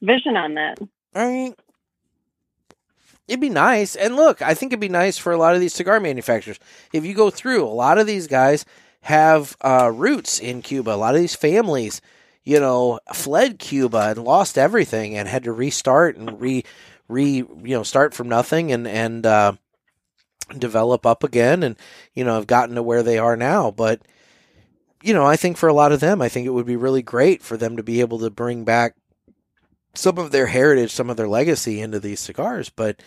vision 0.00 0.36
on 0.36 0.54
that. 0.54 0.78
I 1.14 1.26
mean, 1.26 1.54
it'd 3.28 3.40
be 3.40 3.48
nice. 3.48 3.96
And 3.96 4.16
look, 4.16 4.42
I 4.42 4.54
think 4.54 4.72
it'd 4.72 4.80
be 4.80 4.88
nice 4.88 5.18
for 5.18 5.32
a 5.32 5.38
lot 5.38 5.54
of 5.54 5.60
these 5.60 5.74
cigar 5.74 6.00
manufacturers. 6.00 6.58
If 6.92 7.04
you 7.04 7.14
go 7.14 7.30
through, 7.30 7.64
a 7.64 7.68
lot 7.68 7.98
of 7.98 8.06
these 8.06 8.26
guys 8.26 8.64
have 9.02 9.56
uh, 9.60 9.90
roots 9.92 10.38
in 10.38 10.62
Cuba. 10.62 10.94
A 10.94 10.96
lot 10.96 11.14
of 11.14 11.20
these 11.20 11.34
families, 11.34 12.00
you 12.44 12.60
know, 12.60 13.00
fled 13.12 13.58
Cuba 13.58 14.10
and 14.10 14.24
lost 14.24 14.58
everything 14.58 15.16
and 15.16 15.28
had 15.28 15.44
to 15.44 15.52
restart 15.52 16.16
and 16.16 16.40
re, 16.40 16.64
re, 17.08 17.36
you 17.36 17.46
know, 17.62 17.82
start 17.82 18.14
from 18.14 18.28
nothing 18.28 18.72
and 18.72 18.86
and 18.86 19.26
uh, 19.26 19.52
develop 20.58 21.06
up 21.06 21.24
again. 21.24 21.62
And 21.62 21.76
you 22.14 22.24
know, 22.24 22.34
have 22.34 22.46
gotten 22.46 22.74
to 22.76 22.82
where 22.82 23.02
they 23.02 23.18
are 23.18 23.36
now. 23.36 23.70
But 23.70 24.02
you 25.02 25.12
know, 25.14 25.24
I 25.26 25.36
think 25.36 25.56
for 25.56 25.68
a 25.68 25.74
lot 25.74 25.92
of 25.92 26.00
them, 26.00 26.22
I 26.22 26.28
think 26.28 26.46
it 26.46 26.50
would 26.50 26.66
be 26.66 26.76
really 26.76 27.02
great 27.02 27.42
for 27.42 27.56
them 27.56 27.76
to 27.76 27.82
be 27.82 28.00
able 28.00 28.18
to 28.20 28.30
bring 28.30 28.64
back 28.64 28.94
some 29.94 30.18
of 30.18 30.30
their 30.30 30.46
heritage, 30.46 30.90
some 30.92 31.10
of 31.10 31.16
their 31.16 31.28
legacy 31.28 31.80
into 31.80 32.00
these 32.00 32.20
cigars, 32.20 32.70
but 32.70 33.02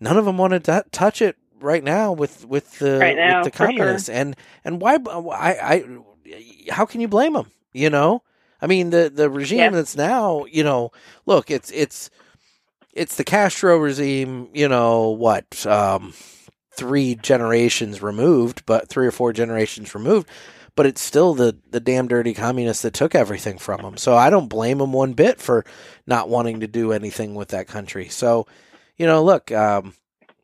none 0.00 0.16
of 0.16 0.24
them 0.24 0.38
want 0.38 0.52
to 0.52 0.60
t- 0.82 0.88
touch 0.90 1.20
it 1.20 1.36
right 1.60 1.84
now 1.84 2.12
with 2.12 2.44
with 2.46 2.78
the 2.78 2.98
Right 2.98 3.16
now, 3.16 3.42
with 3.42 3.52
the 3.52 3.56
for 3.56 3.64
sure. 3.64 3.66
communists. 3.66 4.08
And 4.08 4.36
and 4.64 4.80
why? 4.80 4.96
I 5.32 5.74
I 5.74 5.84
how 6.70 6.86
can 6.86 7.00
you 7.00 7.08
blame 7.08 7.34
them? 7.34 7.50
You 7.72 7.90
know, 7.90 8.22
I 8.62 8.66
mean 8.66 8.90
the 8.90 9.10
the 9.14 9.28
regime 9.28 9.58
Yeah. 9.58 9.70
that's 9.70 9.96
now, 9.96 10.44
you 10.46 10.64
know, 10.64 10.90
look, 11.26 11.50
it's 11.50 11.70
it's 11.72 12.08
it's 12.94 13.16
the 13.16 13.24
Castro 13.24 13.76
regime. 13.76 14.48
You 14.54 14.68
know 14.68 15.10
what? 15.10 15.66
Um, 15.66 16.14
three 16.74 17.14
generations 17.14 18.00
removed, 18.02 18.64
but 18.64 18.88
three 18.88 19.06
or 19.06 19.10
four 19.10 19.32
generations 19.34 19.94
removed. 19.94 20.28
But 20.76 20.86
it's 20.86 21.00
still 21.00 21.34
the, 21.34 21.56
the 21.70 21.80
damn 21.80 22.06
dirty 22.06 22.34
communists 22.34 22.82
that 22.82 22.94
took 22.94 23.14
everything 23.14 23.58
from 23.58 23.82
them. 23.82 23.96
So 23.96 24.14
I 24.14 24.30
don't 24.30 24.48
blame 24.48 24.78
them 24.78 24.92
one 24.92 25.14
bit 25.14 25.40
for 25.40 25.64
not 26.06 26.28
wanting 26.28 26.60
to 26.60 26.66
do 26.66 26.92
anything 26.92 27.34
with 27.34 27.48
that 27.48 27.66
country. 27.66 28.08
So, 28.08 28.46
you 28.96 29.06
know, 29.06 29.24
look, 29.24 29.50
um, 29.50 29.94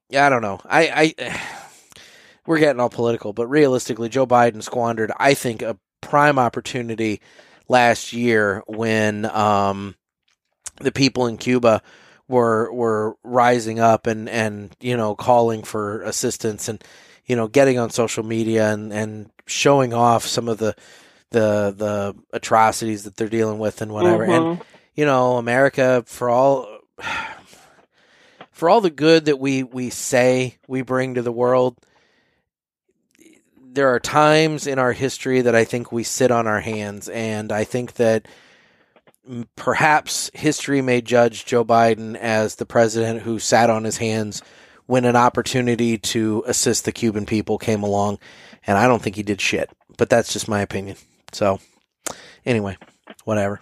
yeah, 0.09 0.27
I 0.27 0.31
don't 0.31 0.43
know. 0.43 0.61
I, 0.65 1.15
I 1.21 1.41
we're 2.47 2.59
getting 2.59 2.81
all 2.81 2.91
political, 2.91 3.33
but 3.33 3.47
realistically, 3.47 4.09
Joe 4.09 4.27
Biden 4.27 4.63
squandered, 4.63 5.13
I 5.19 5.35
think, 5.35 5.63
a 5.63 5.79
prime 6.01 6.39
opportunity 6.39 7.21
last 7.69 8.13
year 8.13 8.63
when 8.67 9.25
um, 9.27 9.95
the 10.81 10.93
people 10.93 11.27
in 11.27 11.39
Cuba 11.39 11.83
were 12.29 12.73
were 12.73 13.17
rising 13.23 13.79
up 13.81 14.07
and 14.07 14.29
and 14.29 14.75
you 14.81 14.97
know 14.97 15.15
calling 15.15 15.63
for 15.63 16.03
assistance 16.03 16.69
and 16.69 16.83
you 17.27 17.37
know 17.37 17.49
getting 17.49 17.79
on 17.79 17.91
social 17.91 18.25
media 18.25 18.73
and 18.73 18.93
and 18.93 19.31
showing 19.47 19.93
off 19.95 20.27
some 20.27 20.49
of 20.49 20.59
the 20.59 20.75
the 21.31 21.75
the 21.77 22.15
atrocities 22.33 23.05
that 23.05 23.17
they're 23.17 23.29
dealing 23.29 23.59
with 23.59 23.81
and 23.83 23.93
whatever 23.93 24.25
and 24.25 24.45
Mhm. 24.59 24.63
you 24.95 25.05
know 25.07 25.37
America 25.37 26.03
for 26.07 26.29
all 26.31 26.67
for 28.51 28.69
all 28.69 28.81
the 28.81 28.91
good 28.91 29.25
that 29.27 29.39
we 29.41 29.63
we 29.63 29.91
say 29.91 30.59
we 30.69 30.83
bring 30.83 31.15
to 31.15 31.23
the 31.23 31.33
world 31.33 31.77
there 33.75 33.89
are 33.95 34.01
times 34.01 34.67
in 34.67 34.79
our 34.79 34.93
history 34.93 35.41
that 35.41 35.55
I 35.55 35.65
think 35.65 35.91
we 35.91 36.03
sit 36.03 36.31
on 36.31 36.47
our 36.47 36.61
hands 36.61 37.09
and 37.09 37.51
I 37.51 37.65
think 37.65 37.95
that 37.95 38.27
perhaps 39.57 40.31
history 40.35 40.83
may 40.83 41.01
judge 41.01 41.47
Joe 41.47 41.65
Biden 41.65 42.15
as 42.17 42.57
the 42.57 42.67
president 42.67 43.23
who 43.23 43.39
sat 43.39 43.71
on 43.71 43.85
his 43.85 43.97
hands 43.97 44.43
when 44.87 45.05
an 45.05 45.17
opportunity 45.17 45.99
to 45.99 46.43
assist 46.47 46.85
the 46.85 46.93
Cuban 46.93 47.27
people 47.27 47.59
came 47.59 47.83
along 47.83 48.19
and 48.67 48.79
I 48.79 48.87
don't 48.87 49.03
think 49.03 49.17
he 49.17 49.23
did 49.23 49.41
shit 49.41 49.71
but 49.97 50.09
that's 50.11 50.33
just 50.33 50.49
my 50.49 50.61
opinion 50.61 50.97
so 51.33 51.61
anyway 52.45 52.77
whatever 53.25 53.61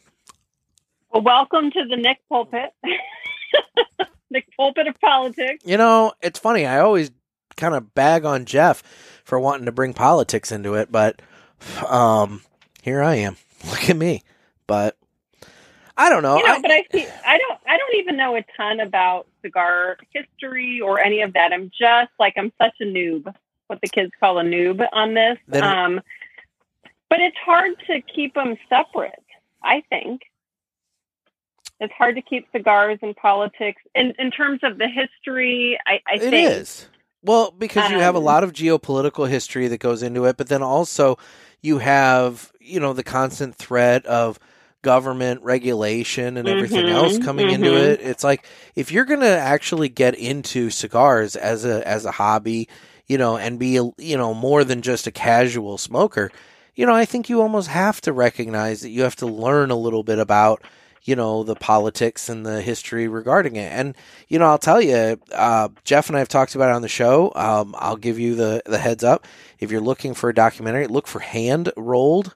Well, 1.12 1.22
welcome 1.22 1.70
to 1.72 1.84
the 1.88 1.96
Nick 1.96 2.18
pulpit. 2.28 2.72
Nick 4.30 4.46
pulpit 4.56 4.86
of 4.86 4.98
politics. 5.00 5.64
You 5.66 5.76
know, 5.76 6.12
it's 6.22 6.38
funny. 6.38 6.64
I 6.66 6.78
always 6.80 7.10
kind 7.56 7.74
of 7.74 7.94
bag 7.94 8.24
on 8.24 8.44
Jeff 8.44 8.82
for 9.24 9.40
wanting 9.40 9.66
to 9.66 9.72
bring 9.72 9.92
politics 9.92 10.52
into 10.52 10.74
it, 10.74 10.92
but 10.92 11.20
um, 11.88 12.42
here 12.82 13.02
I 13.02 13.16
am. 13.16 13.36
Look 13.70 13.90
at 13.90 13.96
me. 13.96 14.22
But 14.68 14.96
I 16.00 16.08
don't 16.08 16.22
know. 16.22 16.36
you 16.38 16.46
know, 16.46 16.54
I- 16.54 16.60
but 16.60 16.70
I 16.70 16.84
see. 16.92 17.06
I 17.26 17.38
don't. 17.38 17.60
I 17.68 17.76
don't 17.76 17.94
even 17.96 18.16
know 18.16 18.36
a 18.36 18.44
ton 18.56 18.80
about 18.80 19.26
cigar 19.42 19.96
history 20.10 20.80
or 20.80 20.98
any 21.00 21.20
of 21.22 21.32
that. 21.34 21.52
I'm 21.52 21.70
just 21.78 22.10
like 22.18 22.34
I'm 22.36 22.52
such 22.60 22.74
a 22.80 22.84
noob. 22.84 23.32
What 23.66 23.80
the 23.82 23.88
kids 23.88 24.10
call 24.18 24.38
a 24.38 24.42
noob 24.42 24.84
on 24.92 25.14
this. 25.14 25.38
Then- 25.46 25.62
um, 25.64 26.00
but 27.08 27.20
it's 27.20 27.36
hard 27.44 27.72
to 27.88 28.00
keep 28.02 28.34
them 28.34 28.56
separate. 28.68 29.22
I 29.62 29.82
think. 29.90 30.22
it's 31.80 31.92
hard 31.94 32.14
to 32.16 32.22
keep 32.22 32.46
cigars 32.52 32.98
and 33.02 33.14
politics. 33.16 33.80
In 33.94 34.12
in 34.18 34.30
terms 34.30 34.60
of 34.62 34.78
the 34.78 34.88
history, 34.88 35.78
I, 35.86 36.00
I 36.06 36.14
It 36.16 36.20
think 36.20 36.50
is. 36.50 36.88
Well, 37.22 37.50
because 37.50 37.90
you 37.90 37.98
have 38.00 38.14
a 38.14 38.18
Um, 38.18 38.24
lot 38.24 38.44
of 38.44 38.52
geopolitical 38.54 39.28
history 39.28 39.68
that 39.68 39.78
goes 39.78 40.02
into 40.02 40.24
it, 40.24 40.36
but 40.38 40.48
then 40.48 40.62
also 40.62 41.18
you 41.62 41.76
have, 41.78 42.50
you 42.60 42.80
know, 42.80 42.92
the 42.94 43.02
constant 43.02 43.54
threat 43.54 44.06
of 44.06 44.38
government 44.82 45.42
regulation 45.42 46.36
and 46.36 46.48
everything 46.48 46.88
Mhm, 46.88 46.90
else 46.90 47.18
coming 47.18 47.50
into 47.50 47.74
mhm. 47.74 47.76
it. 47.76 48.00
It's 48.00 48.24
like 48.24 48.46
if 48.74 48.90
you're 48.92 49.04
going 49.04 49.20
to 49.20 49.26
actually 49.38 49.88
get 49.88 50.14
into 50.14 50.70
cigars 50.70 51.36
as 51.36 51.64
a 51.64 51.86
as 51.86 52.04
a 52.04 52.12
hobby, 52.12 52.68
you 53.06 53.18
know, 53.18 53.36
and 53.36 53.58
be, 53.58 53.76
a- 53.76 53.90
you 53.98 54.16
know, 54.16 54.34
more 54.34 54.64
than 54.64 54.82
just 54.82 55.06
a 55.06 55.12
casual 55.12 55.78
smoker, 55.78 56.30
you 56.74 56.86
know, 56.86 56.94
I 56.94 57.04
think 57.04 57.28
you 57.28 57.40
almost 57.40 57.68
have 57.68 58.00
to 58.02 58.12
recognize 58.12 58.80
that 58.82 58.90
you 58.90 59.02
have 59.02 59.16
to 59.16 59.26
learn 59.26 59.70
a 59.70 59.76
little 59.76 60.02
bit 60.02 60.18
about 60.18 60.62
you 61.02 61.16
know 61.16 61.42
the 61.42 61.54
politics 61.56 62.28
and 62.28 62.44
the 62.44 62.60
history 62.60 63.08
regarding 63.08 63.56
it 63.56 63.72
and 63.72 63.96
you 64.28 64.38
know 64.38 64.44
i'll 64.44 64.58
tell 64.58 64.82
you 64.82 65.18
uh, 65.32 65.68
jeff 65.82 66.08
and 66.08 66.16
i 66.16 66.18
have 66.18 66.28
talked 66.28 66.54
about 66.54 66.68
it 66.70 66.74
on 66.74 66.82
the 66.82 66.88
show 66.88 67.32
um, 67.36 67.74
i'll 67.78 67.96
give 67.96 68.18
you 68.18 68.34
the, 68.34 68.62
the 68.66 68.78
heads 68.78 69.02
up 69.02 69.26
if 69.58 69.70
you're 69.70 69.80
looking 69.80 70.12
for 70.12 70.28
a 70.28 70.34
documentary 70.34 70.86
look 70.86 71.06
for 71.06 71.20
hand 71.20 71.72
rolled 71.76 72.34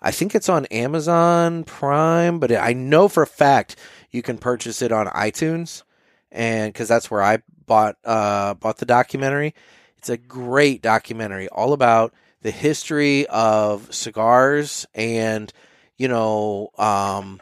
i 0.00 0.10
think 0.10 0.34
it's 0.34 0.48
on 0.48 0.66
amazon 0.66 1.64
prime 1.64 2.38
but 2.38 2.52
i 2.52 2.72
know 2.72 3.08
for 3.08 3.22
a 3.22 3.26
fact 3.26 3.76
you 4.10 4.22
can 4.22 4.38
purchase 4.38 4.82
it 4.82 4.92
on 4.92 5.06
itunes 5.08 5.82
and 6.30 6.72
because 6.72 6.88
that's 6.88 7.10
where 7.10 7.22
i 7.22 7.38
bought 7.66 7.96
uh, 8.04 8.54
bought 8.54 8.78
the 8.78 8.86
documentary. 8.86 9.54
It's 9.98 10.08
a 10.08 10.16
great 10.16 10.82
documentary 10.82 11.48
all 11.48 11.72
about 11.72 12.14
the 12.42 12.50
history 12.50 13.26
of 13.26 13.92
cigars 13.92 14.86
and 14.94 15.52
you 15.96 16.08
know 16.08 16.70
um, 16.78 17.40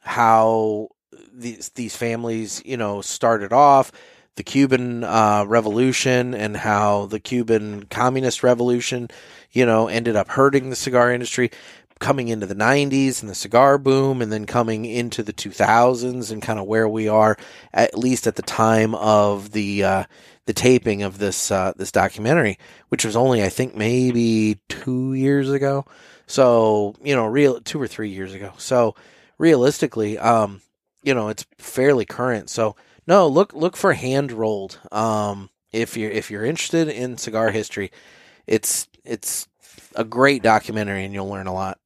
how 0.00 0.88
these 1.32 1.70
these 1.70 1.96
families, 1.96 2.62
you 2.64 2.76
know, 2.76 3.00
started 3.00 3.52
off 3.52 3.90
the 4.36 4.42
Cuban 4.42 5.02
uh, 5.02 5.44
Revolution 5.46 6.34
and 6.34 6.56
how 6.56 7.06
the 7.06 7.20
Cuban 7.20 7.86
Communist 7.86 8.42
Revolution, 8.42 9.08
you 9.56 9.64
know, 9.64 9.88
ended 9.88 10.16
up 10.16 10.28
hurting 10.28 10.68
the 10.68 10.76
cigar 10.76 11.10
industry. 11.10 11.50
Coming 11.98 12.28
into 12.28 12.44
the 12.44 12.54
90s 12.54 13.22
and 13.22 13.30
the 13.30 13.34
cigar 13.34 13.78
boom, 13.78 14.20
and 14.20 14.30
then 14.30 14.44
coming 14.44 14.84
into 14.84 15.22
the 15.22 15.32
2000s, 15.32 16.30
and 16.30 16.42
kind 16.42 16.58
of 16.58 16.66
where 16.66 16.86
we 16.86 17.08
are, 17.08 17.38
at 17.72 17.96
least 17.96 18.26
at 18.26 18.36
the 18.36 18.42
time 18.42 18.94
of 18.94 19.52
the 19.52 19.82
uh, 19.82 20.04
the 20.44 20.52
taping 20.52 21.02
of 21.02 21.16
this 21.16 21.50
uh, 21.50 21.72
this 21.74 21.90
documentary, 21.90 22.58
which 22.90 23.06
was 23.06 23.16
only 23.16 23.42
I 23.42 23.48
think 23.48 23.74
maybe 23.74 24.58
two 24.68 25.14
years 25.14 25.50
ago. 25.50 25.86
So 26.26 26.94
you 27.02 27.16
know, 27.16 27.24
real 27.24 27.62
two 27.62 27.80
or 27.80 27.86
three 27.86 28.10
years 28.10 28.34
ago. 28.34 28.52
So 28.58 28.94
realistically, 29.38 30.18
um, 30.18 30.60
you 31.02 31.14
know, 31.14 31.30
it's 31.30 31.46
fairly 31.56 32.04
current. 32.04 32.50
So 32.50 32.76
no, 33.06 33.26
look 33.26 33.54
look 33.54 33.74
for 33.74 33.94
hand 33.94 34.32
rolled. 34.32 34.78
Um, 34.92 35.48
if 35.72 35.96
you're 35.96 36.10
if 36.10 36.30
you're 36.30 36.44
interested 36.44 36.88
in 36.88 37.16
cigar 37.16 37.52
history, 37.52 37.90
it's 38.46 38.86
it's 39.06 39.48
a 39.94 40.04
great 40.04 40.42
documentary 40.42 41.04
and 41.04 41.14
you'll 41.14 41.28
learn 41.28 41.46
a 41.46 41.54
lot. 41.54 41.78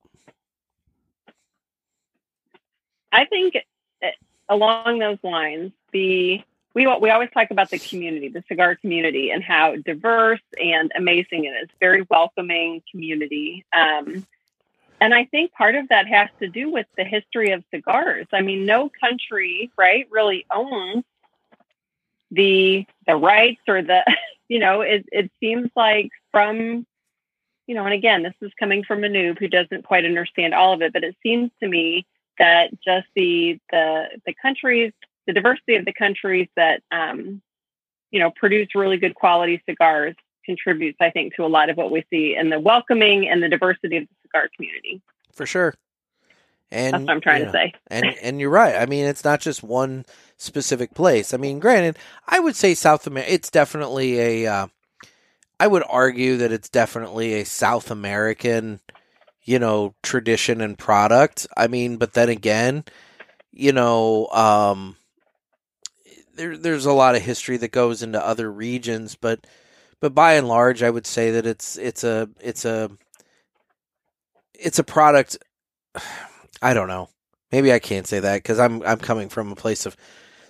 I 3.13 3.25
think 3.25 3.55
uh, 4.03 4.09
along 4.49 4.99
those 4.99 5.19
lines, 5.23 5.73
the 5.93 6.43
we 6.75 6.87
we 7.01 7.11
always 7.11 7.31
talk 7.35 7.51
about 7.51 7.71
the 7.71 7.79
community, 7.79 8.29
the 8.29 8.45
cigar 8.49 8.77
community, 8.77 9.31
and 9.31 9.43
how 9.43 9.77
diverse 9.77 10.41
and 10.63 10.93
amazing 10.97 11.45
it 11.45 11.51
is. 11.63 11.69
Very 11.81 12.07
welcoming 12.09 12.83
community. 12.91 13.65
Um, 13.73 14.27
and 15.01 15.15
I 15.15 15.25
think 15.25 15.53
part 15.53 15.75
of 15.75 15.89
that 15.89 16.07
has 16.07 16.29
to 16.41 16.49
do 16.49 16.71
with 16.71 16.87
the 16.97 17.05
history 17.05 17.53
of 17.53 17.65
cigars. 17.75 18.27
I 18.33 18.43
mean, 18.43 18.67
no 18.67 18.91
country, 19.01 19.71
right, 19.77 20.07
really 20.11 20.47
owns 20.53 21.05
the 22.31 22.87
the 23.07 23.17
rights 23.17 23.63
or 23.67 23.83
the 23.83 24.05
you 24.49 24.59
know, 24.59 24.83
it 24.83 25.07
it 25.11 25.31
seems 25.41 25.71
like 25.75 26.11
from 26.31 26.87
you 27.71 27.77
know, 27.77 27.85
and 27.85 27.95
again, 27.95 28.25
this 28.25 28.35
is 28.41 28.51
coming 28.59 28.83
from 28.83 29.05
a 29.05 29.07
noob 29.07 29.39
who 29.39 29.47
doesn't 29.47 29.85
quite 29.85 30.05
understand 30.05 30.55
all 30.55 30.73
of 30.73 30.83
it, 30.83 30.93
but 30.93 31.05
it 31.05 31.15
seems 31.23 31.53
to 31.63 31.69
me 31.69 32.05
that 32.37 32.73
just 32.85 33.07
the 33.15 33.61
the 33.71 34.07
the 34.27 34.35
countries, 34.43 34.93
the 35.29 35.33
diversity 35.33 35.77
of 35.77 35.85
the 35.85 35.93
countries 35.93 36.49
that 36.57 36.83
um, 36.91 37.41
you 38.11 38.19
know 38.19 38.33
produce 38.35 38.75
really 38.75 38.97
good 38.97 39.15
quality 39.15 39.63
cigars 39.69 40.17
contributes, 40.45 40.99
I 41.01 41.11
think, 41.11 41.37
to 41.37 41.45
a 41.45 41.47
lot 41.47 41.71
of 41.71 41.77
what 41.77 41.93
we 41.93 42.05
see 42.11 42.35
in 42.37 42.51
the 42.51 42.59
welcoming 42.59 43.29
and 43.29 43.41
the 43.41 43.49
diversity 43.49 43.99
of 43.99 44.03
the 44.03 44.15
cigar 44.23 44.49
community. 44.57 45.01
For 45.33 45.47
sure. 45.47 45.77
And 46.73 46.95
That's 46.95 47.05
what 47.05 47.13
I'm 47.13 47.21
trying 47.21 47.45
to 47.45 47.53
say. 47.53 47.73
and 47.87 48.05
and 48.21 48.41
you're 48.41 48.51
right. 48.51 48.75
I 48.75 48.87
mean, 48.87 49.05
it's 49.05 49.23
not 49.23 49.41
just 49.41 49.63
one 49.63 50.07
specific 50.39 50.93
place. 50.93 51.33
I 51.33 51.37
mean, 51.37 51.61
granted, 51.61 52.01
I 52.27 52.41
would 52.41 52.57
say 52.57 52.75
South 52.75 53.07
America. 53.07 53.33
It's 53.33 53.49
definitely 53.49 54.19
a. 54.19 54.53
Uh, 54.53 54.67
I 55.61 55.66
would 55.66 55.85
argue 55.91 56.39
that 56.39 56.53
it's 56.53 56.70
definitely 56.70 57.35
a 57.35 57.45
South 57.45 57.91
American, 57.91 58.81
you 59.43 59.59
know, 59.59 59.95
tradition 60.03 60.62
and 60.62 60.78
product. 60.78 61.47
I 61.55 61.66
mean, 61.66 61.99
but 61.99 62.15
then 62.15 62.31
again, 62.31 62.82
you 63.53 63.73
know, 63.73 64.28
um, 64.28 64.97
there 66.35 66.57
there's 66.57 66.87
a 66.87 66.95
lot 66.95 67.15
of 67.15 67.20
history 67.20 67.59
that 67.59 67.73
goes 67.73 68.03
into 68.03 68.27
other 68.27 68.51
regions, 68.51 69.16
but 69.20 69.47
but 70.01 70.15
by 70.15 70.32
and 70.35 70.49
large, 70.49 70.82
I 70.82 70.89
would 70.89 71.07
say 71.07 71.32
that 71.32 71.45
it's 71.45 71.77
it's 71.77 72.05
a 72.05 72.31
it's 72.41 72.65
a 72.65 72.91
it's 74.59 74.78
a 74.78 74.85
product. 74.85 75.37
I 76.62 76.73
don't 76.73 76.89
know. 76.89 77.11
Maybe 77.53 77.70
I 77.70 77.81
can't 77.81 78.07
say 78.07 78.20
that 78.20 78.37
because 78.37 78.59
I'm 78.59 78.82
I'm 78.82 78.99
coming 78.99 79.28
from 79.28 79.53
a 79.53 79.57
place 79.57 79.85
of 79.85 79.95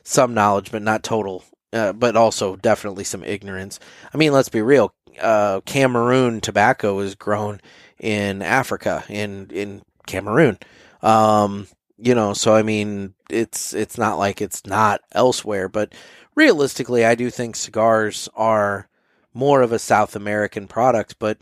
some 0.05 0.35
knowledge, 0.35 0.71
but 0.71 0.83
not 0.83 1.03
total. 1.03 1.45
Uh, 1.73 1.93
but 1.93 2.17
also 2.17 2.57
definitely 2.57 3.05
some 3.05 3.23
ignorance. 3.23 3.79
I 4.13 4.17
mean, 4.17 4.33
let's 4.33 4.49
be 4.49 4.61
real. 4.61 4.93
Uh, 5.21 5.61
Cameroon 5.63 6.41
tobacco 6.41 6.99
is 7.01 7.15
grown 7.15 7.61
in 7.99 8.43
Africa, 8.43 9.05
in 9.09 9.49
in 9.51 9.83
Cameroon. 10.07 10.59
Um, 11.03 11.67
you 11.99 12.15
know, 12.15 12.33
so 12.35 12.55
I 12.55 12.63
mean, 12.63 13.15
it's 13.29 13.73
it's 13.75 13.99
not 13.99 14.19
like 14.19 14.41
it's 14.41 14.67
not 14.67 15.01
elsewhere, 15.13 15.69
but 15.69 15.95
realistically, 16.35 17.05
I 17.05 17.15
do 17.15 17.31
think 17.31 17.57
cigars 17.57 18.29
are 18.35 18.89
more 19.35 19.63
of 19.63 19.73
a 19.73 19.79
South 19.79 20.17
American 20.17 20.67
product, 20.67 21.17
but 21.19 21.39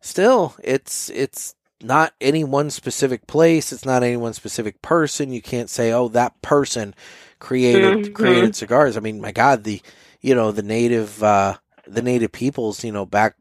still, 0.00 0.54
it's 0.62 1.10
it's 1.10 1.54
not 1.82 2.12
any 2.20 2.44
one 2.44 2.70
specific 2.70 3.26
place. 3.26 3.72
It's 3.72 3.84
not 3.84 4.02
any 4.02 4.16
one 4.16 4.34
specific 4.34 4.82
person. 4.82 5.32
You 5.32 5.42
can't 5.42 5.70
say, 5.70 5.92
"Oh, 5.92 6.08
that 6.08 6.40
person 6.42 6.94
created 7.38 8.02
Mhm. 8.02 8.14
created 8.14 8.54
cigars." 8.54 8.96
I 8.96 9.00
mean, 9.00 9.20
my 9.20 9.32
God, 9.32 9.64
the 9.64 9.80
you 10.20 10.34
know 10.34 10.52
the 10.52 10.62
native 10.62 11.22
uh, 11.22 11.58
the 11.88 12.02
native 12.02 12.32
peoples, 12.32 12.84
you 12.84 12.92
know, 12.92 13.06
back 13.06 13.36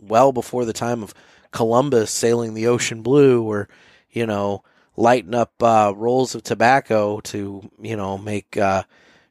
well 0.00 0.32
before 0.32 0.64
the 0.64 0.72
time 0.72 1.02
of 1.02 1.14
Columbus 1.50 2.10
sailing 2.10 2.54
the 2.54 2.66
ocean 2.66 3.02
blue, 3.02 3.42
or 3.42 3.68
you 4.10 4.26
know, 4.26 4.62
lighting 4.96 5.34
up 5.34 5.62
uh, 5.62 5.92
rolls 5.96 6.34
of 6.34 6.42
tobacco 6.42 7.20
to 7.20 7.70
you 7.80 7.96
know 7.96 8.18
make 8.18 8.56
uh, 8.56 8.82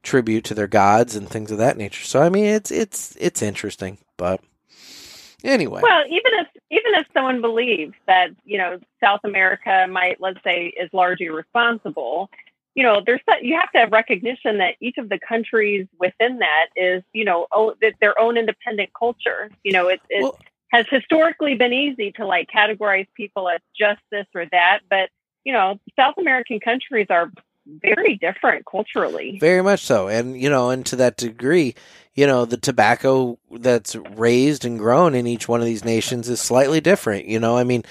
tribute 0.04 0.46
to 0.46 0.54
their 0.54 0.68
gods 0.68 1.16
and 1.16 1.30
things 1.30 1.52
of 1.52 1.58
that 1.58 1.78
nature. 1.78 2.04
So 2.06 2.22
I 2.22 2.30
mean, 2.30 2.46
it's 2.46 2.72
it's 2.72 3.16
it's 3.20 3.42
interesting, 3.42 3.98
but 4.16 4.42
anyway. 5.44 5.82
Well, 5.84 6.04
even 6.08 6.32
if 6.34 6.48
even 6.70 6.94
if 6.96 7.08
someone 7.14 7.42
believes 7.42 7.94
that 8.08 8.30
you 8.46 8.58
know 8.58 8.80
South 9.02 9.22
America 9.24 9.88
might, 9.90 10.20
let's 10.20 10.44
say, 10.44 10.68
is 10.68 10.90
largely 10.94 11.30
responsible, 11.30 12.30
you 12.78 12.84
know, 12.84 13.02
there's 13.04 13.22
that 13.26 13.44
you 13.44 13.56
have 13.56 13.72
to 13.72 13.80
have 13.80 13.92
recognition 13.92 14.60
that 14.60 14.76
each 14.80 15.00
of 15.00 15.10
the 15.10 15.18
countries 15.18 15.88
within 16.00 16.38
that 16.38 16.68
is, 16.76 17.02
you 17.12 17.26
know, 17.26 17.48
oh, 17.52 17.74
that 17.82 17.96
their 18.00 18.18
own 18.22 18.38
independent 18.38 18.92
culture. 18.98 19.50
You 19.64 19.72
know, 19.72 19.88
it, 19.88 20.00
it 20.12 20.32
has 20.72 20.86
historically 20.88 21.56
been 21.56 21.74
easy 21.74 22.12
to 22.14 22.28
like 22.28 22.50
categorize 22.56 23.08
people 23.16 23.50
as 23.50 23.62
just 23.78 24.00
this 24.12 24.28
or 24.36 24.46
that, 24.52 24.82
but 24.92 25.10
you 25.44 25.54
know, 25.54 25.80
South 25.96 26.20
American 26.20 26.60
countries 26.60 27.08
are 27.10 27.32
very 27.66 28.16
different 28.16 28.66
culturally. 28.70 29.40
Very 29.40 29.64
much 29.64 29.80
so. 29.80 30.08
And, 30.08 30.40
you 30.40 30.50
know, 30.50 30.70
and 30.70 30.86
to 30.86 30.96
that 30.98 31.18
degree, 31.18 31.74
you 32.14 32.28
know, 32.28 32.46
the 32.46 32.58
tobacco 32.58 33.40
that's 33.50 33.96
raised 33.96 34.66
and 34.66 34.78
grown 34.78 35.16
in 35.16 35.26
each 35.26 35.48
one 35.48 35.62
of 35.62 35.66
these 35.66 35.84
nations 35.84 36.30
is 36.30 36.40
slightly 36.40 36.80
different. 36.80 37.26
You 37.26 37.40
know, 37.40 37.58
I 37.58 37.64
mean, 37.64 37.84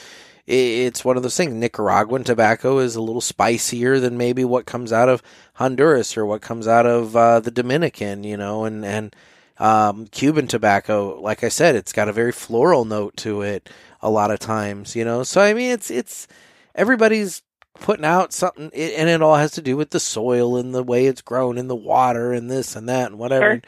it's 0.46 1.04
one 1.04 1.16
of 1.16 1.22
those 1.22 1.36
things. 1.36 1.52
Nicaraguan 1.52 2.24
tobacco 2.24 2.78
is 2.78 2.96
a 2.96 3.02
little 3.02 3.20
spicier 3.20 3.98
than 3.98 4.16
maybe 4.16 4.44
what 4.44 4.66
comes 4.66 4.92
out 4.92 5.08
of 5.08 5.22
Honduras 5.54 6.16
or 6.16 6.24
what 6.24 6.42
comes 6.42 6.68
out 6.68 6.86
of 6.86 7.16
uh, 7.16 7.40
the 7.40 7.50
Dominican, 7.50 8.24
you 8.24 8.36
know, 8.36 8.64
and, 8.64 8.84
and, 8.84 9.16
um, 9.58 10.06
Cuban 10.08 10.46
tobacco, 10.46 11.18
like 11.20 11.42
I 11.42 11.48
said, 11.48 11.76
it's 11.76 11.92
got 11.92 12.08
a 12.08 12.12
very 12.12 12.32
floral 12.32 12.84
note 12.84 13.16
to 13.18 13.42
it 13.42 13.70
a 14.02 14.10
lot 14.10 14.30
of 14.30 14.38
times, 14.38 14.94
you 14.94 15.04
know. 15.04 15.22
So 15.22 15.40
I 15.40 15.54
mean, 15.54 15.70
it's 15.70 15.90
it's 15.90 16.28
everybody's 16.74 17.42
putting 17.80 18.04
out 18.04 18.32
something, 18.32 18.70
and 18.74 19.08
it 19.08 19.22
all 19.22 19.36
has 19.36 19.52
to 19.52 19.62
do 19.62 19.76
with 19.76 19.90
the 19.90 20.00
soil 20.00 20.56
and 20.56 20.74
the 20.74 20.82
way 20.82 21.06
it's 21.06 21.22
grown 21.22 21.58
and 21.58 21.70
the 21.70 21.76
water 21.76 22.32
and 22.32 22.50
this 22.50 22.76
and 22.76 22.88
that 22.88 23.10
and 23.10 23.18
whatever. 23.18 23.54
Sure. 23.54 23.62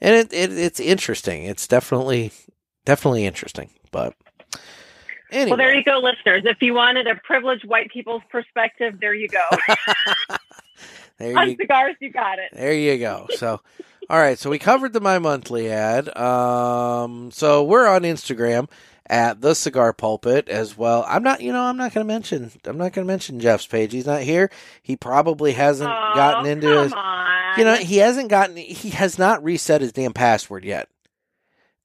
And 0.00 0.14
it, 0.14 0.32
it 0.32 0.52
it's 0.52 0.80
interesting. 0.80 1.44
It's 1.44 1.68
definitely 1.68 2.32
definitely 2.84 3.26
interesting. 3.26 3.70
But 3.90 4.14
anyway, 5.34 5.50
Well, 5.50 5.56
there 5.58 5.74
you 5.74 5.84
go, 5.84 5.98
listeners. 5.98 6.42
If 6.46 6.62
you 6.62 6.74
wanted 6.74 7.06
a 7.06 7.16
privileged 7.16 7.64
white 7.66 7.90
people's 7.90 8.22
perspective, 8.30 8.98
there 9.00 9.14
you 9.14 9.28
go. 9.28 9.44
There 11.18 11.38
On 11.38 11.48
you 11.48 11.56
cigars, 11.56 11.94
you 12.00 12.10
got 12.10 12.38
it. 12.40 12.50
There 12.52 12.74
you 12.74 12.98
go. 12.98 13.28
So, 13.36 13.60
all 14.10 14.18
right. 14.18 14.36
So 14.36 14.50
we 14.50 14.58
covered 14.58 14.92
the 14.92 15.00
my 15.00 15.20
monthly 15.20 15.70
ad. 15.70 16.14
Um, 16.16 17.30
so 17.30 17.62
we're 17.62 17.86
on 17.86 18.02
Instagram 18.02 18.68
at 19.06 19.40
the 19.40 19.54
Cigar 19.54 19.92
Pulpit 19.92 20.48
as 20.48 20.76
well. 20.76 21.04
I'm 21.06 21.22
not, 21.22 21.40
you 21.40 21.52
know, 21.52 21.62
I'm 21.62 21.76
not 21.76 21.94
going 21.94 22.04
to 22.04 22.12
mention. 22.12 22.50
I'm 22.64 22.78
not 22.78 22.92
going 22.92 23.06
to 23.06 23.12
mention 23.12 23.38
Jeff's 23.38 23.66
page. 23.66 23.92
He's 23.92 24.06
not 24.06 24.22
here. 24.22 24.50
He 24.82 24.96
probably 24.96 25.52
hasn't 25.52 25.88
gotten 25.88 26.46
into 26.50 26.66
come 26.66 26.82
his. 26.82 26.92
on. 26.92 27.58
You 27.58 27.64
know, 27.64 27.76
he 27.76 27.98
hasn't 27.98 28.28
gotten. 28.28 28.56
He 28.56 28.90
has 28.90 29.16
not 29.16 29.44
reset 29.44 29.82
his 29.82 29.92
damn 29.92 30.12
password 30.14 30.64
yet. 30.64 30.88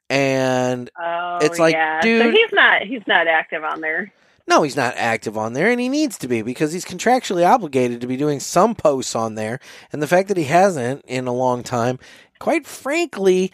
And 0.10 0.90
Oh, 0.99 1.38
it's 1.41 1.60
like, 1.60 1.73
yeah. 1.73 2.02
So 2.02 2.07
dude- 2.07 2.34
he's 2.34 2.52
not 2.52 2.81
he's 2.84 3.06
not 3.07 3.27
active 3.27 3.64
on 3.64 3.81
there. 3.81 4.11
no, 4.48 4.64
he's 4.64 4.76
not 4.76 4.95
active 4.98 5.38
on 5.38 5.53
there, 5.53 5.69
and 5.69 5.80
he 5.80 5.90
needs 5.90 6.18
to 6.19 6.27
be 6.27 6.41
because 6.41 6.73
he's 6.73 6.86
contractually 6.86 7.48
obligated 7.48 8.02
to 8.02 8.07
be 8.07 8.18
doing 8.18 8.40
some 8.40 8.73
posts 8.76 9.15
on 9.15 9.36
there. 9.36 9.60
And 9.91 10.02
the 10.02 10.07
fact 10.07 10.27
that 10.30 10.38
he 10.38 10.45
hasn't 10.45 11.03
in 11.06 11.27
a 11.27 11.34
long 11.34 11.61
time, 11.61 11.99
quite 12.40 12.65
frankly, 12.65 13.52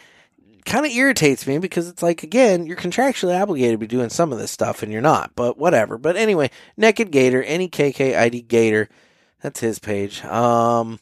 kind 0.64 0.86
of 0.86 0.92
irritates 0.92 1.46
me 1.46 1.58
because 1.58 1.88
it's 1.88 2.02
like, 2.02 2.22
again, 2.22 2.66
you're 2.66 2.76
contractually 2.78 3.38
obligated 3.40 3.74
to 3.74 3.78
be 3.78 3.86
doing 3.86 4.08
some 4.08 4.32
of 4.32 4.38
this 4.38 4.50
stuff, 4.50 4.82
and 4.82 4.90
you're 4.90 5.02
not. 5.02 5.32
But 5.36 5.58
whatever. 5.58 5.98
But 5.98 6.16
anyway, 6.16 6.50
Nekkid 6.80 7.10
Gator, 7.10 7.42
N 7.42 7.60
E 7.60 7.68
K 7.68 7.92
K 7.92 8.16
I 8.16 8.30
D 8.30 8.40
Gator, 8.40 8.88
that's 9.42 9.60
his 9.60 9.78
page. 9.78 10.24
Um, 10.24 11.00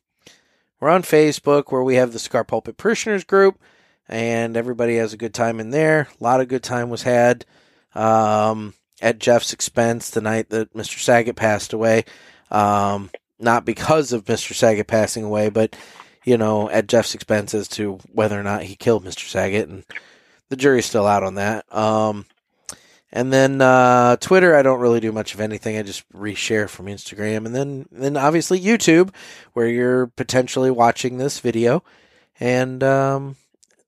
we're 0.81 0.90
on 0.90 1.02
Facebook 1.02 1.70
where 1.70 1.85
we 1.85 1.94
have 1.94 2.12
the 2.12 2.18
Cigar 2.18 2.43
Pulpit 2.44 2.76
Parishioners 2.76 3.22
group, 3.24 3.59
and 4.09 4.56
everybody 4.56 4.97
has 4.97 5.12
a 5.12 5.18
good 5.18 5.35
time 5.35 5.60
in 5.60 5.70
there. 5.70 6.09
A 6.20 6.24
lot 6.24 6.40
of 6.40 6.48
good 6.48 6.62
time 6.62 6.90
was 6.90 7.02
had. 7.02 7.44
Um, 7.94 8.74
at 9.01 9.18
Jeff's 9.18 9.52
expense 9.52 10.10
the 10.10 10.20
night 10.20 10.51
that 10.51 10.72
Mr. 10.74 10.98
Saget 10.98 11.36
passed 11.36 11.72
away. 11.72 12.05
Um, 12.51 13.10
not 13.39 13.64
because 13.64 14.12
of 14.12 14.24
Mr. 14.24 14.55
Saget 14.55 14.86
passing 14.86 15.24
away, 15.24 15.51
but 15.51 15.76
you 16.24 16.39
know, 16.39 16.70
at 16.70 16.89
Jeff's 16.89 17.14
expense 17.14 17.52
as 17.55 17.68
to 17.68 17.98
whether 18.12 18.39
or 18.39 18.43
not 18.43 18.62
he 18.62 18.76
killed 18.76 19.05
Mr. 19.05 19.28
Saget, 19.28 19.68
and 19.68 19.85
the 20.48 20.56
jury's 20.56 20.86
still 20.86 21.06
out 21.06 21.22
on 21.22 21.35
that. 21.35 21.70
Um, 21.74 22.24
and 23.12 23.32
then 23.32 23.60
uh, 23.60 24.16
Twitter, 24.16 24.56
I 24.56 24.62
don't 24.62 24.81
really 24.81 25.01
do 25.01 25.12
much 25.12 25.35
of 25.35 25.40
anything. 25.40 25.76
I 25.76 25.82
just 25.82 26.09
reshare 26.12 26.68
from 26.68 26.86
Instagram, 26.86 27.44
and 27.44 27.55
then 27.55 27.86
then 27.93 28.16
obviously 28.16 28.60
YouTube, 28.60 29.12
where 29.52 29.68
you're 29.68 30.06
potentially 30.06 30.70
watching 30.70 31.18
this 31.18 31.40
video, 31.40 31.85
and 32.40 32.82
um, 32.82 33.36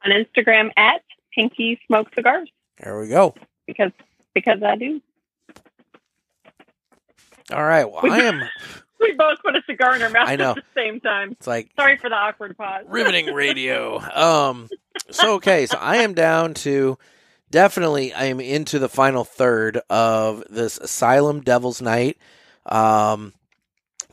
On 0.03 0.11
Instagram 0.11 0.71
at 0.77 1.01
Pinky 1.33 1.79
Smoke 1.87 2.13
Cigars 2.15 2.49
There 2.81 2.99
we 2.99 3.07
go. 3.09 3.33
because 3.67 3.91
because 4.33 4.61
I 4.63 4.75
do. 4.75 5.01
All 7.51 7.63
right. 7.63 7.85
Well, 7.89 8.11
I 8.11 8.19
am 8.19 8.41
We 8.99 9.13
both 9.13 9.39
put 9.43 9.55
a 9.55 9.61
cigar 9.67 9.95
in 9.95 10.01
our 10.01 10.09
mouth 10.09 10.27
I 10.27 10.35
know. 10.35 10.49
at 10.51 10.55
the 10.57 10.63
same 10.75 10.99
time. 10.99 11.31
It's 11.33 11.47
like 11.47 11.69
Sorry 11.77 11.97
for 11.97 12.09
the 12.09 12.15
awkward 12.15 12.57
pause. 12.57 12.85
riveting 12.87 13.25
radio. 13.33 13.99
Um 13.99 14.69
so 15.11 15.35
okay, 15.35 15.65
so 15.65 15.77
I 15.79 15.97
am 15.97 16.13
down 16.13 16.53
to 16.55 16.97
definitely 17.49 18.13
I 18.13 18.25
am 18.25 18.39
into 18.39 18.79
the 18.79 18.89
final 18.89 19.23
third 19.23 19.77
of 19.89 20.43
this 20.49 20.77
Asylum 20.77 21.41
Devil's 21.41 21.81
Night. 21.81 22.17
Um 22.65 23.33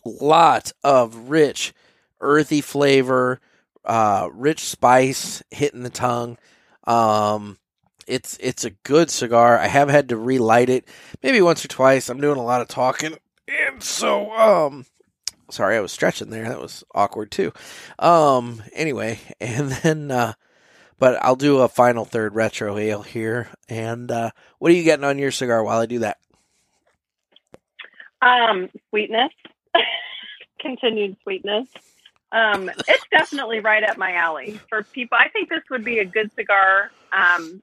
lot 0.05 0.73
of 0.83 1.31
rich 1.31 1.73
earthy 2.21 2.61
flavor, 2.61 3.41
uh 3.85 4.29
rich 4.33 4.61
spice 4.61 5.43
hitting 5.51 5.83
the 5.83 5.91
tongue. 5.91 6.39
Um 6.85 7.59
it's 8.07 8.37
it's 8.41 8.65
a 8.65 8.71
good 8.71 9.11
cigar. 9.11 9.59
I 9.59 9.69
have 9.69 9.89
had 9.89 10.09
to 10.11 10.17
relight 10.17 10.69
it 10.69 10.87
maybe 11.23 11.41
once 11.41 11.65
or 11.65 11.69
twice. 11.69 12.09
I'm 12.09 12.21
doing 12.21 12.39
a 12.39 12.45
lot 12.45 12.61
of 12.61 12.69
talking. 12.69 13.17
And 13.49 13.83
so 13.83 14.33
um 14.33 14.87
sorry, 15.51 15.77
I 15.77 15.81
was 15.81 15.93
stretching 15.93 16.31
there. 16.31 16.49
That 16.49 16.61
was 16.61 16.85
awkward 16.95 17.31
too. 17.31 17.53
Um 17.99 18.63
anyway, 18.73 19.21
and 19.41 19.71
then 19.71 20.11
uh 20.11 20.35
but 21.03 21.19
I'll 21.21 21.35
do 21.35 21.59
a 21.59 21.69
final 21.69 22.05
third 22.05 22.33
retrohale 22.33 23.05
here. 23.05 23.49
And 23.69 24.09
uh 24.09 24.31
what 24.61 24.71
are 24.71 24.75
you 24.77 24.85
getting 24.85 25.05
on 25.05 25.19
your 25.19 25.33
cigar 25.33 25.65
while 25.65 25.81
I 25.81 25.87
do 25.87 25.99
that? 25.99 26.19
Um, 28.23 28.71
sweetness, 28.91 29.33
continued 30.61 31.17
sweetness. 31.25 31.67
Um, 32.31 32.71
it's 32.87 33.05
definitely 33.11 33.59
right 33.59 33.83
up 33.83 33.99
my 33.99 34.13
alley 34.13 34.61
for 34.69 34.85
people. 34.85 35.19
I 35.19 35.29
think 35.29 35.49
this 35.49 35.65
would 35.71 35.85
be 35.85 35.99
a 35.99 36.05
good 36.05 36.31
cigar 36.37 36.93
um, 37.13 37.61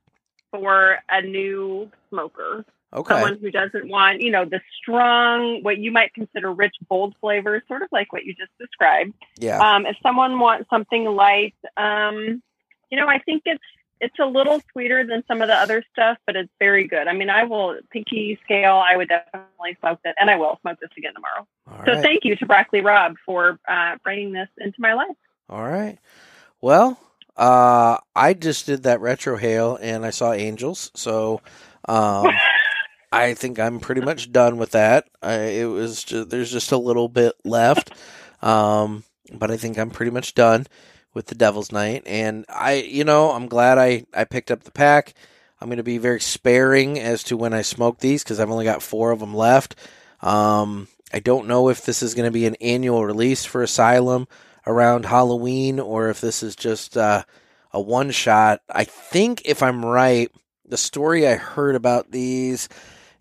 for 0.52 1.00
a 1.10 1.22
new 1.22 1.90
smoker. 2.10 2.66
Okay. 2.94 3.14
Someone 3.14 3.40
who 3.40 3.52
doesn't 3.52 3.88
want, 3.88 4.20
you 4.20 4.32
know, 4.32 4.44
the 4.44 4.60
strong, 4.82 5.64
what 5.64 5.78
you 5.78 5.94
might 5.94 6.14
consider 6.14 6.52
rich, 6.52 6.76
bold 6.90 7.16
flavors, 7.22 7.62
sort 7.70 7.84
of 7.84 7.88
like 7.94 8.12
what 8.12 8.26
you 8.26 8.34
just 8.34 8.52
described. 8.60 9.14
Yeah. 9.38 9.60
Um, 9.60 9.86
if 9.86 9.96
someone 10.04 10.40
wants 10.40 10.70
something 10.70 11.06
light, 11.06 11.56
um, 11.78 12.44
you 12.90 12.98
know, 12.98 13.08
I 13.08 13.20
think 13.20 13.44
it's 13.46 13.64
it's 14.02 14.18
a 14.20 14.26
little 14.26 14.62
sweeter 14.72 15.06
than 15.06 15.24
some 15.28 15.42
of 15.42 15.48
the 15.48 15.56
other 15.56 15.84
stuff, 15.92 16.18
but 16.26 16.36
it's 16.36 16.52
very 16.58 16.88
good. 16.88 17.08
I 17.08 17.14
mean, 17.14 17.30
I 17.30 17.44
will 17.44 17.78
pinky 17.92 18.40
scale. 18.44 18.82
I 18.84 18.96
would 18.96 19.10
definitely 19.10 19.78
smoke 19.80 20.00
it, 20.06 20.16
and 20.18 20.30
I 20.30 20.38
will 20.38 20.58
smoke 20.62 20.80
this 20.80 20.90
again 20.98 21.14
tomorrow. 21.14 21.48
so 21.86 21.94
right. 21.94 22.02
thank 22.02 22.24
you 22.24 22.36
to 22.38 22.46
Broccoli 22.46 22.82
Rob 22.82 23.16
for 23.26 23.60
uh, 23.68 23.98
bringing 24.04 24.32
this 24.32 24.48
into 24.58 24.80
my 24.80 24.94
life. 24.94 25.16
All 25.50 25.68
right. 25.68 25.98
Well, 26.62 27.00
uh, 27.36 27.98
I 28.16 28.34
just 28.34 28.66
did 28.66 28.84
that 28.84 29.00
retrohale 29.00 29.78
and 29.82 30.06
I 30.06 30.12
saw 30.12 30.34
angels, 30.34 30.92
so 30.96 31.42
um, 31.88 32.28
I 33.12 33.34
think 33.34 33.60
I'm 33.60 33.80
pretty 33.80 34.02
much 34.02 34.32
done 34.32 34.58
with 34.58 34.72
that. 34.72 35.08
I, 35.22 35.34
it 35.34 35.66
was 35.66 36.04
just, 36.04 36.30
there's 36.30 36.52
just 36.52 36.72
a 36.72 36.78
little 36.78 37.10
bit 37.10 37.34
left, 37.44 37.92
um, 38.42 39.04
but 39.34 39.52
I 39.52 39.58
think 39.58 39.78
I'm 39.78 39.90
pretty 39.90 40.12
much 40.12 40.36
done 40.36 40.68
with 41.20 41.26
the 41.26 41.36
Devil's 41.36 41.74
Night. 41.74 42.04
And 42.06 42.46
I, 42.48 42.76
you 42.76 43.04
know, 43.04 43.32
I'm 43.32 43.50
glad 43.50 43.78
I 43.78 44.06
I 44.14 44.24
picked 44.24 44.52
up 44.52 44.64
the 44.64 44.72
pack. 44.72 45.14
I'm 45.60 45.68
going 45.68 45.76
to 45.76 45.84
be 45.84 45.98
very 45.98 46.22
sparing 46.22 46.98
as 46.98 47.24
to 47.26 47.36
when 47.36 47.54
I 47.54 47.62
smoke 47.62 48.00
these 48.00 48.24
because 48.24 48.40
I've 48.40 48.50
only 48.50 48.64
got 48.64 48.82
four 48.82 49.12
of 49.12 49.20
them 49.20 49.36
left. 49.36 49.76
Um, 50.22 50.88
I 51.12 51.20
don't 51.20 51.50
know 51.50 51.68
if 51.68 51.84
this 51.84 52.02
is 52.02 52.14
going 52.14 52.28
to 52.28 52.32
be 52.32 52.46
an 52.46 52.56
annual 52.62 53.06
release 53.06 53.44
for 53.44 53.62
Asylum 53.62 54.30
around 54.66 55.08
Halloween 55.08 55.82
or 55.82 56.08
if 56.08 56.22
this 56.22 56.42
is 56.42 56.56
just 56.56 56.96
uh, 56.96 57.24
a 57.74 57.82
one 57.82 58.12
shot. 58.12 58.62
I 58.70 58.86
think, 58.86 59.42
if 59.44 59.62
I'm 59.62 59.86
right, 59.86 60.32
the 60.66 60.78
story 60.78 61.28
I 61.28 61.36
heard 61.36 61.76
about 61.76 62.12
these 62.12 62.70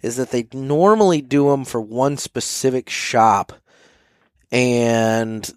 is 0.03 0.19
that 0.19 0.31
they 0.31 0.47
normally 0.53 1.21
do 1.21 1.51
them 1.51 1.65
for 1.65 1.81
one 1.81 2.17
specific 2.17 2.91
shop 2.91 3.53
and 4.53 5.51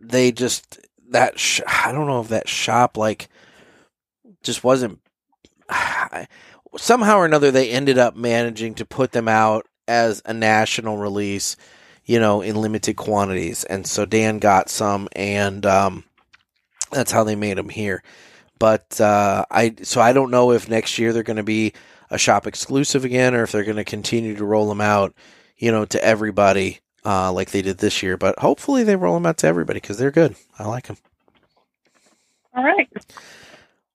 they 0.00 0.30
just 0.30 0.78
that 1.14 1.38
sh- 1.38 1.60
I 1.66 1.92
don't 1.92 2.08
know 2.08 2.20
if 2.20 2.28
that 2.28 2.48
shop 2.48 2.96
like 2.96 3.28
just 4.42 4.64
wasn't 4.64 5.00
somehow 6.76 7.18
or 7.18 7.24
another 7.24 7.50
they 7.50 7.70
ended 7.70 7.98
up 7.98 8.16
managing 8.16 8.74
to 8.74 8.84
put 8.84 9.12
them 9.12 9.28
out 9.28 9.66
as 9.86 10.20
a 10.24 10.34
national 10.34 10.98
release, 10.98 11.56
you 12.04 12.18
know, 12.18 12.42
in 12.42 12.56
limited 12.56 12.96
quantities. 12.96 13.62
And 13.64 13.86
so 13.86 14.04
Dan 14.04 14.38
got 14.38 14.68
some 14.68 15.08
and 15.14 15.64
um 15.64 16.04
that's 16.90 17.12
how 17.12 17.22
they 17.22 17.36
made 17.36 17.58
them 17.58 17.68
here. 17.68 18.02
But 18.58 19.00
uh 19.00 19.44
I 19.52 19.76
so 19.82 20.00
I 20.00 20.12
don't 20.12 20.32
know 20.32 20.50
if 20.50 20.68
next 20.68 20.98
year 20.98 21.12
they're 21.12 21.22
going 21.22 21.36
to 21.36 21.44
be 21.44 21.74
a 22.10 22.18
shop 22.18 22.46
exclusive 22.46 23.04
again 23.04 23.34
or 23.34 23.44
if 23.44 23.52
they're 23.52 23.64
going 23.64 23.76
to 23.76 23.84
continue 23.84 24.34
to 24.34 24.44
roll 24.44 24.68
them 24.68 24.80
out, 24.80 25.14
you 25.56 25.70
know, 25.70 25.84
to 25.84 26.04
everybody 26.04 26.80
uh 27.04 27.32
like 27.32 27.50
they 27.50 27.62
did 27.62 27.78
this 27.78 28.02
year, 28.02 28.16
but 28.16 28.38
hopefully 28.38 28.84
they 28.84 28.96
roll 28.96 29.14
them 29.14 29.26
out 29.26 29.38
to 29.38 29.46
everybody 29.46 29.80
cuz 29.80 29.98
they're 29.98 30.10
good. 30.10 30.36
I 30.58 30.66
like 30.66 30.86
them. 30.86 30.96
All 32.56 32.64
right. 32.64 32.88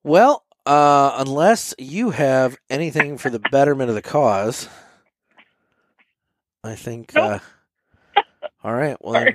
Well, 0.03 0.45
uh, 0.65 1.15
unless 1.17 1.73
you 1.77 2.11
have 2.11 2.57
anything 2.69 3.17
for 3.17 3.29
the 3.29 3.39
betterment 3.39 3.89
of 3.89 3.95
the 3.95 4.01
cause, 4.01 4.69
I 6.63 6.75
think. 6.75 7.15
Uh, 7.15 7.39
all 8.63 8.73
right. 8.73 8.97
Well, 9.01 9.33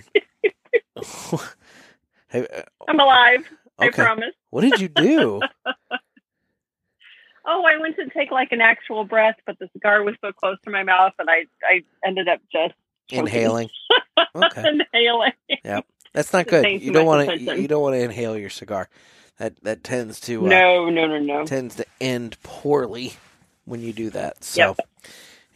Hey, 2.28 2.46
uh, 2.52 2.62
I'm 2.88 2.98
alive. 3.00 3.40
I 3.78 3.86
Okay. 3.86 4.02
promise. 4.02 4.34
what 4.50 4.62
did 4.62 4.78
you 4.78 4.88
do? 4.88 5.44
Oh, 7.46 7.62
I 7.66 7.76
went 7.78 7.96
to 7.96 8.08
take 8.08 8.30
like 8.30 8.52
an 8.52 8.62
actual 8.62 9.04
breath, 9.04 9.36
but 9.46 9.58
the 9.58 9.68
cigar 9.74 10.02
was 10.02 10.14
so 10.24 10.32
close 10.32 10.56
to 10.64 10.70
my 10.70 10.82
mouth, 10.82 11.12
and 11.18 11.28
I 11.28 11.44
I 11.62 11.82
ended 12.06 12.26
up 12.28 12.40
just. 12.50 12.74
Inhaling. 13.10 13.68
Okay. 14.36 14.64
inhaling. 14.66 15.32
Yeah, 15.64 15.80
that's 16.12 16.32
not 16.32 16.46
good. 16.46 16.80
You 16.82 16.92
don't 16.92 17.06
want 17.06 17.28
to. 17.28 17.38
You 17.60 17.68
don't 17.68 17.82
want 17.82 17.94
to 17.94 18.00
inhale 18.00 18.36
your 18.36 18.50
cigar. 18.50 18.88
That 19.38 19.60
that 19.64 19.84
tends 19.84 20.20
to. 20.22 20.44
Uh, 20.46 20.48
No, 20.48 20.90
no, 20.90 21.06
no, 21.06 21.18
no. 21.18 21.44
Tends 21.44 21.76
to 21.76 21.86
end 22.00 22.36
poorly 22.42 23.14
when 23.64 23.80
you 23.80 23.92
do 23.92 24.10
that. 24.10 24.42
So. 24.44 24.76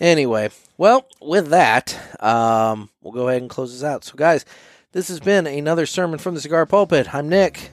Anyway, 0.00 0.50
well, 0.76 1.06
with 1.20 1.48
that, 1.48 1.98
um, 2.20 2.88
we'll 3.02 3.12
go 3.12 3.28
ahead 3.28 3.42
and 3.42 3.50
close 3.50 3.72
this 3.72 3.82
out. 3.82 4.04
So, 4.04 4.14
guys, 4.14 4.44
this 4.92 5.08
has 5.08 5.18
been 5.18 5.46
another 5.48 5.86
sermon 5.86 6.20
from 6.20 6.34
the 6.36 6.40
Cigar 6.40 6.66
Pulpit. 6.66 7.12
I'm 7.12 7.28
Nick. 7.28 7.70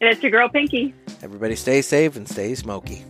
And 0.00 0.10
it's 0.10 0.22
your 0.22 0.30
girl 0.30 0.48
Pinky. 0.48 0.94
Everybody 1.20 1.56
stay 1.56 1.82
safe 1.82 2.14
and 2.16 2.28
stay 2.28 2.54
smoky. 2.54 3.04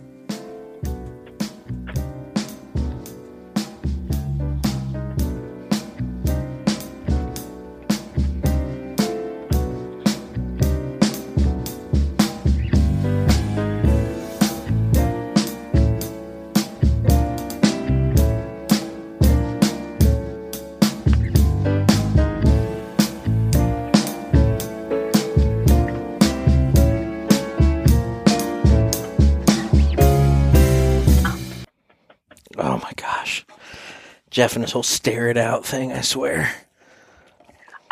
Jeff 34.41 34.55
and 34.55 34.63
his 34.65 34.71
whole 34.71 34.81
stare 34.81 35.29
it 35.29 35.37
out 35.37 35.63
thing, 35.67 35.93
I 35.93 36.01
swear. 36.01 36.51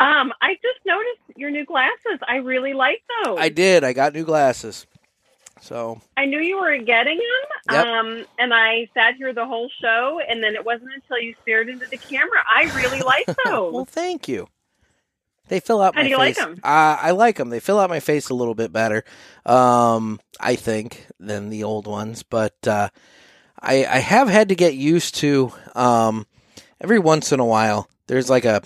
Um, 0.00 0.32
I 0.42 0.54
just 0.54 0.84
noticed 0.84 1.20
your 1.38 1.48
new 1.52 1.64
glasses. 1.64 2.18
I 2.26 2.38
really 2.38 2.72
like 2.72 3.02
those. 3.22 3.38
I 3.38 3.50
did. 3.50 3.84
I 3.84 3.92
got 3.92 4.14
new 4.14 4.24
glasses. 4.24 4.84
So, 5.60 6.00
I 6.16 6.24
knew 6.24 6.40
you 6.40 6.58
were 6.60 6.76
getting 6.78 7.18
them. 7.18 7.76
Yep. 7.76 7.86
Um, 7.86 8.24
and 8.40 8.52
I 8.52 8.88
sat 8.94 9.14
here 9.14 9.32
the 9.32 9.46
whole 9.46 9.70
show, 9.80 10.20
and 10.28 10.42
then 10.42 10.56
it 10.56 10.64
wasn't 10.64 10.90
until 10.92 11.20
you 11.20 11.36
stared 11.42 11.68
into 11.68 11.86
the 11.86 11.98
camera. 11.98 12.42
I 12.52 12.64
really 12.74 13.00
like 13.06 13.26
those. 13.44 13.72
well, 13.72 13.84
thank 13.84 14.26
you. 14.26 14.48
They 15.46 15.60
fill 15.60 15.80
out 15.80 15.94
How 15.94 16.00
my 16.00 16.04
do 16.04 16.10
you 16.10 16.18
like 16.18 16.34
face. 16.34 16.44
'em? 16.44 16.54
Uh, 16.64 16.96
I 17.00 17.12
like 17.12 17.36
them. 17.36 17.50
They 17.50 17.60
fill 17.60 17.78
out 17.78 17.90
my 17.90 18.00
face 18.00 18.28
a 18.28 18.34
little 18.34 18.56
bit 18.56 18.72
better, 18.72 19.04
um, 19.46 20.18
I 20.40 20.56
think, 20.56 21.06
than 21.20 21.48
the 21.48 21.62
old 21.62 21.86
ones. 21.86 22.24
But 22.24 22.56
uh, 22.66 22.88
I, 23.60 23.84
I 23.84 23.98
have 23.98 24.28
had 24.28 24.48
to 24.48 24.56
get 24.56 24.74
used 24.74 25.14
to 25.16 25.52
um, 25.76 26.26
every 26.80 26.98
once 26.98 27.32
in 27.32 27.40
a 27.40 27.44
while. 27.44 27.88
There's 28.06 28.30
like 28.30 28.44
a, 28.44 28.62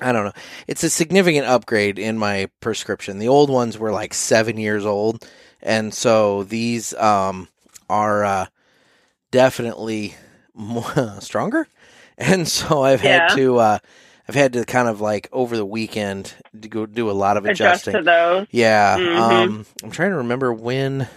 I 0.00 0.12
don't 0.12 0.24
know. 0.24 0.32
It's 0.66 0.82
a 0.84 0.90
significant 0.90 1.46
upgrade 1.46 1.98
in 1.98 2.18
my 2.18 2.48
prescription. 2.60 3.18
The 3.18 3.28
old 3.28 3.50
ones 3.50 3.78
were 3.78 3.92
like 3.92 4.14
seven 4.14 4.56
years 4.56 4.84
old, 4.86 5.28
and 5.62 5.92
so 5.94 6.42
these 6.44 6.94
um, 6.94 7.48
are 7.88 8.24
uh, 8.24 8.46
definitely 9.30 10.14
more 10.54 11.16
stronger. 11.20 11.68
And 12.18 12.46
so 12.48 12.82
I've 12.82 13.02
Yeah. 13.02 13.28
had 13.28 13.36
to. 13.36 13.58
Uh, 13.58 13.78
I've 14.28 14.34
had 14.36 14.52
to 14.52 14.64
kind 14.64 14.86
of 14.88 15.00
like 15.00 15.28
over 15.32 15.56
the 15.56 15.66
weekend 15.66 16.34
to 16.60 16.68
go 16.68 16.86
do 16.86 17.10
a 17.10 17.12
lot 17.12 17.36
of 17.36 17.44
Adjust 17.46 17.88
adjusting. 17.88 17.94
to 17.94 18.02
those. 18.02 18.46
Yeah. 18.52 18.96
Mhm. 18.96 19.16
Um 19.18 19.66
I'm 19.82 19.90
trying 19.90 20.10
to 20.10 20.16
remember 20.18 20.52
when 20.52 21.08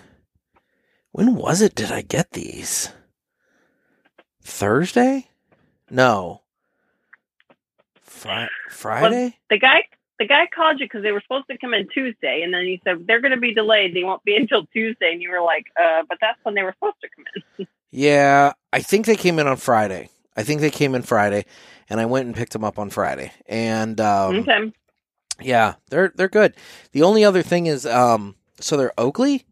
when 1.12 1.36
was 1.36 1.62
it 1.62 1.76
did 1.76 1.92
I 1.92 2.02
get 2.02 2.32
these? 2.32 2.90
Thursday? 4.44 5.28
No. 5.94 6.42
Fri- 8.02 8.50
Friday? 8.70 9.38
The 9.50 9.60
guy, 9.60 9.84
the 10.18 10.26
guy 10.26 10.48
called 10.54 10.80
you 10.80 10.86
because 10.86 11.04
they 11.04 11.12
were 11.12 11.22
supposed 11.22 11.46
to 11.52 11.58
come 11.58 11.74
in 11.74 11.88
Tuesday, 11.90 12.42
and 12.44 12.54
then 12.54 12.66
he 12.66 12.82
said 12.84 13.06
they're 13.06 13.22
going 13.22 13.34
to 13.34 13.40
be 13.40 13.54
delayed. 13.54 13.94
They 13.94 14.04
won't 14.04 14.24
be 14.24 14.36
until 14.42 14.66
Tuesday, 14.68 15.12
and 15.14 15.22
you 15.22 15.30
were 15.30 15.42
like, 15.42 15.66
"Uh, 15.80 16.04
but 16.10 16.18
that's 16.20 16.40
when 16.44 16.56
they 16.56 16.64
were 16.64 16.74
supposed 16.74 16.98
to 17.02 17.10
come 17.16 17.26
in." 17.60 17.68
Yeah, 17.96 18.54
I 18.72 18.82
think 18.82 19.06
they 19.06 19.16
came 19.16 19.38
in 19.38 19.46
on 19.46 19.58
Friday. 19.58 20.10
I 20.36 20.42
think 20.42 20.62
they 20.62 20.72
came 20.72 20.96
in 20.96 21.04
Friday 21.04 21.46
and 21.88 22.00
I 22.00 22.08
went 22.08 22.26
and 22.26 22.36
picked 22.36 22.54
them 22.54 22.64
up 22.64 22.80
on 22.80 22.90
Friday. 22.90 23.32
And 23.46 24.02
um 24.02 24.38
okay. 24.38 24.74
Yeah, 25.40 25.76
they're 25.90 26.12
they're 26.16 26.28
good. 26.28 26.56
The 26.92 27.04
only 27.04 27.24
other 27.24 27.44
thing 27.44 27.68
is, 27.68 27.86
um, 27.86 28.36
so 28.60 28.78
they're 28.78 28.94
Oakley 28.98 29.46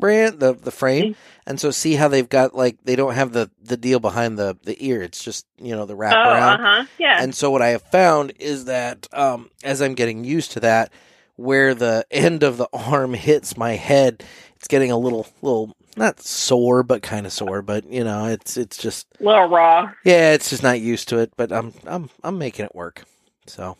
brand, 0.00 0.40
the 0.40 0.54
the 0.54 0.70
frame, 0.70 1.14
and 1.46 1.60
so 1.60 1.70
see 1.70 1.94
how 1.94 2.08
they've 2.08 2.28
got 2.28 2.54
like 2.54 2.78
they 2.84 2.96
don't 2.96 3.14
have 3.14 3.32
the 3.32 3.50
the 3.62 3.76
deal 3.76 4.00
behind 4.00 4.38
the 4.38 4.56
the 4.64 4.76
ear. 4.84 5.02
It's 5.02 5.22
just 5.22 5.46
you 5.58 5.76
know 5.76 5.86
the 5.86 5.94
wrap 5.96 6.14
Oh, 6.14 6.30
around. 6.30 6.60
uh-huh. 6.60 6.84
Yeah. 6.98 7.22
And 7.22 7.34
so 7.34 7.50
what 7.50 7.62
I 7.62 7.68
have 7.68 7.82
found 7.82 8.32
is 8.38 8.64
that 8.64 9.06
um, 9.12 9.50
as 9.62 9.80
I'm 9.80 9.94
getting 9.94 10.24
used 10.24 10.52
to 10.52 10.60
that, 10.60 10.92
where 11.36 11.74
the 11.74 12.04
end 12.10 12.42
of 12.42 12.56
the 12.56 12.68
arm 12.72 13.14
hits 13.14 13.56
my 13.56 13.72
head, 13.72 14.24
it's 14.56 14.66
getting 14.68 14.90
a 14.90 14.98
little 14.98 15.26
little 15.42 15.76
not 15.96 16.20
sore, 16.20 16.82
but 16.82 17.02
kind 17.02 17.26
of 17.26 17.32
sore. 17.32 17.62
But 17.62 17.84
you 17.90 18.04
know, 18.04 18.26
it's 18.26 18.56
it's 18.56 18.76
just 18.78 19.06
A 19.20 19.24
little 19.24 19.46
raw. 19.48 19.90
yeah, 20.04 20.32
it's 20.32 20.50
just 20.50 20.62
not 20.62 20.80
used 20.80 21.08
to 21.08 21.18
it. 21.18 21.32
But 21.36 21.52
I'm 21.52 21.72
I'm 21.86 22.10
I'm 22.24 22.38
making 22.38 22.64
it 22.64 22.74
work. 22.74 23.02
So 23.46 23.76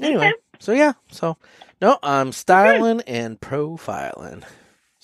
anyway, 0.00 0.32
so 0.58 0.72
yeah, 0.72 0.92
so 1.10 1.36
no, 1.82 1.98
I'm 2.02 2.32
styling 2.32 3.02
and 3.02 3.38
profiling. 3.40 4.42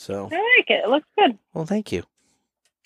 So 0.00 0.30
I 0.32 0.56
like 0.56 0.70
it. 0.70 0.82
It 0.84 0.88
looks 0.88 1.06
good. 1.18 1.38
well, 1.52 1.66
thank 1.66 1.92
you. 1.92 2.04